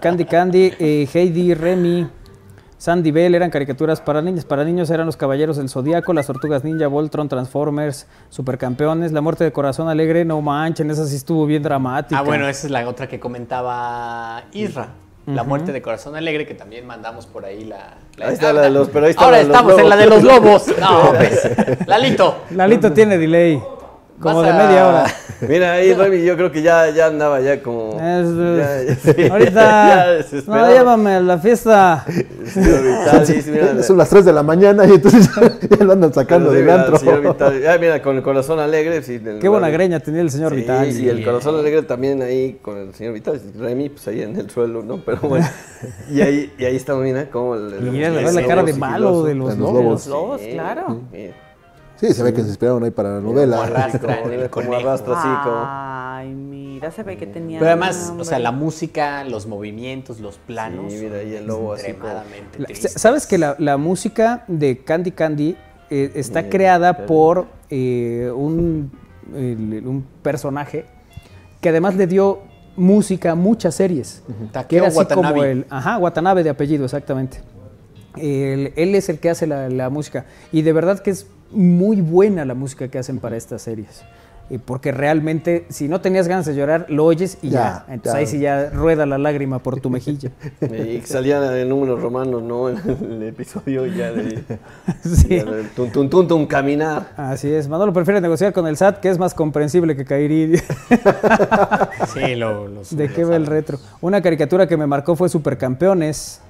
Candy 0.00 0.24
Candy, 0.24 0.72
eh, 0.78 1.08
Heidi, 1.12 1.52
Remy, 1.54 2.06
Sandy 2.78 3.10
Bell 3.10 3.34
eran 3.34 3.50
caricaturas 3.50 4.00
para 4.00 4.22
niños. 4.22 4.44
Para 4.44 4.62
niños 4.62 4.88
eran 4.90 5.06
los 5.06 5.16
Caballeros 5.16 5.56
del 5.56 5.68
Zodíaco, 5.68 6.12
las 6.12 6.28
Tortugas 6.28 6.62
Ninja, 6.62 6.86
Voltron, 6.86 7.28
Transformers, 7.28 8.06
Supercampeones, 8.28 9.10
La 9.10 9.20
Muerte 9.20 9.42
de 9.42 9.50
Corazón 9.50 9.88
Alegre, 9.88 10.24
no 10.24 10.40
manchen, 10.40 10.92
esa 10.92 11.06
sí 11.06 11.16
estuvo 11.16 11.44
bien 11.44 11.64
dramática. 11.64 12.20
Ah, 12.20 12.22
bueno, 12.22 12.46
esa 12.48 12.68
es 12.68 12.70
la 12.70 12.88
otra 12.88 13.08
que 13.08 13.18
comentaba 13.18 14.44
Isra. 14.52 14.90
La 15.26 15.42
muerte 15.42 15.72
de 15.72 15.82
Corazón 15.82 16.14
Alegre, 16.14 16.46
que 16.46 16.54
también 16.54 16.86
mandamos 16.86 17.26
por 17.26 17.44
ahí 17.44 17.64
la. 17.64 17.94
la 18.16 18.28
Ahí 18.28 18.34
está 18.34 18.52
la 18.52 18.62
de 18.62 18.70
los- 18.70 18.88
pero 18.90 19.06
ahí 19.06 19.10
está 19.10 19.24
Ahora 19.24 19.38
la 19.38 19.42
de 19.42 19.48
los 19.48 19.56
estamos 19.56 19.78
en 19.80 19.88
la 19.88 19.96
de 19.96 20.06
los 20.06 20.22
lobos. 20.22 20.64
No, 20.78 21.12
pues. 21.16 21.50
Lalito. 21.88 22.42
Lalito 22.50 22.92
tiene 22.92 23.18
delay, 23.18 23.60
como 24.20 24.42
de 24.42 24.50
a- 24.50 24.54
media 24.54 24.88
hora. 24.88 25.04
Mira, 25.48 25.72
ahí 25.72 25.92
Remy 25.92 26.24
yo 26.24 26.34
creo 26.36 26.50
que 26.50 26.62
ya, 26.62 26.88
ya 26.90 27.06
andaba 27.08 27.40
ya 27.40 27.62
como... 27.62 27.92
Es- 28.00 28.34
ya- 28.58 28.82
ya- 28.84 28.94
sí, 28.96 29.14
ya 29.22 29.32
Ahorita, 29.32 30.10
desesperado. 30.12 30.66
no, 30.68 30.72
llévame 30.72 31.14
a 31.16 31.20
la 31.20 31.38
fiesta. 31.38 32.04
Señor 32.46 32.82
Vitalis, 32.82 33.46
mira, 33.48 33.82
Son 33.82 33.98
las 33.98 34.08
3 34.08 34.24
de 34.24 34.32
la 34.32 34.42
mañana 34.42 34.86
y 34.86 34.92
entonces 34.92 35.28
ya 35.68 35.84
lo 35.84 35.92
andan 35.92 36.14
sacando 36.14 36.50
Sí, 36.50 36.56
del 36.56 36.64
mira, 36.64 36.84
antro. 36.86 36.98
Ah, 37.68 37.76
mira, 37.78 38.00
con 38.00 38.16
el 38.16 38.22
corazón 38.22 38.58
alegre. 38.60 39.02
Sí, 39.02 39.20
el- 39.22 39.38
Qué 39.38 39.48
buena 39.48 39.68
greña 39.68 40.00
tenía 40.00 40.22
el 40.22 40.30
señor 40.30 40.52
Sí, 40.52 40.56
Vitalis. 40.60 40.98
Y 40.98 41.08
el 41.10 41.22
corazón 41.22 41.56
alegre 41.58 41.82
también 41.82 42.22
ahí 42.22 42.58
con 42.62 42.78
el 42.78 42.94
señor 42.94 43.12
Vitalis. 43.12 43.42
Remy, 43.58 43.90
pues 43.90 44.08
ahí 44.08 44.22
en 44.22 44.36
el 44.36 44.48
suelo, 44.48 44.82
¿no? 44.82 45.02
Pero 45.04 45.18
bueno. 45.20 45.46
y, 46.10 46.22
ahí, 46.22 46.50
y 46.58 46.64
ahí 46.64 46.76
está, 46.76 46.94
mira, 46.94 47.26
como 47.30 47.54
el, 47.56 47.74
Y 47.86 47.90
mira, 47.90 48.08
el 48.08 48.14
la 48.14 48.22
lobo 48.32 48.48
cara 48.48 48.62
de 48.62 48.72
malo 48.72 49.22
de 49.24 49.34
los 49.34 49.48
Los 49.58 49.58
lobos. 49.72 50.06
lobos, 50.06 50.40
claro. 50.40 51.02
Sí, 51.96 52.12
se 52.12 52.22
ve 52.22 52.32
que 52.34 52.42
se 52.42 52.48
inspiraron 52.48 52.84
ahí 52.84 52.90
para 52.90 53.10
la 53.10 53.16
Como 53.20 53.32
novela. 53.32 53.62
arrastra 53.64 54.16
como, 54.22 54.30
el 54.30 54.36
mira, 54.36 54.50
como 54.50 54.74
arrastra 54.74 55.14
así, 55.18 55.28
como... 55.44 55.56
Ay, 55.66 56.28
mira, 56.34 56.90
se 56.90 57.02
ve 57.02 57.16
que 57.16 57.26
tenía. 57.26 57.58
Pero 57.58 57.70
además, 57.70 58.12
o 58.18 58.24
sea, 58.24 58.38
la 58.38 58.52
música, 58.52 59.24
los 59.24 59.46
movimientos, 59.46 60.20
los 60.20 60.36
planos. 60.38 60.92
Sí, 60.92 61.00
mira, 61.04 61.22
y 61.22 61.34
el 61.34 61.46
lobo 61.46 61.72
así 61.74 61.92
como- 61.92 62.08
extremadamente 62.08 62.64
tristes. 62.64 62.92
¿Sabes 62.92 63.26
que 63.26 63.38
la, 63.38 63.56
la 63.58 63.76
música 63.78 64.44
de 64.48 64.78
Candy 64.84 65.12
Candy 65.12 65.56
eh, 65.90 66.12
está 66.14 66.48
creada 66.48 66.94
pero- 66.96 67.06
por 67.06 67.46
eh, 67.70 68.30
un, 68.34 68.90
el- 69.34 69.86
un 69.86 70.04
personaje 70.22 70.84
que 71.60 71.68
además 71.70 71.96
le 71.96 72.06
dio 72.06 72.40
música 72.76 73.30
a 73.30 73.34
muchas 73.34 73.74
series? 73.74 74.22
Que 74.26 74.32
Takeo 74.52 74.78
era 74.80 74.88
así 74.88 74.98
Watanabe. 74.98 75.28
como 75.34 75.44
el. 75.44 75.66
Ajá, 75.70 75.96
Watanabe 75.98 76.42
de 76.44 76.50
apellido, 76.50 76.84
exactamente. 76.84 77.38
Él, 78.16 78.72
él 78.76 78.94
es 78.94 79.08
el 79.08 79.18
que 79.18 79.30
hace 79.30 79.46
la, 79.46 79.68
la 79.68 79.90
música. 79.90 80.24
Y 80.52 80.62
de 80.62 80.72
verdad 80.72 80.98
que 81.00 81.10
es 81.10 81.26
muy 81.56 82.00
buena 82.02 82.44
la 82.44 82.54
música 82.54 82.88
que 82.88 82.98
hacen 82.98 83.18
para 83.18 83.36
estas 83.36 83.62
series. 83.62 84.02
Y 84.48 84.58
porque 84.58 84.92
realmente, 84.92 85.66
si 85.70 85.88
no 85.88 86.00
tenías 86.00 86.28
ganas 86.28 86.46
de 86.46 86.54
llorar, 86.54 86.86
lo 86.88 87.04
oyes 87.04 87.36
y 87.42 87.50
ya. 87.50 87.84
Ya, 87.88 87.94
Entonces 87.94 88.12
ya. 88.12 88.18
ahí 88.20 88.26
sí 88.28 88.38
ya 88.38 88.70
rueda 88.70 89.04
la 89.04 89.18
lágrima 89.18 89.58
por 89.58 89.80
tu 89.80 89.90
mejilla. 89.90 90.30
Y 90.60 91.00
que 91.00 91.02
salían 91.04 91.42
en 91.52 91.68
números 91.68 92.00
romanos, 92.00 92.44
¿no? 92.44 92.68
En 92.68 92.78
el 92.86 93.22
episodio 93.24 93.86
ya 93.86 94.12
de... 94.12 94.44
Sí. 95.02 95.38
ya 95.38 95.44
de 95.46 95.64
tun, 95.74 95.90
tun, 95.90 96.08
tun, 96.08 96.28
tun, 96.28 96.46
caminar. 96.46 97.08
Así 97.16 97.50
es. 97.50 97.66
Manolo 97.68 97.92
prefiere 97.92 98.20
negociar 98.20 98.52
con 98.52 98.68
el 98.68 98.76
SAT, 98.76 99.00
que 99.00 99.08
es 99.08 99.18
más 99.18 99.34
comprensible 99.34 99.96
que 99.96 100.04
Kairi. 100.04 100.60
Sí, 102.14 102.36
lo, 102.36 102.68
los- 102.68 102.96
¿De 102.96 103.08
lo 103.08 103.14
qué 103.14 103.24
va 103.24 103.34
el 103.34 103.46
retro? 103.46 103.78
Una 104.00 104.22
caricatura 104.22 104.68
que 104.68 104.76
me 104.76 104.86
marcó 104.86 105.16
fue 105.16 105.28
Supercampeones. 105.28 106.40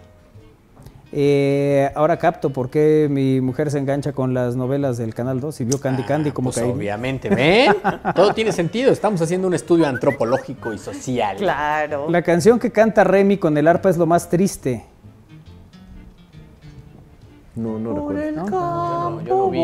Eh, 1.19 1.91
ahora 1.95 2.19
capto 2.19 2.51
por 2.51 2.69
qué 2.69 3.07
mi 3.11 3.41
mujer 3.41 3.71
se 3.71 3.79
engancha 3.79 4.12
con 4.12 4.35
las 4.35 4.55
novelas 4.55 4.99
del 4.99 5.14
Canal 5.14 5.41
2 5.41 5.62
y 5.62 5.64
vio 5.64 5.81
Candy 5.81 6.03
Candy 6.03 6.31
como 6.31 6.51
Pues 6.51 6.62
que 6.62 6.71
obviamente, 6.71 7.31
¿ven? 7.31 7.75
Todo 8.14 8.35
tiene 8.35 8.53
sentido. 8.53 8.93
Estamos 8.93 9.23
haciendo 9.23 9.49
un 9.49 9.55
estudio 9.55 9.87
antropológico 9.87 10.75
y 10.75 10.79
social. 10.79 11.39
Claro. 11.39 12.11
La 12.11 12.21
canción 12.21 12.59
que 12.59 12.71
canta 12.71 13.03
Remy 13.03 13.39
con 13.39 13.57
el 13.57 13.67
arpa 13.67 13.89
es 13.89 13.97
lo 13.97 14.05
más 14.05 14.29
triste. 14.29 14.85
No, 17.57 17.79
no 17.79 17.95
recuerdo. 17.95 18.23
Yo 18.23 18.51
no, 18.51 19.23
yo 19.23 19.37
no 19.37 19.51
vi. 19.51 19.59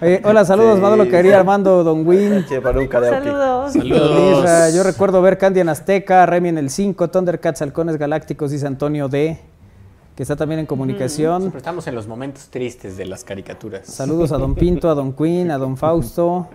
Eh, 0.00 0.20
hola, 0.24 0.44
saludos, 0.44 0.76
Sí, 0.76 0.82
Manolo 0.82 1.04
Quería, 1.08 1.32
sí. 1.32 1.36
Armando, 1.36 1.84
Don 1.84 2.04
Win. 2.06 2.44
Para 2.60 2.80
un. 2.80 2.90
Saludos. 2.90 3.72
Saludos. 3.72 4.74
Yo 4.74 4.82
recuerdo 4.82 5.22
ver 5.22 5.38
Candy 5.38 5.60
en 5.60 5.68
Azteca, 5.68 6.26
Remy 6.26 6.48
en 6.48 6.58
el 6.58 6.70
5, 6.70 7.08
Thundercats, 7.08 7.62
Halcones 7.62 7.98
Galácticos, 7.98 8.50
dice 8.50 8.66
Antonio 8.66 9.08
D, 9.08 9.40
que 10.18 10.24
está 10.24 10.34
también 10.34 10.58
en 10.58 10.66
comunicación. 10.66 11.42
Siempre 11.42 11.58
estamos 11.58 11.86
en 11.86 11.94
los 11.94 12.08
momentos 12.08 12.48
tristes 12.48 12.96
de 12.96 13.04
las 13.04 13.22
caricaturas. 13.22 13.86
Saludos 13.86 14.32
a 14.32 14.36
Don 14.38 14.54
Pinto, 14.56 14.90
a 14.90 14.94
Don 14.94 15.12
Queen, 15.12 15.52
a 15.52 15.58
Don 15.58 15.76
Fausto, 15.76 16.48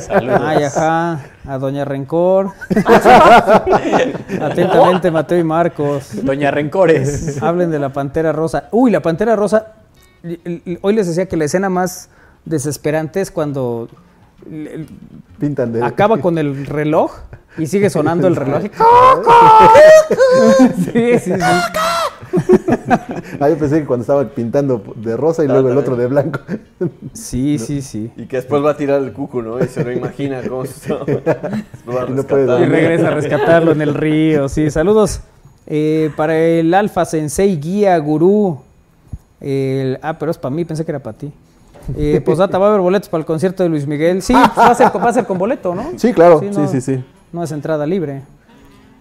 Saludos. 0.00 0.40
ay, 0.40 0.62
ajá, 0.62 1.26
a 1.44 1.58
Doña 1.58 1.84
Rencor. 1.84 2.52
Atentamente, 4.40 5.10
Mateo 5.10 5.36
y 5.36 5.42
Marcos. 5.42 6.10
Doña 6.24 6.52
Rencores. 6.52 7.42
Hablen 7.42 7.72
de 7.72 7.80
la 7.80 7.92
Pantera 7.92 8.30
Rosa. 8.30 8.68
Uy, 8.70 8.92
la 8.92 9.02
Pantera 9.02 9.34
Rosa. 9.34 9.72
Hoy 10.82 10.94
les 10.94 11.08
decía 11.08 11.26
que 11.26 11.36
la 11.36 11.46
escena 11.46 11.68
más 11.68 12.08
desesperante 12.44 13.20
es 13.20 13.32
cuando 13.32 13.88
Pintan 15.40 15.72
de. 15.72 15.82
acaba 15.82 16.18
con 16.18 16.38
el 16.38 16.66
reloj 16.66 17.16
y 17.58 17.66
sigue 17.66 17.90
sonando 17.90 18.28
el 18.28 18.36
reloj. 18.36 18.62
Sí, 20.92 21.18
sí, 21.18 21.32
sí. 21.32 21.40
Ah, 23.40 23.48
yo 23.48 23.56
pensé 23.58 23.80
que 23.80 23.86
cuando 23.86 24.02
estaba 24.02 24.24
pintando 24.28 24.82
de 24.96 25.16
rosa 25.16 25.42
y 25.44 25.48
Ah, 25.48 25.52
luego 25.52 25.70
el 25.70 25.78
otro 25.78 25.96
de 25.96 26.06
blanco. 26.06 26.40
Sí, 27.12 27.58
sí, 27.58 27.82
sí. 27.82 28.10
Y 28.16 28.26
que 28.26 28.36
después 28.36 28.64
va 28.64 28.70
a 28.70 28.76
tirar 28.76 29.02
el 29.02 29.12
cucu, 29.12 29.42
¿no? 29.42 29.62
Y 29.62 29.68
se 29.68 29.84
lo 29.84 29.92
imagina 29.92 30.40
cómo 30.48 30.64
se 30.64 30.92
va 30.92 31.00
a 31.02 32.06
Y 32.08 32.12
no 32.12 32.22
puede. 32.24 32.62
Y 32.62 32.66
regresa 32.66 33.08
a 33.08 33.10
rescatarlo 33.12 33.72
en 33.72 33.82
el 33.82 33.94
río. 33.94 34.48
Sí, 34.48 34.70
saludos 34.70 35.20
eh, 35.66 36.10
para 36.16 36.36
el 36.38 36.72
Alfa 36.74 37.04
Sensei 37.04 37.56
Guía 37.56 37.96
Gurú. 37.98 38.60
El- 39.40 39.98
ah, 40.02 40.18
pero 40.18 40.30
es 40.30 40.38
para 40.38 40.54
mí, 40.54 40.64
pensé 40.64 40.84
que 40.84 40.92
era 40.92 41.00
para 41.00 41.16
ti. 41.16 41.32
Eh, 41.96 42.20
Posdata, 42.24 42.58
va 42.58 42.66
a 42.66 42.68
haber 42.70 42.80
boletos 42.80 43.08
para 43.08 43.20
el 43.20 43.26
concierto 43.26 43.62
de 43.64 43.68
Luis 43.68 43.86
Miguel. 43.86 44.22
Sí, 44.22 44.32
pues 44.34 44.56
va 44.58 44.70
a 44.70 44.74
ser, 44.74 44.86
va 44.96 45.08
a 45.08 45.12
ser 45.12 45.24
con 45.26 45.36
boleto, 45.38 45.74
¿no? 45.74 45.90
Sí, 45.96 46.12
claro. 46.12 46.38
Sí, 46.40 46.46
no, 46.52 46.68
sí, 46.68 46.80
sí. 46.80 47.04
No 47.32 47.42
es 47.42 47.50
entrada 47.52 47.84
libre. 47.86 48.22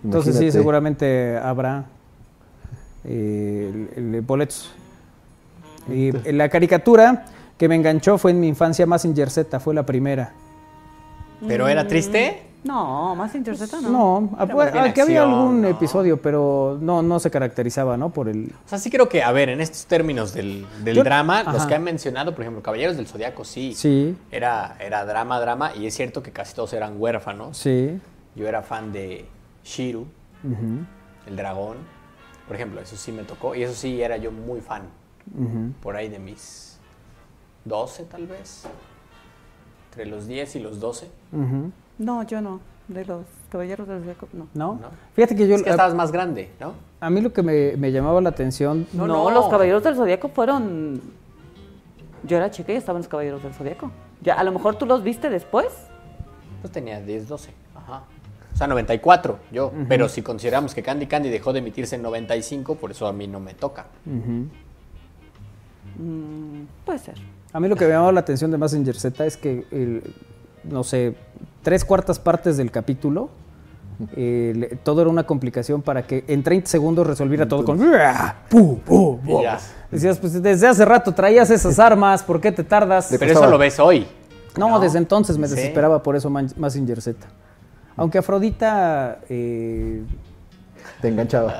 Entonces 0.03 0.35
sí, 0.35 0.51
seguramente 0.51 1.37
habrá 1.37 1.85
eh, 3.05 3.87
el- 3.95 4.13
el 4.15 4.21
boletos. 4.21 4.71
Y 5.89 6.11
la 6.31 6.49
caricatura 6.49 7.25
que 7.57 7.67
me 7.67 7.75
enganchó 7.75 8.17
fue 8.17 8.31
en 8.31 8.39
mi 8.39 8.47
infancia 8.47 8.85
Massinger 8.85 9.29
Z, 9.29 9.59
fue 9.59 9.73
la 9.73 9.85
primera. 9.85 10.33
¿Pero 11.47 11.67
era 11.67 11.87
triste? 11.87 12.43
No, 12.63 13.15
más 13.15 13.31
Z 13.31 13.51
no. 13.81 13.89
No, 13.89 14.29
Era 14.35 14.53
ah, 14.53 14.55
más 14.55 14.71
bien 14.71 14.85
aquí 14.85 15.01
había 15.01 15.23
algún 15.23 15.61
¿no? 15.63 15.67
episodio, 15.67 16.21
pero 16.21 16.77
no, 16.79 17.01
no 17.01 17.19
se 17.19 17.31
caracterizaba, 17.31 17.97
¿no? 17.97 18.11
Por 18.11 18.29
el... 18.29 18.51
O 18.67 18.69
sea, 18.69 18.77
sí 18.77 18.91
creo 18.91 19.09
que, 19.09 19.23
a 19.23 19.31
ver, 19.31 19.49
en 19.49 19.59
estos 19.61 19.87
términos 19.87 20.31
del, 20.35 20.67
del 20.83 20.97
Yo- 20.97 21.03
drama, 21.03 21.41
los 21.51 21.65
que 21.65 21.73
han 21.73 21.83
mencionado, 21.83 22.35
por 22.35 22.41
ejemplo, 22.43 22.61
Caballeros 22.61 22.97
del 22.97 23.07
Zodiaco, 23.07 23.43
sí. 23.43 23.73
Sí, 23.75 24.15
Era, 24.29 24.75
era 24.79 25.03
drama, 25.05 25.39
drama, 25.39 25.71
y 25.75 25.87
es 25.87 25.95
cierto 25.95 26.21
que 26.21 26.29
casi 26.29 26.53
todos 26.53 26.71
eran 26.73 26.93
huérfanos. 27.01 27.57
sí. 27.57 27.99
Yo 28.35 28.47
era 28.47 28.61
fan 28.61 28.93
de 28.93 29.25
Shiru, 29.65 30.05
el 31.27 31.35
dragón. 31.35 31.77
Por 32.47 32.55
ejemplo, 32.55 32.81
eso 32.81 32.95
sí 32.97 33.11
me 33.11 33.23
tocó, 33.23 33.55
y 33.55 33.63
eso 33.63 33.73
sí 33.73 34.01
era 34.01 34.17
yo 34.17 34.31
muy 34.31 34.61
fan. 34.61 34.83
ujú. 35.37 35.71
Por 35.81 35.95
ahí 35.95 36.09
de 36.09 36.19
mis 36.19 36.77
12, 37.65 38.05
tal 38.05 38.27
vez. 38.27 38.63
Entre 39.89 40.05
los 40.05 40.27
10 40.27 40.55
y 40.55 40.59
los 40.59 40.79
12. 40.79 41.09
Ujú. 41.31 41.71
No, 41.97 42.23
yo 42.23 42.41
no. 42.41 42.59
De 42.87 43.05
los 43.05 43.25
caballeros 43.49 43.87
del 43.87 44.01
Zodiaco, 44.01 44.27
no. 44.33 44.47
¿No? 44.53 44.73
No. 44.81 44.89
Fíjate 45.13 45.35
que 45.35 45.47
yo... 45.47 45.55
es 45.55 45.63
que 45.63 45.69
a, 45.69 45.73
estabas 45.73 45.93
más 45.95 46.11
grande, 46.11 46.51
¿no? 46.59 46.73
a 46.99 47.09
mí 47.09 47.21
lo 47.21 47.31
que 47.31 47.41
me, 47.43 47.77
me 47.77 47.91
llamaba 47.91 48.19
la 48.21 48.29
atención... 48.29 48.85
No, 48.93 49.07
No, 49.07 49.29
no. 49.29 49.31
los 49.31 49.47
caballeros 49.47 49.83
del 49.83 49.95
Zodiaco 49.95 50.27
fueron. 50.29 50.99
Yo 52.23 52.37
era 52.37 52.51
chica 52.51 52.73
y 52.73 52.75
estaban 52.75 53.01
los 53.01 53.07
caballeros 53.07 53.43
del 53.43 53.53
Zodiaco. 53.53 53.91
Ya, 54.21 54.35
a 54.35 54.43
lo 54.43 54.51
mejor 54.51 54.75
tú 54.75 54.85
los 54.85 55.03
viste 55.03 55.29
después. 55.29 55.67
Pues 56.61 56.71
tenía 56.73 56.99
10, 57.01 57.27
12. 57.27 57.51
Ajá. 57.75 58.03
Sea, 58.61 58.67
94 58.67 59.39
yo. 59.51 59.71
Pero 59.89 60.07
si 60.07 60.21
consideramos 60.21 60.75
que 60.75 60.83
Candy 60.83 61.07
Candy 61.07 61.29
dejó 61.29 61.51
de 61.51 61.59
emitirse 61.59 61.95
en 61.95 62.03
95, 62.03 62.75
por 62.75 62.91
eso 62.91 63.07
a 63.07 63.11
mí 63.13 63.25
no 63.27 63.39
me 63.39 63.55
toca. 63.55 63.87
Mm, 65.97 66.63
puede 66.85 66.99
ser. 66.99 67.15
A 67.53 67.59
mí 67.59 67.67
lo 67.67 67.75
que 67.75 67.85
me 67.85 67.91
llamaba 67.91 68.11
la 68.11 68.19
atención 68.19 68.51
de 68.51 68.57
Massinger 68.59 68.95
Z 68.95 69.25
es 69.25 69.35
que, 69.35 69.65
el, 69.71 70.03
no 70.63 70.83
sé, 70.83 71.15
tres 71.63 71.83
cuartas 71.83 72.19
partes 72.19 72.55
del 72.57 72.69
capítulo, 72.69 73.29
eh, 74.15 74.77
todo 74.83 75.01
era 75.01 75.09
una 75.09 75.23
complicación 75.25 75.81
para 75.81 76.03
que 76.03 76.23
en 76.27 76.43
30 76.43 76.67
segundos 76.69 77.07
resolviera 77.07 77.47
todo 77.47 77.65
con... 77.65 77.79
¡Pu, 77.79 78.77
pu, 78.79 79.19
pu! 79.19 79.39
Y 79.39 79.43
ya. 79.43 79.59
Decías, 79.89 80.19
pues 80.19 80.41
desde 80.41 80.67
hace 80.67 80.85
rato 80.85 81.13
traías 81.13 81.49
esas 81.49 81.79
armas, 81.79 82.21
¿por 82.23 82.39
qué 82.39 82.51
te 82.51 82.63
tardas? 82.63 83.07
Pero 83.19 83.31
eso 83.31 83.47
lo 83.47 83.57
ves 83.57 83.79
hoy. 83.79 84.05
No, 84.57 84.79
desde 84.79 84.99
entonces 84.99 85.37
me 85.39 85.47
Sí. 85.47 85.55
desesperaba 85.55 86.03
por 86.03 86.15
eso 86.15 86.29
Mazinger 86.29 87.01
Z. 87.01 87.27
Aunque 87.97 88.17
Afrodita 88.17 89.19
eh, 89.29 90.01
Te 91.01 91.07
enganchaba. 91.09 91.53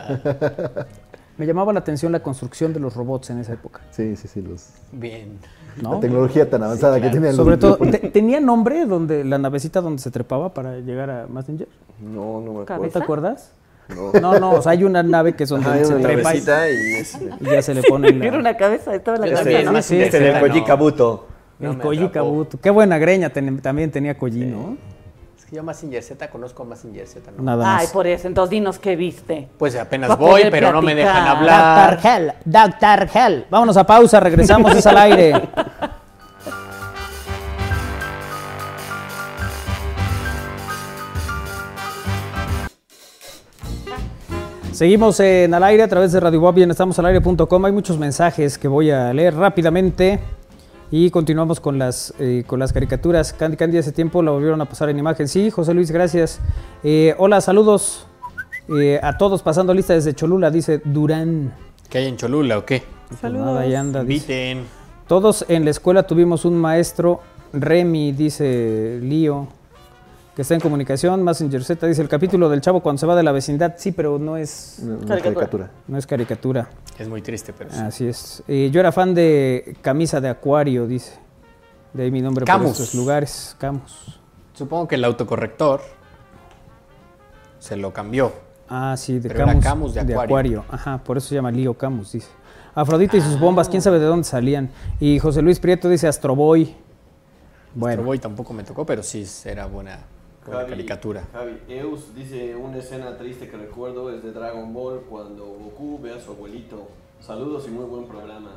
me 1.38 1.46
llamaba 1.46 1.74
la 1.74 1.80
atención 1.80 2.12
la 2.12 2.22
construcción 2.22 2.74
de 2.74 2.80
los 2.80 2.96
robots 2.96 3.30
en 3.32 3.40
esa 3.40 3.54
época. 3.54 3.82
Sí, 3.92 4.16
sí, 4.16 4.28
sí. 4.28 4.42
Los, 4.42 4.70
Bien. 4.92 5.38
¿no? 5.82 5.96
La 5.96 6.00
tecnología 6.00 6.50
tan 6.50 6.64
avanzada 6.64 7.00
que 7.02 7.10
tenían 7.10 7.34
Sobre 7.34 7.52
los 7.58 7.60
todo, 7.60 7.78
te- 7.78 7.98
¿tenía 8.10 8.40
nombre 8.40 8.86
donde 8.86 9.24
la 9.24 9.38
navecita 9.38 9.82
donde 9.82 10.02
se 10.02 10.12
trepaba 10.12 10.54
para 10.54 10.78
llegar 10.80 11.10
a 11.10 11.28
Mazinger? 11.28 11.68
No, 12.00 12.42
no 12.42 12.42
me 12.42 12.44
¿No 12.44 12.62
acuerdo. 12.62 12.64
te 12.64 12.66
¿Cabeza? 12.66 13.00
acuerdas? 13.00 13.52
No. 13.90 14.12
No, 14.22 14.40
no, 14.40 14.52
o 14.54 14.62
sea, 14.62 14.72
hay 14.72 14.84
una 14.86 15.04
nave 15.04 15.34
que 15.34 15.44
es 15.44 15.50
donde 15.50 15.68
Ajá, 15.68 15.76
hay 15.80 15.86
se 15.86 15.94
una 15.96 16.04
trepa 16.04 16.22
y, 16.22 16.24
navecita 16.24 16.70
y 16.70 16.94
es 16.94 17.18
y 17.42 17.46
ya 17.46 17.62
se 17.62 17.74
le 17.74 17.84
pone 17.84 18.12
la, 18.14 18.26
Era 18.26 18.38
una 18.40 18.56
cabeza, 18.56 18.96
estaba 18.96 19.18
en 19.18 19.22
la 19.22 19.28
Yo 19.28 19.34
cabeza. 19.36 19.50
también, 19.52 19.68
sí, 19.68 19.74
más 19.74 19.86
sí, 19.86 19.94
sin 19.96 20.02
este 20.04 20.20
necesidad, 20.20 20.40
Koji 20.48 20.60
no. 20.62 20.66
Kabuto. 20.66 21.28
No 21.60 21.72
el 21.72 21.78
Koji. 21.78 22.10
Kabuto. 22.10 22.60
Qué 22.62 22.70
buena 22.70 22.98
greña 23.00 23.32
ten- 23.32 23.60
también 23.60 23.92
tenía 23.92 24.18
Koji, 24.18 24.46
¿no? 24.46 24.78
Que 25.52 25.58
yo 25.58 25.64
Mazinger 25.64 26.02
Z 26.02 26.30
conozco 26.30 26.64
a 26.64 26.66
Mazinger 26.66 27.06
Z, 27.06 27.30
¿no? 27.30 27.44
Nada 27.44 27.76
Ay, 27.76 27.84
más. 27.84 27.92
por 27.92 28.08
eso. 28.08 28.26
Entonces 28.26 28.52
dinos 28.52 28.80
qué 28.80 28.96
viste. 28.96 29.50
Pues 29.58 29.76
apenas 29.76 30.18
voy, 30.18 30.44
pero 30.50 30.72
no 30.72 30.82
me 30.82 30.96
dejan 30.96 31.28
hablar. 31.28 31.92
Doctor 31.92 32.10
Hell, 32.10 32.34
Doctor 32.46 33.10
Hell. 33.14 33.46
Vámonos 33.50 33.76
a 33.76 33.86
pausa, 33.86 34.22
regresamos, 34.22 34.74
es 34.74 34.88
al 34.88 34.98
aire. 34.98 35.50
Seguimos 44.72 45.20
en 45.20 45.54
al 45.54 45.64
aire 45.66 45.84
a 45.84 45.88
través 45.90 46.14
de 46.14 46.20
Radio 46.22 46.40
Bob 46.40 46.58
y 46.60 46.64
en 46.64 46.72
estamosalaire.com. 46.72 47.66
Hay 47.66 47.72
muchos 47.74 48.00
mensajes 48.00 48.58
que 48.58 48.70
voy 48.70 48.90
a 48.90 49.14
leer 49.14 49.36
rápidamente 49.36 50.18
y 50.92 51.10
continuamos 51.10 51.62
con 51.62 51.80
las, 51.80 52.14
eh, 52.20 52.44
con 52.46 52.60
las 52.60 52.74
caricaturas. 52.74 53.32
Candy 53.32 53.56
Candy 53.56 53.78
hace 53.78 53.94
tiempo 53.94 54.22
la 54.22 54.32
volvieron 54.32 54.60
a 54.60 54.66
pasar 54.66 54.90
en 54.90 55.00
imagen. 55.00 55.28
Sí, 55.28 55.50
José 55.50 55.74
Luis, 55.74 55.90
gracias. 55.90 56.40
Eh, 56.84 57.16
hola, 57.18 57.40
saludos 57.40 58.06
eh, 58.68 59.00
a 59.02 59.18
todos 59.18 59.42
pasando 59.42 59.74
lista 59.74 59.94
desde 59.94 60.14
Cholula, 60.14 60.52
dice 60.52 60.82
Durán. 60.84 61.54
¿Qué 61.90 62.00
hay 62.00 62.08
en 62.08 62.18
Cholula 62.18 62.58
o 62.58 62.66
qué? 62.66 62.84
Pues 63.08 63.34
nada, 63.34 63.62
ahí 63.62 63.74
anda, 63.74 64.04
dice. 64.04 64.52
Inviten. 64.52 64.82
Todos 65.08 65.46
en 65.48 65.64
la 65.66 65.72
escuela 65.72 66.04
tuvimos 66.04 66.46
un 66.46 66.58
maestro, 66.58 67.22
Remy, 67.54 68.12
dice 68.12 69.00
Lío, 69.02 69.48
que 70.36 70.42
está 70.42 70.56
en 70.56 70.62
comunicación. 70.62 71.24
Messenger 71.24 71.64
Z 71.64 71.88
dice 71.88 72.02
el 72.02 72.10
capítulo 72.10 72.50
del 72.50 72.62
chavo 72.62 72.82
cuando 72.82 73.00
se 73.00 73.06
va 73.06 73.16
de 73.16 73.24
la 73.24 73.32
vecindad. 73.32 73.76
Sí, 73.78 73.92
pero 73.92 74.20
no 74.20 74.38
es, 74.38 74.82
caricatura. 75.08 75.72
no 75.88 75.98
es 75.98 76.06
caricatura. 76.06 76.70
Es 76.98 77.08
muy 77.08 77.22
triste, 77.22 77.54
pero 77.54 77.72
sí. 77.72 77.80
Así 77.80 78.08
es. 78.08 78.44
Eh, 78.48 78.70
yo 78.72 78.80
era 78.80 78.92
fan 78.92 79.14
de 79.14 79.76
Camisa 79.82 80.22
de 80.22 80.30
Acuario, 80.30 80.88
dice. 80.88 81.14
De 81.94 82.04
ahí 82.04 82.12
mi 82.12 82.22
nombre 82.22 82.46
Camus. 82.46 82.72
por 82.72 82.82
estos 82.82 82.96
lugares. 82.96 83.56
Camus. 83.58 84.20
Supongo 84.54 84.88
que 84.88 84.96
el 84.96 85.04
autocorrector 85.04 85.82
se 87.60 87.76
lo 87.76 87.92
cambió. 87.92 88.32
Ah, 88.70 88.96
sí, 88.98 89.20
de 89.20 89.30
Pero 89.30 89.44
era 89.44 89.48
Camus. 89.60 89.64
Camus 89.64 89.94
de 89.94 90.16
Acuario. 90.16 90.64
Ajá, 90.70 91.00
por 91.04 91.18
eso 91.18 91.30
se 91.30 91.36
llama 91.36 91.52
Lío 91.52 91.74
Camus, 91.74 92.14
dice. 92.14 92.30
Afrodita 92.74 93.18
y 93.18 93.22
sus 93.22 93.38
bombas, 93.40 93.68
quién 93.68 93.82
sabe 93.82 94.00
de 94.00 94.06
dónde 94.06 94.24
salían. 94.24 94.70
Y 95.00 95.20
José 95.20 95.42
Luis 95.42 95.60
Prieto 95.60 95.90
dice 95.90 96.08
Astroboy. 96.08 96.64
Bueno. 96.66 96.76
Bueno, 97.74 98.04
Boy 98.04 98.20
tampoco 98.20 98.54
me 98.54 98.64
tocó, 98.64 98.86
pero 98.86 99.04
sí 99.04 99.26
era 99.46 99.66
buena, 99.66 100.00
buena 100.46 100.66
caricatura. 100.66 101.24
Javi, 101.34 101.58
Eus 101.70 102.14
dice 102.16 102.56
una 102.56 102.78
escena 102.78 103.18
triste 103.18 103.48
que 103.50 103.58
recuerdo 103.58 104.10
es 104.16 104.24
de 104.24 104.32
Dragon 104.32 104.74
Ball 104.74 105.02
cuando 105.10 105.46
Goku 105.46 106.00
ve 106.02 106.14
a 106.14 106.20
su 106.20 106.32
abuelito. 106.32 106.88
Saludos 107.20 107.66
y 107.68 107.72
muy 107.72 107.86
buen 107.86 108.06
programa. 108.06 108.52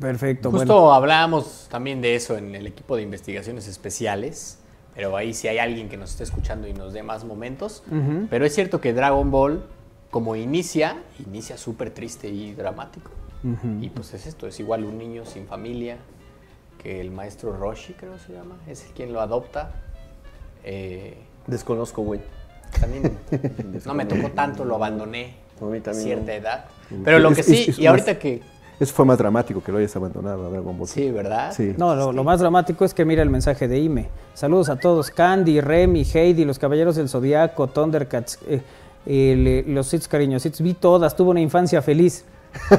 perfecto. 0.00 0.50
Justo 0.50 0.74
bueno. 0.74 0.92
hablábamos 0.94 1.68
también 1.70 2.00
de 2.00 2.16
eso 2.16 2.36
en 2.36 2.54
el 2.54 2.66
equipo 2.66 2.96
de 2.96 3.02
investigaciones 3.02 3.68
especiales, 3.68 4.58
Pero 4.94 5.16
ahí 5.16 5.32
sí 5.32 5.48
hay 5.48 5.56
alguien 5.58 5.88
que 5.88 5.96
nos 5.96 6.10
esté 6.10 6.24
escuchando 6.24 6.68
y 6.68 6.74
nos 6.74 6.92
dé 6.92 7.02
más 7.02 7.24
momentos. 7.24 7.82
Ujú. 7.90 8.26
Pero 8.28 8.44
es 8.44 8.54
cierto 8.54 8.80
que 8.80 8.92
Dragon 8.92 9.30
Ball, 9.30 9.64
como 10.10 10.36
inicia, 10.36 11.02
inicia 11.24 11.56
súper 11.56 11.94
triste 11.94 12.28
y 12.28 12.52
dramático. 12.54 13.10
Ujú. 13.42 13.78
Y 13.80 13.88
pues 13.88 14.12
es 14.12 14.26
esto, 14.26 14.46
es 14.46 14.60
igual 14.60 14.84
un 14.84 14.98
niño 14.98 15.24
sin 15.24 15.46
familia, 15.46 15.96
que 16.82 17.00
el 17.00 17.10
maestro 17.10 17.56
Roshi 17.56 17.94
creo 17.94 18.18
se 18.18 18.32
llama, 18.34 18.56
es 18.66 18.84
quien 18.94 19.12
lo 19.12 19.20
adopta. 19.22 19.72
Eh, 20.64 21.16
Desconozco, 21.46 22.02
güey. 22.02 22.20
también 22.80 23.18
no 23.84 23.94
me 23.94 24.06
tocó 24.06 24.30
tanto, 24.30 24.64
lo 24.64 24.76
abandoné 24.76 25.34
A 25.60 25.64
mí 25.64 25.78
a 25.78 25.82
también 25.82 26.04
cierta 26.04 26.26
no. 26.26 26.32
edad. 26.32 26.64
Pero 27.04 27.18
lo 27.18 27.30
Es- 27.30 27.36
que 27.38 27.42
sí, 27.42 27.64
es 27.68 27.78
y 27.78 27.82
más- 27.82 27.90
ahorita 27.90 28.18
que... 28.18 28.40
Eso 28.80 28.94
fue 28.94 29.04
más 29.04 29.18
dramático 29.18 29.62
que 29.62 29.70
lo 29.70 29.78
hayas 29.78 29.94
abandonado 29.94 30.46
a 30.46 30.50
Dragon 30.50 30.76
Ball. 30.76 30.88
Sí, 30.88 31.08
¿verdad? 31.10 31.52
Sí. 31.52 31.74
No, 31.76 31.94
lo, 31.94 32.12
lo 32.12 32.24
más 32.24 32.40
dramático 32.40 32.84
es 32.84 32.92
que 32.94 33.04
mira 33.04 33.22
el 33.22 33.30
mensaje 33.30 33.68
de 33.68 33.78
Ime. 33.78 34.08
Saludos 34.34 34.70
a 34.70 34.76
todos. 34.76 35.10
Candy, 35.10 35.60
Remy, 35.60 36.04
Heidi, 36.12 36.44
los 36.44 36.58
Caballeros 36.58 36.96
del 36.96 37.08
Zodiaco, 37.08 37.68
Thundercats, 37.68 38.40
eh, 38.48 38.60
el, 39.06 39.46
eh, 39.46 39.64
los 39.68 39.86
Sits 39.86 40.08
cariñositos. 40.08 40.60
Vi 40.62 40.74
todas, 40.74 41.14
tuve 41.14 41.30
una 41.30 41.40
infancia 41.40 41.80
feliz. 41.80 42.24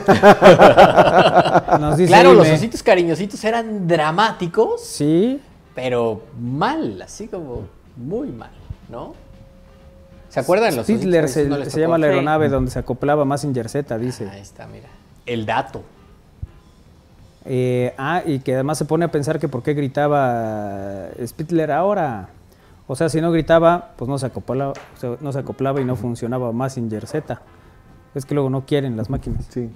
Nos 1.80 1.98
dice 1.98 2.08
Claro, 2.10 2.34
los 2.34 2.48
ositos 2.50 2.84
cariñositos 2.84 3.44
eran 3.44 3.88
dramáticos, 3.88 4.82
Sí, 4.84 5.40
pero 5.76 6.24
mal, 6.40 7.02
así 7.02 7.28
como 7.28 7.64
muy 7.98 8.30
mal, 8.32 8.52
¿no? 8.90 9.14
¿Se 10.30 10.40
acuerdan 10.40 10.76
los 10.76 10.88
cariñositos? 10.88 11.32
se, 11.32 11.48
No 11.48 11.64
se 11.66 11.80
llama 11.80 11.98
la 11.98 12.08
aeronave 12.08 12.50
donde 12.50 12.72
se 12.72 12.80
acoplaba 12.80 13.24
Massinger 13.24 13.70
Z, 13.70 13.98
dice. 14.00 14.28
Ahí 14.30 14.42
está, 14.42 14.66
mira. 14.66 14.90
El 15.26 15.46
dato. 15.46 15.84
Eh, 17.46 17.94
ah, 17.98 18.24
y 18.26 18.40
que 18.40 18.56
además 18.56 18.78
se 18.78 18.86
pone 18.86 19.06
a 19.06 19.12
pensar 19.12 19.40
que 19.40 19.48
por 19.48 19.64
qué 19.64 19.74
gritaba 19.74 21.10
Spittler 21.24 21.72
ahora. 21.72 22.30
O 22.88 22.96
sea, 22.96 23.10
si 23.10 23.22
no 23.22 23.32
gritaba, 23.32 23.92
pues 23.96 24.10
no 24.10 24.18
se 24.18 24.26
acoplaba, 24.26 24.72
o 24.72 25.00
sea, 25.00 25.18
no 25.22 25.32
se 25.32 25.40
acoplaba 25.40 25.82
y 25.82 25.86
no 25.86 25.96
funcionaba 25.96 26.52
Massinger 26.52 27.06
Z. 27.06 27.42
Es 28.16 28.26
que 28.26 28.34
luego 28.34 28.50
no 28.50 28.66
quieren 28.66 28.98
las 28.98 29.10
máquinas. 29.10 29.46
Sí. 29.50 29.70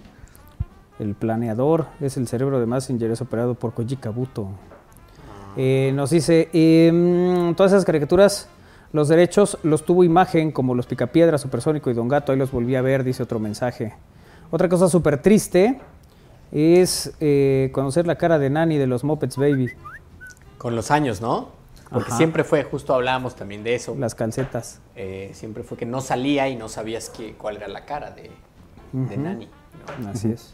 El 0.99 1.13
planeador 1.13 1.85
es 2.01 2.17
el 2.17 2.27
cerebro 2.27 2.59
de 2.59 2.65
Massinger, 2.65 3.11
es 3.11 3.21
operado 3.21 3.53
por 3.53 3.73
Koji 3.73 3.97
Kabuto. 3.97 4.49
Eh, 5.57 5.91
nos 5.95 6.09
dice, 6.11 6.49
em, 6.53 7.55
todas 7.55 7.71
esas 7.71 7.83
caricaturas, 7.85 8.47
los 8.93 9.07
derechos 9.09 9.57
los 9.63 9.83
tuvo 9.83 10.03
imagen, 10.03 10.51
como 10.51 10.75
los 10.75 10.85
Picapiedra, 10.85 11.37
Supersónico 11.37 11.89
y 11.89 11.93
Don 11.93 12.07
Gato, 12.07 12.31
ahí 12.31 12.37
los 12.37 12.51
volví 12.51 12.75
a 12.75 12.81
ver, 12.81 13.03
dice 13.03 13.23
otro 13.23 13.39
mensaje. 13.39 13.93
Otra 14.51 14.69
cosa 14.69 14.87
súper 14.87 15.21
triste 15.21 15.79
es 16.51 17.13
eh, 17.19 17.69
conocer 17.73 18.07
la 18.07 18.15
cara 18.15 18.39
de 18.39 18.49
Nani 18.49 18.77
de 18.77 18.87
los 18.87 19.03
Muppets 19.03 19.35
Baby, 19.37 19.69
Con 20.57 20.75
los 20.75 20.89
años, 20.91 21.21
¿no? 21.21 21.49
Porque 21.91 22.07
Ajá. 22.09 22.17
siempre 22.17 22.43
fue, 22.43 22.63
justo 22.63 22.93
hablábamos 22.93 23.35
también 23.35 23.63
de 23.63 23.75
eso. 23.75 23.95
las 23.97 24.15
calcetas. 24.15 24.79
eh, 24.95 25.31
siempre 25.33 25.63
fue 25.63 25.77
que 25.77 25.85
no 25.85 26.01
salía 26.01 26.49
y 26.49 26.55
no 26.55 26.67
sabías 26.69 27.09
qué, 27.09 27.33
cuál 27.37 27.57
era 27.57 27.67
la 27.67 27.85
cara 27.85 28.11
de, 28.11 28.31
de 28.93 29.15
Ujú. 29.15 29.21
Nani. 29.21 29.47
¿no? 30.01 30.09
Así 30.09 30.31
es. 30.31 30.53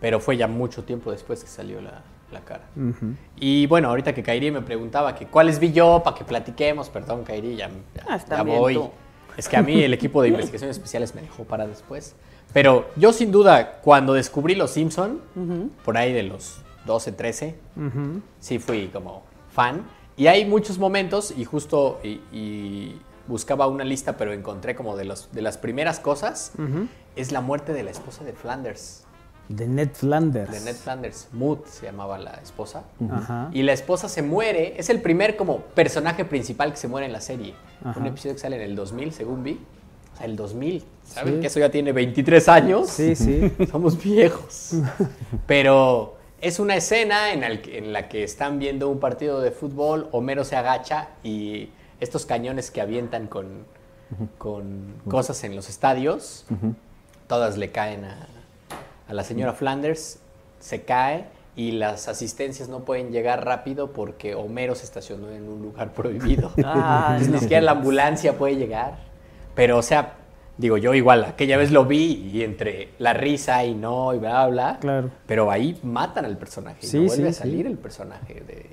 Pero 0.00 0.20
fue 0.20 0.36
ya 0.36 0.46
mucho 0.48 0.84
tiempo 0.84 1.10
después 1.10 1.42
que 1.42 1.48
salió 1.50 1.80
la, 1.80 2.02
la 2.34 2.40
cara. 2.40 2.64
Ujú. 2.76 3.14
Y 3.40 3.66
bueno, 3.66 3.88
ahorita 3.88 4.12
que 4.14 4.22
Kairi 4.22 4.50
me 4.50 4.60
preguntaba 4.60 5.14
que 5.14 5.26
cuáles 5.26 5.58
vi 5.58 5.72
yo 5.72 6.02
para 6.04 6.14
que 6.16 6.24
platiquemos, 6.24 6.90
perdón 6.90 7.24
Kairi, 7.24 7.56
ya, 7.56 7.70
ya- 7.94 8.04
Ah, 8.06 8.18
ya 8.28 8.42
voy. 8.42 8.74
tú. 8.74 8.90
Es 9.38 9.48
que 9.48 9.56
a 9.56 9.62
mí 9.62 9.82
el 9.82 9.94
equipo 9.94 10.20
de 10.22 10.28
investigaciones 10.34 10.76
especiales 10.76 11.14
me 11.14 11.22
dejó 11.22 11.44
para 11.44 11.66
después. 11.66 12.14
Pero 12.52 12.86
yo 12.96 13.12
sin 13.12 13.32
duda, 13.32 13.80
cuando 13.80 14.12
descubrí 14.12 14.54
Los 14.54 14.72
Simpson, 14.72 15.20
por 15.84 15.96
ahí 15.96 16.12
de 16.12 16.22
los 16.24 16.60
12, 16.86 17.12
13, 17.12 17.56
Ujú. 17.76 18.20
sí 18.38 18.58
fui 18.58 18.88
como 18.88 19.22
fan. 19.52 19.82
Y 20.16 20.26
hay 20.28 20.44
muchos 20.44 20.78
momentos, 20.78 21.32
y 21.36 21.44
justo 21.44 21.98
y, 22.04 22.20
y 22.30 23.00
buscaba 23.26 23.66
una 23.66 23.82
lista, 23.84 24.16
pero 24.16 24.32
encontré 24.32 24.76
como 24.76 24.96
de, 24.96 25.04
los, 25.06 25.32
de 25.32 25.42
las 25.42 25.56
primeras 25.58 25.98
cosas, 25.98 26.52
es 27.16 27.32
la 27.32 27.40
muerte 27.40 27.72
de 27.72 27.82
la 27.82 27.90
esposa 27.90 28.22
de 28.22 28.32
Flanders, 28.34 29.03
De 29.48 29.66
Ned 29.68 29.90
Flanders. 29.92 30.50
de 30.50 30.60
Ned 30.60 30.74
Flanders. 30.76 31.28
Mood 31.32 31.58
se 31.66 31.86
llamaba 31.86 32.18
la 32.18 32.32
esposa. 32.42 32.84
Y 33.52 33.62
la 33.62 33.72
esposa 33.72 34.08
se 34.08 34.22
muere, 34.22 34.74
es 34.78 34.88
el 34.88 35.00
primer 35.02 35.36
como 35.36 35.58
personaje 35.58 36.24
principal 36.24 36.70
que 36.70 36.76
se 36.78 36.88
muere 36.88 37.06
en 37.06 37.12
la 37.12 37.20
serie. 37.20 37.54
Un 37.96 38.06
episodio 38.06 38.34
que 38.34 38.40
sale 38.40 38.56
en 38.56 38.62
el 38.62 38.74
2000, 38.76 39.12
según 39.12 39.42
vi. 39.44 39.60
O 40.14 40.16
sea, 40.16 40.26
el 40.26 40.36
2000. 40.36 40.84
¿Saben 41.04 41.34
Sí. 41.34 41.40
que 41.40 41.46
eso 41.48 41.60
ya 41.60 41.70
tiene 41.70 41.92
23 41.92 42.48
años? 42.48 42.88
Sí, 42.88 43.14
sí. 43.16 43.52
Somos 43.70 44.02
viejos. 44.02 44.72
Pero 45.46 46.16
es 46.40 46.58
una 46.58 46.76
escena 46.76 47.32
en, 47.32 47.42
el- 47.44 47.68
en 47.68 47.92
la 47.92 48.08
que 48.08 48.22
están 48.24 48.58
viendo 48.58 48.88
un 48.88 49.00
partido 49.00 49.40
de 49.40 49.50
fútbol, 49.50 50.08
Homero 50.12 50.44
se 50.44 50.56
agacha 50.56 51.08
y 51.22 51.68
estos 52.00 52.26
cañones 52.26 52.70
que 52.70 52.80
avientan 52.80 53.26
con, 53.26 53.64
con 54.38 54.94
cosas 55.08 55.42
en 55.44 55.56
los 55.56 55.68
estadios, 55.68 56.46
todas 57.26 57.56
le 57.58 57.70
caen 57.72 58.04
a, 58.04 58.28
a 59.08 59.14
la 59.14 59.24
señora 59.24 59.52
Flanders, 59.52 60.18
se 60.60 60.82
cae 60.82 61.26
y 61.56 61.72
las 61.72 62.08
asistencias 62.08 62.68
no 62.68 62.80
pueden 62.80 63.12
llegar 63.12 63.44
rápido 63.44 63.92
porque 63.92 64.34
Homero 64.34 64.74
se 64.74 64.84
estacionó 64.84 65.30
en 65.30 65.48
un 65.48 65.62
lugar 65.62 65.92
prohibido. 65.94 66.50
Ah, 66.64 67.08
Entonces, 67.12 67.28
no. 67.28 67.34
Ni 67.34 67.40
siquiera 67.40 67.62
la 67.62 67.72
ambulancia 67.72 68.36
puede 68.38 68.56
llegar. 68.56 68.98
Pero, 69.54 69.78
o 69.78 69.82
sea, 69.82 70.14
digo, 70.58 70.76
yo 70.78 70.94
igual, 70.94 71.24
aquella 71.24 71.56
vez 71.56 71.70
lo 71.70 71.84
vi 71.84 72.30
y 72.32 72.42
entre 72.42 72.88
la 72.98 73.12
risa 73.12 73.64
y 73.64 73.74
no 73.74 74.14
y 74.14 74.18
bla, 74.18 74.46
bla, 74.46 74.48
bla. 74.48 74.78
Claro. 74.80 75.10
Pero 75.26 75.50
ahí 75.50 75.78
matan 75.82 76.24
al 76.24 76.36
personaje. 76.36 76.80
y 76.82 76.86
Sí, 76.88 76.98
no 76.98 77.06
vuelve 77.06 77.24
sí, 77.24 77.28
a 77.28 77.32
sí. 77.32 77.38
salir 77.38 77.66
el 77.66 77.78
personaje 77.78 78.34
de, 78.40 78.66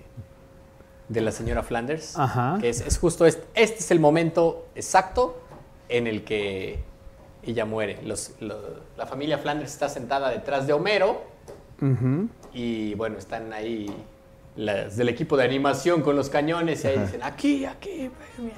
de 1.10 1.22
la 1.22 1.32
señora 1.32 1.62
Flanders. 1.62 2.18
Ajá. 2.18 2.58
Que 2.60 2.70
es, 2.70 2.82
es 2.82 2.98
justo 2.98 3.26
este, 3.28 3.44
este 3.54 3.80
es 3.80 3.92
el 3.92 4.00
momento 4.00 4.66
exacto 4.76 5.40
en 5.90 6.08
el 6.08 6.24
que 6.24 6.80
ella 7.44 7.66
muere. 7.66 8.00
Los- 8.04 8.34
lo- 8.40 8.82
la 8.98 9.06
familia 9.06 9.38
Flanders 9.38 9.72
está 9.72 9.90
sentada 9.90 10.30
detrás 10.30 10.68
de 10.68 10.74
Homero. 10.74 11.24
Y 12.54 12.94
bueno, 12.96 13.18
están 13.18 13.54
ahí 13.54 13.88
las 14.56 14.98
del 14.98 15.10
equipo 15.10 15.36
de 15.38 15.46
animación 15.46 16.02
con 16.02 16.16
los 16.16 16.30
cañones 16.30 16.84
y 16.84 16.88
ahí 16.88 17.00
dicen, 17.00 17.24
aquí, 17.24 17.66
aquí, 17.66 18.06
aquí. 18.06 18.52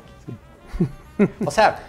O 1.45 1.51
sea, 1.51 1.79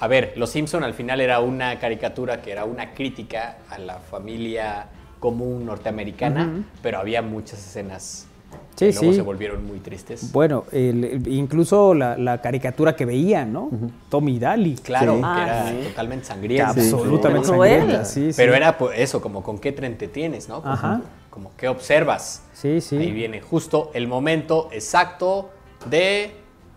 a 0.00 0.08
ver, 0.08 0.32
Los 0.36 0.50
Simpson 0.50 0.82
al 0.82 0.94
final 0.94 1.20
era 1.20 1.38
una 1.40 1.78
caricatura 1.78 2.40
que 2.42 2.50
era 2.50 2.64
una 2.64 2.92
crítica 2.94 3.58
a 3.70 3.78
la 3.78 3.98
familia 3.98 4.86
común 5.20 5.64
norteamericana, 5.66 6.64
pero 6.82 6.98
había 6.98 7.22
muchas 7.22 7.58
escenas 7.60 8.26
Sí, 8.76 8.86
luego 8.86 9.00
sí. 9.00 9.14
se 9.14 9.22
volvieron 9.22 9.64
muy 9.64 9.78
tristes. 9.78 10.32
Bueno, 10.32 10.64
el- 10.72 11.22
incluso 11.28 11.94
la, 11.94 12.16
la 12.18 12.40
caricatura 12.40 12.96
que 12.96 13.04
veían, 13.04 13.52
¿no? 13.52 13.70
Tommy 14.08 14.38
Daly. 14.38 14.74
Claro, 14.76 15.14
Sí. 15.14 15.20
que 15.20 15.24
Ah, 15.26 15.44
era 15.44 15.68
sí. 15.82 15.88
totalmente 15.90 16.24
sangrienta. 16.24 16.74
Sí, 16.74 16.80
Absolutamente 16.80 17.48
Cruel. 17.48 17.78
sangrienta, 17.80 18.04
sí, 18.04 18.32
sí. 18.32 18.36
Pero 18.36 18.54
era 18.54 18.76
pues, 18.76 18.98
eso, 18.98 19.20
como 19.20 19.42
con 19.44 19.58
qué 19.58 19.70
te 19.72 19.86
entretienes, 19.86 20.48
¿no? 20.48 20.60
Como, 20.60 20.72
Ajá. 20.74 21.00
como 21.30 21.50
qué 21.56 21.68
observas. 21.68 22.42
Sí, 22.52 22.80
sí. 22.80 22.96
Ahí 22.96 23.12
viene 23.12 23.40
justo 23.40 23.90
el 23.94 24.08
momento 24.08 24.68
exacto 24.72 25.50
de 25.88 26.32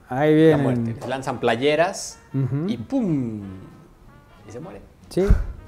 Ahí 0.09 0.51
la 0.51 0.57
muerte. 0.57 0.93
Les 0.99 1.07
lanzan 1.07 1.39
playeras 1.39 2.19
y 2.67 2.77
¡pum! 2.77 3.41
Y 4.47 4.51
se 4.51 4.59
mueren. 4.59 4.81
Sí, 5.09 5.23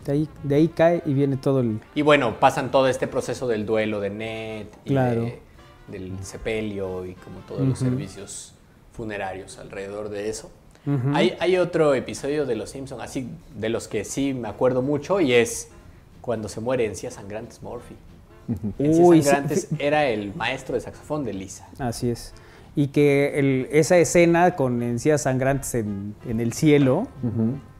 de 0.05 0.11
ahí, 0.11 0.29
de 0.43 0.55
ahí 0.55 0.67
cae 0.69 1.01
y 1.05 1.13
viene 1.13 1.37
todo 1.37 1.59
el... 1.61 1.79
Y 1.95 2.03
bueno, 2.03 2.39
pasan 2.39 2.71
todo 2.71 2.87
este 2.87 3.07
proceso 3.07 3.47
del 3.47 3.65
duelo 3.65 3.99
de 3.99 4.09
Ned 4.11 4.67
y 4.85 4.89
Claro. 4.89 5.21
de- 5.23 5.48
del 5.91 6.11
sepelio 6.23 7.05
y 7.05 7.13
como 7.15 7.39
todos 7.47 7.67
los 7.67 7.79
servicios 7.79 8.53
funerarios 8.93 9.57
alrededor 9.59 10.09
de 10.09 10.29
eso. 10.29 10.51
Hay, 11.13 11.35
hay 11.39 11.57
otro 11.57 11.93
episodio 11.93 12.45
de 12.47 12.55
Los 12.55 12.71
Simpsons, 12.71 13.03
así 13.03 13.29
de 13.55 13.69
los 13.69 13.87
que 13.87 14.03
sí 14.03 14.33
me 14.33 14.47
acuerdo 14.47 14.81
mucho, 14.81 15.19
y 15.21 15.33
es 15.33 15.69
cuando 16.21 16.49
se 16.49 16.61
muere 16.61 16.85
Encías 16.85 17.13
Sangrantes 17.15 17.61
Murphy. 17.61 17.95
Encías 18.79 19.07
Uy, 19.07 19.17
sí, 19.21 19.23
Sangrantes 19.29 19.67
era 19.77 20.07
el 20.07 20.33
maestro 20.33 20.73
de 20.75 20.81
saxofón 20.81 21.23
de 21.25 21.33
Lisa. 21.33 21.67
Así 21.77 22.09
es. 22.09 22.33
Y 22.75 22.87
que 22.87 23.37
el- 23.37 23.67
esa 23.71 23.97
escena 23.97 24.55
con 24.55 24.81
encías 24.81 25.21
sangrantes 25.23 25.75
en, 25.75 26.15
en 26.27 26.39
el 26.39 26.53
cielo, 26.53 27.07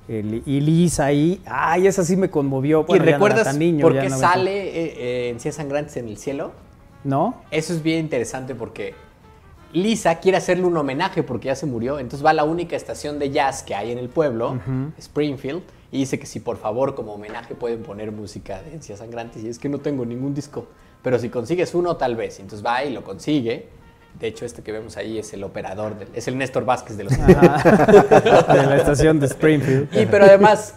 el- 0.08 0.44
y 0.46 0.60
Lisa 0.62 1.06
ahí, 1.06 1.42
ay, 1.46 1.88
esa 1.88 2.04
sí 2.04 2.16
me 2.16 2.30
conmovió. 2.30 2.84
Bueno, 2.84 3.04
¿Y 3.04 3.08
no 3.08 3.14
recuerdas 3.14 3.44
tan 3.46 3.60
niño, 3.60 3.82
por 3.82 3.98
qué 4.00 4.10
no 4.10 4.18
sale 4.18 4.68
eh, 4.68 4.94
eh, 4.98 5.30
Encías 5.30 5.56
Sangrantes 5.56 5.98
en 5.98 6.08
el 6.10 6.18
cielo? 6.18 6.52
¿No? 7.04 7.42
Eso 7.52 7.74
es 7.74 7.82
bien 7.84 8.00
interesante 8.00 8.56
porque 8.56 8.94
Lisa 9.72 10.16
quiere 10.20 10.38
hacerle 10.38 10.66
un 10.66 10.76
homenaje 10.76 11.24
porque 11.24 11.48
ya 11.48 11.56
se 11.56 11.66
murió. 11.66 12.00
Entonces 12.00 12.26
va 12.26 12.32
a 12.32 12.34
la 12.34 12.44
única 12.44 12.76
estación 12.76 13.20
de 13.20 13.30
jazz 13.30 13.64
que 13.64 13.76
hay 13.76 13.92
en 13.92 13.98
el 13.98 14.10
pueblo, 14.10 14.60
Springfield, 14.98 15.62
y 15.92 16.00
dice 16.00 16.20
que 16.20 16.26
si 16.26 16.40
por 16.40 16.58
favor 16.58 16.96
como 16.96 17.14
homenaje 17.14 17.56
pueden 17.56 17.84
poner 17.84 18.12
música 18.12 18.62
de 18.62 18.74
Encías 18.76 19.00
Sangrantes. 19.00 19.44
Y 19.44 19.50
es 19.50 19.60
que 19.60 19.70
no 19.70 19.80
tengo 19.80 20.06
ningún 20.06 20.34
disco. 20.34 20.68
Pero 21.02 21.18
si 21.20 21.30
consigues 21.30 21.74
uno, 21.74 21.96
tal 21.98 22.16
vez. 22.16 22.40
Entonces 22.40 22.66
va 22.66 22.84
y 22.84 22.92
lo 22.92 23.04
consigue. 23.04 23.70
De 24.20 24.28
hecho, 24.28 24.44
este 24.44 24.64
que 24.64 24.72
vemos 24.72 24.98
ahí 24.98 25.18
es 25.20 25.32
el 25.34 25.44
operador, 25.44 25.98
del- 25.98 26.10
es 26.14 26.28
el 26.28 26.38
Néstor 26.38 26.66
Vázquez 26.66 26.98
de 26.98 27.04
los... 27.06 27.14
De 27.18 28.66
la 28.66 28.76
estación 28.76 29.20
de 29.20 29.28
Springfield. 29.28 29.96
Y 29.96 30.06
pero 30.08 30.26
además, 30.26 30.74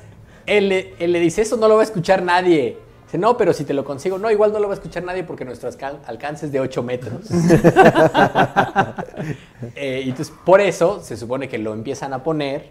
él 0.47 0.69
le 0.69 1.19
dice, 1.21 1.43
eso 1.43 1.57
no 1.57 1.67
lo 1.67 1.75
va 1.77 1.81
a 1.81 1.85
escuchar 1.85 2.23
nadie. 2.23 2.77
Dice, 3.13 3.19
no, 3.19 3.37
pero 3.37 3.53
si 3.53 3.65
te 3.65 3.75
lo 3.75 3.85
consigo, 3.85 4.17
no, 4.17 4.31
igual 4.31 4.53
no 4.55 4.59
lo 4.59 4.69
va 4.69 4.73
a 4.73 4.77
escuchar 4.77 5.05
nadie 5.05 5.23
porque 5.23 5.45
nuestro 5.45 5.69
alca- 5.69 5.99
alcance 6.07 6.47
es 6.47 6.53
de 6.53 6.61
8 6.61 6.83
metros. 6.83 7.27
Eh, 9.77 10.03
y 10.05 10.09
entonces, 10.11 10.35
por 10.45 10.61
eso 10.61 11.01
se 11.01 11.17
supone 11.17 11.49
que 11.49 11.59
lo 11.59 11.73
empiezan 11.73 12.13
a 12.13 12.23
poner 12.25 12.71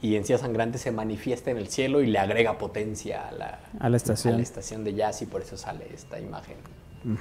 y 0.00 0.16
Encía 0.16 0.38
Sangrante 0.38 0.78
se 0.78 0.90
manifiesta 0.92 1.50
en 1.50 1.58
el 1.58 1.68
cielo 1.68 2.00
y 2.00 2.06
le 2.06 2.18
agrega 2.18 2.56
potencia 2.56 3.28
a 3.28 3.32
la, 3.32 3.60
A 3.78 3.88
la 3.90 3.96
estación. 3.98 4.34
a 4.34 4.36
la 4.38 4.42
estación 4.42 4.82
de 4.84 4.94
jazz 4.94 5.20
y 5.22 5.26
por 5.26 5.42
eso 5.42 5.56
sale 5.58 5.86
esta 5.94 6.18
imagen. 6.18 6.56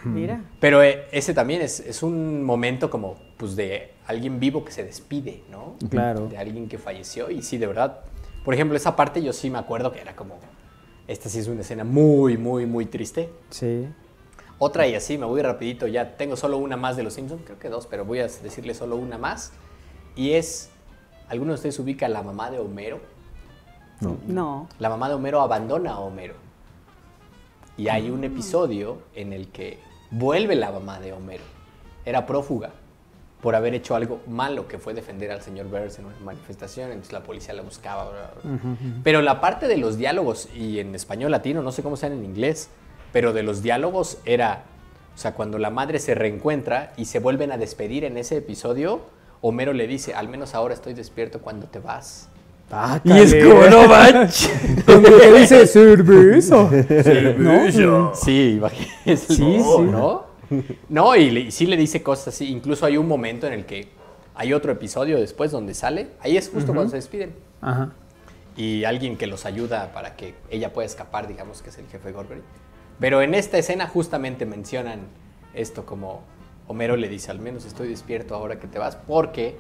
Mira. 0.06 0.42
Pero 0.60 0.82
eh, 0.84 1.06
ese 1.12 1.34
también 1.34 1.62
es, 1.62 1.80
es 1.82 2.04
un 2.04 2.44
momento 2.44 2.90
como 2.90 3.18
pues 3.38 3.56
de 3.56 3.92
alguien 4.08 4.40
vivo 4.40 4.64
que 4.64 4.72
se 4.72 4.84
despide, 4.84 5.42
¿no? 5.52 5.76
Claro. 5.90 6.28
De 6.28 6.38
alguien 6.38 6.68
que 6.70 6.78
falleció 6.78 7.30
y 7.30 7.42
sí, 7.42 7.58
de 7.58 7.68
verdad. 7.68 8.00
Por 8.46 8.54
ejemplo, 8.54 8.78
esa 8.78 8.96
parte 8.96 9.22
yo 9.22 9.34
sí 9.34 9.50
me 9.50 9.58
acuerdo 9.60 9.92
que 9.92 10.00
era 10.02 10.16
como, 10.16 10.36
esta 11.10 11.28
sí 11.28 11.40
es 11.40 11.48
una 11.48 11.62
escena 11.62 11.84
muy, 11.84 12.38
muy, 12.38 12.68
muy 12.68 12.86
triste. 12.86 13.32
Sí. 13.50 13.88
Otra 14.60 14.88
y 14.88 14.94
así, 14.94 15.18
me 15.18 15.26
voy 15.26 15.42
rapidito, 15.42 15.88
ya 15.88 16.18
tengo 16.18 16.36
solo 16.36 16.60
una 16.60 16.78
más 16.78 16.98
de 16.98 17.04
los 17.04 17.14
Simpsons, 17.14 17.42
creo 17.44 17.58
que 17.58 17.68
dos, 17.68 17.88
pero 17.88 18.06
voy 18.06 18.20
a 18.20 18.28
decirle 18.28 18.76
solo 18.76 18.96
una 18.96 19.18
más. 19.18 19.52
Y 20.16 20.34
es, 20.34 20.70
¿alguno 21.28 21.54
de 21.54 21.56
ustedes 21.56 21.80
ubica 21.80 22.06
a 22.06 22.10
la 22.10 22.22
mamá 22.22 22.52
de 22.52 22.60
Homero? 22.60 23.00
No. 24.28 24.68
La 24.78 24.90
mamá 24.90 25.10
de 25.10 25.16
Homero 25.16 25.42
abandona 25.42 25.94
a 25.94 26.00
Homero. 26.00 26.36
Y 27.76 27.88
hay 27.88 28.12
un 28.12 28.24
episodio 28.24 29.00
en 29.16 29.34
el 29.34 29.48
que 29.50 29.80
vuelve 30.12 30.56
la 30.56 30.72
mamá 30.72 31.00
de 31.00 31.12
Homero. 31.12 31.44
Era 32.06 32.28
prófuga 32.28 32.72
por 33.42 33.56
haber 33.56 33.74
hecho 33.74 33.96
algo 33.96 34.22
malo, 34.28 34.68
que 34.68 34.80
fue 34.80 34.94
defender 34.94 35.32
al 35.32 35.42
señor 35.42 35.68
Burns 35.68 35.98
en 36.00 36.06
una 36.06 36.16
manifestación, 36.24 36.90
entonces 36.90 37.14
la 37.14 37.24
policía 37.24 37.54
la 37.54 37.62
buscaba. 37.62 38.10
bla, 38.10 38.32
bla, 38.44 38.60
bla. 38.60 38.76
Pero 39.04 39.22
la 39.22 39.40
parte 39.40 39.68
de 39.68 39.78
los 39.78 39.98
diálogos, 39.98 40.50
y 40.54 40.80
en 40.80 40.94
español 40.94 41.32
latino, 41.32 41.62
no 41.62 41.72
sé 41.72 41.82
cómo 41.82 41.96
sean 41.96 42.14
en 42.14 42.26
inglés, 42.26 42.70
pero 43.14 43.32
de 43.32 43.44
los 43.44 43.64
diálogos 43.64 44.18
era, 44.26 44.64
o 45.16 45.18
sea, 45.18 45.34
cuando 45.34 45.58
la 45.58 45.70
madre 45.70 46.00
se 46.00 46.16
reencuentra 46.16 46.92
y 46.98 47.06
se 47.06 47.20
vuelven 47.20 47.52
a 47.52 47.58
despedir 47.58 48.04
en 48.04 48.18
ese 48.18 48.38
episodio, 48.38 49.02
Homero 49.42 49.72
le 49.72 49.88
dice, 49.88 50.14
al 50.14 50.28
menos 50.28 50.54
ahora 50.54 50.74
estoy 50.74 50.94
despierto 50.94 51.40
cuando 51.40 51.68
te 51.68 51.80
vas. 51.80 52.28
y 53.06 53.12
es 53.14 53.34
como, 53.36 53.64
no 53.68 53.88
manches. 53.88 54.52
Cuando 54.86 55.10
te 55.18 55.34
dice 55.34 55.66
cerveza. 55.66 56.70
¿No? 57.38 58.14
Sí, 58.14 58.58
imagínese. 58.58 59.34
Sí, 59.34 59.58
no, 59.58 59.78
sí. 59.78 59.82
¿no? 59.84 60.29
No, 60.90 61.16
y, 61.16 61.30
le- 61.32 61.40
y 61.42 61.52
sí 61.52 61.66
le 61.66 61.78
dice 61.78 62.02
cosas 62.04 62.30
así. 62.30 62.50
Incluso 62.50 62.86
hay 62.86 62.98
un 62.98 63.08
momento 63.08 63.48
en 63.48 63.54
el 63.54 63.66
que 63.66 63.90
hay 64.36 64.54
otro 64.54 64.72
episodio 64.72 65.18
después 65.20 65.52
donde 65.52 65.74
sale. 65.74 66.10
Ahí 66.22 66.38
es 66.38 66.50
justo 66.50 66.74
cuando 66.74 66.90
se 66.92 66.98
despiden. 66.98 67.34
Ajá. 67.62 67.92
Y 68.58 68.84
alguien 68.84 69.18
que 69.18 69.28
los 69.28 69.46
ayuda 69.46 69.92
para 69.94 70.16
que 70.16 70.36
ella 70.50 70.74
pueda 70.74 70.86
escapar, 70.86 71.28
digamos 71.28 71.62
que 71.62 71.70
es 71.70 71.78
el 71.78 71.88
jefe 71.88 72.12
Gorgory. 72.12 72.42
Pero 73.00 73.22
en 73.22 73.34
esta 73.34 73.58
escena 73.58 73.88
justamente 73.88 74.46
mencionan 74.46 75.02
esto 75.54 75.86
como 75.86 76.22
Homero 76.68 76.96
le 76.98 77.08
dice, 77.10 77.32
al 77.32 77.40
menos 77.40 77.66
estoy 77.66 77.88
despierto 77.88 78.36
ahora 78.36 78.60
que 78.60 78.68
te 78.68 78.78
vas, 78.78 78.96
porque 78.96 79.56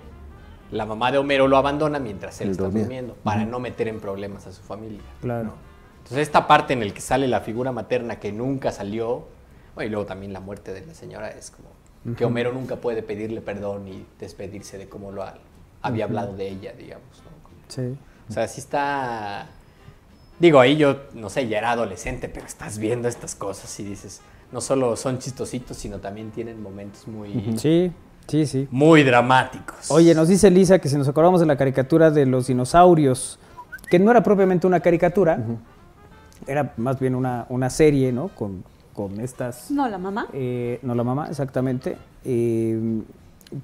la 0.71 0.85
mamá 0.85 1.11
de 1.11 1.17
Homero 1.17 1.47
lo 1.47 1.57
abandona 1.57 1.99
mientras 1.99 2.39
él 2.41 2.49
está 2.51 2.63
dormía. 2.63 2.83
durmiendo, 2.83 3.15
para 3.23 3.45
no 3.45 3.59
meter 3.59 3.87
en 3.87 3.99
problemas 3.99 4.45
a 4.47 4.51
su 4.51 4.61
familia. 4.61 4.99
Claro. 5.21 5.53
Entonces 5.99 6.19
esta 6.19 6.45
parte 6.47 6.73
en 6.73 6.83
el 6.83 6.93
que 6.93 7.01
sale 7.01 7.27
la 7.27 7.39
figura 7.39 7.71
materna 7.71 8.19
que 8.19 8.31
nunca 8.31 8.71
salió, 8.71 9.27
bueno, 9.79 9.87
y 9.87 9.91
luego 9.91 10.05
también 10.05 10.33
la 10.33 10.41
muerte 10.41 10.73
de 10.73 10.85
la 10.85 10.93
señora 10.93 11.29
es 11.29 11.51
como 11.51 11.69
que 12.17 12.25
Homero 12.25 12.51
nunca 12.51 12.75
puede 12.75 13.01
pedirle 13.01 13.39
perdón 13.39 13.87
y 13.87 14.05
despedirse 14.19 14.77
de 14.77 14.89
cómo 14.89 15.11
lo 15.13 15.23
ha- 15.23 15.35
había 15.81 16.03
hablado 16.03 16.35
de 16.35 16.49
ella, 16.49 16.73
digamos. 16.77 17.07
¿no? 17.23 17.43
Como- 17.43 17.55
Sí. 17.69 17.97
O 18.29 18.33
sea, 18.33 18.45
sí 18.49 18.59
está... 18.59 19.47
Digo, 20.37 20.59
ahí 20.59 20.75
yo, 20.75 20.97
no 21.13 21.29
sé, 21.29 21.47
ya 21.47 21.59
era 21.59 21.71
adolescente, 21.71 22.27
pero 22.27 22.45
estás 22.45 22.77
viendo 22.77 23.07
estas 23.07 23.35
cosas 23.35 23.79
y 23.79 23.83
dices, 23.85 24.19
no 24.51 24.59
solo 24.59 24.95
son 24.97 25.19
chistositos, 25.19 25.77
sino 25.77 25.99
también 25.99 26.31
tienen 26.31 26.61
momentos 26.61 27.07
muy, 27.07 27.55
Sí, 27.57 27.91
sí, 28.27 28.45
sí. 28.45 28.67
muy 28.71 29.03
dramáticos. 29.03 29.89
Oye, 29.91 30.13
nos 30.13 30.27
dice 30.27 30.49
Lisa 30.51 30.79
que 30.79 30.89
si 30.89 30.97
nos 30.97 31.07
acordamos 31.07 31.39
de 31.39 31.45
la 31.45 31.55
caricatura 31.57 32.11
de 32.11 32.25
los 32.25 32.47
dinosaurios, 32.47 33.39
que 33.89 33.97
no 33.99 34.11
era 34.11 34.23
propiamente 34.23 34.67
una 34.67 34.79
caricatura, 34.81 35.39
era 36.47 36.73
más 36.77 36.99
bien 36.99 37.15
una, 37.15 37.45
una 37.49 37.69
serie, 37.69 38.11
¿no? 38.11 38.27
Con, 38.29 38.63
con 38.99 39.17
estas... 39.21 39.71
No, 39.71 39.87
la 39.87 39.97
mamá. 39.97 40.27
eh, 40.33 40.77
no 40.81 40.93
la 40.93 41.05
mamá, 41.05 41.27
exactamente. 41.29 41.95
eh, 42.25 42.99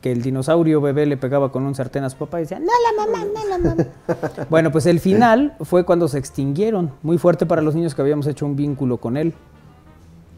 que 0.01 0.13
el 0.13 0.21
dinosaurio 0.21 0.79
bebé 0.79 1.05
le 1.05 1.17
pegaba 1.17 1.51
con 1.51 1.63
un 1.63 1.75
sartén 1.75 2.05
a 2.05 2.09
su 2.09 2.15
papá 2.15 2.39
y 2.39 2.43
decía, 2.43 2.57
no 2.59 2.65
la 2.65 3.05
mamá, 3.05 3.25
no 3.25 3.49
la 3.49 3.57
mamá. 3.69 3.85
bueno, 4.49 4.71
pues 4.71 4.85
el 4.85 5.01
final 5.01 5.55
fue 5.59 5.83
cuando 5.83 6.07
se 6.07 6.17
extinguieron. 6.19 6.91
Muy 7.03 7.17
fuerte 7.17 7.45
para 7.45 7.61
los 7.61 7.75
niños 7.75 7.93
que 7.93 8.01
habíamos 8.01 8.25
hecho 8.27 8.45
un 8.45 8.55
vínculo 8.55 8.95
con 8.97 9.17
él, 9.17 9.33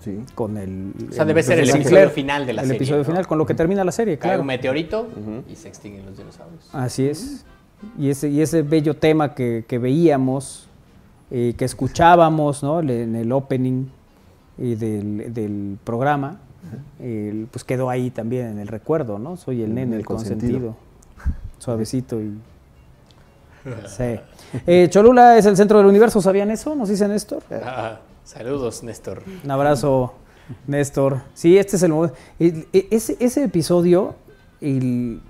Sí. 0.03 0.19
con 0.33 0.57
el... 0.57 0.93
O 1.11 1.13
sea, 1.13 1.25
debe 1.25 1.43
ser 1.43 1.59
el 1.59 1.65
Sinclair, 1.67 1.85
episodio 1.85 2.09
final 2.09 2.47
de 2.47 2.53
la 2.53 2.61
el 2.63 2.67
serie, 2.69 2.77
episodio 2.77 2.99
¿no? 3.03 3.05
final, 3.05 3.27
con 3.27 3.37
lo 3.37 3.45
que 3.45 3.53
termina 3.53 3.83
la 3.83 3.91
serie, 3.91 4.17
Cae 4.17 4.29
claro. 4.31 4.41
un 4.41 4.47
meteorito 4.47 5.07
y 5.47 5.55
se 5.55 5.67
extinguen 5.67 6.07
los 6.07 6.17
dinosaurios. 6.17 6.69
Así 6.73 7.07
es. 7.07 7.45
Y 7.99 8.09
ese, 8.09 8.29
y 8.29 8.41
ese 8.41 8.63
bello 8.63 8.95
tema 8.95 9.35
que, 9.35 9.63
que 9.67 9.77
veíamos, 9.77 10.67
eh, 11.29 11.53
que 11.57 11.65
escuchábamos 11.65 12.63
¿no? 12.63 12.81
Le- 12.81 13.03
en 13.03 13.15
el 13.15 13.31
opening 13.31 13.85
eh, 14.59 14.75
del, 14.75 15.33
del 15.33 15.77
programa, 15.83 16.39
el- 16.99 17.47
pues 17.51 17.63
quedó 17.63 17.89
ahí 17.89 18.09
también 18.11 18.47
en 18.47 18.59
el 18.59 18.67
recuerdo, 18.67 19.19
¿no? 19.19 19.37
Soy 19.37 19.61
el 19.63 19.73
nene, 19.73 19.93
El 19.95 19.99
el 20.01 20.05
consentido. 20.05 20.51
consentido. 20.51 20.75
Suavecito 21.59 22.21
y... 22.21 22.37
Sí. 23.87 24.15
Eh, 24.65 24.87
Cholula 24.89 25.37
es 25.37 25.45
el 25.45 25.57
centro 25.57 25.77
del 25.79 25.87
universo, 25.87 26.21
¿sabían 26.21 26.51
eso? 26.51 26.73
¿Nos 26.75 26.87
dice 26.89 27.05
Néstor? 27.07 27.43
Ah, 27.63 27.99
saludos, 28.23 28.81
Néstor. 28.83 29.23
Un 29.43 29.51
abrazo, 29.51 30.13
Néstor. 30.67 31.21
Sí, 31.33 31.57
este 31.57 31.75
es 31.75 31.83
el 31.83 31.91
momento. 31.91 32.15
E- 32.39 32.87
ese, 32.91 33.17
ese 33.19 33.43
episodio, 33.43 34.15
el- 34.61 35.21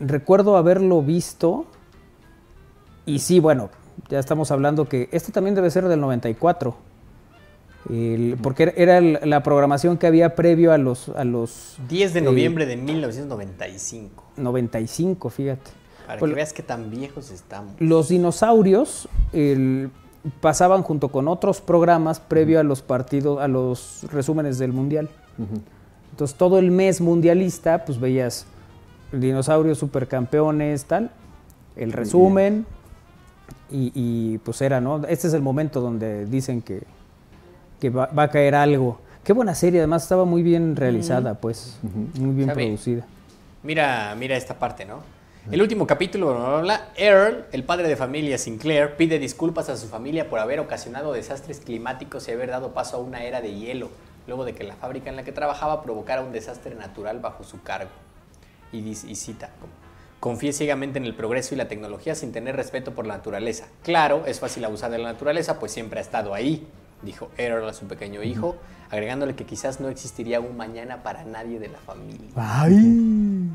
recuerdo 0.00 0.56
haberlo 0.56 1.02
visto. 1.02 1.66
Y 3.04 3.18
sí, 3.18 3.38
bueno, 3.40 3.68
ya 4.08 4.18
estamos 4.18 4.50
hablando 4.50 4.88
que 4.88 5.08
este 5.12 5.30
también 5.32 5.54
debe 5.54 5.70
ser 5.70 5.88
del 5.88 6.00
94. 6.00 6.74
El- 7.90 8.36
porque 8.42 8.74
era- 8.76 9.00
la 9.00 9.42
programación 9.42 9.96
que 9.96 10.06
había 10.06 10.34
previo 10.34 10.72
a 10.72 10.78
los, 10.78 11.08
a 11.10 11.24
los 11.24 11.76
10 11.88 12.12
de 12.12 12.20
Eh, 12.20 12.22
noviembre 12.22 12.66
de 12.66 12.76
1995. 12.76 14.24
95, 14.36 15.30
fíjate. 15.30 15.70
Para 16.06 16.18
Pues- 16.18 16.30
que 16.30 16.34
veas 16.36 16.52
qué 16.52 16.62
tan 16.62 16.90
viejos 16.90 17.30
estamos. 17.30 17.74
los 17.78 18.08
dinosaurios 18.08 19.08
el- 19.32 19.90
pasaban 20.40 20.82
junto 20.82 21.08
con 21.08 21.28
otros 21.28 21.60
programas 21.60 22.20
previo 22.20 22.60
a 22.60 22.62
los 22.62 22.82
partidos, 22.82 23.40
a 23.40 23.48
los 23.48 24.04
resúmenes 24.12 24.58
del 24.58 24.72
mundial. 24.72 25.08
Entonces 26.10 26.36
todo 26.36 26.58
el 26.58 26.70
mes 26.70 27.00
mundialista, 27.00 27.84
pues 27.84 28.00
veías 28.00 28.44
dinosaurios 29.12 29.78
supercampeones, 29.78 30.84
tal, 30.84 31.10
el 31.76 31.92
resumen 31.92 32.66
y, 33.70 33.92
y, 33.94 34.38
pues 34.38 34.60
era, 34.60 34.80
¿no? 34.80 35.04
Este 35.06 35.28
es 35.28 35.34
el 35.34 35.42
momento 35.42 35.80
donde 35.80 36.26
dicen 36.26 36.60
que, 36.60 36.82
que 37.80 37.90
va, 37.90 38.06
va 38.06 38.24
a 38.24 38.28
caer 38.30 38.54
algo. 38.54 39.00
Qué 39.24 39.32
buena 39.32 39.54
serie, 39.54 39.80
además 39.80 40.04
estaba 40.04 40.24
muy 40.24 40.42
bien 40.42 40.74
realizada, 40.74 41.34
pues, 41.34 41.78
muy 41.82 42.34
bien 42.34 42.48
¿Sabe? 42.48 42.64
producida. 42.64 43.04
Mira, 43.62 44.14
mira 44.18 44.36
esta 44.36 44.58
parte, 44.58 44.84
¿no? 44.84 45.02
El 45.50 45.62
último 45.62 45.86
capítulo, 45.86 46.34
bla, 46.34 46.48
bla, 46.48 46.60
bla, 46.60 46.88
Earl, 46.96 47.46
el 47.52 47.64
padre 47.64 47.88
de 47.88 47.96
familia 47.96 48.36
Sinclair, 48.36 48.96
pide 48.96 49.18
disculpas 49.18 49.68
a 49.70 49.76
su 49.76 49.88
familia 49.88 50.28
por 50.28 50.40
haber 50.40 50.60
ocasionado 50.60 51.12
desastres 51.12 51.60
climáticos 51.60 52.28
y 52.28 52.32
haber 52.32 52.50
dado 52.50 52.74
paso 52.74 52.98
a 52.98 53.00
una 53.00 53.24
era 53.24 53.40
de 53.40 53.54
hielo, 53.54 53.88
luego 54.26 54.44
de 54.44 54.54
que 54.54 54.64
la 54.64 54.74
fábrica 54.76 55.08
en 55.08 55.16
la 55.16 55.24
que 55.24 55.32
trabajaba 55.32 55.82
provocara 55.82 56.22
un 56.22 56.32
desastre 56.32 56.74
natural 56.74 57.20
bajo 57.20 57.44
su 57.44 57.62
cargo. 57.62 57.90
Y, 58.72 58.78
y 58.78 58.94
cita, 58.94 59.48
confíe 60.20 60.52
ciegamente 60.52 60.98
en 60.98 61.06
el 61.06 61.14
progreso 61.14 61.54
y 61.54 61.58
la 61.58 61.68
tecnología 61.68 62.14
sin 62.14 62.32
tener 62.32 62.54
respeto 62.54 62.92
por 62.92 63.06
la 63.06 63.16
naturaleza. 63.16 63.68
Claro, 63.82 64.24
es 64.26 64.40
fácil 64.40 64.64
abusar 64.66 64.90
de 64.90 64.98
la 64.98 65.12
naturaleza, 65.12 65.58
pues 65.58 65.72
siempre 65.72 65.98
ha 65.98 66.02
estado 66.02 66.34
ahí, 66.34 66.66
dijo 67.02 67.30
Earl 67.38 67.68
a 67.68 67.72
su 67.72 67.86
pequeño 67.86 68.22
hijo, 68.22 68.56
agregándole 68.90 69.34
que 69.34 69.44
quizás 69.44 69.80
no 69.80 69.88
existiría 69.88 70.40
un 70.40 70.56
mañana 70.56 71.02
para 71.02 71.24
nadie 71.24 71.58
de 71.58 71.68
la 71.68 71.78
familia. 71.78 72.30
¡Ay! 72.36 73.50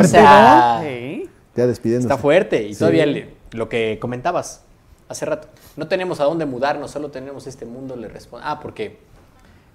O 0.00 0.04
sea, 0.04 0.80
Sí. 0.82 1.28
Ya 1.56 1.66
despidiéndose. 1.66 2.06
está 2.12 2.18
fuerte. 2.20 2.62
Y 2.68 2.74
Sí. 2.74 2.78
todavía 2.80 3.06
le- 3.06 3.34
lo 3.52 3.68
que 3.68 3.98
comentabas 4.00 4.62
hace 5.08 5.24
rato. 5.24 5.48
No 5.76 5.88
tenemos 5.88 6.20
a 6.20 6.24
dónde 6.24 6.46
mudarnos, 6.46 6.90
solo 6.90 7.10
tenemos 7.10 7.46
este 7.46 7.64
mundo, 7.64 7.96
le 7.96 8.08
responde. 8.08 8.44
Ah, 8.48 8.60
porque 8.60 8.98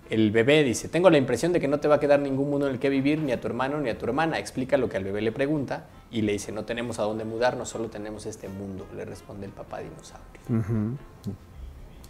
el 0.10 0.32
bebé 0.32 0.64
dice, 0.64 0.90
tengo 0.90 1.10
la 1.10 1.18
impresión 1.18 1.54
de 1.54 1.60
que 1.60 1.68
no 1.68 1.80
te 1.80 1.88
va 1.88 1.96
a 1.96 2.00
quedar 2.00 2.20
ningún 2.20 2.50
mundo 2.50 2.68
en 2.68 2.74
el 2.74 2.80
que 2.80 2.90
vivir, 2.90 3.20
ni 3.20 3.32
a 3.32 3.40
tu 3.42 3.48
hermano 3.48 3.80
ni 3.80 3.90
a 3.90 3.98
tu 3.98 4.06
hermana. 4.06 4.40
Explica 4.40 4.78
lo 4.78 4.90
que 4.90 4.98
al 4.98 5.04
bebé 5.04 5.22
le 5.22 5.32
pregunta 5.32 5.86
y 6.12 6.22
le 6.22 6.34
dice, 6.34 6.52
no 6.52 6.66
tenemos 6.66 7.00
a 7.00 7.04
dónde 7.04 7.24
mudarnos, 7.26 7.70
solo 7.70 7.88
tenemos 7.90 8.26
este 8.26 8.48
mundo, 8.50 8.86
le 8.96 9.06
responde 9.06 9.46
el 9.46 9.52
papá 9.54 9.80
dinosaurio. 9.80 10.98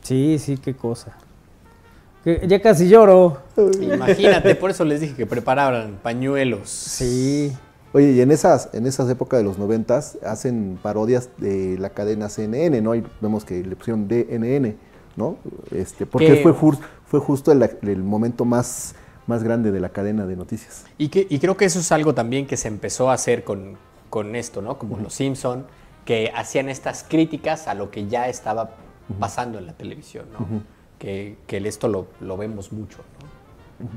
Sí, 0.01 0.37
sí, 0.39 0.57
qué 0.57 0.75
cosa. 0.75 1.15
Que 2.23 2.45
ya 2.47 2.61
casi 2.61 2.87
lloro. 2.87 3.37
Imagínate, 3.81 4.55
por 4.55 4.69
eso 4.69 4.85
les 4.85 5.01
dije 5.01 5.15
que 5.15 5.25
prepararan 5.25 5.99
pañuelos. 6.03 6.69
Sí. 6.69 7.51
Oye, 7.93 8.11
y 8.11 8.21
en 8.21 8.31
esas, 8.31 8.69
en 8.73 8.85
esas 8.87 9.09
épocas 9.09 9.39
de 9.39 9.43
los 9.43 9.57
noventas 9.57 10.17
hacen 10.25 10.79
parodias 10.81 11.29
de 11.39 11.77
la 11.77 11.89
cadena 11.89 12.29
CNN, 12.29 12.81
¿no? 12.81 12.95
Y 12.95 13.03
vemos 13.19 13.43
que 13.43 13.63
le 13.63 13.75
pusieron 13.75 14.07
DNN, 14.07 14.75
¿no? 15.17 15.37
Este, 15.71 16.05
porque 16.05 16.27
Que- 16.41 16.53
fue, 16.53 16.53
fue 17.05 17.19
justo 17.19 17.51
el, 17.51 17.61
el 17.81 17.97
momento 18.03 18.45
más, 18.45 18.95
más 19.27 19.43
grande 19.43 19.71
de 19.71 19.79
la 19.81 19.89
cadena 19.89 20.25
de 20.25 20.35
noticias. 20.37 20.85
Y, 20.97 21.09
que, 21.09 21.27
y 21.29 21.39
creo 21.39 21.57
que 21.57 21.65
eso 21.65 21.79
es 21.79 21.91
algo 21.91 22.13
también 22.13 22.47
que 22.47 22.55
se 22.55 22.69
empezó 22.69 23.09
a 23.09 23.13
hacer 23.15 23.43
con, 23.43 23.77
con 24.09 24.35
esto, 24.37 24.61
¿no? 24.61 24.77
Como 24.77 24.97
los 24.97 25.13
Simpson, 25.13 25.65
que 26.05 26.31
hacían 26.33 26.69
estas 26.69 27.03
críticas 27.03 27.67
a 27.67 27.73
lo 27.73 27.91
que 27.91 28.07
ya 28.07 28.29
estaba 28.29 28.69
pasando 29.19 29.57
en 29.57 29.65
la 29.65 29.73
televisión, 29.73 30.25
¿no? 30.31 30.45
Que, 30.99 31.37
que 31.47 31.57
esto 31.67 31.87
lo, 31.87 32.07
lo 32.19 32.37
vemos 32.37 32.71
mucho, 32.71 32.99
¿no? 33.79 33.89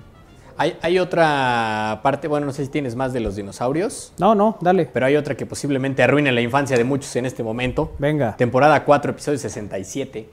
Hay, 0.56 0.78
hay 0.82 0.98
otra 1.00 2.00
parte, 2.04 2.28
bueno, 2.28 2.46
no 2.46 2.52
sé 2.52 2.64
si 2.64 2.70
tienes 2.70 2.94
más 2.94 3.12
de 3.12 3.18
los 3.20 3.34
dinosaurios, 3.34 4.12
No, 4.18 4.36
no, 4.36 4.56
dale. 4.60 4.88
pero 4.92 5.06
hay 5.06 5.16
otra 5.16 5.36
que 5.36 5.46
posiblemente 5.46 6.02
arruine 6.02 6.30
la 6.30 6.40
infancia 6.40 6.76
de 6.76 6.84
muchos 6.84 7.14
en 7.16 7.26
este 7.26 7.42
momento. 7.42 7.92
Venga. 7.98 8.36
Temporada 8.36 8.84
4, 8.84 9.10
episodio 9.12 9.38
67. 9.38 10.28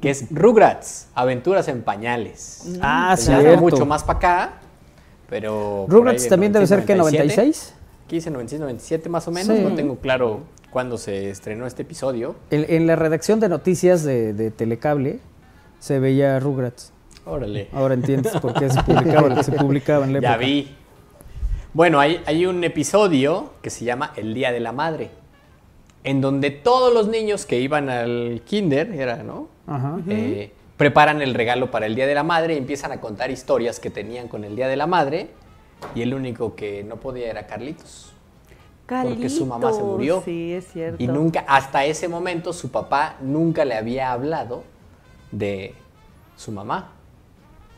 Que 0.00 0.10
es 0.10 0.26
Rugrats, 0.30 1.08
Aventuras 1.14 1.68
en 1.68 1.82
Pañales. 1.82 2.76
Ah, 2.82 3.14
cierto. 3.16 3.60
mucho 3.60 3.86
más 3.86 4.02
para 4.02 4.18
acá, 4.18 4.52
pero... 5.28 5.86
Rugrats 5.88 6.28
también 6.28 6.52
debe 6.52 6.66
ser 6.66 6.84
que 6.84 6.94
96, 6.96 7.36
96. 7.36 7.74
15, 8.08 8.30
96, 8.30 8.60
97 8.60 9.08
más 9.08 9.28
o 9.28 9.30
menos. 9.30 9.56
Sí. 9.56 9.62
No 9.62 9.74
tengo 9.74 9.96
claro 9.96 10.40
cuándo 10.70 10.98
se 10.98 11.30
estrenó 11.30 11.66
este 11.66 11.82
episodio. 11.82 12.36
En, 12.50 12.66
en 12.68 12.86
la 12.86 12.96
redacción 12.96 13.40
de 13.40 13.48
noticias 13.48 14.02
de, 14.04 14.32
de 14.32 14.50
Telecable 14.50 15.20
se 15.78 15.98
veía 15.98 16.38
Rugrats. 16.40 16.92
Órale. 17.24 17.68
Ahora 17.72 17.94
entiendes 17.94 18.36
por 18.38 18.54
qué 18.54 18.70
se 18.70 18.82
publicaba, 18.82 19.42
se 19.42 19.52
publicaba 19.52 20.04
en 20.04 20.14
la 20.14 20.20
Ya 20.20 20.36
vi. 20.36 20.74
Bueno, 21.72 22.00
hay, 22.00 22.20
hay 22.26 22.46
un 22.46 22.64
episodio 22.64 23.52
que 23.62 23.70
se 23.70 23.84
llama 23.84 24.12
El 24.16 24.34
Día 24.34 24.50
de 24.50 24.60
la 24.60 24.72
Madre, 24.72 25.10
en 26.02 26.20
donde 26.20 26.50
todos 26.50 26.92
los 26.92 27.08
niños 27.08 27.46
que 27.46 27.60
iban 27.60 27.88
al 27.88 28.42
kinder, 28.44 28.92
era, 28.92 29.22
¿no? 29.22 29.48
Ajá. 29.66 29.98
Eh, 30.08 30.50
preparan 30.76 31.22
el 31.22 31.34
regalo 31.34 31.70
para 31.70 31.86
el 31.86 31.94
Día 31.94 32.06
de 32.06 32.14
la 32.14 32.24
Madre 32.24 32.54
y 32.54 32.56
empiezan 32.58 32.90
a 32.90 33.00
contar 33.00 33.30
historias 33.30 33.78
que 33.78 33.90
tenían 33.90 34.26
con 34.26 34.44
el 34.44 34.56
Día 34.56 34.66
de 34.66 34.76
la 34.76 34.86
Madre. 34.86 35.28
Y 35.94 36.02
el 36.02 36.12
único 36.12 36.56
que 36.56 36.82
no 36.82 36.96
podía 36.96 37.30
era 37.30 37.46
Carlitos. 37.46 38.09
Porque 38.90 39.28
su 39.28 39.46
mamá 39.46 39.72
se 39.72 39.82
murió. 39.82 40.22
Sí, 40.24 40.52
es 40.52 40.66
cierto. 40.72 41.02
Y 41.02 41.06
nunca, 41.06 41.44
hasta 41.46 41.84
ese 41.84 42.08
momento, 42.08 42.52
su 42.52 42.70
papá 42.70 43.16
nunca 43.20 43.64
le 43.64 43.74
había 43.74 44.12
hablado 44.12 44.64
de 45.30 45.74
su 46.36 46.52
mamá. 46.52 46.92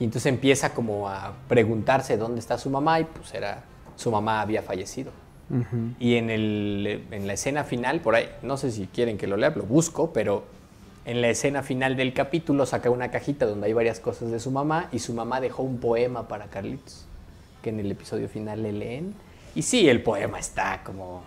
Y 0.00 0.04
entonces 0.04 0.26
empieza 0.26 0.74
como 0.74 1.08
a 1.08 1.34
preguntarse 1.48 2.16
dónde 2.16 2.40
está 2.40 2.58
su 2.58 2.70
mamá 2.70 3.00
y 3.00 3.04
pues 3.04 3.34
era, 3.34 3.64
su 3.96 4.10
mamá 4.10 4.40
había 4.40 4.62
fallecido. 4.62 5.12
Y 6.00 6.14
en, 6.14 6.30
el, 6.30 7.04
en 7.10 7.26
la 7.26 7.34
escena 7.34 7.62
final, 7.62 8.00
por 8.00 8.14
ahí, 8.14 8.26
no 8.42 8.56
sé 8.56 8.70
si 8.70 8.86
quieren 8.86 9.18
que 9.18 9.26
lo 9.26 9.36
lea, 9.36 9.50
lo 9.50 9.64
busco, 9.64 10.10
pero 10.10 10.44
en 11.04 11.20
la 11.20 11.28
escena 11.28 11.62
final 11.62 11.94
del 11.94 12.14
capítulo 12.14 12.64
saca 12.64 12.88
una 12.88 13.10
cajita 13.10 13.44
donde 13.44 13.66
hay 13.66 13.74
varias 13.74 14.00
cosas 14.00 14.30
de 14.30 14.40
su 14.40 14.50
mamá 14.50 14.88
y 14.92 15.00
su 15.00 15.12
mamá 15.12 15.42
dejó 15.42 15.62
un 15.62 15.78
poema 15.78 16.26
para 16.26 16.46
Carlitos, 16.46 17.04
que 17.60 17.68
en 17.68 17.80
el 17.80 17.90
episodio 17.90 18.30
final 18.30 18.62
le 18.62 18.72
leen. 18.72 19.14
Y 19.54 19.62
sí, 19.62 19.88
el 19.88 20.02
poema 20.02 20.38
está 20.38 20.80
como 20.84 21.22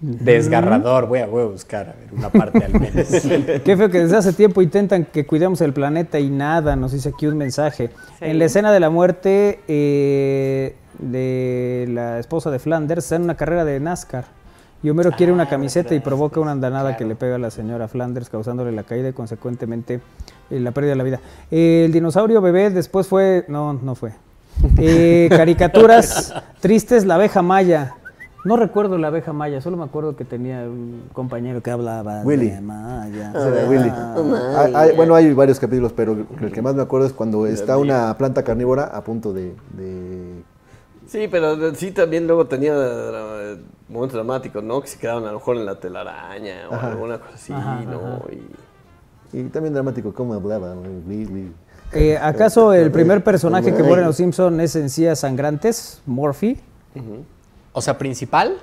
desgarrador. 0.00 1.06
Voy 1.06 1.20
a, 1.20 1.26
voy 1.26 1.42
a 1.42 1.46
buscar 1.46 1.88
a 1.90 1.92
ver, 1.92 2.12
una 2.12 2.28
parte 2.30 2.64
al 2.64 2.72
menos. 2.72 3.06
Qué 3.64 3.76
feo 3.76 3.90
que 3.90 4.00
desde 4.00 4.16
hace 4.16 4.32
tiempo 4.32 4.62
intentan 4.62 5.04
que 5.04 5.26
cuidemos 5.26 5.60
el 5.60 5.72
planeta 5.72 6.18
y 6.18 6.28
nada, 6.28 6.76
nos 6.76 6.92
dice 6.92 7.10
aquí 7.10 7.26
un 7.26 7.36
mensaje. 7.36 7.88
Sí. 7.88 7.94
En 8.20 8.38
la 8.38 8.46
escena 8.46 8.72
de 8.72 8.80
la 8.80 8.90
muerte 8.90 9.60
eh, 9.68 10.74
de 10.98 11.86
la 11.90 12.18
esposa 12.18 12.50
de 12.50 12.58
Flanders, 12.58 13.04
está 13.04 13.16
en 13.16 13.22
una 13.22 13.36
carrera 13.36 13.64
de 13.64 13.78
NASCAR. 13.80 14.24
Y 14.82 14.90
Homero 14.90 15.12
quiere 15.12 15.30
una 15.30 15.44
Ah, 15.44 15.48
camiseta 15.48 15.94
y 15.94 16.00
provoca 16.00 16.40
una 16.40 16.50
andanada 16.50 16.82
claro. 16.90 16.98
que 16.98 17.04
le 17.04 17.14
pega 17.14 17.36
a 17.36 17.38
la 17.38 17.52
señora 17.52 17.86
Flanders, 17.86 18.28
causándole 18.28 18.72
la 18.72 18.82
caída 18.82 19.10
y 19.10 19.12
consecuentemente 19.12 20.00
eh, 20.50 20.58
la 20.58 20.72
pérdida 20.72 20.90
de 20.92 20.96
la 20.96 21.04
vida. 21.04 21.20
Eh, 21.52 21.84
el 21.84 21.92
dinosaurio 21.92 22.40
bebé 22.40 22.70
después 22.70 23.06
fue... 23.06 23.44
No, 23.46 23.74
no 23.74 23.94
fue. 23.94 24.10
Eh, 24.78 25.28
caricaturas 25.30 26.32
tristes, 26.60 27.04
la 27.04 27.16
abeja 27.16 27.42
maya. 27.42 27.94
No 28.44 28.56
recuerdo 28.56 28.98
la 28.98 29.08
abeja 29.08 29.32
maya, 29.32 29.60
solo 29.60 29.76
me 29.76 29.84
acuerdo 29.84 30.16
que 30.16 30.24
tenía 30.24 30.62
un 30.62 31.04
compañero 31.12 31.62
que 31.62 31.70
hablaba 31.70 32.22
Willy. 32.22 32.50
de 32.50 32.60
maya. 32.60 33.30
Era 33.34 33.68
Willy. 33.68 33.88
Hay- 34.56 34.74
hay- 34.74 34.96
bueno, 34.96 35.14
hay 35.14 35.32
varios 35.32 35.60
capítulos, 35.60 35.92
pero 35.92 36.12
el 36.40 36.50
que 36.52 36.60
más 36.62 36.74
me 36.74 36.82
acuerdo 36.82 37.06
es 37.06 37.12
cuando 37.12 37.46
está 37.46 37.76
una 37.78 38.16
planta 38.18 38.42
carnívora 38.42 38.84
a 38.84 39.02
punto 39.04 39.32
de... 39.32 39.54
de- 39.76 40.42
Sí, 41.06 41.28
pero 41.30 41.74
sí 41.74 41.90
también 41.92 42.26
luego 42.26 42.46
tenía 42.46 42.74
dra- 42.74 43.58
momentos 43.88 44.14
dramáticos, 44.14 44.64
¿no? 44.64 44.80
Que 44.80 44.88
se 44.88 44.98
quedaban 44.98 45.24
a 45.24 45.28
lo 45.28 45.34
mejor 45.34 45.56
en 45.56 45.66
la 45.66 45.78
telaraña 45.78 46.68
o 46.70 46.74
Ajá. 46.74 46.88
alguna 46.88 47.18
cosa 47.18 47.34
así, 47.34 47.52
Ajá, 47.52 47.80
¿no? 47.82 48.22
Y 48.30 49.38
y 49.38 49.44
también 49.44 49.72
dramático, 49.72 50.12
cómo 50.12 50.34
hablaba. 50.34 50.74
Willy. 51.06 51.52
Eh, 51.94 52.16
¿Acaso 52.16 52.72
el 52.72 52.90
primer 52.90 53.22
personaje 53.22 53.74
que 53.74 53.82
muere 53.82 54.02
en 54.02 54.06
Los 54.06 54.16
Simpson 54.16 54.60
es 54.60 54.76
encías 54.76 55.20
sangrantes? 55.20 56.00
Morphy. 56.06 56.58
O 57.72 57.82
sea, 57.82 57.98
principal. 57.98 58.58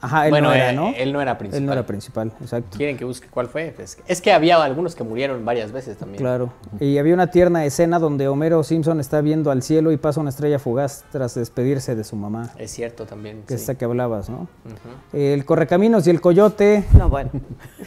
Ajá, 0.00 0.26
él 0.26 0.30
bueno, 0.30 0.48
no 0.48 0.54
era, 0.54 0.70
eh, 0.70 0.74
¿no? 0.74 0.92
él 0.96 1.12
no 1.12 1.20
era 1.20 1.38
principal. 1.38 1.60
Él 1.60 1.66
no 1.66 1.72
era 1.72 1.86
principal, 1.86 2.32
exacto. 2.40 2.76
¿Quieren 2.76 2.96
que 2.96 3.04
busque 3.04 3.28
cuál 3.28 3.48
fue? 3.48 3.74
Es, 3.78 3.98
es 4.06 4.20
que 4.20 4.32
había 4.32 4.62
algunos 4.62 4.94
que 4.94 5.04
murieron 5.04 5.44
varias 5.44 5.72
veces 5.72 5.96
también. 5.96 6.22
Claro. 6.22 6.52
Y 6.80 6.98
había 6.98 7.14
una 7.14 7.28
tierna 7.28 7.64
escena 7.64 7.98
donde 7.98 8.28
Homero 8.28 8.62
Simpson 8.62 9.00
está 9.00 9.20
viendo 9.20 9.50
al 9.50 9.62
cielo 9.62 9.92
y 9.92 9.96
pasa 9.96 10.20
una 10.20 10.30
estrella 10.30 10.58
fugaz 10.58 11.04
tras 11.10 11.34
despedirse 11.34 11.94
de 11.94 12.04
su 12.04 12.16
mamá. 12.16 12.50
Es 12.58 12.70
cierto 12.72 13.06
también. 13.06 13.42
Que 13.46 13.54
sí. 13.56 13.60
esta 13.60 13.74
que 13.76 13.84
hablabas, 13.84 14.28
¿no? 14.28 14.48
El 15.12 15.44
correcaminos 15.44 16.06
y 16.06 16.10
el 16.10 16.20
coyote. 16.20 16.84
No, 16.92 17.08
bueno. 17.08 17.30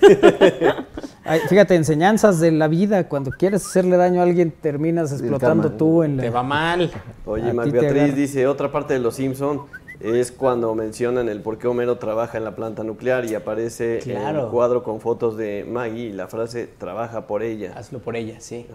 Ay, 1.26 1.42
fíjate, 1.48 1.76
enseñanzas 1.76 2.40
de 2.40 2.52
la 2.52 2.68
vida. 2.68 3.08
Cuando 3.08 3.30
quieres 3.30 3.66
hacerle 3.66 3.98
daño 3.98 4.22
a 4.22 4.24
alguien, 4.24 4.52
terminas 4.52 5.12
explotando 5.12 5.72
tú 5.72 6.02
en 6.02 6.18
la... 6.18 6.24
Te 6.24 6.30
va 6.32 6.42
mal. 6.42 6.92
Oye, 7.26 7.52
A 7.52 7.54
Mac 7.54 7.66
ti 7.66 7.72
te 7.72 7.80
Beatriz 7.80 8.16
dice, 8.16 8.48
otra 8.48 8.72
parte 8.72 8.96
de 8.96 9.00
Los 9.00 9.16
Simpson 9.16 9.62
es 10.00 10.32
cuando 10.32 10.74
mencionan 10.76 11.28
el 11.30 11.42
por 11.42 11.58
qué 11.58 11.68
Homero 11.68 11.98
trabaja 11.98 12.38
en 12.38 12.44
la 12.46 12.56
planta 12.56 12.84
nuclear 12.84 13.26
y 13.26 13.36
aparece 13.36 14.00
Claro. 14.04 14.46
el 14.46 14.50
cuadro 14.52 14.84
con 14.84 15.00
fotos 15.02 15.36
de 15.38 15.66
Maggie 15.70 16.08
y 16.08 16.12
la 16.14 16.28
frase 16.28 16.68
trabaja 16.68 17.28
por 17.28 17.44
ella. 17.44 17.74
Hazlo 17.76 18.00
por 18.00 18.16
ella, 18.16 18.40
sí. 18.40 18.66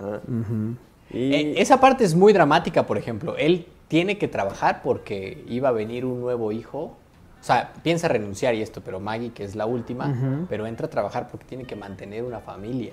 Y 1.11 1.35
Eh, 1.35 1.55
esa 1.59 1.81
parte 1.81 2.05
es 2.05 2.15
muy 2.15 2.33
dramática, 2.33 2.87
por 2.87 2.99
ejemplo. 2.99 3.37
Él 3.37 3.67
tiene 3.89 4.19
que 4.19 4.29
trabajar 4.29 4.81
porque 4.83 5.45
iba 5.49 5.69
a 5.69 5.73
venir 5.73 6.05
un 6.05 6.21
nuevo 6.21 6.51
hijo. 6.53 6.97
O 7.41 7.47
sea, 7.47 7.75
piensa 7.83 8.09
renunciar 8.09 8.55
y 8.55 8.63
esto, 8.63 8.81
pero 8.83 9.01
Maggie, 9.01 9.31
que 9.33 9.45
es 9.45 9.55
la 9.55 9.67
última, 9.67 10.47
pero 10.49 10.67
entra 10.67 10.87
a 10.87 10.91
trabajar 10.91 11.29
porque 11.31 11.45
tiene 11.45 11.65
que 11.65 11.77
mantener 11.77 12.25
una 12.25 12.41
familia. 12.41 12.93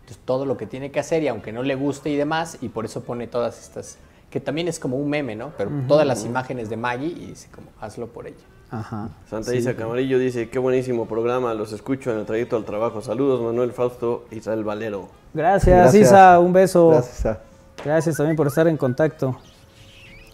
Entonces, 0.00 0.18
todo 0.24 0.44
lo 0.44 0.56
que 0.56 0.66
tiene 0.66 0.90
que 0.90 0.98
hacer, 0.98 1.22
y 1.22 1.28
aunque 1.28 1.52
no 1.52 1.62
le 1.62 1.76
guste 1.76 2.10
y 2.10 2.16
demás, 2.16 2.58
y 2.60 2.68
por 2.68 2.84
eso 2.84 3.04
pone 3.04 3.28
todas 3.28 3.60
estas, 3.62 3.98
que 4.32 4.40
también 4.40 4.66
es 4.66 4.80
como 4.80 4.96
un 4.96 5.08
meme, 5.10 5.36
¿no? 5.36 5.52
Pero 5.58 5.70
todas 5.86 6.06
las 6.06 6.24
imágenes 6.24 6.68
de 6.70 6.76
Maggie 6.78 7.06
y 7.08 7.26
dice 7.26 7.48
como, 7.54 7.68
hazlo 7.80 8.06
por 8.08 8.26
ella. 8.26 8.36
Ajá. 8.70 9.10
Santa 9.28 9.54
Isa 9.54 9.76
Camarillo 9.76 10.18
dice, 10.18 10.48
qué 10.48 10.58
buenísimo 10.58 11.04
programa, 11.06 11.52
los 11.52 11.72
escucho 11.72 12.10
en 12.10 12.18
el 12.18 12.24
trayecto 12.24 12.56
al 12.56 12.64
trabajo. 12.64 13.02
Saludos, 13.02 13.42
Manuel 13.42 13.72
Fausto, 13.72 14.24
Israel 14.30 14.64
Valero. 14.64 15.08
Gracias, 15.34 15.76
Gracias. 15.76 16.08
Isa. 16.08 16.40
Un 16.40 16.52
beso. 16.54 16.88
Gracias 16.88 17.26
a- 17.26 17.40
Gracias 17.84 18.16
también 18.16 18.34
por 18.36 18.46
estar 18.46 18.66
en 18.66 18.76
contacto. 18.78 19.38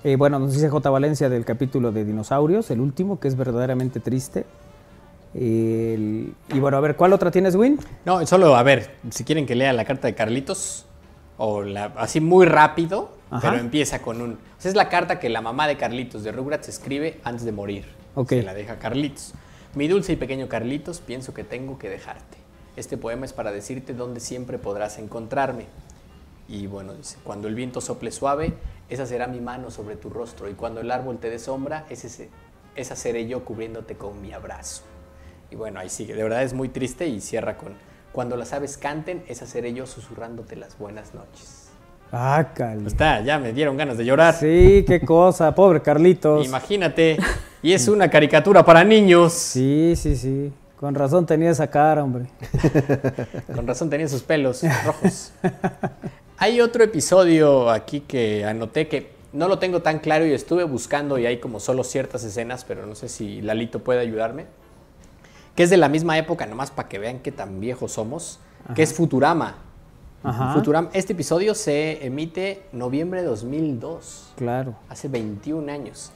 Eh, 0.04 0.14
bueno, 0.14 0.38
nos 0.38 0.52
dice 0.52 0.68
J. 0.68 0.88
Valencia 0.90 1.28
del 1.28 1.44
capítulo 1.44 1.90
de 1.90 2.04
dinosaurios, 2.04 2.70
el 2.70 2.80
último, 2.80 3.18
que 3.18 3.26
es 3.26 3.36
verdaderamente 3.36 3.98
triste. 3.98 4.46
El- 5.34 6.34
y 6.54 6.60
bueno, 6.60 6.76
a 6.76 6.80
ver, 6.80 6.94
¿cuál 6.96 7.12
otra 7.12 7.30
tienes, 7.32 7.56
Win? 7.56 7.78
No, 8.04 8.24
solo, 8.26 8.54
a 8.56 8.62
ver, 8.62 8.90
si 9.10 9.24
quieren 9.24 9.44
que 9.46 9.54
lea 9.56 9.72
la 9.72 9.84
carta 9.84 10.06
de 10.06 10.14
Carlitos, 10.14 10.86
o 11.36 11.62
la, 11.62 11.86
así 11.96 12.20
muy 12.20 12.46
rápido, 12.46 13.10
Ajá. 13.30 13.50
pero 13.50 13.60
empieza 13.60 14.00
con 14.00 14.20
un... 14.22 14.32
o 14.32 14.38
sea, 14.60 14.70
es 14.70 14.74
la 14.76 14.88
carta 14.88 15.18
que 15.20 15.28
la 15.28 15.40
mamá 15.40 15.66
de 15.68 15.76
Carlitos 15.76 16.22
de 16.24 16.32
Rugrats 16.32 16.68
escribe 16.68 17.20
antes 17.24 17.44
de 17.44 17.52
morir. 17.52 17.84
Ok. 18.14 18.30
Se 18.30 18.42
la 18.42 18.54
deja 18.54 18.78
Carlitos. 18.78 19.34
Mi 19.74 19.86
dulce 19.88 20.12
y 20.12 20.16
pequeño 20.16 20.48
Carlitos, 20.48 21.00
pienso 21.00 21.34
que 21.34 21.44
tengo 21.44 21.78
que 21.78 21.88
dejarte. 21.90 22.38
Este 22.76 22.96
poema 22.96 23.26
es 23.26 23.32
para 23.32 23.52
decirte 23.52 23.92
dónde 23.92 24.20
siempre 24.20 24.58
podrás 24.58 24.98
encontrarme. 24.98 25.66
Y 26.48 26.66
bueno, 26.66 26.94
dice, 26.94 27.18
cuando 27.24 27.48
el 27.48 27.54
viento 27.54 27.80
sople 27.80 28.10
suave, 28.10 28.54
esa 28.88 29.04
será 29.04 29.26
mi 29.26 29.40
mano 29.40 29.70
sobre 29.70 29.96
tu 29.96 30.08
rostro. 30.08 30.48
Y 30.48 30.54
cuando 30.54 30.80
el 30.80 30.90
árbol 30.90 31.18
te 31.18 31.28
dé 31.28 31.38
sombra, 31.38 31.84
ese, 31.90 32.08
se- 32.08 32.30
esa 32.76 32.96
seré 32.96 33.26
yo 33.28 33.44
cubriéndote 33.44 33.96
con 33.96 34.22
mi 34.22 34.32
abrazo. 34.32 34.82
Y 35.50 35.56
bueno, 35.56 35.80
ahí 35.80 35.90
sigue. 35.90 36.14
De 36.14 36.22
verdad 36.22 36.42
es 36.42 36.54
muy 36.54 36.68
triste 36.70 37.06
y 37.08 37.20
cierra 37.20 37.58
con, 37.58 37.74
cuando 38.12 38.36
las 38.36 38.52
aves 38.54 38.78
canten, 38.78 39.22
esa 39.28 39.46
seré 39.46 39.74
yo 39.74 39.86
susurrándote 39.86 40.56
las 40.56 40.78
buenas 40.78 41.12
noches. 41.14 41.57
Ah, 42.10 42.52
Cali. 42.54 42.86
Está, 42.86 43.20
ya 43.20 43.38
me 43.38 43.52
dieron 43.52 43.76
ganas 43.76 43.98
de 43.98 44.04
llorar. 44.04 44.34
Sí, 44.34 44.84
qué 44.86 45.00
cosa, 45.04 45.54
pobre 45.54 45.82
Carlitos. 45.82 46.46
Imagínate. 46.46 47.18
Y 47.62 47.72
es 47.72 47.88
una 47.88 48.08
caricatura 48.08 48.64
para 48.64 48.84
niños. 48.84 49.32
Sí, 49.32 49.94
sí, 49.96 50.16
sí. 50.16 50.52
Con 50.78 50.94
razón 50.94 51.26
tenía 51.26 51.50
esa 51.50 51.66
cara, 51.68 52.04
hombre. 52.04 52.26
Con 53.54 53.66
razón 53.66 53.90
tenía 53.90 54.06
sus 54.08 54.22
pelos 54.22 54.62
rojos. 54.84 55.32
Hay 56.36 56.60
otro 56.60 56.84
episodio 56.84 57.68
aquí 57.68 58.00
que 58.00 58.44
anoté 58.44 58.86
que 58.86 59.10
no 59.32 59.48
lo 59.48 59.58
tengo 59.58 59.82
tan 59.82 59.98
claro 59.98 60.24
y 60.24 60.32
estuve 60.32 60.62
buscando 60.62 61.18
y 61.18 61.26
hay 61.26 61.38
como 61.38 61.58
solo 61.58 61.82
ciertas 61.82 62.22
escenas, 62.22 62.64
pero 62.64 62.86
no 62.86 62.94
sé 62.94 63.08
si 63.08 63.42
Lalito 63.42 63.80
puede 63.80 63.98
ayudarme. 64.00 64.46
Que 65.56 65.64
es 65.64 65.70
de 65.70 65.76
la 65.76 65.88
misma 65.88 66.16
época, 66.16 66.46
nomás 66.46 66.70
para 66.70 66.88
que 66.88 67.00
vean 67.00 67.18
qué 67.18 67.32
tan 67.32 67.58
viejos 67.58 67.92
somos. 67.92 68.38
que 68.76 68.82
es 68.84 68.94
Futurama. 68.94 69.56
Ajá. 70.22 70.52
Futurama. 70.54 70.90
Este 70.92 71.12
episodio 71.12 71.54
se 71.54 72.04
emite 72.04 72.62
noviembre 72.72 73.20
de 73.22 73.28
2002, 73.28 74.32
Claro. 74.36 74.74
hace 74.88 75.08
21 75.08 75.68
años. 75.70 76.12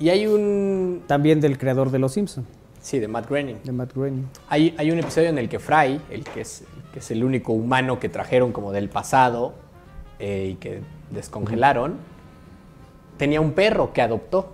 Y 0.00 0.08
hay 0.08 0.26
un... 0.26 1.02
También 1.06 1.40
del 1.40 1.58
creador 1.58 1.90
de 1.90 1.98
Los 1.98 2.12
Simpson, 2.12 2.46
Sí, 2.80 2.98
de 2.98 3.06
Matt 3.08 3.28
Groening. 3.28 3.56
de 3.62 3.72
Matt 3.72 3.92
Groening. 3.94 4.26
Hay, 4.48 4.74
hay 4.78 4.90
un 4.90 4.98
episodio 4.98 5.28
en 5.28 5.38
el 5.38 5.48
que 5.48 5.58
Fry, 5.60 6.00
el 6.10 6.24
que 6.24 6.40
es, 6.40 6.64
que 6.92 6.98
es 6.98 7.10
el 7.12 7.22
único 7.22 7.52
humano 7.52 8.00
que 8.00 8.08
trajeron 8.08 8.50
como 8.52 8.72
del 8.72 8.88
pasado 8.88 9.54
eh, 10.18 10.48
y 10.52 10.54
que 10.56 10.80
descongelaron, 11.10 11.96
tenía 13.18 13.40
un 13.40 13.52
perro 13.52 13.92
que 13.92 14.02
adoptó. 14.02 14.52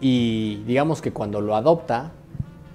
Y 0.00 0.64
digamos 0.66 1.00
que 1.00 1.12
cuando 1.12 1.40
lo 1.40 1.56
adopta, 1.56 2.12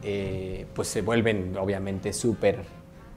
eh, 0.02 0.66
pues 0.74 0.88
se 0.88 1.02
vuelven 1.04 1.56
obviamente 1.60 2.14
súper 2.14 2.64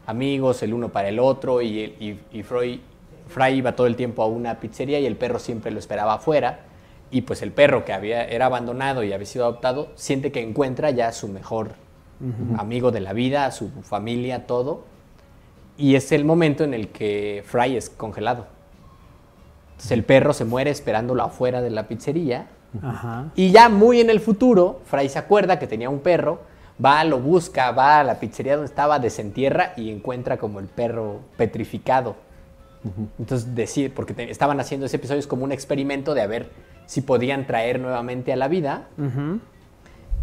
amigos 0.06 0.62
el 0.62 0.74
uno 0.74 0.90
para 0.90 1.08
el 1.08 1.18
otro 1.18 1.62
y, 1.62 1.78
y, 1.78 2.20
y 2.32 2.42
Fry, 2.42 2.80
Fry 3.28 3.54
iba 3.54 3.74
todo 3.74 3.86
el 3.86 3.96
tiempo 3.96 4.22
a 4.22 4.26
una 4.26 4.60
pizzería 4.60 5.00
y 5.00 5.06
el 5.06 5.16
perro 5.16 5.38
siempre 5.38 5.70
lo 5.70 5.78
esperaba 5.78 6.14
afuera. 6.14 6.60
Y 7.10 7.22
pues 7.22 7.42
el 7.42 7.52
perro 7.52 7.84
que 7.84 7.92
había, 7.92 8.24
era 8.24 8.46
abandonado 8.46 9.02
y 9.04 9.12
había 9.12 9.26
sido 9.26 9.44
adoptado, 9.44 9.90
siente 9.96 10.32
que 10.32 10.40
encuentra 10.40 10.90
ya 10.90 11.08
a 11.08 11.12
su 11.12 11.28
mejor 11.28 11.72
amigo 12.56 12.92
de 12.92 13.00
la 13.00 13.12
vida, 13.12 13.46
a 13.46 13.50
su 13.50 13.68
familia, 13.82 14.46
todo. 14.46 14.84
Y 15.76 15.96
es 15.96 16.12
el 16.12 16.24
momento 16.24 16.64
en 16.64 16.72
el 16.72 16.88
que 16.88 17.42
Fry 17.44 17.76
es 17.76 17.90
congelado. 17.90 18.46
Entonces 19.72 19.92
el 19.92 20.04
perro 20.04 20.32
se 20.32 20.44
muere 20.44 20.70
esperándolo 20.70 21.22
afuera 21.22 21.60
de 21.60 21.70
la 21.70 21.88
pizzería. 21.88 22.46
Ajá. 22.80 23.30
Y 23.34 23.50
ya 23.50 23.68
muy 23.68 24.00
en 24.00 24.08
el 24.08 24.20
futuro, 24.20 24.80
Fry 24.84 25.08
se 25.08 25.18
acuerda 25.18 25.58
que 25.58 25.66
tenía 25.66 25.90
un 25.90 25.98
perro, 25.98 26.40
va, 26.84 27.02
lo 27.04 27.18
busca, 27.18 27.70
va 27.72 28.00
a 28.00 28.04
la 28.04 28.18
pizzería 28.20 28.54
donde 28.56 28.66
estaba, 28.68 28.98
desentierra 28.98 29.72
y 29.76 29.90
encuentra 29.90 30.36
como 30.36 30.60
el 30.60 30.66
perro 30.66 31.20
petrificado. 31.36 32.16
Entonces 33.18 33.54
decir, 33.54 33.94
porque 33.94 34.12
te- 34.14 34.30
estaban 34.30 34.58
haciendo 34.58 34.86
ese 34.86 34.96
episodio 34.96 35.20
es 35.20 35.26
como 35.26 35.44
un 35.44 35.52
experimento 35.52 36.14
de 36.14 36.22
a 36.22 36.26
ver 36.26 36.50
si 36.86 37.00
podían 37.00 37.46
traer 37.46 37.78
nuevamente 37.78 38.32
a 38.32 38.36
la 38.36 38.48
vida. 38.48 38.88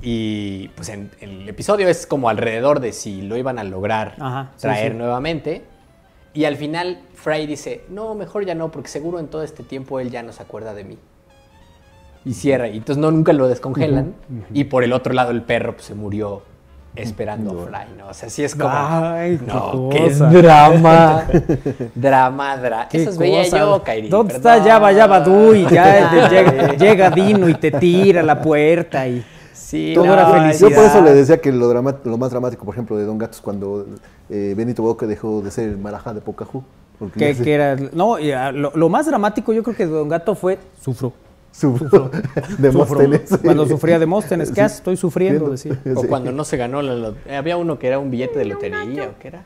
Y 0.01 0.69
pues 0.69 0.89
en, 0.89 1.11
el 1.19 1.47
episodio 1.49 1.87
es 1.89 2.05
como 2.07 2.29
alrededor 2.29 2.79
de 2.79 2.93
si 2.93 3.21
lo 3.21 3.35
iban 3.37 3.59
a 3.59 3.63
lograr 3.63 4.15
Ajá, 4.19 4.51
sí, 4.55 4.61
traer 4.61 4.93
sí. 4.93 4.97
nuevamente. 4.97 5.63
Y 6.33 6.45
al 6.45 6.55
final 6.55 7.01
Fry 7.15 7.45
dice, 7.47 7.83
no, 7.89 8.15
mejor 8.15 8.45
ya 8.45 8.55
no, 8.55 8.71
porque 8.71 8.87
seguro 8.87 9.19
en 9.19 9.27
todo 9.27 9.43
este 9.43 9.63
tiempo 9.63 9.99
él 9.99 10.09
ya 10.09 10.23
no 10.23 10.31
se 10.31 10.41
acuerda 10.43 10.73
de 10.73 10.83
mí. 10.85 10.97
Y 12.25 12.33
cierra, 12.33 12.67
y 12.67 12.77
entonces 12.77 13.01
no, 13.01 13.11
nunca 13.11 13.33
lo 13.33 13.47
descongelan. 13.47 14.13
Y 14.53 14.65
por 14.65 14.83
el 14.83 14.93
otro 14.93 15.13
lado 15.13 15.31
el 15.31 15.41
perro 15.41 15.73
pues, 15.73 15.85
se 15.85 15.95
murió 15.95 16.41
esperando 16.95 17.51
a 17.61 17.65
Fry, 17.67 17.97
¿no? 17.97 18.07
O 18.09 18.13
sea, 18.13 18.29
sí 18.29 18.43
es 18.43 18.55
como... 18.55 18.69
Ay, 18.73 19.37
qué 19.37 19.45
no, 19.45 19.89
qué 19.89 20.09
drama. 20.09 21.23
drama, 21.95 22.57
drama. 22.57 22.87
Qué 22.89 23.03
Esos 23.03 23.17
veía 23.17 23.43
yo, 23.47 23.81
Kairi. 23.83 24.09
¿Dónde 24.09 24.33
perdón. 24.33 24.53
está 24.53 24.65
Yaba 24.65 24.91
Yaba 24.91 25.19
Du? 25.21 25.53
Y 25.53 25.65
ya 25.67 26.09
te 26.09 26.29
llega, 26.35 26.73
llega 26.73 27.09
Dino 27.11 27.47
y 27.47 27.53
te 27.55 27.71
tira 27.71 28.21
a 28.21 28.23
la 28.23 28.41
puerta 28.41 29.07
y 29.07 29.23
Sí, 29.53 29.91
todo 29.93 30.07
no, 30.07 30.13
era 30.13 30.25
Yo 30.27 30.33
felicidad. 30.41 30.75
por 30.75 30.85
eso 30.85 31.01
le 31.03 31.13
decía 31.13 31.37
que 31.39 31.51
lo, 31.51 31.67
drama- 31.67 31.95
lo 32.03 32.17
más 32.17 32.31
dramático, 32.31 32.65
por 32.65 32.73
ejemplo, 32.73 32.97
de 32.97 33.05
Don 33.05 33.19
Gato 33.19 33.33
es 33.33 33.41
cuando 33.41 33.85
eh, 34.29 34.55
Benito 34.57 34.81
Boca 34.81 35.05
dejó 35.05 35.41
de 35.41 35.51
ser 35.51 35.69
el 35.69 35.77
marajá 35.77 36.11
de 36.13 36.21
Pocahú. 36.21 36.63
porque 36.97 37.35
que, 37.35 37.43
que 37.43 37.53
era, 37.53 37.75
no, 37.93 38.17
y, 38.17 38.31
ah, 38.31 38.51
lo, 38.51 38.71
lo 38.75 38.89
más 38.89 39.05
dramático 39.05 39.53
yo 39.53 39.61
creo 39.61 39.75
que 39.75 39.85
de 39.85 39.91
Don 39.91 40.09
Gato 40.09 40.33
fue 40.33 40.57
sufro. 40.81 41.13
Sufrió 41.59 42.09
de 42.57 42.71
Sufro. 42.71 42.97
Móstenes. 42.99 43.39
Cuando 43.43 43.67
sufría 43.67 43.99
de 43.99 44.05
Móstenes, 44.05 44.49
¿qué 44.49 44.55
Sí. 44.55 44.61
haces? 44.61 44.77
Estoy 44.77 44.97
sufriendo, 44.97 45.49
decía. 45.49 45.79
O 45.95 46.03
cuando 46.03 46.31
no 46.31 46.43
se 46.43 46.57
ganó 46.57 46.81
la 46.81 46.93
lot- 46.95 47.29
Había 47.31 47.57
uno 47.57 47.77
que 47.79 47.87
era 47.87 47.99
un 47.99 48.09
billete 48.11 48.39
de 48.39 48.45
lotería, 48.45 49.09
¿o 49.09 49.19
qué 49.19 49.27
era? 49.29 49.43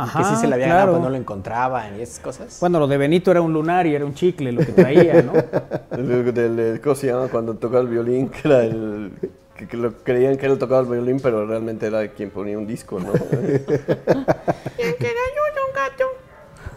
Ajá, 0.00 0.20
que 0.20 0.24
sí 0.26 0.36
se 0.36 0.46
le 0.46 0.54
había 0.54 0.66
claro. 0.66 0.78
ganado, 0.78 0.92
pero 0.98 1.04
no 1.06 1.10
lo 1.10 1.16
encontraban 1.16 1.98
y 1.98 2.02
esas 2.02 2.20
cosas. 2.20 2.58
Bueno, 2.60 2.78
lo 2.78 2.86
de 2.86 2.96
Benito 2.98 3.32
era 3.32 3.40
un 3.42 3.52
lunar 3.52 3.84
y 3.88 3.96
era 3.96 4.04
un 4.04 4.14
chicle 4.14 4.52
lo 4.52 4.60
que 4.64 4.70
traía, 4.72 5.22
¿no? 5.22 5.32
El, 5.90 6.80
¿Cómo 6.80 6.94
se 6.94 7.08
llama? 7.08 7.26
Cuando 7.26 7.54
tocaba 7.54 7.80
el 7.80 7.88
violín, 7.88 8.28
que 8.28 8.46
era 8.46 8.62
el... 8.64 9.10
Que, 9.56 9.66
que 9.66 9.76
lo 9.76 9.92
creían 10.04 10.36
que 10.36 10.46
él 10.46 10.56
tocaba 10.56 10.82
el 10.82 10.86
violín, 10.86 11.18
pero 11.20 11.44
realmente 11.44 11.86
era 11.88 12.06
quien 12.12 12.30
ponía 12.30 12.56
un 12.56 12.68
disco, 12.68 13.00
¿no? 13.00 13.08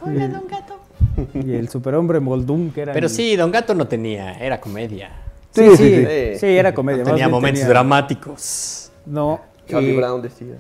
Hola, 0.02 0.28
don 0.28 0.48
gato. 0.48 0.81
Y 1.34 1.54
el 1.56 1.70
superhombre 1.70 2.20
Moldum, 2.20 2.72
que 2.72 2.82
era... 2.82 2.94
Pero 2.94 3.08
el- 3.08 3.14
sí, 3.14 3.36
Don 3.36 3.52
Gato 3.52 3.74
no 3.76 3.88
tenía, 3.88 4.34
era 4.34 4.60
comedia. 4.60 5.10
Sí, 5.52 5.62
Sí, 5.72 5.78
sí, 5.78 5.96
sí, 5.96 6.06
sí, 6.34 6.40
sí. 6.40 6.46
era 6.58 6.74
comedia. 6.74 7.04
más 7.04 7.12
tenía 7.14 7.28
momentos 7.28 7.60
tenía- 7.62 7.70
dramáticos. 7.74 8.92
No. 9.06 9.42
Charlie 9.68 9.92
eh, 9.94 9.98
Brown 9.98 10.22
decía. 10.22 10.56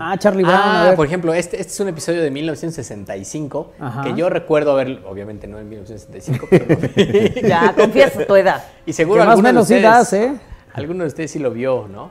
Ah, 0.00 0.16
Charlie 0.18 0.42
Brown. 0.44 0.58
a 0.58 0.82
Ah, 0.82 0.86
ver. 0.88 0.96
por 0.96 1.06
ejemplo, 1.06 1.34
este, 1.34 1.60
este 1.60 1.72
es 1.72 1.80
un 1.80 1.88
episodio 1.88 2.22
de 2.22 2.30
1965 2.30 3.72
Ajá. 3.80 4.02
que 4.02 4.14
yo 4.14 4.28
recuerdo 4.30 4.72
haber, 4.72 5.00
obviamente 5.08 5.46
no 5.48 5.58
en 5.58 5.68
1965, 5.68 6.46
pero 6.50 6.66
lo 6.68 6.76
vi. 6.96 7.42
Ya, 7.48 7.72
confiesa 7.76 8.24
tu 8.26 8.36
edad. 8.36 8.64
Y 8.86 8.92
seguro 8.92 9.20
Que 9.22 9.26
más 9.26 9.36
o 9.36 9.38
alguno 9.38 9.48
de 9.48 9.52
menos 9.52 9.68
sí 9.68 9.74
ustedes- 9.74 9.90
das, 9.90 10.12
¿eh? 10.12 10.32
Alguno 10.74 11.00
de 11.04 11.08
ustedes 11.08 11.30
sí 11.30 11.38
lo 11.38 11.50
vio, 11.50 11.86
¿no? 11.90 12.10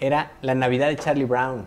Era 0.00 0.32
la 0.42 0.54
Navidad 0.54 0.88
de 0.88 0.96
Charlie 0.96 1.24
Brown. 1.24 1.64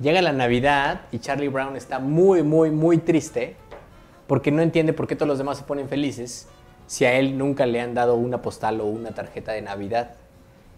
Llega 0.00 0.20
la 0.20 0.32
Navidad 0.32 1.02
y 1.12 1.18
Charlie 1.20 1.48
Brown 1.48 1.76
está 1.76 1.98
muy, 1.98 2.42
muy, 2.42 2.70
muy 2.70 2.98
triste 2.98 3.56
porque 4.26 4.50
no 4.50 4.62
entiende 4.62 4.92
por 4.92 5.06
qué 5.06 5.16
todos 5.16 5.28
los 5.28 5.38
demás 5.38 5.58
se 5.58 5.64
ponen 5.64 5.88
felices 5.88 6.48
si 6.86 7.04
a 7.04 7.14
él 7.14 7.38
nunca 7.38 7.66
le 7.66 7.80
han 7.80 7.94
dado 7.94 8.14
una 8.16 8.42
postal 8.42 8.80
o 8.80 8.86
una 8.86 9.12
tarjeta 9.12 9.52
de 9.52 9.62
Navidad. 9.62 10.14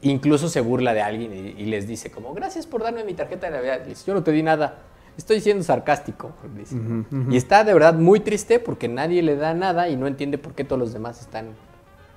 Incluso 0.03 0.49
se 0.49 0.61
burla 0.61 0.93
de 0.95 1.03
alguien 1.03 1.33
y, 1.33 1.63
y 1.63 1.67
les 1.67 1.87
dice 1.89 2.11
como, 2.11 2.35
gracias 2.35 2.67
por 2.67 2.83
darme 2.83 3.05
mi 3.05 3.15
tarjeta 3.15 3.47
de 3.49 3.57
Navidad. 3.57 3.81
Dice, 3.81 4.05
yo 4.07 4.15
no 4.15 4.23
te 4.23 4.31
di 4.33 4.43
nada, 4.43 4.79
estoy 5.17 5.41
siendo 5.41 5.65
sarcástico. 5.65 6.33
dice. 6.57 6.77
Y 7.31 7.37
está 7.37 7.65
de 7.65 7.73
verdad 7.73 7.95
muy 7.95 8.21
triste 8.21 8.59
porque 8.61 8.89
nadie 8.89 9.23
le 9.23 9.37
da 9.37 9.55
nada 9.55 9.89
y 9.89 9.97
no 9.97 10.07
entiende 10.07 10.39
por 10.39 10.55
qué 10.55 10.65
todos 10.65 10.79
los 10.79 10.93
demás 10.93 11.21
están 11.21 11.49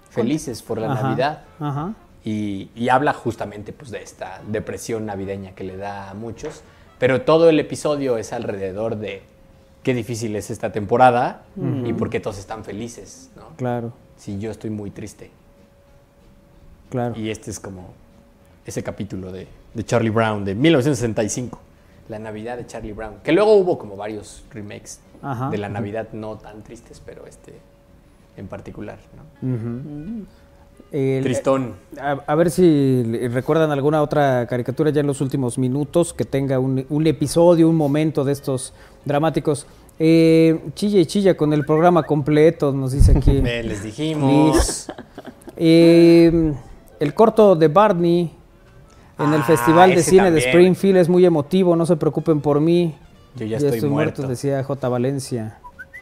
felices 0.09 0.61
por 0.61 0.79
la 0.79 0.91
Ajá, 0.91 1.03
Navidad. 1.03 1.43
Ajá. 1.59 1.93
Y, 2.23 2.69
y 2.75 2.89
habla 2.89 3.13
justamente 3.13 3.71
pues, 3.71 3.89
de 3.91 4.03
esta 4.03 4.41
depresión 4.47 5.05
navideña 5.05 5.51
que 5.51 5.63
le 5.63 5.77
da 5.77 6.09
a 6.09 6.13
muchos. 6.13 6.61
Pero 6.99 7.21
todo 7.21 7.49
el 7.49 7.59
episodio 7.59 8.17
es 8.17 8.33
alrededor 8.33 8.97
de 8.97 9.21
qué 9.87 9.93
difícil 9.93 10.35
es 10.35 10.49
esta 10.49 10.69
temporada 10.73 11.45
y 11.85 11.93
por 11.93 12.09
qué 12.09 12.19
todos 12.19 12.37
están 12.39 12.65
felices. 12.65 13.29
¿no? 13.37 13.55
Claro, 13.55 13.93
Si 14.17 14.37
yo 14.37 14.51
estoy 14.51 14.69
muy 14.69 14.91
triste. 14.91 15.31
claro. 16.89 17.17
Y 17.17 17.29
este 17.29 17.51
es 17.51 17.57
como 17.61 17.93
ese 18.65 18.83
capítulo 18.83 19.31
de, 19.31 19.47
de 19.73 19.85
Charlie 19.85 20.09
Brown 20.09 20.43
de 20.43 20.55
1965. 20.55 21.57
La 22.09 22.19
Navidad 22.19 22.57
de 22.57 22.65
Charlie 22.67 22.91
Brown. 22.91 23.19
Que 23.23 23.31
luego 23.31 23.53
hubo 23.55 23.77
como 23.79 23.95
varios 23.95 24.43
remakes 24.51 24.99
Ajá. 25.21 25.49
de 25.51 25.57
la 25.57 25.69
Navidad 25.69 26.09
no 26.11 26.35
tan 26.37 26.63
tristes, 26.63 27.01
pero 27.05 27.25
este 27.25 27.53
en 28.35 28.49
particular. 28.49 28.99
¿no? 29.41 30.25
El- 30.91 31.23
Tristón. 31.23 31.73
A, 31.99 32.11
a 32.25 32.35
ver 32.35 32.49
si 32.49 33.03
recuerdan 33.29 33.71
alguna 33.71 34.01
otra 34.01 34.45
caricatura 34.47 34.89
ya 34.89 35.01
en 35.01 35.07
los 35.07 35.19
últimos 35.21 35.57
minutos 35.57 36.13
que 36.13 36.23
tenga 36.25 36.59
un, 36.59 36.85
un 36.89 37.07
episodio, 37.07 37.67
un 37.69 37.75
momento 37.75 38.23
de 38.23 38.31
estos 38.33 38.73
dramáticos. 39.05 39.67
Eh, 39.99 40.59
chilla 40.75 40.99
y 40.99 41.05
chilla 41.05 41.35
con 41.35 41.51
el 41.53 41.65
programa 41.65 42.03
completo, 42.03 42.71
nos 42.71 42.91
dice 42.93 43.17
aquí. 43.17 43.41
Ve, 43.41 43.63
les 43.63 43.83
dijimos. 43.83 44.87
Eh, 45.55 46.53
el 46.99 47.13
corto 47.13 47.55
de 47.55 47.67
Barney 47.67 48.31
en 49.19 49.33
el 49.33 49.41
Ah, 49.41 49.45
Festival 49.45 49.95
de 49.95 50.03
Cine 50.03 50.31
de. 50.31 50.39
Springfield 50.39 50.97
es 50.97 51.09
muy 51.09 51.25
emotivo, 51.25 51.75
no 51.75 51.85
se 51.85 51.95
preocupen 51.95 52.41
por 52.41 52.61
mí. 52.61 52.95
Yo 53.35 53.45
ya 53.45 53.57
estoy 53.57 53.81
muerto. 53.89 54.27
decía 54.27 54.63
J. 54.63 54.89
Valencia. 54.89 55.59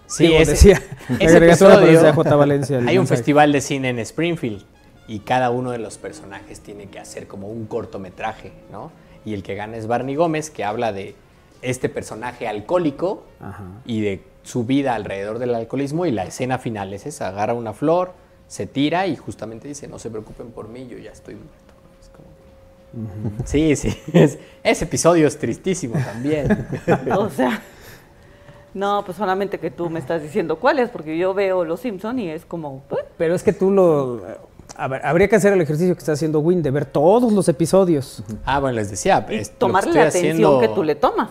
Sí, 0.08 0.26
Digo, 0.28 0.38
ese, 0.40 0.52
decía, 0.52 0.82
ese 1.20 1.38
episodio, 1.38 1.80
decía 1.80 2.14
J. 2.14 2.36
Valencia. 2.36 2.80
hay 2.86 2.98
un 2.98 3.08
festival 3.08 3.52
de 3.52 3.62
cine 3.62 3.90
en 3.90 4.00
Springfield 4.00 4.64
y 5.08 5.20
cada 5.20 5.50
uno 5.52 5.72
de 5.72 5.78
los 5.78 5.98
personajes 5.98 6.62
tiene 6.62 6.88
que 6.88 7.00
hacer 7.00 7.28
como 7.28 7.48
un 7.48 7.66
cortometraje, 7.66 8.52
¿no? 8.72 8.92
Y 9.24 9.34
el 9.34 9.44
que 9.44 9.56
gana 9.56 9.78
es 9.78 9.88
Barney 9.88 10.16
Gómez, 10.16 10.50
que 10.50 10.64
habla 10.64 10.92
de 10.92 11.16
este 11.62 11.90
personaje 11.90 12.48
alcohólico 12.48 13.24
Ajá. 13.40 13.64
y 13.86 14.02
de 14.02 14.24
su 14.44 14.66
vida 14.66 14.94
alrededor 14.96 15.40
del 15.40 15.56
alcoholismo 15.56 16.06
y 16.06 16.12
la 16.12 16.26
escena 16.26 16.60
final 16.60 16.94
es 16.94 17.06
esa, 17.08 17.30
agarra 17.30 17.54
una 17.56 17.74
flor, 17.74 18.14
se 18.48 18.68
tira 18.68 19.08
y 19.08 19.16
justamente 19.16 19.68
dice, 19.68 19.88
no 19.88 19.98
se 19.98 20.10
preocupen 20.12 20.52
por 20.52 20.68
mí, 20.68 20.88
yo 20.88 20.98
ya 21.00 21.12
estoy 21.12 21.34
muerto. 21.36 21.74
Es 22.00 22.10
como- 22.10 23.46
Sí, 23.46 23.76
sí, 23.76 23.98
es- 24.14 24.38
ese 24.64 24.86
episodio 24.86 25.28
es 25.28 25.38
tristísimo 25.40 25.96
también. 26.04 26.68
O 27.18 27.30
sea, 27.32 27.62
no, 28.76 29.04
pues 29.06 29.18
solamente 29.18 29.58
que 29.60 29.72
tú 29.72 29.90
me 29.90 30.00
estás 30.00 30.22
diciendo 30.22 30.58
cuáles, 30.60 30.90
porque 30.90 31.18
yo 31.18 31.34
veo 31.34 31.64
Los 31.66 31.80
Simpson 31.80 32.20
y 32.20 32.30
es 32.30 32.46
como, 32.46 32.84
pues, 32.90 33.06
Pero 33.18 33.34
es 33.34 33.42
que 33.42 33.54
tú 33.54 33.72
lo... 33.72 34.22
a 34.78 34.88
ver, 34.88 35.06
habría 35.06 35.28
que 35.28 35.36
hacer 35.36 35.54
el 35.54 35.62
ejercicio 35.62 35.94
que 35.96 36.00
está 36.00 36.12
haciendo 36.14 36.40
Win 36.40 36.62
de 36.64 36.72
ver 36.72 36.86
todos 36.86 37.32
los 37.34 37.48
episodios. 37.50 38.24
Ah, 38.46 38.60
bueno, 38.60 38.76
les 38.76 38.90
decía, 38.90 39.26
y 39.30 39.36
es- 39.36 39.48
lo 39.48 39.54
que 39.54 39.60
tomarle 39.60 39.94
la 39.94 40.02
atención 40.08 40.32
haciendo- 40.34 40.60
que 40.60 40.68
tú 40.70 40.84
le 40.84 40.96
tomas. 40.96 41.30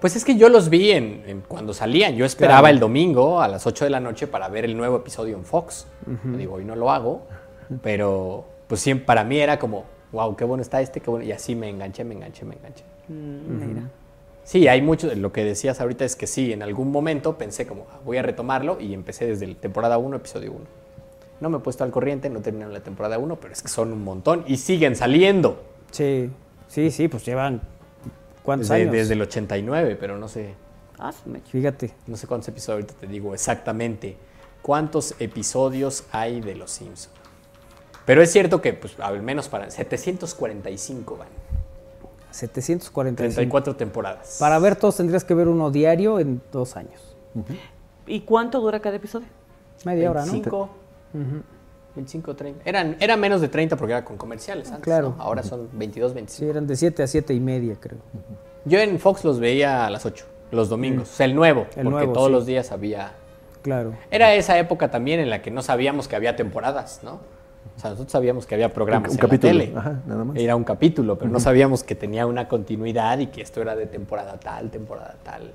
Pues 0.00 0.16
es 0.16 0.24
que 0.24 0.36
yo 0.36 0.48
los 0.50 0.68
vi 0.68 0.90
en, 0.90 1.22
en 1.26 1.40
cuando 1.40 1.72
salían. 1.72 2.14
Yo 2.14 2.26
esperaba 2.26 2.60
Claro. 2.60 2.74
el 2.74 2.80
domingo 2.80 3.40
a 3.40 3.48
las 3.48 3.66
8 3.66 3.84
de 3.84 3.90
la 3.90 4.00
noche 4.00 4.26
para 4.26 4.48
ver 4.48 4.66
el 4.66 4.76
nuevo 4.76 4.96
episodio 4.98 5.34
en 5.36 5.44
Fox. 5.44 5.86
Digo, 6.36 6.54
hoy 6.56 6.64
no 6.66 6.76
lo 6.76 6.90
hago, 6.90 7.22
pero 7.82 8.44
pues 8.66 8.80
siempre 8.80 9.06
para 9.06 9.24
mí 9.24 9.38
era 9.38 9.58
como, 9.58 9.84
wow, 10.12 10.36
qué 10.36 10.44
bueno 10.44 10.62
está 10.62 10.80
este, 10.80 11.00
qué 11.00 11.10
bueno. 11.10 11.24
Y 11.24 11.32
así 11.32 11.54
me 11.54 11.68
enganché, 11.70 12.04
me 12.04 12.14
enganché, 12.14 12.44
me 12.44 12.54
enganché. 12.56 12.84
Mm, 13.08 13.66
mira. 13.68 13.82
Sí, 14.42 14.68
hay 14.68 14.82
mucho, 14.82 15.08
lo 15.14 15.32
que 15.32 15.42
decías 15.42 15.80
ahorita 15.80 16.04
es 16.04 16.16
que 16.16 16.26
sí, 16.26 16.52
en 16.52 16.62
algún 16.62 16.92
momento 16.92 17.38
pensé 17.38 17.66
como, 17.66 17.86
"Ah, 17.90 17.98
voy 18.04 18.18
a 18.18 18.22
retomarlo 18.22 18.78
y 18.78 18.92
empecé 18.92 19.26
desde 19.26 19.46
la 19.46 19.54
temporada 19.54 19.96
1, 19.96 20.16
episodio 20.16 20.52
1. 20.52 20.64
No 21.44 21.50
me 21.50 21.58
he 21.58 21.60
puesto 21.60 21.84
al 21.84 21.90
corriente, 21.90 22.30
no 22.30 22.40
terminaron 22.40 22.72
la 22.72 22.80
temporada 22.80 23.18
1, 23.18 23.36
pero 23.36 23.52
es 23.52 23.60
que 23.60 23.68
son 23.68 23.92
un 23.92 24.02
montón 24.02 24.44
y 24.46 24.56
siguen 24.56 24.96
saliendo. 24.96 25.62
Sí, 25.90 26.30
sí, 26.68 26.90
sí, 26.90 27.06
pues 27.08 27.22
llevan 27.26 27.60
cuántos 28.42 28.70
Desde, 28.70 28.80
años. 28.84 28.92
desde 28.94 29.12
el 29.12 29.20
89, 29.20 29.96
pero 30.00 30.16
no 30.16 30.26
sé, 30.26 30.54
Ah. 30.98 31.12
Fíjate. 31.50 31.92
no 32.06 32.16
sé 32.16 32.26
cuántos 32.26 32.48
episodios, 32.48 32.84
ahorita 32.84 32.94
te 32.98 33.06
digo 33.08 33.34
exactamente 33.34 34.16
cuántos 34.62 35.14
episodios 35.18 36.04
hay 36.12 36.40
de 36.40 36.54
Los 36.54 36.70
Simpsons. 36.70 37.10
Pero 38.06 38.22
es 38.22 38.32
cierto 38.32 38.62
que, 38.62 38.72
pues, 38.72 38.98
al 38.98 39.20
menos 39.20 39.48
para 39.48 39.70
745 39.70 41.16
van, 41.18 41.28
745. 42.30 43.16
34 43.34 43.76
temporadas. 43.76 44.36
Para 44.40 44.58
ver 44.60 44.76
todos 44.76 44.96
tendrías 44.96 45.24
que 45.24 45.34
ver 45.34 45.48
uno 45.48 45.70
diario 45.70 46.18
en 46.20 46.40
dos 46.50 46.76
años. 46.76 47.14
¿Y 48.06 48.20
cuánto 48.22 48.60
dura 48.60 48.80
cada 48.80 48.96
episodio? 48.96 49.26
Media 49.84 50.10
hora, 50.10 50.24
¿no? 50.24 50.32
25, 51.14 51.44
25, 51.94 52.34
30. 52.36 52.62
Eran, 52.68 52.96
era 53.00 53.16
menos 53.16 53.40
de 53.40 53.48
30 53.48 53.76
porque 53.76 53.92
era 53.92 54.04
con 54.04 54.16
comerciales 54.16 54.68
antes, 54.68 54.82
Claro. 54.84 55.14
¿no? 55.16 55.22
Ahora 55.22 55.42
son 55.42 55.68
22, 55.72 56.10
Sí, 56.10 56.14
25. 56.16 56.50
eran 56.50 56.66
de 56.66 56.76
7 56.76 57.02
a 57.02 57.06
7 57.06 57.34
y 57.34 57.40
media, 57.40 57.76
creo. 57.80 57.98
Yo 58.64 58.78
en 58.80 58.98
Fox 58.98 59.24
los 59.24 59.38
veía 59.40 59.86
a 59.86 59.90
las 59.90 60.04
8, 60.06 60.24
los 60.50 60.68
domingos. 60.68 61.10
O 61.10 61.14
sea, 61.14 61.26
el 61.26 61.34
nuevo, 61.34 61.62
El 61.76 61.84
porque 61.84 61.90
nuevo, 61.90 62.12
todos 62.12 62.26
sí. 62.28 62.32
los 62.32 62.46
días 62.46 62.72
había... 62.72 63.12
Claro. 63.62 63.94
Era 64.10 64.34
esa 64.34 64.58
época 64.58 64.90
también 64.90 65.20
en 65.20 65.30
la 65.30 65.40
que 65.40 65.50
no 65.50 65.62
sabíamos 65.62 66.06
que 66.08 66.16
había 66.16 66.36
temporadas, 66.36 67.00
¿no? 67.02 67.20
O 67.76 67.80
sea, 67.80 67.90
nosotros 67.90 68.12
sabíamos 68.12 68.44
que 68.46 68.54
había 68.54 68.72
programas 68.72 69.10
Un 69.10 69.16
en 69.16 69.20
capítulo, 69.20 69.52
la 69.54 69.60
tele. 69.64 69.72
ajá, 69.78 70.00
nada 70.06 70.24
más. 70.24 70.36
Era 70.36 70.54
un 70.54 70.64
capítulo, 70.64 71.16
pero 71.18 71.30
no 71.30 71.40
sabíamos 71.40 71.82
que 71.82 71.94
tenía 71.94 72.26
una 72.26 72.46
continuidad 72.46 73.18
y 73.20 73.28
que 73.28 73.40
esto 73.40 73.62
era 73.62 73.74
de 73.74 73.86
temporada 73.86 74.38
tal, 74.38 74.70
temporada 74.70 75.16
tal. 75.22 75.50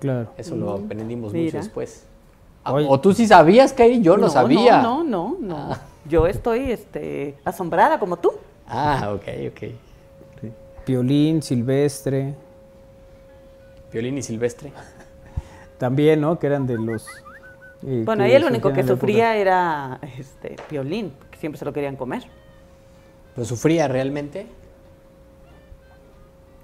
Claro. 0.00 0.30
Eso 0.38 0.56
lo 0.56 0.72
aprendimos 0.72 1.34
mucho 1.34 1.56
después. 1.58 2.04
Ah, 2.64 2.72
Oye. 2.74 2.86
¿O 2.88 3.00
tú 3.00 3.12
sí 3.14 3.26
sabías, 3.26 3.72
Kairi? 3.72 4.00
Yo 4.02 4.16
no, 4.16 4.28
sabía. 4.28 4.82
No, 4.82 5.02
no, 5.02 5.36
no, 5.40 5.66
no. 5.68 5.76
Yo 6.06 6.26
estoy 6.26 6.72
este, 6.72 7.36
asombrada 7.44 7.98
como 7.98 8.16
tú. 8.16 8.32
Ah, 8.66 9.12
ok, 9.14 9.24
ok. 9.50 9.70
Piolín, 10.84 11.42
Silvestre, 11.42 12.34
Violín 13.92 14.18
y 14.18 14.22
Silvestre. 14.22 14.72
también, 15.78 16.20
¿no? 16.20 16.38
Que 16.38 16.46
eran 16.46 16.66
de 16.66 16.76
los... 16.78 17.06
eh, 17.86 18.02
Bueno, 18.04 18.24
ahí 18.24 18.32
el 18.32 18.44
único 18.44 18.72
que 18.72 18.82
sufría 18.82 19.36
era 19.36 19.98
este, 20.18 20.56
Piolín, 20.68 21.12
que 21.30 21.38
siempre 21.38 21.58
se 21.58 21.64
lo 21.64 21.72
querían 21.72 21.96
comer. 21.96 22.24
¿Lo 23.36 23.44
sufría 23.44 23.88
realmente? 23.88 24.46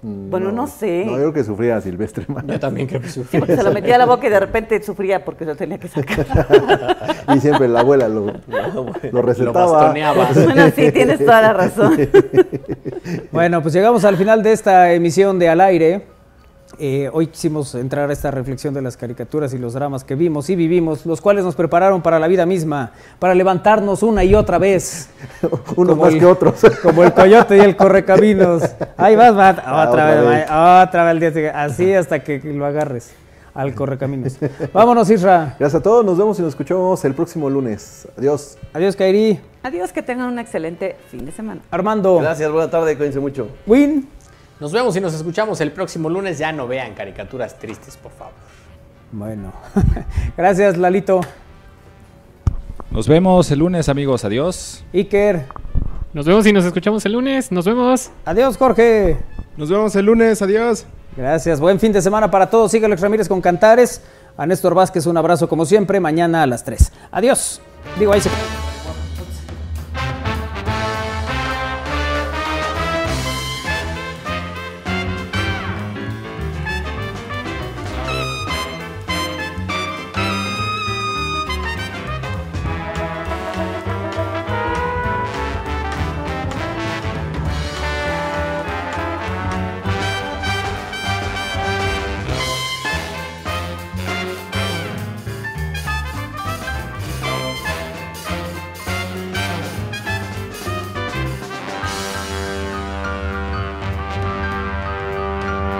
Mm, 0.01 0.29
Bueno, 0.29 0.51
no 0.51 0.67
sé. 0.67 1.03
No, 1.05 1.11
yo 1.13 1.17
creo 1.17 1.33
que 1.33 1.43
sufría 1.43 1.81
Silvestre. 1.81 2.25
Yo 2.45 2.59
también 2.59 2.87
creo 2.87 3.01
que 3.01 3.09
sufría. 3.09 3.45
se 3.45 3.63
lo 3.63 3.71
metía 3.73 3.95
a 3.95 3.97
la 3.97 4.05
boca 4.05 4.27
y 4.27 4.29
de 4.29 4.39
repente 4.39 4.81
sufría 4.83 5.25
porque 5.25 5.43
se 5.43 5.51
lo 5.51 5.55
tenía 5.55 5.77
que 5.79 5.87
sacar. 5.87 6.25
Y 7.35 7.39
siempre 7.39 7.67
la 7.67 7.79
abuela 7.81 8.07
lo, 8.07 8.27
lo 8.27 8.91
Lo 9.11 9.21
recetaba. 9.21 9.71
bastoneaba. 9.71 10.29
bueno, 10.45 10.71
sí, 10.75 10.91
tienes 10.91 11.19
toda 11.19 11.41
la 11.41 11.53
razón. 11.53 11.97
Bueno, 13.31 13.61
pues 13.61 13.73
llegamos 13.73 14.03
al 14.05 14.17
final 14.17 14.43
de 14.43 14.51
esta 14.51 14.91
emisión 14.93 15.39
de 15.39 15.49
Al 15.49 15.61
Aire. 15.61 16.01
Eh, 16.79 17.09
hoy 17.11 17.27
quisimos 17.27 17.73
entrar 17.75 18.09
a 18.09 18.13
esta 18.13 18.29
reflexión 18.29 18.73
de 18.73 18.81
las 18.83 18.97
caricaturas 18.97 19.51
y 19.53 19.57
los 19.57 19.73
dramas 19.73 20.03
que 20.03 20.13
vimos 20.15 20.49
y 20.51 20.55
vivimos, 20.55 21.05
los 21.07 21.21
cuales 21.21 21.43
nos 21.43 21.55
prepararon 21.55 22.01
para 22.03 22.19
la 22.19 22.27
vida 22.27 22.45
misma, 22.45 22.91
para 23.17 23.33
levantarnos 23.33 24.03
una 24.03 24.23
y 24.23 24.35
otra 24.35 24.57
vez. 24.59 25.09
Unos 25.75 25.97
más 25.97 26.13
el- 26.13 26.19
que 26.19 26.25
otros. 26.25 26.55
Como 26.83 27.03
el 27.03 27.13
coyote 27.13 27.57
y 27.57 27.61
el 27.61 27.75
correcaminos. 27.75 28.63
Ahí 28.95 29.15
vas, 29.15 29.33
Matt. 29.33 29.59
Ah, 29.65 29.87
Otra, 29.89 30.03
otra 30.05 30.05
vez, 30.21 30.29
vez. 30.29 30.43
otra 30.49 31.03
vez 31.05 31.11
el 31.13 31.19
día 31.19 31.31
siguiente. 31.31 31.57
Así 31.57 31.93
hasta 31.93 32.23
que 32.23 32.39
lo 32.43 32.65
agarres 32.65 33.11
al 33.55 33.73
correcaminos. 33.73 34.37
Vámonos, 34.71 35.09
Isra. 35.09 35.55
Gracias 35.57 35.79
a 35.79 35.81
todos, 35.83 36.05
nos 36.05 36.15
vemos 36.15 36.37
y 36.37 36.43
nos 36.43 36.49
escuchamos 36.49 37.03
el 37.05 37.15
próximo 37.15 37.49
lunes. 37.49 38.07
Adiós. 38.15 38.55
Adiós, 38.71 38.95
Kairi. 38.95 39.39
Adiós, 39.63 39.91
que 39.91 40.03
tengan 40.03 40.27
un 40.31 40.37
excelente 40.37 40.95
fin 41.09 41.25
de 41.25 41.31
semana. 41.31 41.61
Armando. 41.71 42.19
Gracias, 42.19 42.51
buena 42.51 42.69
tarde, 42.69 42.95
cuídense 42.95 43.19
mucho. 43.19 43.47
Win. 43.65 44.07
Nos 44.59 44.71
vemos 44.71 44.95
y 44.95 45.01
nos 45.01 45.13
escuchamos 45.13 45.61
el 45.61 45.71
próximo 45.71 46.09
lunes. 46.09 46.39
Ya 46.39 46.51
no 46.51 46.67
vean 46.67 46.93
caricaturas 46.95 47.57
tristes, 47.59 47.95
por 47.97 48.11
favor. 48.11 48.33
Bueno. 49.11 49.53
Gracias, 50.37 50.77
Lalito. 50.77 51.21
Nos 52.89 53.07
vemos 53.07 53.51
el 53.51 53.59
lunes, 53.59 53.89
amigos. 53.89 54.25
Adiós. 54.25 54.83
Iker. 54.93 55.45
Nos 56.13 56.25
vemos 56.25 56.47
y 56.47 56.53
nos 56.53 56.65
escuchamos 56.65 57.05
el 57.05 57.13
lunes. 57.13 57.51
Nos 57.51 57.65
vemos. 57.65 58.09
Adiós, 58.25 58.57
Jorge. 58.57 59.17
Nos 59.55 59.69
vemos 59.69 59.95
el 59.95 60.05
lunes, 60.05 60.41
adiós. 60.41 60.85
Gracias. 61.15 61.59
Buen 61.59 61.79
fin 61.79 61.91
de 61.91 62.01
semana 62.01 62.31
para 62.31 62.49
todos. 62.49 62.71
Sigue 62.71 62.85
Alex 62.85 63.01
Ramírez 63.01 63.27
con 63.27 63.41
Cantares. 63.41 64.01
A 64.37 64.45
Néstor 64.45 64.73
Vázquez 64.73 65.05
un 65.05 65.17
abrazo 65.17 65.47
como 65.47 65.65
siempre. 65.65 65.99
Mañana 65.99 66.43
a 66.43 66.47
las 66.47 66.63
3. 66.63 66.91
Adiós. 67.11 67.61
Digo, 67.99 68.13
ahí 68.13 68.21
se... 68.21 68.29